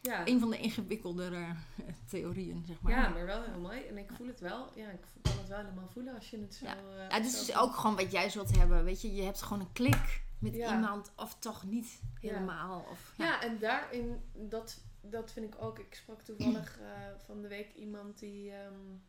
ja. 0.00 0.26
een 0.26 0.40
van 0.40 0.50
de 0.50 0.58
ingewikkeldere 0.58 1.36
uh, 1.36 1.86
theorieën, 2.08 2.64
zeg 2.66 2.80
maar. 2.80 2.92
Ja, 2.92 3.08
maar 3.08 3.26
wel 3.26 3.42
heel 3.42 3.60
mooi. 3.60 3.82
En 3.82 3.98
ik 3.98 4.10
voel 4.16 4.26
het 4.26 4.40
wel. 4.40 4.72
Ja, 4.74 4.88
ik 4.90 5.00
kan 5.22 5.38
het 5.38 5.48
wel 5.48 5.58
helemaal 5.58 5.88
voelen 5.88 6.14
als 6.14 6.30
je 6.30 6.40
het 6.40 6.54
zo... 6.54 6.64
Ja, 6.66 6.76
ja 7.10 7.20
dus 7.20 7.48
is 7.48 7.56
ook 7.56 7.74
gewoon 7.74 7.96
wat 7.96 8.12
jij 8.12 8.30
zult 8.30 8.56
hebben. 8.56 8.84
Weet 8.84 9.00
je, 9.02 9.14
je 9.14 9.22
hebt 9.22 9.42
gewoon 9.42 9.60
een 9.60 9.72
klik 9.72 10.22
met 10.38 10.54
iemand 10.54 11.12
of 11.16 11.36
toch 11.38 11.64
niet 11.64 12.00
helemaal. 12.20 12.86
Of, 12.90 13.12
ja. 13.16 13.42
en 13.42 13.58
daarin, 13.58 14.22
dat, 14.32 14.80
dat 15.00 15.32
vind 15.32 15.54
ik 15.54 15.62
ook... 15.62 15.78
Ik 15.78 15.94
sprak 15.94 16.22
toevallig 16.22 16.78
van 17.24 17.42
de 17.42 17.48
week 17.48 17.74
iemand 17.74 18.18
die... 18.18 18.52
Um, 18.52 19.02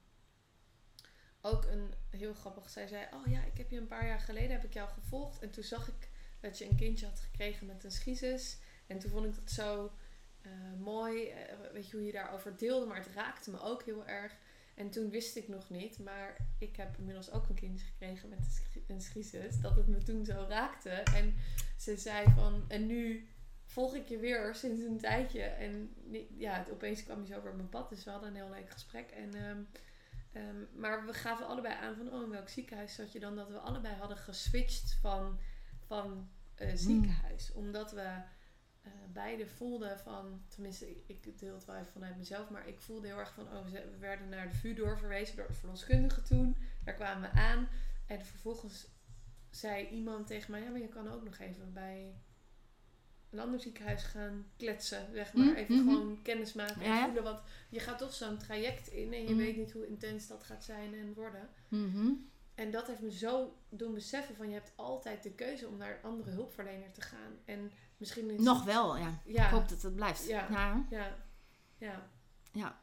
ook 1.46 1.66
een 1.66 1.94
heel 2.10 2.34
grappig. 2.34 2.70
Zij 2.70 2.88
zei: 2.88 3.08
Oh 3.14 3.32
ja, 3.32 3.44
ik 3.44 3.58
heb 3.58 3.70
je 3.70 3.78
een 3.78 3.88
paar 3.88 4.08
jaar 4.08 4.20
geleden 4.20 4.52
heb 4.52 4.64
ik 4.64 4.74
jou 4.74 4.90
gevolgd. 4.90 5.42
En 5.42 5.52
toen 5.52 5.64
zag 5.64 5.88
ik 5.88 6.10
dat 6.40 6.58
je 6.58 6.70
een 6.70 6.76
kindje 6.76 7.06
had 7.06 7.20
gekregen 7.20 7.68
met 7.68 7.84
een 7.84 7.92
schizus. 7.92 8.58
En 8.88 9.00
toen 9.00 9.12
vond 9.12 9.26
ik 9.26 9.36
dat 9.36 9.52
zo 9.52 9.92
uh, 10.42 10.52
mooi. 10.80 11.28
Uh, 11.28 11.36
weet 11.74 11.90
je 11.90 11.98
hoe 11.98 12.06
je 12.06 12.12
daarover 12.12 12.58
deelde. 12.58 12.86
Maar 12.86 12.98
het 12.98 13.14
raakte 13.16 13.52
me 13.52 13.62
ook 13.62 13.84
heel 13.84 14.08
erg. 14.08 14.36
En 14.76 14.90
toen 14.90 15.10
wist 15.10 15.36
ik 15.36 15.48
nog 15.48 15.70
niet. 15.70 16.00
Maar 16.00 16.38
ik 16.60 16.76
heb 16.76 16.98
inmiddels 16.98 17.32
ook 17.32 17.50
een 17.50 17.56
kindje 17.56 17.86
gekregen 17.86 18.30
met 18.30 18.64
een 18.88 19.02
schizus. 19.02 19.60
Dat 19.60 19.76
het 19.76 19.88
me 19.88 20.04
toen 20.04 20.26
zo 20.26 20.46
raakte. 20.50 20.90
En 20.90 21.36
ze 21.78 21.98
zei 21.98 22.26
van. 22.36 22.66
En 22.68 22.86
nu 22.86 23.28
volg 23.66 23.96
ik 23.96 24.08
je 24.08 24.18
weer 24.18 24.56
sinds 24.56 24.82
een 24.82 25.00
tijdje. 25.00 25.42
En 25.42 25.94
ja, 26.38 26.54
het, 26.54 26.72
opeens 26.72 27.04
kwam 27.04 27.22
je 27.22 27.28
zo 27.28 27.38
over 27.38 27.56
mijn 27.56 27.70
pad. 27.70 27.90
Dus 27.90 28.04
we 28.04 28.12
hadden 28.12 28.30
een 28.30 28.36
heel 28.36 28.50
leuk 28.50 28.70
gesprek. 28.70 29.12
En. 29.12 29.50
Um, 29.50 29.68
Um, 30.36 30.68
maar 30.76 31.06
we 31.06 31.14
gaven 31.14 31.48
allebei 31.48 31.76
aan 31.76 31.96
van, 31.96 32.14
oh, 32.14 32.24
in 32.24 32.30
welk 32.30 32.50
ziekenhuis 32.50 32.96
zat 32.96 33.12
je 33.12 33.20
dan? 33.20 33.36
Dat 33.36 33.50
we 33.50 33.58
allebei 33.58 33.96
hadden 33.96 34.18
geswitcht 34.18 34.98
van, 35.02 35.40
van 35.86 36.30
uh, 36.62 36.72
ziekenhuis. 36.74 37.52
Omdat 37.52 37.92
we 37.92 38.22
uh, 38.86 38.92
beide 39.14 39.48
voelden 39.48 40.00
van, 40.00 40.42
tenminste, 40.48 40.90
ik, 40.90 41.26
ik 41.26 41.40
deel 41.40 41.54
het 41.54 41.66
wel 41.66 41.76
even 41.76 41.92
vanuit 41.92 42.18
mezelf, 42.18 42.50
maar 42.50 42.68
ik 42.68 42.80
voelde 42.80 43.08
heel 43.08 43.20
erg 43.20 43.34
van, 43.34 43.44
oh, 43.44 43.66
we 43.66 43.98
werden 44.00 44.30
naar 44.30 44.50
de 44.50 44.56
VU 44.56 44.74
doorverwezen 44.74 45.36
door 45.36 45.48
de 45.48 45.54
verloskundige 45.54 46.22
toen. 46.22 46.58
Daar 46.84 46.96
kwamen 46.96 47.30
we 47.32 47.40
aan. 47.40 47.68
En 48.08 48.26
vervolgens 48.26 48.88
zei 49.50 49.88
iemand 49.88 50.28
tegen 50.28 50.52
mij, 50.52 50.62
ja, 50.62 50.70
maar 50.70 50.80
je 50.80 50.88
kan 50.88 51.12
ook 51.12 51.24
nog 51.24 51.38
even 51.38 51.74
bij 51.74 52.22
een 53.34 53.40
ander 53.40 53.60
ziekenhuis 53.60 54.04
gaan 54.04 54.46
kletsen, 54.58 55.08
zeg 55.14 55.34
maar. 55.34 55.46
Mm, 55.46 55.54
Even 55.56 55.76
mhm. 55.76 55.84
gewoon 55.94 56.22
kennis 56.22 56.54
maken 56.54 56.82
en 56.82 56.88
Ja, 56.94 57.04
voelen. 57.06 57.24
Want 57.24 57.40
je 57.70 57.80
gaat 57.80 57.98
toch 57.98 58.14
zo'n 58.14 58.38
traject 58.38 58.88
in 58.88 59.14
en 59.14 59.22
je 59.24 59.30
Mhm. 59.30 59.38
weet 59.38 59.58
niet 59.58 59.72
hoe 59.72 59.88
intens 59.88 60.28
dat 60.28 60.44
gaat 60.44 60.64
zijn 60.64 60.94
en 60.94 61.14
worden. 61.14 61.50
Mhm. 61.68 62.08
En 62.56 62.72
dat 62.72 62.88
heeft 62.88 63.02
me 63.02 63.12
zo 63.12 63.58
doen 63.70 63.94
beseffen 63.94 64.36
van 64.36 64.48
je 64.48 64.54
hebt 64.54 64.72
altijd 64.76 65.24
de 65.24 65.32
keuze 65.32 65.68
om 65.68 65.78
naar 65.78 65.92
een 65.92 66.10
andere 66.10 66.32
hulpverlener 66.32 66.92
te 66.92 67.02
gaan. 67.02 67.38
En 67.46 67.72
misschien 67.98 68.30
is 68.30 68.40
Nog 68.40 68.64
wel, 68.64 68.98
ja. 68.98 69.22
Ja, 69.26 69.46
Ik 69.46 69.52
hoop 69.52 69.70
dat 69.70 69.82
het 69.82 69.96
blijft. 69.96 70.28
Ja. 70.28 70.48
Ja. 70.52 70.86
ja, 70.90 71.16
ja. 71.78 72.08
ja. 72.52 72.82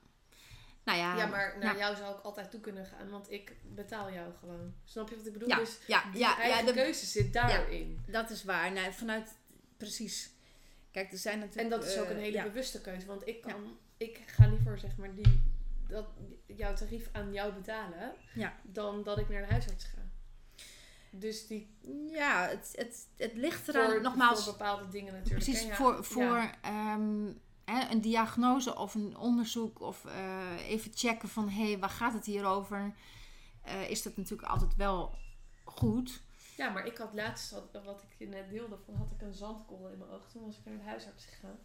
Nou 0.85 0.99
ja. 0.99 1.17
ja, 1.17 1.27
maar 1.27 1.57
naar 1.61 1.77
jou 1.77 1.97
zou 1.97 2.17
ik 2.19 2.25
altijd 2.25 2.51
toe 2.51 2.61
kunnen 2.61 2.87
gaan, 2.87 3.11
want 3.11 3.31
ik 3.31 3.57
betaal 3.75 4.13
jou 4.13 4.35
gewoon. 4.35 4.75
Snap 4.85 5.09
je 5.09 5.17
wat 5.17 5.27
ik 5.27 5.33
bedoel? 5.33 5.49
Ja, 5.49 5.57
Dus 5.57 5.79
ja, 5.87 6.11
die 6.11 6.21
ja, 6.21 6.39
eigen 6.39 6.61
ja, 6.67 6.73
de- 6.73 6.79
keuze 6.79 7.07
zit 7.07 7.33
daarin. 7.33 8.01
dat 8.07 8.31
is 8.31 8.45
waar. 8.45 8.73
Nou, 8.73 8.93
vanuit, 8.93 9.35
precies. 9.77 10.31
Kijk, 10.91 11.13
er 11.13 11.19
zijn 11.19 11.39
natuurlijk... 11.39 11.75
En 11.75 11.81
dat 11.81 11.89
is 11.89 11.99
ook 11.99 12.09
een 12.09 12.17
eh, 12.17 12.23
hele 12.23 12.37
ja. 12.37 12.43
bewuste 12.43 12.81
keuze. 12.81 13.07
Want 13.07 13.27
ik 13.29 13.41
kan, 13.41 13.79
ik 13.97 14.23
ga 14.27 14.47
liever 14.47 14.79
zeg 14.79 14.97
maar 14.97 15.15
die, 15.15 15.43
dat, 15.89 16.07
jouw 16.47 16.75
tarief 16.75 17.09
aan 17.13 17.33
jou 17.33 17.53
betalen. 17.53 18.15
Ja. 18.35 18.57
Dan 18.63 19.03
dat 19.03 19.19
ik 19.19 19.29
naar 19.29 19.41
de 19.41 19.53
huisarts 19.53 19.85
ga. 19.85 19.99
Dus 21.11 21.47
die 21.47 21.75
Ja, 22.11 22.49
het, 22.49 22.73
het, 22.75 23.07
het 23.17 23.35
ligt 23.35 23.69
eraan, 23.69 23.91
voor, 23.91 24.01
nogmaals, 24.01 24.45
voor 24.45 24.53
bepaalde 24.53 24.89
dingen 24.89 25.13
natuurlijk. 25.13 25.45
precies 25.45 25.65
hè, 25.65 25.75
voor, 25.75 26.05
voor 26.05 26.51
ehm, 26.63 27.33
hè, 27.65 27.91
een 27.91 28.01
diagnose 28.01 28.77
of 28.77 28.95
een 28.95 29.17
onderzoek 29.17 29.81
of 29.81 30.05
eh, 30.05 30.69
even 30.69 30.91
checken 30.95 31.29
van 31.29 31.49
hé, 31.49 31.67
hey, 31.67 31.79
waar 31.79 31.91
gaat 31.91 32.13
het 32.13 32.25
hier 32.25 32.45
over? 32.45 32.95
Eh, 33.63 33.91
is 33.91 34.03
dat 34.03 34.17
natuurlijk 34.17 34.49
altijd 34.49 34.77
wel 34.77 35.15
goed. 35.65 36.23
Ja, 36.61 36.69
maar 36.69 36.87
ik 36.87 36.97
had 36.97 37.13
laatst, 37.15 37.51
wat 37.85 38.03
ik 38.03 38.15
je 38.19 38.27
net 38.29 38.51
deelde, 38.51 38.77
van 38.85 38.95
had 38.95 39.11
ik 39.17 39.23
een 39.27 39.33
zandkorrel 39.35 39.89
in 39.89 39.99
mijn 39.99 40.11
oog. 40.11 40.29
Toen 40.33 40.45
was 40.45 40.59
ik 40.59 40.65
naar 40.65 40.77
de 40.77 40.83
huisarts 40.85 41.25
gegaan. 41.25 41.59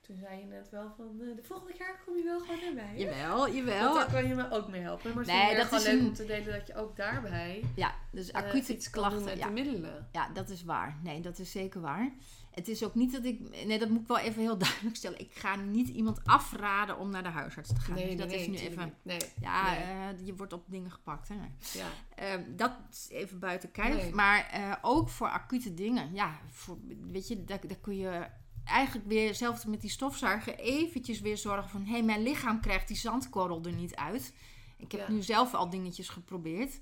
Toen 0.00 0.16
zei 0.16 0.38
je 0.38 0.44
net 0.44 0.70
wel 0.70 0.92
van, 0.96 1.20
eh, 1.20 1.36
de 1.36 1.42
volgende 1.42 1.72
keer 1.72 2.00
kom 2.04 2.16
je 2.16 2.22
wel 2.24 2.40
gewoon 2.40 2.60
naar 2.60 2.74
mij. 2.74 2.84
hè? 2.84 2.96
Jawel, 2.96 3.38
Want 3.38 3.54
jawel. 3.54 3.94
daar 3.94 4.10
kan 4.12 4.28
je 4.28 4.34
me 4.34 4.50
ook 4.50 4.68
mee 4.68 4.80
helpen. 4.80 5.14
Maar 5.14 5.24
het 5.24 5.32
Nee, 5.32 5.50
is 5.50 5.56
dat 5.56 5.66
gewoon 5.66 5.80
is 5.80 5.86
leuk 5.86 6.00
een- 6.00 6.06
om 6.06 6.14
te 6.14 6.24
delen 6.26 6.52
dat 6.58 6.66
je 6.66 6.74
ook 6.74 6.96
daarbij 6.96 7.64
Ja, 7.76 7.94
dus 8.12 8.30
eh, 8.30 8.42
acute 8.42 8.72
doen 8.72 8.82
klachten. 8.90 9.24
met 9.24 9.38
Ja, 9.38 9.46
de 9.46 9.52
middelen. 9.52 10.08
ja, 10.12 10.28
dat 10.28 10.48
is 10.48 10.64
waar. 10.64 10.98
Nee, 11.02 11.20
dat 11.20 11.38
is 11.38 11.50
zeker 11.50 11.80
waar. 11.80 12.12
Het 12.50 12.68
is 12.68 12.84
ook 12.84 12.94
niet 12.94 13.12
dat 13.12 13.24
ik... 13.24 13.64
Nee, 13.66 13.78
dat 13.78 13.88
moet 13.88 14.00
ik 14.00 14.06
wel 14.06 14.18
even 14.18 14.42
heel 14.42 14.58
duidelijk 14.68 14.96
stellen. 14.96 15.18
Ik 15.20 15.32
ga 15.34 15.56
niet 15.56 15.88
iemand 15.88 16.24
afraden 16.24 16.98
om 16.98 17.10
naar 17.10 17.22
de 17.22 17.28
huisarts 17.28 17.68
te 17.68 17.80
gaan. 17.80 17.96
Dus 17.96 18.16
dat 18.16 18.32
is 18.32 18.46
nu 18.46 18.56
even... 18.56 18.94
Nee, 19.02 19.18
Ja, 19.40 19.70
nee. 19.70 19.80
eh, 19.82 20.26
je 20.26 20.34
wordt 20.36 20.52
op 20.52 20.64
dingen 20.66 20.90
gepakt. 20.90 21.28
Hè? 21.28 21.34
ja. 21.78 21.86
Ehm, 22.14 22.42
dat 22.56 22.72
is 22.92 23.08
even 23.10 23.38
buiten 23.38 23.70
kijf. 23.72 23.94
Nee. 23.94 24.14
Maar 24.14 24.48
eh, 24.50 24.72
ook 24.82 25.08
voor 25.08 25.28
acute 25.28 25.74
dingen. 25.74 26.14
Ja, 26.14 26.40
voor, 26.50 26.78
weet 27.10 27.28
je, 27.28 27.44
daar, 27.44 27.60
daar 27.66 27.78
kun 27.80 27.96
je 27.96 28.26
eigenlijk 28.64 29.06
weer, 29.06 29.34
zelfs 29.34 29.64
met 29.64 29.80
die 29.80 29.90
stofzuiger, 29.90 30.54
eventjes 30.58 31.20
weer 31.20 31.36
zorgen 31.36 31.70
van... 31.70 31.84
Hé, 31.84 31.90
hey, 31.92 32.02
mijn 32.02 32.22
lichaam 32.22 32.60
krijgt 32.60 32.88
die 32.88 32.96
zandkorrel 32.96 33.62
er 33.64 33.72
niet 33.72 33.94
uit. 33.96 34.34
Ik 34.76 34.92
heb 34.92 35.00
Ja. 35.00 35.12
nu 35.14 35.22
zelf 35.22 35.54
al 35.54 35.70
dingetjes 35.70 36.08
geprobeerd. 36.08 36.80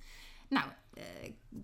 Nou, 0.49 0.67
eh, 0.95 1.05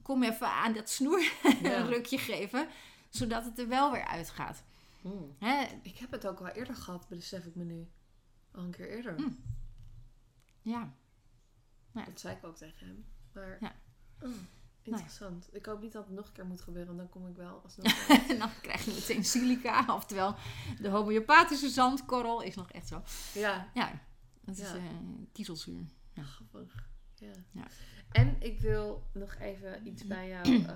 kom 0.03 0.23
even 0.23 0.49
aan 0.49 0.73
dat 0.73 0.91
snoer 0.91 1.23
Ja. 1.63 1.77
een 1.77 1.87
rukje 1.95 2.19
geven. 2.19 2.69
Zodat 3.15 3.45
het 3.45 3.59
er 3.59 3.69
wel 3.69 3.93
weer 3.93 4.05
uitgaat. 4.05 4.63
Hmm. 5.01 5.35
Hè? 5.39 5.65
Ik 5.83 5.97
heb 5.99 6.11
het 6.11 6.27
ook 6.27 6.41
al 6.41 6.47
eerder 6.49 6.75
gehad, 6.75 7.09
besef 7.09 7.45
ik 7.47 7.55
me 7.55 7.65
nu. 7.65 7.89
Al 8.51 8.63
een 8.63 8.71
keer 8.71 8.91
eerder. 8.91 9.15
Hmm. 9.17 9.39
Ja. 10.63 10.93
Dat 11.93 12.21
zei 12.21 12.37
ik 12.37 12.45
ook 12.45 12.57
tegen 12.57 12.87
hem. 12.87 13.05
Maar 13.33 13.57
Ja. 13.61 13.73
oh, 14.23 14.31
interessant. 14.83 15.49
Ik 15.53 15.67
hoop 15.67 15.81
niet 15.81 15.93
dat 15.93 16.05
het 16.07 16.15
nog 16.15 16.27
een 16.27 16.33
keer 16.33 16.47
moet 16.47 16.61
gebeuren. 16.61 16.97
Dan 16.97 17.09
kom 17.09 17.29
ik 17.29 17.37
wel 17.37 17.61
alsnog. 17.65 18.09
En 18.31 18.39
dan 18.39 18.51
krijg 18.63 18.85
je 18.85 18.93
meteen 18.93 19.25
silica. 19.25 19.95
Oftewel, 19.95 20.35
de 20.81 20.89
homeopathische 20.89 21.69
zandkorrel 21.69 22.41
is 22.43 22.55
nog 22.55 22.71
echt 22.71 22.89
zo. 22.89 23.03
ja, 23.35 23.71
Ja, 23.75 24.01
dat 24.41 24.57
is 24.59 24.71
Ja. 24.71 24.77
eh, 24.77 24.83
kiezelzuur. 25.33 25.85
Ja. 26.13 26.23
grappig. 26.23 26.89
Ja. 27.15 27.33
Ja. 27.51 27.67
En 28.11 28.37
ik 28.43 28.61
wil 28.61 29.11
nog 29.13 29.35
even 29.35 29.87
iets 29.87 30.07
bij 30.07 30.29
jou 30.29 30.65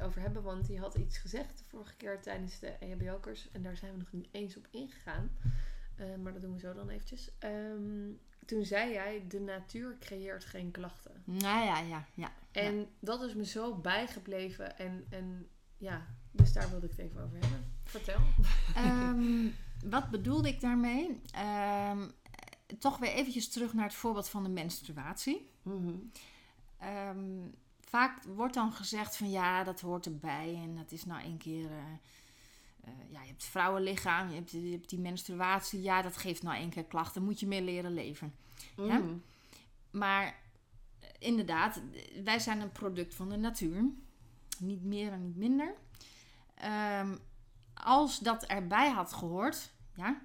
over 0.00 0.20
hebben. 0.20 0.42
Want 0.42 0.66
je 0.66 0.78
had 0.78 0.94
iets 0.94 1.18
gezegd 1.18 1.58
de 1.58 1.64
vorige 1.64 1.96
keer 1.96 2.20
tijdens 2.20 2.58
de 2.58 2.68
EHBO-cursus. 2.68 3.50
En 3.50 3.62
daar 3.62 3.76
zijn 3.76 3.92
we 3.92 3.98
nog 3.98 4.12
niet 4.12 4.28
eens 4.30 4.56
op 4.56 4.66
ingegaan. 4.70 5.30
Eh, 5.96 6.06
maar 6.22 6.32
dat 6.32 6.42
doen 6.42 6.52
we 6.52 6.58
zo 6.58 6.74
dan 6.74 6.88
eventjes. 6.88 7.30
Ehm, 7.38 8.10
toen 8.46 8.64
zei 8.64 8.92
jij, 8.92 9.24
de 9.28 9.40
natuur 9.40 9.96
creëert 10.00 10.44
geen 10.44 10.70
klachten. 10.70 11.22
Nou 11.24 11.64
ja, 11.64 11.80
ja, 11.80 12.04
ja. 12.14 12.32
En 12.52 12.88
dat 13.00 13.22
is 13.22 13.34
me 13.34 13.44
zo 13.44 13.74
bijgebleven. 13.74 14.78
En, 14.78 15.06
en 15.10 15.48
ja, 15.76 16.06
dus 16.30 16.52
daar 16.52 16.70
wilde 16.70 16.86
ik 16.86 16.92
het 16.96 17.00
even 17.00 17.22
over 17.22 17.38
hebben. 17.38 17.72
Vertel. 17.84 18.20
Ehm, 18.74 19.48
wat 19.94 20.10
bedoelde 20.10 20.48
ik 20.48 20.60
daarmee? 20.60 21.20
Ehm, 21.32 22.08
toch 22.78 22.98
weer 22.98 23.12
eventjes 23.12 23.48
terug 23.48 23.72
naar 23.72 23.84
het 23.84 23.94
voorbeeld 23.94 24.28
van 24.28 24.42
de 24.42 24.48
menstruatie. 24.48 25.50
Ehm, 26.78 27.48
vaak 27.88 28.22
wordt 28.22 28.54
dan 28.54 28.72
gezegd 28.72 29.16
van 29.16 29.30
ja, 29.30 29.64
dat 29.64 29.80
hoort 29.80 30.06
erbij. 30.06 30.54
En 30.62 30.76
dat 30.76 30.92
is 30.92 31.04
nou 31.04 31.24
een 31.24 31.38
keer... 31.38 31.70
eh, 31.70 31.76
eh, 32.80 32.92
ja, 33.10 33.20
je 33.20 33.26
hebt 33.26 33.42
het 33.42 33.50
vrouwenlichaam, 33.50 34.28
je 34.28 34.34
hebt, 34.34 34.50
je 34.50 34.70
hebt 34.70 34.88
die 34.88 34.98
menstruatie. 34.98 35.82
Ja, 35.82 36.02
dat 36.02 36.16
geeft 36.16 36.42
nou 36.42 36.56
één 36.56 36.70
keer 36.70 36.84
klachten. 36.84 37.22
Moet 37.22 37.40
je 37.40 37.46
mee 37.46 37.62
leren 37.62 37.94
leven. 37.94 38.34
Ja? 38.76 38.98
Mhm. 38.98 39.14
Maar 39.90 40.26
eh, 40.26 41.08
inderdaad, 41.18 41.80
wij 42.24 42.38
zijn 42.38 42.60
een 42.60 42.72
product 42.72 43.14
van 43.14 43.28
de 43.28 43.36
natuur. 43.36 43.84
Niet 44.58 44.84
meer 44.84 45.12
en 45.12 45.22
niet 45.22 45.36
minder. 45.36 45.74
Ehm, 46.54 47.16
als 47.74 48.18
dat 48.18 48.44
erbij 48.44 48.90
had 48.90 49.12
gehoord, 49.12 49.72
ja, 49.94 50.20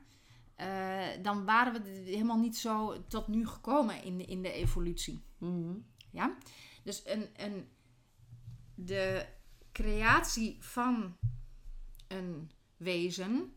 dan 1.22 1.46
waren 1.46 1.74
we 1.74 1.90
helemaal 1.90 2.38
niet 2.38 2.58
zo 2.58 3.06
tot 3.08 3.28
nu 3.28 3.48
gekomen 3.48 4.04
in 4.04 4.18
de, 4.18 4.26
in 4.26 4.42
de 4.42 4.52
evolutie. 4.52 5.24
Mhm. 5.38 5.74
Ja? 6.10 6.36
Dus 6.84 7.02
een, 7.06 7.30
een, 7.36 7.68
de 8.76 9.26
creatie 9.72 10.58
van 10.60 11.18
een 12.08 12.52
wezen 12.78 13.54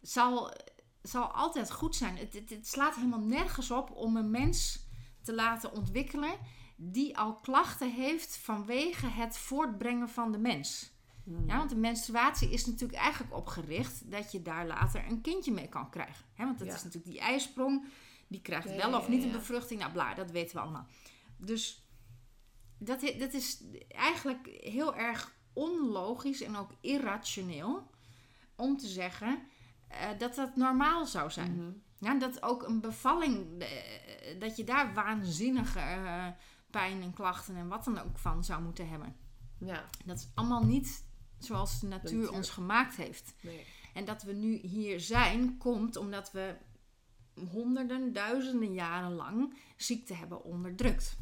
zal, 0.00 0.52
zal 1.02 1.24
altijd 1.32 1.70
goed 1.70 1.96
zijn. 1.96 2.16
Het, 2.16 2.34
het, 2.34 2.50
het 2.50 2.68
slaat 2.68 2.94
helemaal 2.94 3.20
nergens 3.20 3.70
op 3.70 3.90
om 3.90 4.16
een 4.16 4.30
mens 4.30 4.86
te 5.22 5.34
laten 5.34 5.72
ontwikkelen 5.72 6.38
die 6.76 7.18
al 7.18 7.34
klachten 7.36 7.92
heeft 7.92 8.36
vanwege 8.36 9.06
het 9.06 9.38
voortbrengen 9.38 10.08
van 10.08 10.32
de 10.32 10.38
mens. 10.38 10.92
Mhm. 11.24 11.46
Ja, 11.48 11.56
want 11.56 11.70
de 11.70 11.76
menstruatie 11.76 12.50
is 12.50 12.66
natuurlijk 12.66 12.98
eigenlijk 12.98 13.34
opgericht 13.36 14.10
dat 14.10 14.32
je 14.32 14.42
daar 14.42 14.66
later 14.66 15.06
een 15.06 15.20
kindje 15.20 15.52
mee 15.52 15.68
kan 15.68 15.90
krijgen. 15.90 16.24
Want 16.36 16.58
dat 16.58 16.68
Ja. 16.68 16.74
is 16.74 16.84
natuurlijk 16.84 17.12
die 17.12 17.20
ijsprong, 17.20 17.86
die 18.28 18.40
krijgt 18.40 18.68
Ja, 18.68 18.76
wel 18.76 19.00
of 19.00 19.08
niet 19.08 19.24
een 19.24 19.32
bevruchting. 19.32 19.80
Nou, 19.80 19.92
bla, 19.92 20.14
dat 20.14 20.30
weten 20.30 20.56
we 20.56 20.62
allemaal. 20.62 20.86
Dus 21.36 21.87
dat, 22.78 23.00
dat 23.18 23.32
is 23.32 23.62
eigenlijk 23.88 24.46
heel 24.60 24.96
erg 24.96 25.36
onlogisch 25.52 26.42
en 26.42 26.56
ook 26.56 26.70
irrationeel 26.80 27.90
om 28.56 28.76
te 28.76 28.86
zeggen 28.86 29.42
eh, 29.88 30.18
dat 30.18 30.34
dat 30.34 30.56
normaal 30.56 31.06
zou 31.06 31.30
zijn. 31.30 31.54
Mhm. 31.54 31.70
Ja, 32.00 32.14
dat 32.14 32.42
ook 32.42 32.62
een 32.62 32.80
bevalling, 32.80 33.62
eh, 33.62 34.40
dat 34.40 34.56
je 34.56 34.64
daar 34.64 34.94
waanzinnige 34.94 35.78
eh, 35.78 36.26
pijn 36.70 37.02
en 37.02 37.12
klachten 37.12 37.56
en 37.56 37.68
wat 37.68 37.84
dan 37.84 37.98
ook 37.98 38.18
van 38.18 38.44
zou 38.44 38.62
moeten 38.62 38.88
hebben. 38.88 39.16
Ja, 39.58 39.84
Dat 40.04 40.18
is 40.18 40.28
allemaal 40.34 40.64
niet 40.64 41.04
zoals 41.38 41.80
de 41.80 41.86
natuur 41.86 42.18
natuur. 42.18 42.32
ons 42.32 42.50
gemaakt 42.50 42.96
heeft. 42.96 43.34
nee. 43.40 43.66
En 43.94 44.04
dat 44.04 44.22
we 44.22 44.32
nu 44.32 44.56
hier 44.56 45.00
zijn, 45.00 45.56
komt 45.56 45.96
omdat 45.96 46.32
we 46.32 46.56
honderden, 47.50 48.12
duizenden 48.12 48.72
jaren 48.72 49.12
lang 49.12 49.54
ziekte 49.76 50.14
hebben 50.14 50.44
onderdrukt. 50.44 51.16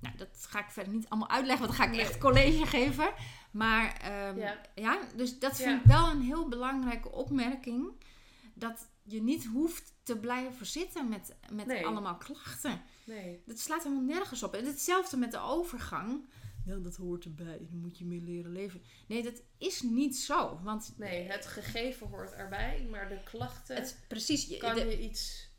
Nou, 0.00 0.16
dat 0.16 0.46
ga 0.48 0.58
ik 0.58 0.70
verder 0.70 0.92
niet 0.92 1.08
allemaal 1.08 1.30
uitleggen, 1.30 1.66
want 1.66 1.78
dan 1.78 1.86
ga 1.86 1.92
ik 1.92 2.00
echt 2.00 2.18
college 2.18 2.66
geven. 2.66 3.12
Maar 3.52 3.96
ehm, 4.00 4.38
Ja. 4.38 4.60
ja. 4.74 4.98
dus 5.16 5.38
dat 5.38 5.56
vind 5.56 5.80
ik 5.80 5.86
wel 5.86 6.10
een 6.10 6.20
heel 6.22 6.48
belangrijke 6.48 7.10
opmerking. 7.12 7.90
Dat 8.54 8.88
je 9.02 9.22
niet 9.22 9.44
hoeft 9.46 9.92
te 10.02 10.18
blijven 10.18 10.66
zitten 10.66 11.08
met, 11.08 11.36
met 11.52 11.66
Nee. 11.66 11.86
allemaal 11.86 12.16
klachten. 12.16 12.82
Nee. 13.04 13.42
Dat 13.46 13.58
slaat 13.58 13.82
helemaal 13.82 14.04
nergens 14.04 14.42
op. 14.42 14.54
En 14.54 14.66
hetzelfde 14.66 15.16
met 15.16 15.30
de 15.30 15.38
overgang. 15.40 16.28
Ja, 16.64 16.76
dat 16.76 16.96
hoort 16.96 17.24
erbij. 17.24 17.44
Daar 17.70 17.78
moet 17.80 17.98
je 17.98 18.04
mee 18.04 18.20
leren 18.22 18.52
leven. 18.52 18.82
Nee, 19.08 19.22
dat 19.22 19.42
is 19.58 19.82
niet 19.82 20.16
zo. 20.18 20.60
Want 20.62 20.94
Nee, 20.96 21.30
het 21.30 21.46
gegeven 21.46 22.06
hoort 22.08 22.32
erbij, 22.32 22.86
maar 22.90 23.08
de 23.08 23.22
klachten 23.24 23.76
het, 23.76 24.04
precies, 24.08 24.46
je, 24.46 24.56
kan 24.56 24.74
de- 24.74 24.80
je 24.80 25.00
iets. 25.00 25.49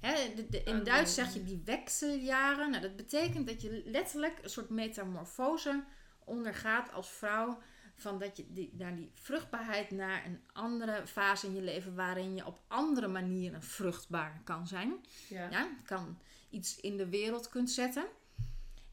Hè, 0.00 0.34
de- 0.34 0.48
de- 0.48 0.62
in. 0.62 0.84
Duits 0.84 1.14
zeg 1.14 1.34
je 1.34 1.44
die 1.44 1.62
wekseljaren. 1.64 2.70
Nou, 2.70 2.82
dat 2.82 2.96
betekent 2.96 3.46
dat 3.46 3.62
je 3.62 3.82
letterlijk 3.84 4.38
een 4.42 4.50
soort 4.50 4.70
metamorfose 4.70 5.84
ondergaat 6.24 6.92
als 6.92 7.10
vrouw. 7.10 7.58
Van 7.96 8.18
dat 8.18 8.36
je 8.36 8.52
die, 8.52 8.70
naar 8.76 8.96
die 8.96 9.10
vruchtbaarheid 9.14 9.90
naar 9.90 10.26
een 10.26 10.40
andere 10.52 11.06
fase 11.06 11.46
in 11.46 11.54
je 11.54 11.62
leven 11.62 11.94
waarin 11.94 12.34
je 12.34 12.46
op 12.46 12.60
andere 12.68 13.08
manieren 13.08 13.62
vruchtbaar 13.62 14.40
kan 14.44 14.66
zijn. 14.66 15.04
Ja. 15.28 15.50
Ja, 15.50 15.68
kan 15.84 16.18
iets 16.50 16.80
in 16.80 16.96
de 16.96 17.08
wereld 17.08 17.48
kunt 17.48 17.70
zetten. 17.70 18.04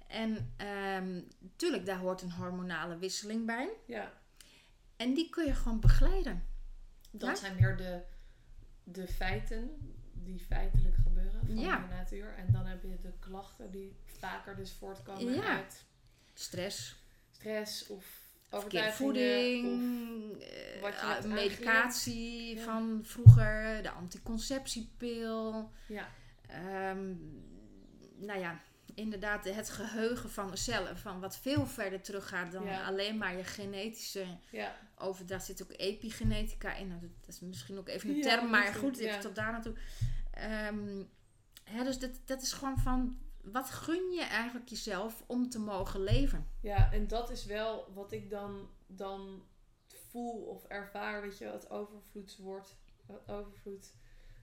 En 0.08 0.54
ehm 0.58 1.22
tuurlijk, 1.56 1.86
daar 1.86 1.98
hoort 1.98 2.22
een 2.22 2.32
hormonale 2.32 2.98
wisseling 2.98 3.46
bij. 3.46 3.70
Ja. 3.86 4.14
En 4.96 5.14
die 5.14 5.30
kun 5.30 5.46
je 5.46 5.54
gewoon 5.56 5.80
begeleiden. 5.80 6.44
Dat 7.12 7.40
zijn 7.40 7.56
meer 7.56 7.78
de, 7.78 8.02
de 8.84 9.08
feiten 9.08 9.78
die 10.28 10.40
feitelijk 10.40 10.96
gebeuren 11.04 11.46
van 11.46 11.58
Ja. 11.60 11.88
de 11.88 11.94
natuur. 11.94 12.34
En 12.38 12.52
dan 12.52 12.66
heb 12.66 12.84
je 12.84 12.98
de 13.02 13.14
klachten 13.20 13.72
die 13.72 13.96
vaker 14.04 14.56
dus 14.56 14.72
voortkomen 14.72 15.34
Ja. 15.34 15.56
uit 15.58 15.86
stress, 16.34 16.96
stress 17.32 17.88
of 17.88 18.06
verkeerde 18.50 18.92
voeding, 18.92 19.66
of 20.36 20.40
eh, 20.42 20.82
wat 20.82 20.94
je 20.94 21.00
ah, 21.02 21.24
medicatie 21.24 22.56
Ja. 22.56 22.64
van 22.64 23.00
vroeger, 23.04 23.84
de 23.84 23.90
anticonceptiepil. 23.92 25.72
ja, 25.88 26.08
Ehm, 26.48 27.14
nou 28.16 28.40
ja, 28.40 28.60
inderdaad 28.96 29.46
het 29.46 29.70
geheugen 29.70 30.30
van 30.30 30.52
de 30.52 30.58
cellen, 30.58 30.98
van 30.98 31.20
wat 31.20 31.38
veel 31.38 31.66
verder 31.66 32.02
teruggaat 32.02 32.52
dan 32.52 32.66
Ja. 32.66 32.86
alleen 32.86 33.18
maar 33.18 33.38
je 33.38 33.44
genetische 33.44 34.26
ja, 34.52 34.76
overdracht. 34.98 35.46
zit 35.46 35.64
ook 35.64 35.74
epigenetica 35.78 36.76
in. 36.76 36.88
Nou, 36.88 37.00
dat 37.02 37.30
is 37.36 37.40
misschien 37.40 37.78
ook 37.78 37.88
even 37.88 38.10
een 38.10 38.22
term, 38.22 38.50
maar 38.50 38.74
goed, 38.74 38.98
even 38.98 39.20
tot 39.20 39.36
daar 39.36 39.52
naartoe. 39.52 39.76
Ehm, 40.38 41.04
hè, 41.64 41.84
dus 41.84 42.00
dat, 42.00 42.22
dat 42.26 42.42
is 42.42 42.54
gewoon 42.54 42.78
van, 42.78 43.18
wat 43.42 43.70
gun 43.70 44.12
je 44.12 44.24
eigenlijk 44.24 44.70
jezelf 44.70 45.24
om 45.28 45.50
te 45.50 45.60
mogen 45.60 46.04
leven? 46.04 46.48
ja, 46.62 46.92
en 46.92 47.08
dat 47.08 47.30
is 47.30 47.46
wel 47.46 47.94
wat 47.94 48.12
ik 48.12 48.30
dan, 48.30 48.70
dan 48.88 49.44
voel 49.88 50.42
of 50.42 50.64
ervaar, 50.64 51.22
weet 51.22 51.38
je, 51.38 51.46
het 51.46 51.70
overvloedswoord, 51.70 52.76
het 53.06 53.30
overvloed. 53.30 53.94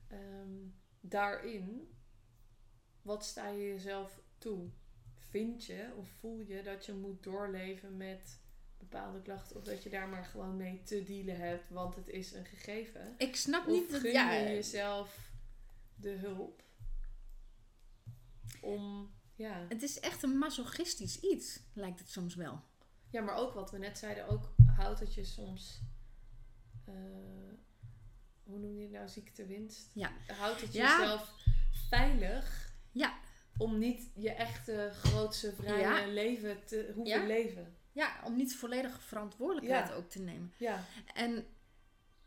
ehm, 0.09 0.69
daarin, 1.01 1.89
wat 3.03 3.25
sta 3.25 3.49
je 3.49 3.69
jezelf 3.69 4.21
toe? 4.39 4.71
Vind 5.31 5.65
je 5.65 5.93
of 5.97 6.09
voel 6.09 6.39
je 6.39 6.62
dat 6.62 6.87
je 6.87 6.93
moet 6.93 7.23
doorleven 7.23 7.97
met 7.97 8.41
bepaalde 8.79 9.23
klachten 9.23 9.57
of 9.57 9.65
dat 9.65 9.83
je 9.83 9.91
daar 9.91 10.09
maar 10.09 10.25
gewoon 10.25 10.57
mee 10.57 10.83
te 10.83 11.03
dealen 11.03 11.37
hebt, 11.37 11.71
want 11.71 11.95
het 11.95 12.09
is 12.09 12.33
een 12.33 12.45
gegeven? 12.45 13.15
Ik 13.19 13.37
snap 13.37 13.66
Of 13.66 13.73
niet 13.73 13.91
dat... 13.91 14.01
gun 14.01 14.12
Ja, 14.12 14.33
je 14.33 14.49
jezelf 14.49 15.24
de 16.05 16.10
hulp 16.10 16.62
om, 18.60 19.10
ja... 19.35 19.64
het 19.68 19.82
is 19.82 20.01
echt 20.01 20.22
een 20.22 20.39
masochistisch 20.39 21.20
iets, 21.20 21.60
lijkt 21.72 21.98
het 21.98 22.10
soms 22.10 22.35
wel. 22.35 22.62
Ja, 23.10 23.20
maar 23.22 23.35
ook 23.36 23.55
wat 23.55 23.70
we 23.70 23.78
net 23.78 23.98
zeiden, 23.98 24.28
ook 24.28 24.55
houdt 24.76 25.01
het 25.01 25.14
je 25.14 25.24
soms... 25.24 25.81
eh, 26.85 26.94
hoe 28.43 28.59
noem 28.59 28.76
je 28.76 28.82
het 28.82 28.90
nou? 28.93 29.09
Ziektewinst? 29.09 29.90
Ja. 29.94 30.12
Houdt 30.26 30.60
het 30.60 30.72
Ja. 30.72 30.98
jezelf 30.98 31.32
veilig 31.89 32.72
Ja. 32.90 33.18
om 33.56 33.78
niet 33.78 34.10
je 34.14 34.31
echte 34.31 34.90
grootste 34.94 35.52
vrije 35.55 35.81
Ja. 35.81 36.06
leven 36.06 36.64
te 36.64 36.93
hoeven 36.94 37.26
leven? 37.26 37.76
Ja, 37.93 38.20
om 38.24 38.36
niet 38.36 38.56
volledige 38.56 39.01
verantwoordelijkheid 39.01 39.93
ook 39.93 40.10
te 40.10 40.20
nemen. 40.20 40.52
Ja, 40.56 40.85
En 41.14 41.47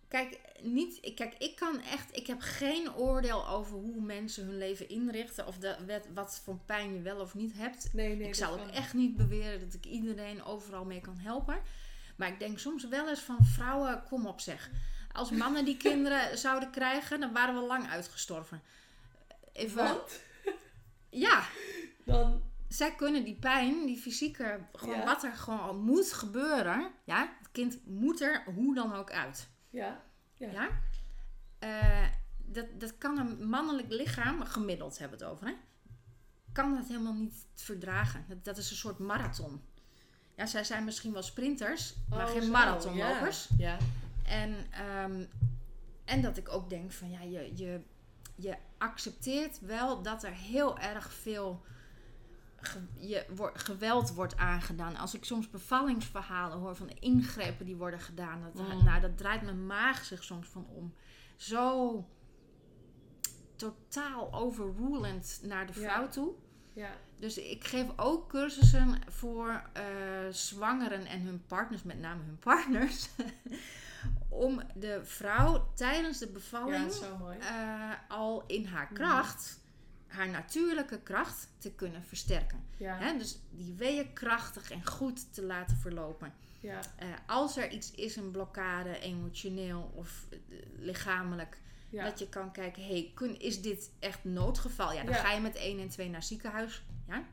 kijk, 0.07 0.39
niet, 0.61 1.13
kijk, 1.15 1.35
ik 1.38 1.55
kan 1.55 1.81
echt, 1.81 2.15
ik 2.15 2.27
heb 2.27 2.41
geen 2.41 2.93
oordeel 2.93 3.47
over 3.47 3.77
hoe 3.77 4.01
mensen 4.01 4.45
hun 4.45 4.57
leven 4.57 4.89
inrichten 4.89 5.47
of 5.47 5.57
de, 5.57 5.75
wat, 5.85 6.07
wat 6.13 6.41
voor 6.43 6.57
pijn 6.65 6.93
je 6.93 7.01
wel 7.01 7.19
of 7.19 7.35
niet 7.35 7.53
hebt. 7.53 7.89
nee, 7.93 8.15
nee. 8.15 8.27
ik 8.27 8.35
zal 8.35 8.51
ook 8.51 8.57
kan. 8.57 8.71
echt 8.71 8.93
niet 8.93 9.15
beweren 9.15 9.59
dat 9.59 9.73
ik 9.73 9.85
iedereen 9.85 10.43
overal 10.43 10.85
mee 10.85 11.01
kan 11.01 11.17
helpen. 11.17 11.59
Maar 12.15 12.27
ik 12.27 12.39
denk 12.39 12.59
soms 12.59 12.88
wel 12.88 13.09
eens 13.09 13.19
van 13.19 13.45
vrouwen, 13.45 14.03
kom 14.03 14.27
op 14.27 14.39
zeg. 14.39 14.69
Als 15.11 15.31
mannen 15.31 15.65
die 15.65 15.77
kinderen 15.89 16.38
zouden 16.38 16.69
krijgen, 16.71 17.19
dan 17.19 17.34
waren 17.34 17.55
we 17.55 17.61
lang 17.67 17.89
uitgestorven. 17.89 18.61
Even, 19.53 19.84
Want 19.84 20.21
ja, 21.09 21.43
dan... 22.05 22.41
zij 22.67 22.95
kunnen 22.95 23.23
die 23.23 23.35
pijn, 23.39 23.85
die 23.85 23.97
fysieke, 23.97 24.59
gewoon 24.73 24.97
Ja. 24.97 25.05
wat 25.05 25.23
er 25.23 25.34
gewoon 25.34 25.79
moet 25.79 26.13
gebeuren. 26.13 26.91
Ja, 27.03 27.35
het 27.39 27.51
kind 27.51 27.79
moet 27.85 28.21
er 28.21 28.43
hoe 28.55 28.75
dan 28.75 28.93
ook 28.93 29.11
uit. 29.11 29.49
Ja, 29.77 30.01
Ja. 30.37 30.51
Ja? 30.51 30.69
Eh, 31.59 32.07
dat, 32.37 32.65
dat 32.77 32.97
kan 32.97 33.17
een 33.17 33.49
mannelijk 33.49 33.89
lichaam, 33.89 34.45
gemiddeld 34.45 34.97
hebben 34.97 35.17
we 35.19 35.23
het 35.23 35.33
over, 35.33 35.47
hè? 35.47 35.53
kan 36.57 36.75
dat 36.75 36.87
helemaal 36.87 37.13
niet 37.13 37.45
verdragen. 37.55 38.25
Dat, 38.27 38.45
dat 38.45 38.57
is 38.57 38.69
een 38.69 38.75
soort 38.77 38.99
marathon. 38.99 39.61
Ja, 40.35 40.45
zij 40.45 40.63
zijn 40.63 40.83
misschien 40.83 41.13
wel 41.13 41.23
sprinters, 41.23 41.95
maar 42.09 42.25
Oh, 42.25 42.31
geen 42.31 42.41
zo, 42.41 42.51
marathonlopers. 42.51 43.49
Ja. 43.57 43.77
En, 44.25 44.55
ehm, 44.71 45.25
en 46.05 46.21
dat 46.21 46.37
ik 46.37 46.49
ook 46.49 46.69
denk 46.69 46.91
van 46.91 47.09
ja, 47.09 47.21
je, 47.21 47.51
je, 47.55 47.81
je 48.35 48.55
accepteert 48.77 49.59
wel 49.59 50.01
dat 50.01 50.23
er 50.23 50.33
heel 50.33 50.79
erg 50.79 51.13
veel 51.13 51.65
je, 52.95 53.25
geweld 53.53 54.13
wordt 54.13 54.38
aangedaan. 54.38 54.95
Als 54.95 55.13
ik 55.13 55.25
soms 55.25 55.49
bevallingsverhalen 55.49 56.57
hoor 56.57 56.75
van 56.75 56.88
de 56.88 56.99
ingrepen 56.99 57.65
die 57.65 57.75
worden 57.75 57.99
gedaan, 57.99 58.41
dat, 58.41 58.53
Mm. 58.67 58.84
nou, 58.84 59.01
dat 59.01 59.17
draait 59.17 59.41
mijn 59.41 59.65
maag 59.65 60.05
zich 60.05 60.23
soms 60.23 60.47
van 60.47 60.65
om. 60.67 60.93
Zo 61.35 62.05
totaal 63.55 64.34
overrulend 64.34 65.39
naar 65.43 65.65
de 65.67 65.79
Ja. 65.79 65.89
vrouw 65.89 66.07
toe. 66.09 66.34
ja. 66.73 66.89
Dus 67.19 67.38
ik 67.38 67.63
geef 67.67 67.85
ook 67.95 68.29
cursussen 68.29 68.99
voor 69.09 69.61
eh, 69.73 69.84
zwangeren 70.31 71.05
en 71.05 71.21
hun 71.21 71.43
partners, 71.47 71.84
met 71.84 71.99
name 71.99 72.23
hun 72.23 72.39
partners. 72.39 73.09
om 74.29 74.61
de 74.75 74.99
vrouw 75.03 75.67
tijdens 75.75 76.17
de 76.17 76.27
bevalling 76.27 76.91
eh, 77.39 77.91
al 78.07 78.43
in 78.47 78.65
haar 78.65 78.88
kracht, 78.93 79.59
haar 80.18 80.30
natuurlijke 80.30 80.99
kracht, 81.02 81.48
te 81.57 81.72
kunnen 81.72 82.03
versterken. 82.03 82.64
Ja, 82.77 82.98
Hè? 82.98 83.18
Dus 83.18 83.39
die 83.49 83.73
weeën 83.73 84.14
krachtig 84.14 84.72
en 84.72 84.85
goed 84.88 85.34
te 85.34 85.44
laten 85.44 85.77
verlopen. 85.77 86.34
ja, 86.60 86.80
Eh, 86.95 87.07
als 87.27 87.57
er 87.57 87.69
iets 87.72 87.91
is, 87.91 88.15
een 88.15 88.31
blokkade, 88.31 88.99
emotioneel 88.99 89.91
of 89.95 90.27
eh, 90.30 90.38
lichamelijk, 90.77 91.57
ja. 91.89 92.03
dat 92.03 92.19
je 92.19 92.30
kan 92.30 92.52
kijken, 92.52 92.84
hey, 92.85 93.11
kun, 93.15 93.39
is 93.39 93.61
dit 93.61 93.91
echt 93.99 94.23
noodgeval? 94.23 94.94
Ja, 94.94 95.03
dan 95.03 95.14
ga 95.14 95.31
je 95.34 95.41
met 95.41 95.56
1 95.56 95.80
en 95.80 95.89
2 95.89 96.07
naar 96.07 96.19
het 96.19 96.27
ziekenhuis. 96.27 96.84
Ja? 97.07 97.23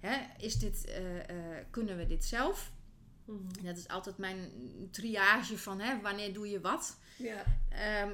Hè, 0.00 0.16
is 0.38 0.58
dit, 0.58 0.84
eh, 0.84 1.04
kunnen 1.70 1.96
we 1.96 2.06
dit 2.06 2.24
zelf? 2.24 2.70
Mhm. 3.24 3.64
Dat 3.64 3.76
is 3.76 3.88
altijd 3.88 4.18
mijn 4.18 4.38
triage 4.90 5.58
van 5.58 5.80
hè, 5.80 6.00
wanneer 6.00 6.32
doe 6.32 6.48
je 6.50 6.60
wat. 6.60 6.96
ja. 7.16 7.44
Ehm, 7.68 8.10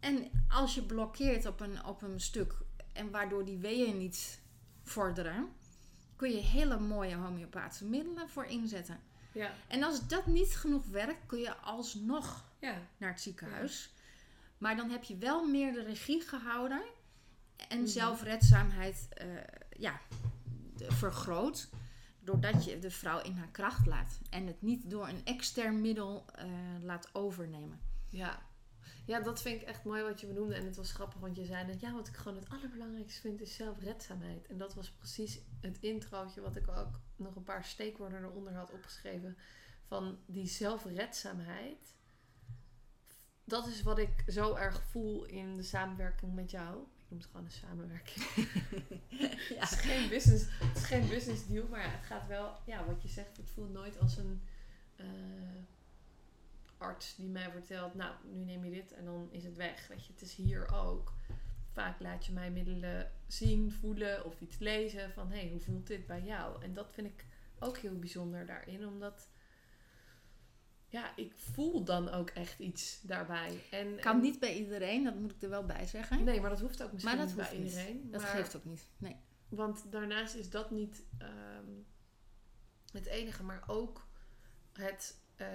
en 0.00 0.30
als 0.48 0.74
je 0.74 0.82
blokkeert 0.82 1.46
op 1.46 1.60
een, 1.60 1.84
op 1.84 2.02
een 2.02 2.20
stuk 2.20 2.54
en 2.92 3.10
waardoor 3.10 3.44
die 3.44 3.58
weeën 3.58 3.98
niet 3.98 4.40
vorderen, 4.84 5.48
kun 6.16 6.30
je 6.30 6.40
hele 6.40 6.78
mooie 6.78 7.14
homeopathische 7.16 7.84
middelen 7.84 8.28
voor 8.28 8.44
inzetten. 8.44 9.00
ja. 9.32 9.50
En 9.68 9.82
als 9.82 10.06
dat 10.06 10.26
niet 10.26 10.56
genoeg 10.56 10.84
werkt, 10.86 11.26
kun 11.26 11.38
je 11.38 11.56
alsnog 11.56 12.44
ja. 12.60 12.74
naar 12.96 13.10
het 13.10 13.20
ziekenhuis. 13.20 13.92
Maar 14.58 14.76
dan 14.76 14.90
heb 14.90 15.04
je 15.04 15.16
wel 15.16 15.46
meer 15.46 15.72
de 15.72 15.82
regie 15.82 16.20
gehouden 16.20 16.82
en 17.68 17.78
Mhm. 17.78 17.86
zelfredzaamheid 17.88 19.08
eh, 19.10 19.26
ja, 19.78 20.00
vergroot. 20.76 21.68
Doordat 22.20 22.64
je 22.64 22.78
de 22.78 22.90
vrouw 22.90 23.20
in 23.22 23.36
haar 23.36 23.48
kracht 23.50 23.86
laat. 23.86 24.18
En 24.30 24.46
het 24.46 24.62
niet 24.62 24.90
door 24.90 25.08
een 25.08 25.24
extern 25.24 25.80
middel 25.80 26.24
eh, 26.34 26.44
laat 26.82 27.08
overnemen. 27.14 27.80
Ja. 28.08 28.42
Ja, 29.06 29.20
dat 29.20 29.42
vind 29.42 29.60
ik 29.60 29.68
echt 29.68 29.84
mooi 29.84 30.02
wat 30.02 30.20
je 30.20 30.26
benoemde. 30.26 30.54
En 30.54 30.64
het 30.64 30.76
was 30.76 30.92
grappig, 30.92 31.20
want 31.20 31.36
je 31.36 31.44
zei 31.44 31.66
net... 31.66 31.80
Ja, 31.80 31.92
wat 31.92 32.08
ik 32.08 32.16
gewoon 32.16 32.38
het 32.38 32.48
allerbelangrijkste 32.50 33.20
vind 33.20 33.40
is 33.40 33.54
zelfredzaamheid. 33.54 34.46
En 34.46 34.58
dat 34.58 34.74
was 34.74 34.90
precies 34.90 35.40
het 35.60 35.78
introotje 35.80 36.40
wat 36.40 36.56
ik 36.56 36.68
ook 36.68 37.00
nog 37.16 37.36
een 37.36 37.44
paar 37.44 37.64
steekwoorden 37.64 38.24
eronder 38.24 38.54
had 38.54 38.72
opgeschreven. 38.72 39.36
Van 39.86 40.18
die 40.26 40.46
zelfredzaamheid. 40.46 41.94
Dat 43.44 43.66
is 43.66 43.82
wat 43.82 43.98
ik 43.98 44.24
zo 44.26 44.54
erg 44.54 44.82
voel 44.82 45.24
in 45.24 45.56
de 45.56 45.62
samenwerking 45.62 46.34
met 46.34 46.50
jou. 46.50 46.82
Ik 46.96 47.04
noem 47.08 47.18
het 47.18 47.28
gewoon 47.30 47.44
een 47.44 47.52
samenwerking. 47.52 48.24
ja. 49.56 49.60
Het 49.60 49.70
is 49.70 49.80
geen 49.80 50.08
business, 50.08 50.44
het 50.48 50.76
is 50.76 50.84
geen 50.84 51.08
business 51.08 51.46
deal, 51.46 51.68
maar 51.68 51.92
het 51.92 52.04
gaat 52.04 52.26
wel, 52.26 52.56
ja, 52.66 52.84
wat 52.84 53.02
je 53.02 53.08
zegt, 53.08 53.36
het 53.36 53.50
voelt 53.50 53.72
nooit 53.72 53.98
als 54.00 54.16
een 54.16 54.42
eh, 54.96 55.06
arts 56.80 57.14
die 57.16 57.28
mij 57.28 57.50
vertelt, 57.50 57.94
nou, 57.94 58.14
nu 58.24 58.44
neem 58.44 58.64
je 58.64 58.70
dit 58.70 58.92
en 58.92 59.04
dan 59.04 59.28
is 59.30 59.44
het 59.44 59.56
weg. 59.56 59.86
Weet 59.88 60.06
je, 60.06 60.12
het 60.12 60.22
is 60.22 60.34
hier 60.34 60.72
ook. 60.74 61.12
Vaak 61.72 62.00
laat 62.00 62.26
je 62.26 62.32
mij 62.32 62.50
middelen 62.50 63.12
zien, 63.26 63.72
voelen 63.72 64.24
of 64.24 64.40
iets 64.40 64.58
lezen 64.58 65.12
van, 65.12 65.30
hé, 65.30 65.38
hey, 65.40 65.48
hoe 65.50 65.60
voelt 65.60 65.86
dit 65.86 66.06
bij 66.06 66.22
jou? 66.22 66.62
En 66.62 66.74
dat 66.74 66.92
vind 66.92 67.06
ik 67.06 67.24
ook 67.58 67.78
heel 67.78 67.98
bijzonder 67.98 68.46
daarin, 68.46 68.86
omdat, 68.86 69.28
ja, 70.88 71.16
ik 71.16 71.32
voel 71.36 71.84
dan 71.84 72.08
ook 72.08 72.30
echt 72.30 72.58
iets 72.58 73.00
daarbij. 73.02 73.62
En, 73.70 74.00
Kan 74.00 74.14
en- 74.16 74.20
niet 74.22 74.38
bij 74.38 74.56
iedereen, 74.58 75.04
dat 75.04 75.14
moet 75.14 75.30
ik 75.32 75.42
er 75.42 75.48
wel 75.48 75.64
bij 75.66 75.86
zeggen. 75.86 76.24
Nee, 76.24 76.40
maar 76.40 76.50
dat 76.50 76.60
hoeft 76.60 76.82
ook 76.82 76.92
misschien 76.92 77.16
Maar 77.16 77.26
dat 77.26 77.36
niet 77.36 77.44
hoeft 77.44 77.50
bij 77.50 77.60
niet. 77.60 77.72
iedereen. 77.72 78.10
Dat 78.10 78.20
maar- 78.20 78.30
geeft 78.30 78.56
ook 78.56 78.64
niet. 78.64 78.86
Nee. 78.98 79.16
want 79.48 79.92
daarnaast 79.92 80.34
is 80.34 80.50
dat 80.50 80.70
niet 80.70 81.02
ehm, 81.18 81.70
het 82.92 83.06
enige, 83.06 83.42
maar 83.42 83.62
ook 83.66 84.06
het 84.72 85.18
eh, 85.40 85.48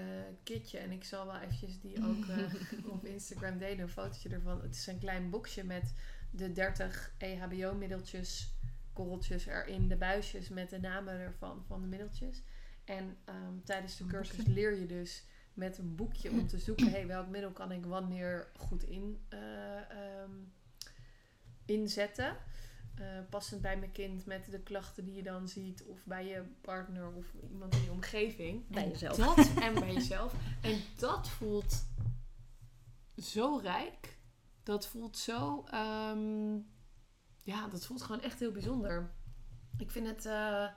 kitje. 0.43 0.77
En 0.77 0.91
ik 0.91 1.03
zal 1.03 1.25
wel 1.25 1.39
eventjes 1.39 1.79
die 1.79 2.07
ook 2.07 2.25
eh, 2.25 2.53
op 2.93 3.05
Instagram 3.05 3.57
delen, 3.57 3.79
een 3.79 3.89
fotootje 3.89 4.29
ervan. 4.29 4.61
Het 4.61 4.75
is 4.75 4.87
een 4.87 4.99
klein 4.99 5.29
boxje 5.29 5.63
met 5.63 5.93
de 6.31 6.51
30 6.51 7.13
E 7.17 7.25
EHBO-middeltjes, 7.25 8.53
korreltjes 8.93 9.45
erin, 9.45 9.87
de 9.87 9.95
buisjes 9.95 10.49
met 10.49 10.69
de 10.69 10.79
namen 10.79 11.13
ervan, 11.13 11.63
van 11.67 11.81
de 11.81 11.87
middeltjes. 11.87 12.41
En 12.85 13.17
ehm, 13.25 13.53
tijdens 13.63 13.97
de 13.97 14.05
cursus 14.05 14.35
boekje. 14.35 14.53
leer 14.53 14.79
je 14.79 14.85
dus 14.85 15.23
met 15.53 15.77
een 15.77 15.95
boekje 15.95 16.29
om 16.29 16.47
te 16.47 16.57
zoeken, 16.57 16.91
hey, 16.91 17.07
welk 17.07 17.27
middel 17.27 17.51
kan 17.51 17.71
ik 17.71 17.85
wanneer 17.85 18.47
goed 18.57 18.83
in, 18.83 19.25
eh, 19.29 19.89
ehm, 19.89 20.31
inzetten. 21.65 22.37
Uh, 22.99 23.05
passend 23.29 23.61
bij 23.61 23.77
mijn 23.77 23.91
kind 23.91 24.25
met 24.25 24.51
de 24.51 24.59
klachten 24.59 25.05
die 25.05 25.15
je 25.15 25.23
dan 25.23 25.47
ziet, 25.47 25.83
of 25.83 26.05
bij 26.05 26.25
je 26.25 26.43
partner 26.61 27.13
of 27.13 27.25
iemand 27.49 27.75
in 27.75 27.83
je 27.83 27.91
omgeving. 27.91 28.67
Bij 28.67 28.87
jezelf. 28.87 29.17
Dat, 29.17 29.53
en 29.63 29.73
bij 29.73 29.93
jezelf. 29.93 30.33
En 30.61 30.79
dat 30.97 31.29
voelt 31.29 31.85
zo 33.17 33.57
rijk. 33.57 34.17
Dat 34.63 34.87
voelt 34.87 35.17
zo. 35.17 35.63
ehm, 35.69 36.55
ja, 37.43 37.67
dat 37.67 37.85
voelt 37.85 38.01
gewoon 38.01 38.21
echt 38.21 38.39
heel 38.39 38.51
bijzonder. 38.51 39.13
Ik 39.77 39.91
vind 39.91 40.07
het 40.07 40.25
eh, 40.25 40.67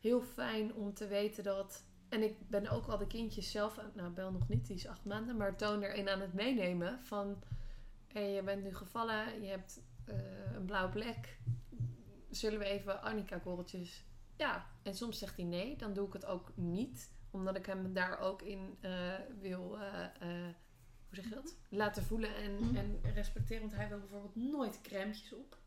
heel 0.00 0.20
fijn 0.20 0.74
om 0.74 0.94
te 0.94 1.06
weten 1.06 1.44
dat. 1.44 1.84
En 2.08 2.22
ik 2.22 2.48
ben 2.48 2.68
ook 2.68 2.86
al 2.86 2.98
de 2.98 3.06
kindjes 3.06 3.50
zelf. 3.50 3.80
Nou, 3.94 4.10
Bel 4.10 4.32
nog 4.32 4.48
niet, 4.48 4.66
die 4.66 4.76
is 4.76 4.86
acht 4.86 5.04
maanden. 5.04 5.36
Maar 5.36 5.56
Toon 5.56 5.82
erin 5.82 6.08
aan 6.08 6.20
het 6.20 6.32
meenemen. 6.32 7.00
Van. 7.00 7.42
Hé, 8.06 8.20
je 8.20 8.42
bent 8.42 8.62
nu 8.62 8.74
gevallen. 8.74 9.42
Je 9.42 9.48
hebt 9.48 9.80
eh, 10.08 10.54
een 10.54 10.64
blauwe 10.64 10.90
plek. 10.92 11.38
Zullen 12.30 12.58
we 12.58 12.64
even 12.64 13.02
Annika-korreltjes? 13.02 14.04
Ja. 14.36 14.66
En 14.82 14.94
soms 14.94 15.18
zegt 15.18 15.36
hij 15.36 15.44
nee. 15.44 15.76
Dan 15.76 15.92
doe 15.92 16.06
ik 16.06 16.12
het 16.12 16.24
ook 16.24 16.52
niet. 16.54 17.10
Omdat 17.30 17.56
ik 17.56 17.66
hem 17.66 17.92
daar 17.92 18.18
ook 18.18 18.42
in 18.42 18.76
eh, 18.80 19.14
wil. 19.40 19.78
eh, 19.80 20.06
hoe 21.08 21.16
zeg 21.16 21.24
je 21.24 21.34
dat? 21.34 21.56
Laten 21.68 22.02
voelen 22.02 22.34
en, 22.34 22.54
Mhm. 22.54 22.76
en 22.76 23.00
respecteren. 23.14 23.62
Want 23.62 23.74
hij 23.74 23.88
wil 23.88 23.98
bijvoorbeeld 23.98 24.36
nooit 24.36 24.80
crèmpjes 24.80 25.32
op. 25.32 25.58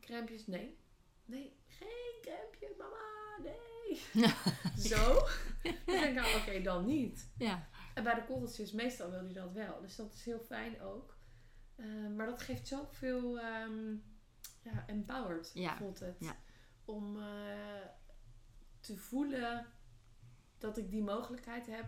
Crèmpjes, 0.00 0.46
nee. 0.46 0.78
Nee, 1.24 1.56
geen 1.66 2.14
crèmpje, 2.22 2.74
mama, 2.78 3.50
nee. 3.50 4.00
Zo. 4.90 5.14
Dan 5.62 5.74
denk 5.86 6.04
ik, 6.04 6.14
nou, 6.14 6.40
oké, 6.40 6.62
dan 6.62 6.84
niet. 6.86 7.30
Ja. 7.38 7.68
En 7.94 8.04
bij 8.04 8.14
de 8.14 8.24
korreltjes, 8.24 8.72
meestal 8.72 9.10
wil 9.10 9.24
hij 9.24 9.32
dat 9.32 9.52
wel. 9.52 9.80
Dus 9.80 9.96
dat 9.96 10.12
is 10.12 10.24
heel 10.24 10.40
fijn 10.40 10.80
ook. 10.82 11.11
Eh, 11.82 12.16
maar 12.16 12.26
dat 12.26 12.42
geeft 12.42 12.68
zoveel, 12.68 13.38
ehm 13.40 13.92
ja, 14.62 14.84
empowered 14.86 15.50
Ja, 15.54 15.76
voelt 15.76 16.00
het. 16.00 16.16
ja. 16.18 16.36
Om 16.84 17.16
eh, 17.16 17.24
te 18.80 18.96
voelen 18.96 19.66
dat 20.58 20.78
ik 20.78 20.90
die 20.90 21.02
mogelijkheid 21.02 21.66
heb. 21.66 21.84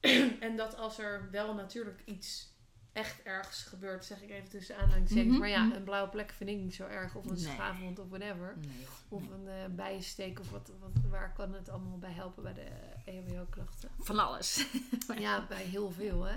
en 0.46 0.56
dat 0.56 0.76
als 0.76 0.98
er 0.98 1.30
wel 1.30 1.54
natuurlijk 1.54 2.02
iets 2.04 2.56
echt 2.92 3.22
ergs 3.22 3.62
gebeurt, 3.64 4.04
zeg 4.04 4.22
ik 4.22 4.30
even 4.30 4.48
tussen 4.48 4.76
aanhalingstekens. 4.76 5.30
Mhm, 5.30 5.38
Maar 5.38 5.48
ja, 5.48 5.64
mhm. 5.64 5.76
een 5.76 5.84
blauwe 5.84 6.10
plek 6.10 6.30
vind 6.32 6.50
ik 6.50 6.56
niet 6.56 6.74
zo 6.74 6.86
erg. 6.86 7.14
Of 7.14 7.24
een 7.24 7.32
Nee. 7.34 7.42
schaafwond 7.54 7.98
of 7.98 8.08
whatever. 8.08 8.56
Nee. 8.58 8.86
Of 9.08 9.28
een 9.28 9.74
bijensteek 9.74 10.40
of 10.40 10.50
wat, 10.50 10.72
wat, 10.80 10.90
waar 11.10 11.32
kan 11.32 11.52
het 11.54 11.68
allemaal 11.68 11.98
bij 11.98 12.12
helpen 12.12 12.42
bij 12.42 12.54
de 12.54 12.68
EHBO-klachten? 13.04 13.90
Van 13.98 14.18
alles. 14.18 14.66
Ja, 15.18 15.46
bij 15.46 15.62
heel 15.64 15.90
veel 15.90 16.22
hè. 16.22 16.36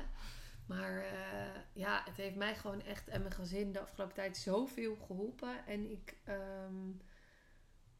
Maar 0.77 0.97
eh, 0.97 1.61
ja, 1.73 2.01
het 2.05 2.17
heeft 2.17 2.35
mij 2.35 2.55
gewoon 2.55 2.81
echt 2.81 3.07
en 3.07 3.21
mijn 3.21 3.33
gezin 3.33 3.71
de 3.71 3.79
afgelopen 3.79 4.15
tijd 4.15 4.37
zoveel 4.37 4.95
geholpen. 4.95 5.65
En 5.65 5.91
ik 5.91 6.17
ehm, 6.23 6.91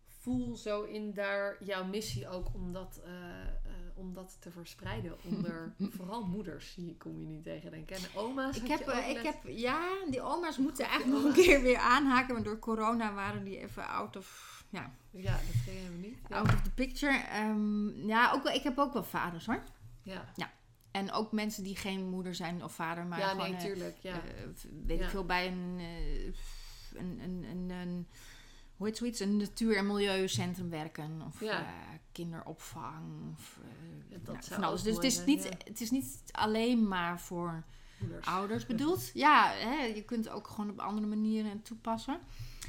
voel 0.06 0.56
zo 0.56 0.84
in 0.84 1.14
daar 1.14 1.64
jouw 1.64 1.86
missie 1.86 2.30
ook 2.30 2.54
om 2.54 2.74
dat, 2.74 3.02
eh, 3.04 3.42
eh, 3.42 3.48
om 3.96 4.14
dat 4.14 4.38
te 4.40 4.52
verspreiden 4.52 5.18
onder 5.32 5.74
vooral 5.78 6.26
moeders. 6.26 6.76
Die 6.76 6.98
kom 6.98 7.20
je 7.20 7.26
niet 7.26 7.44
tegen, 7.44 7.72
denk 7.72 7.90
ik. 7.90 7.98
En 7.98 8.04
oma's. 8.16 8.58
Ik 8.58 8.68
heb, 8.68 8.80
ik 8.80 9.14
net. 9.14 9.24
heb, 9.24 9.36
ja, 9.44 9.90
die 10.10 10.22
oma's 10.22 10.58
moeten 10.58 10.86
eigenlijk 10.86 11.24
nog 11.24 11.36
een 11.36 11.44
keer 11.44 11.62
weer 11.62 11.78
aanhaken. 11.78 12.34
Maar 12.34 12.44
door 12.44 12.60
corona 12.60 13.14
waren 13.14 13.44
die 13.44 13.58
even 13.58 13.88
out 13.88 14.16
of, 14.16 14.60
ja, 14.70 14.94
Ja, 15.12 15.32
dat 15.32 15.62
gingen 15.66 15.92
we 15.92 15.98
niet. 15.98 16.18
Ja. 16.30 16.36
out 16.36 16.54
of 16.54 16.62
the 16.62 16.72
picture. 16.72 17.18
Ehm, 17.18 18.08
ja, 18.08 18.32
ook 18.32 18.44
wel, 18.44 18.54
ik 18.54 18.64
heb 18.64 18.78
ook 18.78 18.94
wel 18.94 19.04
vaders 19.04 19.46
hoor. 19.46 19.64
ja. 20.04 20.52
En 20.92 21.12
ook 21.12 21.32
mensen 21.32 21.64
die 21.64 21.76
geen 21.76 22.10
moeder 22.10 22.36
zijn 22.36 22.64
of 22.64 22.72
vader, 22.74 23.06
maar 23.06 23.20
ja, 23.20 23.28
gewoon, 23.30 23.46
nee, 23.50 23.56
eh, 23.60 23.64
tuurlijk. 23.66 23.98
Ja. 24.02 24.14
eh, 24.14 24.22
weet 24.86 25.02
ik 25.02 25.10
veel, 25.10 25.26
bij 25.26 25.48
een, 25.48 25.76
eh, 25.80 26.26
een, 27.00 27.20
een, 27.24 27.44
een, 27.50 27.70
een, 27.70 28.08
hoe 28.78 28.88
heet 28.88 28.98
zoiets, 28.98 29.20
een 29.20 29.38
natuur- 29.38 29.78
en 29.78 29.88
milieucentrum 29.88 30.70
werken. 30.70 31.22
Of 31.28 31.40
Ja. 31.42 31.66
kinderopvang. 32.12 33.32
Of, 33.34 33.60
dat 34.10 34.22
nou, 34.24 34.38
zou 34.44 34.62
van 34.62 34.64
alles. 34.70 34.80
ook 34.80 34.86
Dus 34.86 34.96
het 34.96 35.04
is, 35.04 35.26
niet, 35.26 35.44
het 35.68 35.82
is 35.82 35.92
niet 35.92 36.22
alleen 36.32 36.88
maar 36.88 37.20
voor 37.20 37.64
Moeders. 38.00 38.26
ouders 38.28 38.66
bedoeld. 38.76 39.12
Ja, 39.14 39.52
hè, 39.52 39.84
je 39.84 40.04
kunt 40.04 40.26
het 40.26 40.34
ook 40.34 40.48
gewoon 40.48 40.70
op 40.70 40.80
andere 40.80 41.08
manieren 41.08 41.62
toepassen. 41.62 42.20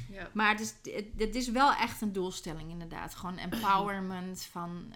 Ja. 0.09 0.29
Maar 0.33 0.49
het 0.51 0.59
is, 0.59 0.93
het, 0.93 1.05
het 1.17 1.35
is 1.35 1.49
wel 1.51 1.73
echt 1.73 2.01
een 2.01 2.13
doelstelling 2.13 2.69
inderdaad. 2.71 3.15
Gewoon 3.15 3.37
empowerment 3.51 4.43
van... 4.43 4.93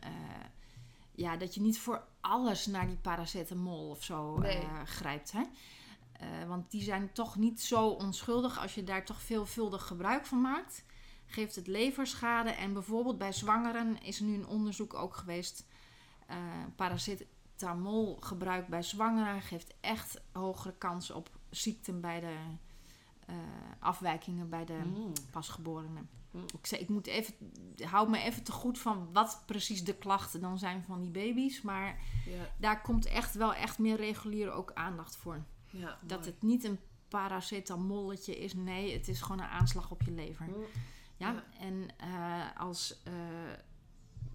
ja, 1.17 1.37
dat 1.37 1.53
je 1.55 1.61
niet 1.61 1.79
voor 1.79 2.03
alles 2.21 2.65
naar 2.65 2.87
die 2.87 2.97
paracetamol 2.97 3.89
of 3.89 4.03
zo 4.03 4.37
Nee. 4.37 4.57
eh, 4.57 4.81
grijpt. 4.85 5.31
Hè? 5.31 5.41
Eh, 6.11 6.47
want 6.47 6.71
die 6.71 6.81
zijn 6.83 7.11
toch 7.13 7.35
niet 7.35 7.61
zo 7.61 7.87
onschuldig 7.87 8.59
als 8.59 8.75
je 8.75 8.83
daar 8.83 9.05
toch 9.05 9.21
veelvuldig 9.21 9.87
gebruik 9.87 10.25
van 10.25 10.41
maakt. 10.41 10.83
Geeft 11.25 11.55
het 11.55 11.67
leverschade. 11.67 12.49
En 12.49 12.73
bijvoorbeeld 12.73 13.17
bij 13.17 13.33
zwangeren 13.33 14.01
is 14.03 14.19
er 14.19 14.25
nu 14.25 14.33
een 14.33 14.47
onderzoek 14.47 14.93
ook 14.93 15.15
geweest. 15.15 15.65
eh 16.27 16.37
paracetamol 16.75 18.17
gebruik 18.19 18.67
bij 18.67 18.83
zwangeren 18.83 19.41
geeft 19.41 19.73
echt 19.81 20.21
hogere 20.31 20.73
kans 20.77 21.11
op 21.11 21.29
ziekten 21.49 22.01
bij 22.01 22.19
de 22.19 22.35
afwijkingen 23.79 24.49
bij 24.49 24.65
de 24.65 24.73
Mm. 24.85 25.11
pasgeborenen. 25.31 26.09
Ik 26.59 26.65
zei, 26.65 26.81
ik 26.81 26.89
moet 26.89 27.07
even, 27.07 27.33
hou 27.83 28.09
me 28.09 28.17
even 28.19 28.43
te 28.43 28.51
goed 28.51 28.79
van 28.79 29.09
wat 29.13 29.43
precies 29.45 29.83
de 29.83 29.93
klachten 29.95 30.41
dan 30.41 30.57
zijn 30.59 30.83
van 30.83 31.01
die 31.01 31.09
baby's. 31.11 31.61
Maar 31.61 31.99
Ja. 32.25 32.49
daar 32.57 32.81
komt 32.81 33.05
echt 33.05 33.33
wel 33.35 33.53
echt 33.53 33.79
meer 33.79 33.95
regulier 33.95 34.51
ook 34.51 34.71
aandacht 34.73 35.15
voor. 35.15 35.43
Ja, 35.69 35.97
Dat 36.01 36.17
mooi. 36.19 36.31
het 36.31 36.41
niet 36.41 36.63
een 36.63 36.79
paracetamolletje 37.07 38.37
is. 38.39 38.53
Nee, 38.53 38.93
het 38.93 39.07
is 39.07 39.21
gewoon 39.21 39.39
een 39.41 39.49
aanslag 39.49 39.91
op 39.91 40.01
je 40.01 40.11
lever. 40.11 40.45
Mm. 40.45 40.63
Ja, 41.17 41.31
Ja. 41.31 41.43
en 41.59 41.87
eh, 41.97 42.59
als, 42.59 43.01
eh, 43.03 43.13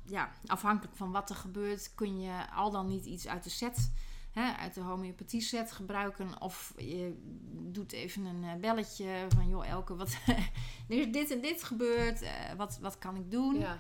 ja, 0.05 0.33
afhankelijk 0.47 0.97
van 0.97 1.11
wat 1.13 1.31
er 1.31 1.37
gebeurt, 1.37 1.95
kun 1.95 2.21
je 2.21 2.51
al 2.55 2.71
dan 2.71 2.87
niet 2.89 3.05
iets 3.05 3.27
uit 3.29 3.45
de 3.45 3.51
set, 3.51 3.93
hè, 4.33 4.53
uit 4.53 4.75
de 4.75 4.81
homeopathie 4.81 5.41
set 5.41 5.73
gebruiken. 5.73 6.41
Of 6.41 6.75
je 6.77 7.17
doet 7.51 7.93
even 7.93 8.25
een 8.25 8.45
eh, 8.45 8.55
belletje 8.55 9.27
van, 9.35 9.49
joh 9.49 9.67
Elke, 9.67 9.97
wat, 9.97 10.17
er 10.89 10.99
is 10.99 11.13
dit 11.13 11.31
en 11.31 11.41
dit 11.41 11.63
gebeurd, 11.63 12.23
eh, 12.23 12.31
wat, 12.57 12.79
wat 12.81 12.99
kan 12.99 13.17
ik 13.17 13.31
doen? 13.31 13.59
Ja. 13.59 13.79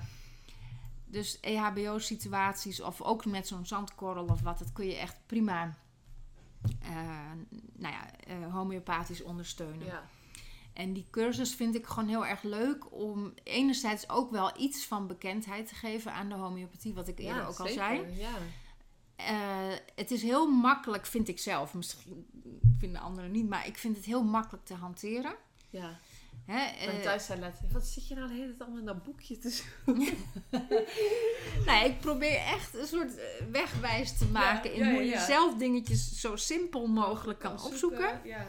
Dus 1.04 1.38
EHBO-situaties 1.40 2.80
of 2.80 3.02
ook 3.02 3.24
met 3.24 3.46
zo'n 3.46 3.66
zandkorrel 3.66 4.26
of 4.26 4.40
wat, 4.40 4.58
dat 4.58 4.72
kun 4.72 4.86
je 4.86 4.96
echt 4.96 5.16
prima 5.26 5.76
eh, 6.82 7.30
nou 7.76 7.94
ja, 7.94 8.48
homeopathisch 8.48 9.22
ondersteunen. 9.22 9.86
Ja. 9.86 10.08
En 10.72 10.92
die 10.92 11.06
cursus 11.10 11.54
vind 11.54 11.74
ik 11.74 11.86
gewoon 11.86 12.08
heel 12.08 12.26
erg 12.26 12.42
leuk 12.42 12.92
om 12.92 13.34
enerzijds 13.44 14.08
ook 14.08 14.30
wel 14.30 14.60
iets 14.60 14.86
van 14.86 15.06
bekendheid 15.06 15.68
te 15.68 15.74
geven 15.74 16.12
aan 16.12 16.28
de 16.28 16.34
homeopathie, 16.34 16.94
wat 16.94 17.08
ik 17.08 17.18
eerder 17.18 17.42
Ja, 17.42 17.46
ook 17.48 17.58
al 17.58 17.66
zeker. 17.66 17.82
zei. 17.84 18.18
Ja. 18.18 18.30
Eh, 19.16 19.72
het 19.94 20.10
is 20.10 20.22
heel 20.22 20.50
makkelijk, 20.50 21.06
vind 21.06 21.28
ik 21.28 21.38
zelf. 21.38 21.74
Misschien 21.74 22.26
vinden 22.78 23.00
anderen 23.00 23.30
niet, 23.30 23.48
maar 23.48 23.66
ik 23.66 23.78
vind 23.78 23.96
het 23.96 24.04
heel 24.04 24.22
makkelijk 24.22 24.64
te 24.64 24.74
hanteren. 24.74 25.34
ja. 25.70 25.98
Hè? 26.46 26.90
Eh, 26.90 27.00
thuis 27.00 27.26
zei 27.26 27.40
laatst, 27.40 27.60
wat 27.72 27.86
zit 27.86 28.08
je 28.08 28.14
nou 28.14 28.28
de 28.28 28.34
hele 28.34 28.46
tijd 28.46 28.60
allemaal 28.60 28.78
in 28.78 28.86
dat 28.86 29.02
boekje 29.02 29.38
te 29.38 29.50
zoeken? 29.50 30.16
nee, 31.66 31.84
ik 31.84 32.00
probeer 32.00 32.36
echt 32.36 32.74
een 32.74 32.86
soort 32.86 33.18
eh, 33.18 33.24
wegwijs 33.52 34.18
te 34.18 34.26
maken 34.26 34.72
in 34.72 34.86
ja, 34.86 34.92
hoe 34.92 35.04
je 35.04 35.18
zelf 35.18 35.54
dingetjes 35.54 36.20
zo 36.20 36.36
simpel 36.36 36.86
mogelijk 36.86 37.38
kan 37.38 37.62
opzoeken. 37.62 38.20
Ja. 38.24 38.46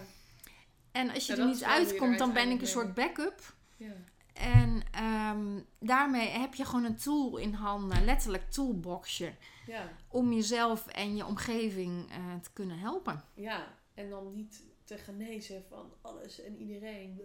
En 0.92 1.14
als 1.14 1.26
je 1.26 1.36
er 1.36 1.46
niet 1.46 1.64
uitkomt, 1.64 2.18
dan 2.18 2.34
ben 2.34 2.50
ik 2.50 2.62
een 2.62 2.68
soort 2.68 2.94
backup. 2.94 3.54
Ja. 3.78 3.94
En 4.34 4.84
ehm, 4.92 5.60
daarmee 5.80 6.28
heb 6.28 6.54
je 6.54 6.66
gewoon 6.66 6.86
een 6.86 6.98
tool 6.98 7.38
in 7.38 7.54
handen, 7.54 8.06
letterlijk 8.06 8.52
toolboxje, 8.52 9.34
Ja. 9.66 9.92
om 10.08 10.34
jezelf 10.34 10.88
en 10.88 11.16
je 11.16 11.26
omgeving 11.26 12.10
eh, 12.10 12.36
te 12.36 12.54
kunnen 12.54 12.80
helpen. 12.80 13.24
ja, 13.34 13.78
en 13.94 14.10
dan 14.10 14.34
niet 14.34 14.64
te 14.84 14.98
genezen 14.98 15.64
van 15.64 15.94
alles 16.02 16.42
en 16.42 16.58
iedereen, 16.58 17.22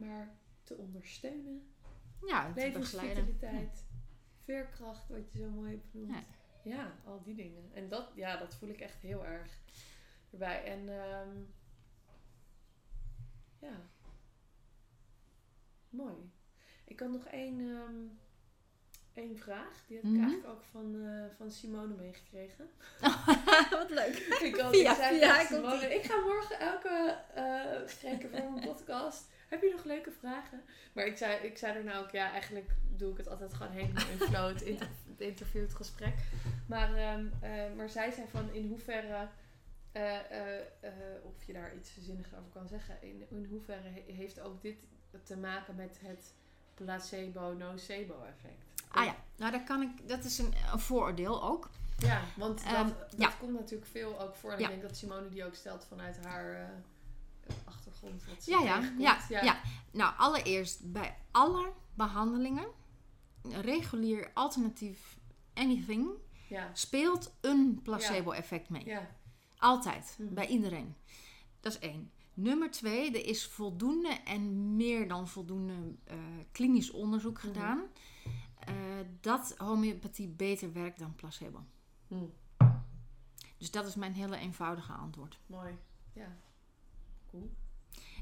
maar 0.00 0.36
te 0.62 0.76
ondersteunen. 0.76 1.72
Ja. 2.26 2.52
Levensvitaliteit, 2.54 3.86
veerkracht, 4.44 5.08
wat 5.08 5.32
je 5.32 5.38
zo 5.38 5.50
mooi 5.50 5.70
hebt 5.70 5.86
genoemd. 5.90 6.10
Ja. 6.10 6.24
Ja. 6.62 6.92
al 7.04 7.22
die 7.22 7.34
dingen. 7.34 7.70
En 7.72 7.88
dat, 7.88 8.12
ja, 8.14 8.36
dat 8.36 8.54
voel 8.54 8.68
ik 8.68 8.80
echt 8.80 9.02
heel 9.02 9.26
erg 9.26 9.58
erbij. 10.30 10.64
En 10.64 10.88
ehm, 10.88 11.36
ja, 13.58 13.90
mooi. 15.90 16.30
Ik 16.84 17.00
had 17.00 17.10
nog 17.10 17.24
één, 17.24 17.60
ehm, 17.60 18.06
één 19.18 19.38
vraag. 19.38 19.84
Die 19.86 19.96
heb 19.96 20.04
ik 20.04 20.10
Mhm. 20.10 20.20
eigenlijk 20.22 20.48
ook 20.52 20.62
van, 20.70 20.94
eh, 21.06 21.36
van 21.36 21.50
Simone 21.50 21.94
meegekregen. 21.94 22.70
Wat 23.80 23.90
leuk. 23.90 24.16
Ik, 24.48 24.56
Via- 24.56 24.70
ik 24.90 24.96
zei 24.96 25.18
via 25.18 25.36
tegen 25.38 25.60
komt 25.60 25.70
Simone, 25.72 25.94
ik 25.94 26.02
ga 26.04 26.16
morgen 26.20 26.58
elke 26.60 27.16
eh 27.34 27.88
spreken 27.88 28.30
voor 28.30 28.50
mijn 28.52 28.66
podcast. 28.74 29.24
heb 29.48 29.62
je 29.62 29.70
nog 29.76 29.84
leuke 29.84 30.10
vragen? 30.10 30.62
Maar 30.92 31.06
ik 31.06 31.16
zei, 31.16 31.46
ik 31.46 31.58
zei 31.58 31.76
er 31.76 31.84
nou 31.84 32.04
ook, 32.04 32.10
ja, 32.10 32.30
eigenlijk 32.32 32.70
doe 32.96 33.10
ik 33.10 33.16
het 33.16 33.28
altijd 33.28 33.54
gewoon 33.54 33.72
helemaal 33.72 34.04
in 34.10 34.18
flow, 34.18 34.48
het, 34.48 34.62
inter, 34.62 34.88
het 35.10 35.20
interview, 35.20 35.62
het 35.62 35.74
gesprek. 35.74 36.14
Maar, 36.66 37.14
um, 37.14 37.32
uh, 37.42 37.50
maar 37.76 37.88
zij 37.88 38.10
zei 38.10 38.26
van 38.30 38.50
in 38.52 38.66
hoeverre, 38.68 39.28
uh, 39.96 40.02
uh, 40.02 40.90
of 41.22 41.44
je 41.44 41.52
daar 41.52 41.74
iets 41.76 41.94
zinnigs 42.00 42.28
over 42.34 42.50
kan 42.52 42.68
zeggen, 42.68 42.96
in, 43.00 43.26
in 43.30 43.46
hoeverre 43.50 43.88
heeft 44.06 44.40
ook 44.40 44.62
dit 44.62 44.76
te 45.22 45.36
maken 45.36 45.74
met 45.74 45.98
het 46.02 46.32
placebo-nocebo 46.74 48.14
effect? 48.24 48.66
Ah 48.88 49.04
ja, 49.04 49.16
nou 49.36 49.52
daar 49.52 49.64
kan 49.64 49.82
ik, 49.82 50.08
dat 50.08 50.24
is 50.24 50.38
een, 50.38 50.54
een 50.72 50.78
vooroordeel 50.78 51.42
ook. 51.42 51.70
Ja, 51.98 52.22
want 52.36 52.64
dat, 52.64 52.78
um, 52.78 52.86
dat 52.86 53.14
ja. 53.18 53.32
komt 53.40 53.52
natuurlijk 53.52 53.90
veel 53.90 54.20
ook 54.20 54.34
voor. 54.34 54.50
En 54.50 54.58
ja. 54.58 54.64
ik 54.64 54.70
denk 54.70 54.82
dat 54.82 54.96
Simone 54.96 55.28
die 55.28 55.44
ook 55.44 55.54
stelt 55.54 55.86
vanuit 55.88 56.24
haar 56.24 56.70
achtergrond. 57.64 58.24
Wat 58.26 58.42
ze 58.42 58.50
ja, 58.50 58.62
ja, 58.62 58.92
ja, 58.98 59.18
ja, 59.28 59.42
ja. 59.42 59.60
Nou, 59.90 60.14
allereerst 60.16 60.92
bij 60.92 61.16
alle 61.30 61.72
behandelingen, 61.94 62.66
regulier, 63.42 64.30
alternatief, 64.34 65.18
anything, 65.54 66.08
ja. 66.48 66.70
speelt 66.72 67.32
een 67.40 67.80
placebo-effect 67.82 68.68
mee. 68.68 68.84
Ja. 68.84 69.10
Altijd, 69.56 70.16
mm. 70.18 70.34
bij 70.34 70.46
iedereen. 70.46 70.94
Dat 71.60 71.72
is 71.72 71.78
één. 71.78 72.10
Nummer 72.34 72.70
twee, 72.70 73.12
er 73.12 73.26
is 73.26 73.46
voldoende 73.46 74.20
en 74.24 74.76
meer 74.76 75.08
dan 75.08 75.28
voldoende 75.28 75.72
uh, 75.72 76.16
klinisch 76.52 76.90
onderzoek 76.90 77.42
mm. 77.42 77.52
gedaan 77.52 77.82
uh, 78.68 78.74
dat 79.20 79.54
homeopathie 79.58 80.28
beter 80.28 80.72
werkt 80.72 80.98
dan 80.98 81.14
placebo. 81.14 81.64
Mm. 82.08 82.32
Dus 83.56 83.70
dat 83.70 83.86
is 83.86 83.94
mijn 83.94 84.14
hele 84.14 84.36
eenvoudige 84.36 84.92
antwoord. 84.92 85.38
Mooi, 85.46 85.78
ja. 86.12 86.36
Cool. 87.30 87.50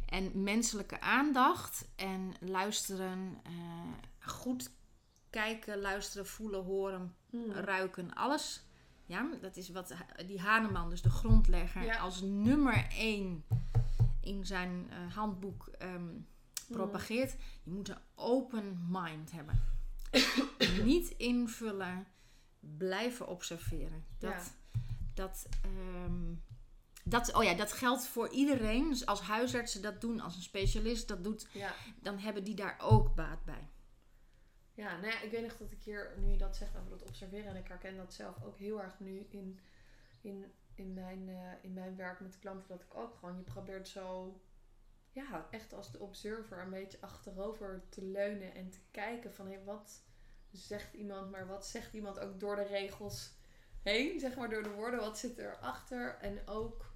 En 0.07 0.43
menselijke 0.43 1.01
aandacht 1.01 1.89
en 1.97 2.35
luisteren, 2.41 3.41
uh, 3.49 3.93
goed 4.19 4.71
kijken, 5.31 5.81
luisteren, 5.81 6.27
voelen, 6.27 6.65
horen, 6.65 7.15
mm. 7.31 7.51
ruiken, 7.51 8.15
alles. 8.15 8.65
Ja, 9.07 9.29
dat 9.41 9.57
is 9.57 9.69
wat 9.71 9.95
die 10.27 10.41
Haneman, 10.41 10.91
dus 10.91 11.03
de 11.03 11.11
grondlegger, 11.11 11.83
Ja. 11.83 11.99
als 11.99 12.21
nummer 12.21 12.87
één 12.91 13.45
in 14.21 14.47
zijn 14.47 14.91
uh, 14.91 15.15
handboek 15.15 15.71
um, 15.83 16.27
propageert. 16.69 17.37
Je 17.63 17.71
moet 17.71 17.89
een 17.89 17.99
open 18.15 18.87
mind 18.89 19.33
hebben. 19.33 19.61
Niet 20.85 21.09
invullen, 21.11 22.07
blijven 22.61 23.27
observeren. 23.29 24.05
Dat, 24.19 24.33
Ja. 24.33 24.43
dat, 25.15 25.47
ehm, 25.63 26.35
dat, 27.05 27.35
oh 27.35 27.45
ja, 27.45 27.55
dat 27.55 27.73
geldt 27.73 28.07
voor 28.07 28.29
iedereen. 28.31 28.89
Dus 28.89 29.07
als 29.07 29.21
huisartsen 29.21 29.83
dat 29.83 30.01
doen, 30.01 30.21
als 30.21 30.37
een 30.37 30.43
specialist 30.43 31.09
dat 31.09 31.25
doet, 31.25 31.49
Ja. 31.53 31.75
dan 32.01 32.19
hebben 32.19 32.45
die 32.45 32.55
daar 32.55 32.77
ook 32.81 33.15
baat 33.15 33.45
bij. 33.45 33.69
Ja, 34.75 34.93
nou 34.97 35.07
ja, 35.13 35.21
ik 35.21 35.31
weet 35.31 35.43
nog 35.43 35.57
dat 35.57 35.73
ik 35.73 35.83
hier, 35.83 36.15
nu 36.19 36.31
je 36.31 36.37
dat 36.37 36.57
zegt 36.57 36.77
over 36.77 36.91
dat 36.91 37.03
observeren, 37.09 37.47
en 37.51 37.57
ik 37.57 37.69
herken 37.69 37.97
dat 37.97 38.15
zelf 38.15 38.43
ook 38.43 38.59
heel 38.59 38.83
erg 38.83 39.01
nu 39.01 39.27
in, 39.31 39.59
in, 40.21 40.45
in, 40.75 40.95
mijn, 40.95 41.29
eh, 41.29 41.53
in 41.63 41.73
mijn 41.73 41.97
werk 41.97 42.21
met 42.21 42.39
klanten, 42.39 42.69
dat 42.69 42.83
ik 42.83 42.95
ook 42.95 43.15
gewoon, 43.15 43.37
je 43.37 43.43
probeert 43.43 43.89
zo, 43.89 44.41
ja, 45.17 45.47
echt 45.51 45.73
als 45.73 45.93
de 45.93 45.99
observer 45.99 46.59
een 46.59 46.71
beetje 46.71 47.01
achterover 47.01 47.83
te 47.89 48.03
leunen 48.03 48.55
en 48.55 48.71
te 48.71 48.79
kijken 48.91 49.35
van, 49.35 49.51
hé, 49.51 49.65
wat 49.65 50.03
zegt 50.53 50.95
iemand, 50.95 51.31
maar 51.31 51.47
wat 51.47 51.67
zegt 51.67 51.93
iemand 51.93 52.19
ook 52.19 52.41
door 52.41 52.57
de 52.57 52.67
regels 52.67 53.31
heen, 53.83 54.21
zeg 54.21 54.37
maar 54.37 54.51
door 54.51 54.63
de 54.63 54.71
woorden, 54.71 55.01
wat 55.01 55.19
zit 55.19 55.39
erachter 55.39 56.17
en 56.21 56.47
ook, 56.47 56.93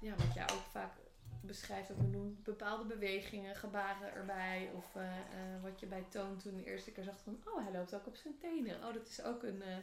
ja, 0.00 0.16
wat 0.16 0.34
jij 0.34 0.42
ook 0.42 0.64
vaak 0.70 0.92
beschrijft 1.40 1.90
of 1.90 1.96
benoemt, 1.96 2.42
bepaalde 2.42 2.84
bewegingen, 2.84 3.56
gebaren 3.56 4.12
erbij. 4.12 4.70
Of 4.74 4.94
eh, 4.94 5.18
eh, 5.18 5.62
wat 5.62 5.80
je 5.80 5.86
bij 5.86 6.04
Toon 6.08 6.36
toen 6.38 6.56
de 6.56 6.64
eerste 6.64 6.90
keer 6.90 7.04
zag 7.04 7.20
van, 7.22 7.42
oh, 7.44 7.62
hij 7.62 7.72
loopt 7.72 7.94
ook 7.94 8.06
op 8.06 8.16
zijn 8.16 8.38
tenen. 8.38 8.76
Oh, 8.76 8.94
dat 8.94 9.08
is 9.08 9.22
ook 9.22 9.42
een 9.42 9.62
eh, 9.62 9.76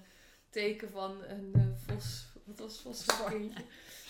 teken 0.49 0.89
van 0.89 1.23
een 1.23 1.75
vos, 1.85 2.25
wat 2.43 2.59
was 2.59 2.81
vos 2.81 3.05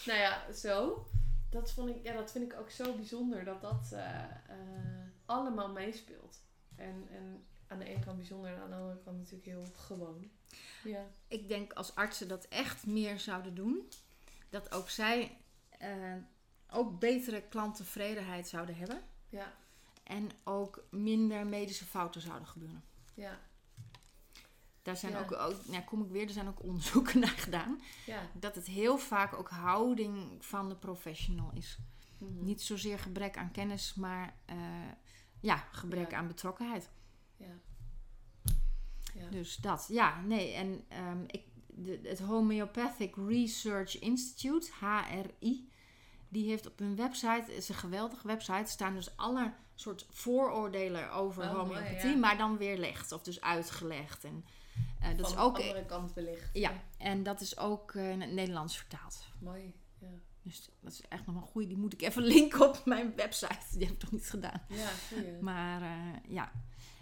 nou 0.05 0.19
ja, 0.19 0.51
zo. 0.53 1.05
Dat, 1.52 1.72
vond 1.72 1.90
ik, 1.90 2.03
ja, 2.03 2.14
dat 2.14 2.32
vind 2.32 2.52
ik 2.52 2.60
ook 2.60 2.69
zo 2.69 2.95
bijzonder 2.95 3.44
dat 3.44 3.61
dat 3.61 3.91
eh, 3.91 4.23
eh, 4.23 4.28
allemaal 5.26 5.72
meespeelt. 5.72 6.44
En, 6.76 7.07
en 7.11 7.45
aan 7.68 7.80
de 7.80 7.86
ene 7.86 7.99
kant 7.99 8.18
bijzonder 8.18 8.53
en 8.53 8.61
aan 8.61 8.69
de 8.69 8.76
andere 8.76 8.99
kant 9.03 9.18
natuurlijk 9.18 9.45
heel 9.45 9.65
gewoon. 9.76 10.30
Ja. 10.84 11.06
Ik 11.28 11.48
denk 11.48 11.73
als 11.73 11.95
artsen 11.95 12.28
dat 12.28 12.45
echt 12.45 12.86
meer 12.86 13.19
zouden 13.19 13.56
doen, 13.56 13.90
dat 14.49 14.72
ook 14.72 14.90
zij 14.90 15.38
eh, 15.69 16.15
ook 16.69 16.99
betere 16.99 17.41
klanttevredenheid 17.41 18.48
zouden 18.48 18.76
hebben. 18.76 19.02
Ja, 19.30 19.53
En 20.03 20.30
ook 20.44 20.84
minder 20.90 21.45
medische 21.48 21.86
fouten 21.86 22.22
zouden 22.22 22.48
gebeuren. 22.48 22.84
ja, 23.14 23.40
Daar 24.82 24.98
zijn 24.98 25.12
Ja. 25.12 25.20
ook, 25.20 25.32
ook 25.32 25.66
nou 25.66 25.84
kom 25.84 26.02
ik 26.03 26.10
weer, 26.12 26.24
er 26.28 26.34
zijn 26.34 26.48
ook 26.48 26.64
onderzoeken 26.70 27.20
naar 27.20 27.30
gedaan. 27.30 27.82
ja. 28.06 28.30
Dat 28.34 28.56
het 28.56 28.68
heel 28.68 28.98
vaak 28.98 29.34
ook 29.34 29.49
houding 29.49 30.45
van 30.45 30.70
de 30.70 30.76
professional 30.76 31.52
is. 31.53 31.78
Mhm. 32.18 32.44
Niet 32.45 32.62
zozeer 32.62 32.99
gebrek 32.99 33.38
aan 33.38 33.52
kennis, 33.52 33.94
maar 33.94 34.34
eh, 34.45 34.58
ja, 35.40 35.56
gebrek 35.72 36.14
aan 36.14 36.28
betrokkenheid. 36.28 36.90
Ja. 37.38 37.60
Ja. 39.14 39.30
Dus 39.30 39.56
dat, 39.56 39.86
ja, 39.90 40.22
nee. 40.22 40.53
En 40.53 40.84
ehm, 40.88 41.24
ik, 41.28 41.44
de, 41.68 41.99
het 42.03 42.20
Homeopathic 42.20 43.16
Research 43.16 43.99
Institute, 43.99 44.70
HRI, 44.80 45.70
die 46.30 46.49
heeft 46.49 46.68
op 46.68 46.80
hun 46.80 46.95
website, 46.95 47.28
het 47.45 47.49
is 47.49 47.70
een 47.70 47.76
geweldige 47.76 48.28
website, 48.28 48.72
staan 48.72 48.94
dus 48.94 49.18
alle 49.18 49.53
soort 49.76 50.06
vooroordelen 50.10 51.12
over 51.12 51.44
Oh, 51.44 51.49
mooi, 51.53 51.60
homeopathie, 51.64 52.10
ja. 52.10 52.18
maar 52.18 52.38
dan 52.38 52.58
weer 52.58 52.78
licht, 52.78 53.12
of 53.12 53.22
dus 53.24 53.41
uitgelegd. 53.41 54.24
En 54.24 54.45
dat 55.02 55.15
Van 55.15 55.26
is 55.26 55.32
de 55.32 55.38
ook, 55.38 55.57
andere 55.60 55.86
kant 55.86 56.14
belicht. 56.14 56.49
ja, 56.53 56.72
en 56.98 57.23
dat 57.23 57.41
is 57.41 57.57
ook 57.57 57.91
eh, 57.95 58.10
in 58.11 58.22
het 58.22 58.32
Nederlands 58.32 58.78
vertaald. 58.78 59.26
Mooi. 59.40 59.73
Ja. 59.99 60.07
Dus 60.44 60.69
dat 60.80 60.91
is 60.91 61.02
echt 61.10 61.26
nog 61.26 61.36
een 61.36 61.41
goede. 61.41 61.68
Die 61.68 61.78
moet 61.78 61.94
ik 61.94 62.02
even 62.02 62.23
linken 62.36 62.68
op 62.69 62.82
mijn 62.86 63.15
website. 63.15 63.78
Die 63.78 63.86
heb 63.88 63.95
ik 63.95 64.02
nog 64.02 64.11
niet 64.11 64.30
gedaan. 64.30 64.61
Ja, 64.69 64.90
goeie. 65.10 65.38
Maar 65.41 65.82
eh, 65.82 66.32
ja. 66.34 66.52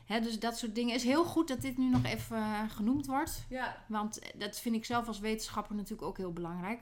Hè, 0.06 0.20
dus 0.20 0.40
dat 0.40 0.58
soort 0.58 0.76
dingen. 0.76 0.96
is 0.96 1.04
heel 1.04 1.26
goed 1.26 1.48
dat 1.48 1.62
dit 1.62 1.78
nu 1.78 1.90
nog 1.90 2.04
even 2.04 2.38
eh, 2.38 2.70
genoemd 2.70 3.06
wordt. 3.06 3.46
Ja, 3.50 3.86
Want 3.88 4.20
dat 4.38 4.60
vind 4.60 4.76
ik 4.76 4.86
zelf 4.86 5.08
als 5.08 5.20
wetenschapper 5.20 5.76
natuurlijk 5.76 6.08
ook 6.08 6.18
heel 6.18 6.34
belangrijk. 6.34 6.82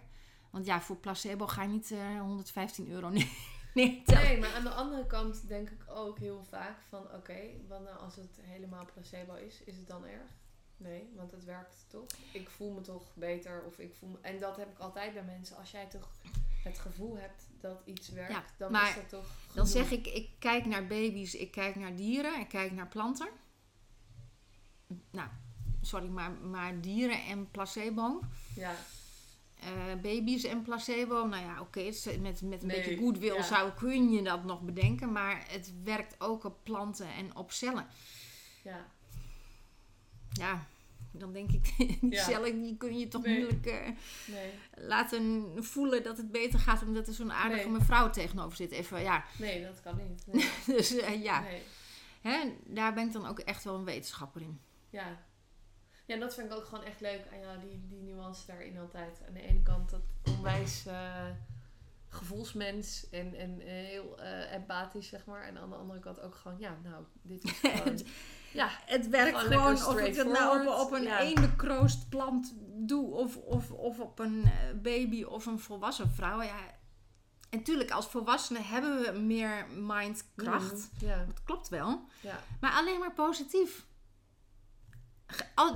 Want 0.50 0.66
ja, 0.66 0.82
voor 0.82 0.96
placebo 0.98 1.48
ga 1.48 1.62
je 1.62 1.68
niet 1.70 1.92
eh, 1.92 2.20
115 2.20 2.90
euro 2.90 3.10
neer- 3.18 3.38
neertellen. 3.74 4.24
nee, 4.24 4.40
maar 4.40 4.54
aan 4.54 4.64
de 4.64 4.70
andere 4.70 5.06
kant 5.08 5.48
denk 5.48 5.70
ik 5.70 5.84
ook 5.90 6.20
heel 6.20 6.44
vaak 6.50 6.82
van... 6.90 7.02
Oké, 7.16 7.40
wat 7.68 7.84
nou 7.84 7.98
als 8.00 8.16
het 8.16 8.40
helemaal 8.42 8.86
placebo 8.94 9.34
is? 9.34 9.64
Is 9.64 9.76
het 9.78 9.88
dan 9.88 10.06
erg? 10.06 10.30
Nee, 10.78 11.10
want 11.16 11.32
het 11.32 11.44
werkt 11.44 11.86
toch? 11.88 12.06
Ik 12.34 12.50
voel 12.50 12.74
me 12.74 12.82
toch 12.82 13.04
beter 13.16 13.64
of 13.64 13.80
ik 13.80 13.96
voel 13.96 14.10
me... 14.10 14.18
En 14.22 14.40
dat 14.40 14.58
heb 14.58 14.72
ik 14.72 14.80
altijd 14.80 15.14
bij 15.14 15.24
mensen. 15.24 15.58
Als 15.58 15.72
jij 15.72 15.86
toch 15.86 16.10
het 16.64 16.80
gevoel 16.80 17.18
hebt 17.18 17.48
dat 17.62 17.82
iets 17.86 18.10
werkt, 18.10 18.32
Ja, 18.32 18.44
dan 18.58 18.72
maar 18.72 18.90
is 18.90 18.96
dat 18.96 19.10
toch 19.10 19.28
Dan 19.54 19.68
genoeg. 19.68 19.68
zeg 19.68 19.92
ik, 19.92 20.08
ik 20.08 20.30
kijk 20.40 20.66
naar 20.66 20.88
baby's, 20.88 21.34
ik 21.36 21.52
kijk 21.52 21.76
naar 21.76 21.96
dieren, 21.96 22.40
ik 22.40 22.48
kijk 22.48 22.72
naar 22.72 22.88
planten. 22.88 23.28
Nou, 25.12 25.30
sorry, 25.82 26.08
maar, 26.08 26.32
maar 26.32 26.82
dieren 26.82 27.24
en 27.26 27.52
placebo. 27.52 28.20
Ja, 28.56 28.76
Eh, 29.60 29.96
baby's 30.02 30.44
en 30.44 30.62
placebo, 30.62 31.26
nou 31.28 31.44
ja, 31.46 31.62
oké, 31.62 31.80
is- 31.80 32.06
met, 32.06 32.22
met 32.22 32.42
een 32.42 32.50
Nee, 32.50 32.78
beetje 32.78 32.98
goodwill 32.98 33.34
ja. 33.36 33.42
zou, 33.44 33.72
kun 33.72 34.10
je 34.12 34.22
dat 34.24 34.44
nog 34.44 34.62
bedenken. 34.62 35.12
Maar 35.12 35.46
het 35.52 35.74
werkt 35.84 36.22
ook 36.22 36.44
op 36.44 36.64
planten 36.64 37.08
en 37.14 37.36
op 37.36 37.52
cellen. 37.52 37.88
ja, 38.64 38.86
Ja, 40.32 40.66
dan 41.12 41.34
denk 41.34 41.52
ik, 41.52 41.74
die 42.02 42.18
cellen 42.20 42.62
die 42.62 42.78
kun 42.78 42.98
je 42.98 43.08
toch 43.08 43.24
Nee. 43.24 43.38
moeilijk 43.38 43.66
eh, 43.66 43.88
nee. 44.28 44.52
laten 44.76 45.54
voelen 45.64 46.04
dat 46.04 46.18
het 46.18 46.32
beter 46.32 46.60
gaat 46.60 46.82
omdat 46.84 47.08
er 47.08 47.14
zo'n 47.14 47.32
aardige 47.34 47.70
Nee. 47.70 47.78
mevrouw 47.78 48.10
tegenover 48.10 48.58
zit. 48.58 48.72
Even, 48.72 49.02
ja, 49.02 49.24
Nee, 49.38 49.64
dat 49.64 49.82
kan 49.82 50.00
niet. 50.10 50.26
Dus 50.76 50.98
eh, 50.98 51.24
ja, 51.24 51.42
Nee. 51.42 51.62
Hè, 52.22 52.54
daar 52.66 52.94
ben 52.94 53.06
ik 53.08 53.14
dan 53.14 53.28
ook 53.28 53.40
echt 53.40 53.64
wel 53.64 53.76
een 53.76 53.86
wetenschapper 53.86 54.42
in. 54.42 54.60
Ja. 54.90 55.26
Ja, 56.06 56.14
en 56.14 56.20
dat 56.20 56.34
vind 56.34 56.52
ik 56.52 56.58
ook 56.58 56.66
gewoon 56.66 56.84
echt 56.84 57.02
leuk. 57.02 57.22
En 57.32 57.40
ja, 57.40 57.56
die, 57.58 57.88
die 57.90 58.02
nuance 58.02 58.46
daarin 58.46 58.78
altijd. 58.78 59.22
Aan 59.28 59.34
de 59.34 59.42
ene 59.42 59.62
kant 59.62 59.90
dat 59.90 60.02
onwijs 60.24 60.86
eh, 60.86 61.26
gevoelsmens 62.10 63.10
en, 63.10 63.36
en 63.36 63.60
heel 63.60 64.20
empathisch, 64.52 65.08
zeg 65.08 65.26
maar. 65.26 65.44
En 65.44 65.58
aan 65.58 65.70
de 65.70 65.76
andere 65.76 66.00
kant 66.00 66.22
ook 66.22 66.36
gewoon, 66.36 66.60
ja, 66.60 66.78
nou, 66.84 67.04
dit 67.22 67.44
is 67.44 67.52
gewoon... 67.60 68.00
ja, 68.54 68.70
Het 68.86 69.10
werkt 69.10 69.38
Gewoon 69.38 69.86
of 69.86 70.00
ik 70.00 70.16
het 70.16 70.28
nou 70.28 70.68
op, 70.68 70.80
op 70.80 70.92
een 70.92 71.04
ja. 71.04 71.20
eendekroost 71.20 72.10
plant 72.10 72.54
doe 72.78 73.14
of, 73.14 73.36
of, 73.36 73.72
of 73.72 74.00
op 74.00 74.20
een 74.20 74.44
eh, 74.44 74.52
baby 74.82 75.24
of 75.24 75.46
een 75.46 75.60
volwassen 75.60 76.12
vrouw. 76.12 76.42
Ja, 76.42 76.56
en 77.50 77.58
natuurlijk, 77.58 77.92
als 77.92 78.08
volwassenen 78.08 78.66
hebben 78.66 79.02
we 79.02 79.20
meer 79.20 79.68
mindkracht. 79.70 80.90
Ja, 81.00 81.26
Dat 81.26 81.44
klopt 81.44 81.70
wel. 81.70 82.06
ja, 82.22 82.40
Maar 82.60 82.72
alleen 82.72 83.00
maar 83.00 83.14
positief. 83.14 83.86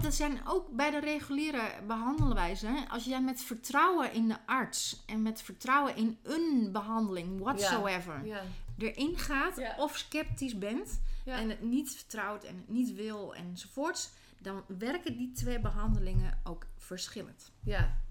Dat 0.01 0.13
zijn 0.13 0.41
ook 0.47 0.75
bij 0.75 0.91
de 0.91 0.99
reguliere 0.99 1.61
behandelwijze. 1.87 2.85
Als 2.89 3.03
jij 3.03 3.21
met 3.21 3.41
vertrouwen 3.41 4.13
in 4.13 4.27
de 4.27 4.37
arts 4.45 5.03
en 5.05 5.21
met 5.21 5.41
vertrouwen 5.41 5.95
in 5.95 6.19
een 6.23 6.69
behandeling, 6.71 7.39
whatsoever, 7.39 8.25
ja, 8.25 8.41
erin 8.77 9.17
gaat 9.17 9.61
of 9.77 9.97
sceptisch 9.97 10.57
bent 10.57 11.01
en 11.37 11.49
het 11.49 11.61
niet 11.61 11.91
vertrouwt 11.91 12.43
en 12.43 12.57
het 12.57 12.69
niet 12.69 12.93
wil 12.93 13.35
enzovoorts, 13.35 14.11
dan 14.37 14.63
werken 14.67 15.17
die 15.17 15.31
twee 15.31 15.59
behandelingen 15.59 16.39
ook 16.43 16.65
verschillend. 16.77 17.51
Ja. 17.63 18.01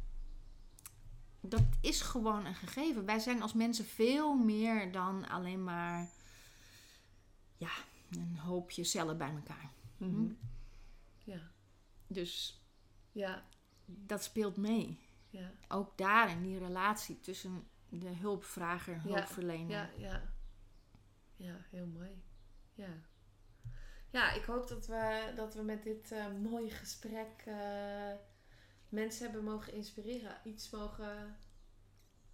Dat 1.40 1.64
is 1.80 2.00
gewoon 2.00 2.46
een 2.46 2.54
gegeven. 2.54 3.04
Wij 3.04 3.18
zijn 3.18 3.42
als 3.42 3.52
mensen 3.52 3.84
veel 3.84 4.34
meer 4.36 4.92
dan 4.92 5.28
alleen 5.28 5.64
maar 5.64 6.08
ja, 7.56 7.70
een 8.10 8.38
hoopje 8.38 8.84
cellen 8.84 9.18
bij 9.18 9.30
elkaar. 9.30 9.70
Mhm. 9.96 10.14
Hm? 10.14 10.32
Ja. 11.24 11.50
Dus 12.06 12.62
ja. 13.12 13.44
dat 13.84 14.24
speelt 14.24 14.56
mee. 14.56 14.98
Ja. 15.30 15.52
Ook 15.68 15.98
daar 15.98 16.30
in 16.30 16.42
die 16.42 16.58
relatie 16.58 17.20
tussen 17.20 17.68
de 17.88 18.14
hulpvrager 18.14 18.94
en 18.94 19.00
hulpverlener. 19.00 19.70
Ja, 19.70 19.90
ja. 19.96 20.22
Ja, 21.36 21.56
heel 21.70 21.86
mooi. 21.86 22.22
Ja. 22.74 23.09
Ja, 24.10 24.32
ik 24.32 24.44
hoop 24.44 24.68
dat 24.68 24.86
we, 24.86 25.32
dat 25.36 25.54
we 25.54 25.62
met 25.62 25.82
dit 25.82 26.12
uh, 26.12 26.26
mooie 26.42 26.70
gesprek 26.70 27.44
uh, 27.48 27.54
mensen 28.88 29.24
hebben 29.24 29.44
mogen 29.44 29.72
inspireren. 29.72 30.36
Iets 30.44 30.70
mogen 30.70 31.36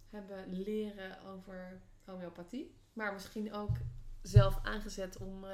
hebben 0.09 0.63
leren 0.63 1.23
over 1.23 1.81
homeopathie. 2.05 2.75
Maar 2.93 3.13
misschien 3.13 3.53
ook 3.53 3.77
zelf 4.21 4.59
aangezet 4.63 5.17
om, 5.17 5.43
uh, 5.43 5.51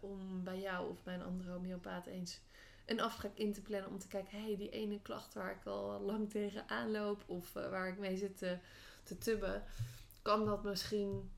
om 0.00 0.44
bij 0.44 0.60
jou 0.60 0.90
of 0.90 1.02
bij 1.02 1.14
een 1.14 1.22
andere 1.22 1.50
homeopaat 1.50 2.06
eens 2.06 2.40
een 2.86 3.00
afspraak 3.00 3.36
in 3.36 3.52
te 3.52 3.62
plannen. 3.62 3.90
Om 3.90 3.98
te 3.98 4.08
kijken, 4.08 4.38
hé, 4.38 4.44
hey, 4.46 4.56
die 4.56 4.70
ene 4.70 5.00
klacht 5.02 5.34
waar 5.34 5.50
ik 5.50 5.66
al 5.66 6.00
lang 6.00 6.30
tegen 6.30 6.68
aanloop 6.68 7.22
of 7.26 7.52
waar 7.52 7.88
ik 7.88 7.98
mee 7.98 8.16
zit 8.16 8.38
te, 8.38 8.58
te 9.02 9.18
tubben. 9.18 9.64
Kan 10.22 10.44
dat 10.44 10.64
misschien 10.64 11.30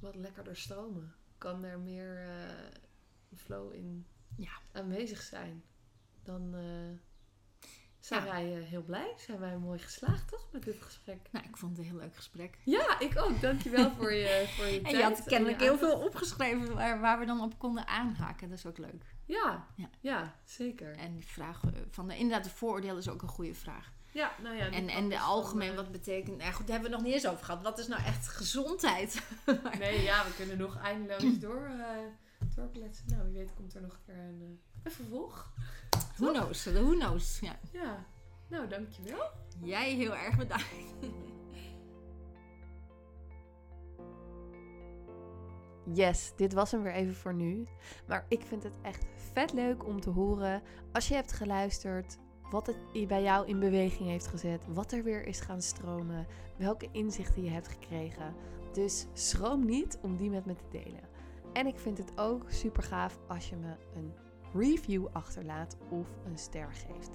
wat 0.00 0.14
lekkerder 0.14 0.56
stromen? 0.56 1.14
Kan 1.38 1.64
er 1.64 1.78
meer 1.78 2.28
flow 3.36 3.72
in 3.74 4.06
ja. 4.36 4.52
aanwezig 4.72 5.22
zijn, 5.22 5.64
dan 6.22 6.54
uh, 6.54 6.98
zijn 8.06 8.24
wij 8.24 8.58
uh, 8.58 8.64
heel 8.64 8.82
blij. 8.82 9.14
Zijn 9.16 9.38
wij 9.38 9.56
mooi 9.56 9.78
geslaagd, 9.78 10.28
toch, 10.28 10.48
met 10.52 10.62
dit 10.64 10.82
gesprek? 10.82 11.28
Nou, 11.30 11.44
ik 11.44 11.56
vond 11.56 11.76
het 11.76 11.86
een 11.86 11.92
heel 11.92 12.00
leuk 12.00 12.16
gesprek. 12.16 12.58
Ja, 12.64 13.00
ik 13.00 13.18
ook. 13.18 13.40
Dankjewel 13.40 13.90
voor 13.90 14.12
je, 14.12 14.44
voor 14.56 14.66
je 14.66 14.80
tijd. 14.80 14.92
En 14.92 14.98
je 14.98 15.04
had 15.04 15.24
kennelijk 15.24 15.60
heel 15.60 15.78
veel 15.78 15.98
opgeschreven 15.98 16.74
waar, 16.74 17.00
waar, 17.00 17.18
we 17.18 17.24
dan 17.24 17.40
op 17.40 17.58
konden 17.58 17.86
aanhaken. 17.86 18.48
Dat 18.48 18.58
is 18.58 18.66
ook 18.66 18.78
leuk. 18.78 19.04
Ja, 19.24 19.66
ja. 19.74 19.88
ja 20.00 20.34
zeker. 20.44 20.96
En 20.96 21.14
die 21.14 21.26
vraag 21.26 21.64
eh, 21.64 21.70
van 21.90 22.08
de, 22.08 22.16
inderdaad, 22.16 22.44
de 22.44 22.50
vooroordeel 22.50 22.96
is 22.96 23.08
ook 23.08 23.22
een 23.22 23.28
goede 23.28 23.54
vraag. 23.54 23.92
Ja, 24.10 24.32
nou 24.42 24.56
ja. 24.56 24.70
En, 24.70 24.88
en 24.88 25.08
de 25.08 25.18
algemeen, 25.18 25.74
wat 25.74 25.92
betekent... 25.92 26.36
Nou 26.38 26.52
goed, 26.52 26.66
daar 26.66 26.74
hebben 26.74 26.90
we 26.90 26.96
nog 26.96 27.06
niet 27.06 27.14
eens 27.14 27.26
over 27.26 27.44
gehad. 27.44 27.62
Wat 27.62 27.78
is 27.78 27.86
nou 27.86 28.02
echt 28.02 28.28
gezondheid? 28.28 29.22
nee, 29.78 30.02
ja, 30.02 30.24
we 30.24 30.34
kunnen 30.36 30.58
nog 30.58 30.78
eindeloos 30.78 31.38
door... 31.46 31.70
Uh, 31.70 31.86
doorkletsen. 32.56 33.06
Nou, 33.06 33.24
wie 33.24 33.32
weet 33.32 33.54
komt 33.54 33.74
er 33.74 33.80
nog 33.80 33.92
een 33.92 34.04
keer 34.04 34.24
een, 34.24 34.60
een 34.82 34.90
vervolg. 34.90 35.52
Who 36.16 36.32
knows, 36.32 36.64
who 36.64 36.90
knows. 36.90 37.40
Ja. 37.40 37.58
ja, 37.72 38.06
nou 38.48 38.68
dankjewel. 38.68 39.30
Jij 39.62 39.94
heel 39.94 40.16
erg 40.16 40.36
bedankt. 40.36 40.64
Yes, 45.94 46.32
dit 46.36 46.52
was 46.52 46.70
hem 46.70 46.82
weer 46.82 46.92
even 46.92 47.14
voor 47.14 47.34
nu. 47.34 47.66
Maar 48.06 48.26
ik 48.28 48.42
vind 48.42 48.62
het 48.62 48.78
echt 48.82 49.04
vet 49.32 49.52
leuk 49.52 49.86
om 49.86 50.00
te 50.00 50.10
horen 50.10 50.62
als 50.92 51.08
je 51.08 51.14
hebt 51.14 51.32
geluisterd, 51.32 52.18
wat 52.50 52.66
het 52.66 53.08
bij 53.08 53.22
jou 53.22 53.46
in 53.46 53.58
beweging 53.58 54.08
heeft 54.08 54.26
gezet, 54.26 54.66
wat 54.68 54.92
er 54.92 55.02
weer 55.02 55.26
is 55.26 55.40
gaan 55.40 55.62
stromen, 55.62 56.26
welke 56.56 56.88
inzichten 56.92 57.44
je 57.44 57.50
hebt 57.50 57.68
gekregen. 57.68 58.34
Dus 58.72 59.06
schroom 59.12 59.64
niet 59.64 59.98
om 60.02 60.16
die 60.16 60.30
met 60.30 60.46
me 60.46 60.54
te 60.54 60.68
delen. 60.70 61.05
En 61.56 61.66
ik 61.66 61.78
vind 61.78 61.98
het 61.98 62.12
ook 62.18 62.50
super 62.50 62.82
gaaf 62.82 63.18
als 63.26 63.48
je 63.48 63.56
me 63.56 63.76
een 63.94 64.12
review 64.54 65.06
achterlaat 65.12 65.76
of 65.88 66.08
een 66.26 66.38
ster 66.38 66.68
geeft. 66.72 67.10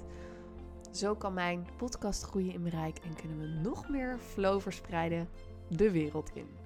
Zo 0.91 1.15
kan 1.15 1.33
mijn 1.33 1.67
podcast 1.77 2.23
groeien 2.23 2.53
in 2.53 2.63
bereik 2.63 2.97
en 2.97 3.15
kunnen 3.15 3.39
we 3.39 3.69
nog 3.69 3.89
meer 3.89 4.17
flow 4.19 4.61
verspreiden 4.61 5.29
de 5.69 5.91
wereld 5.91 6.31
in. 6.33 6.60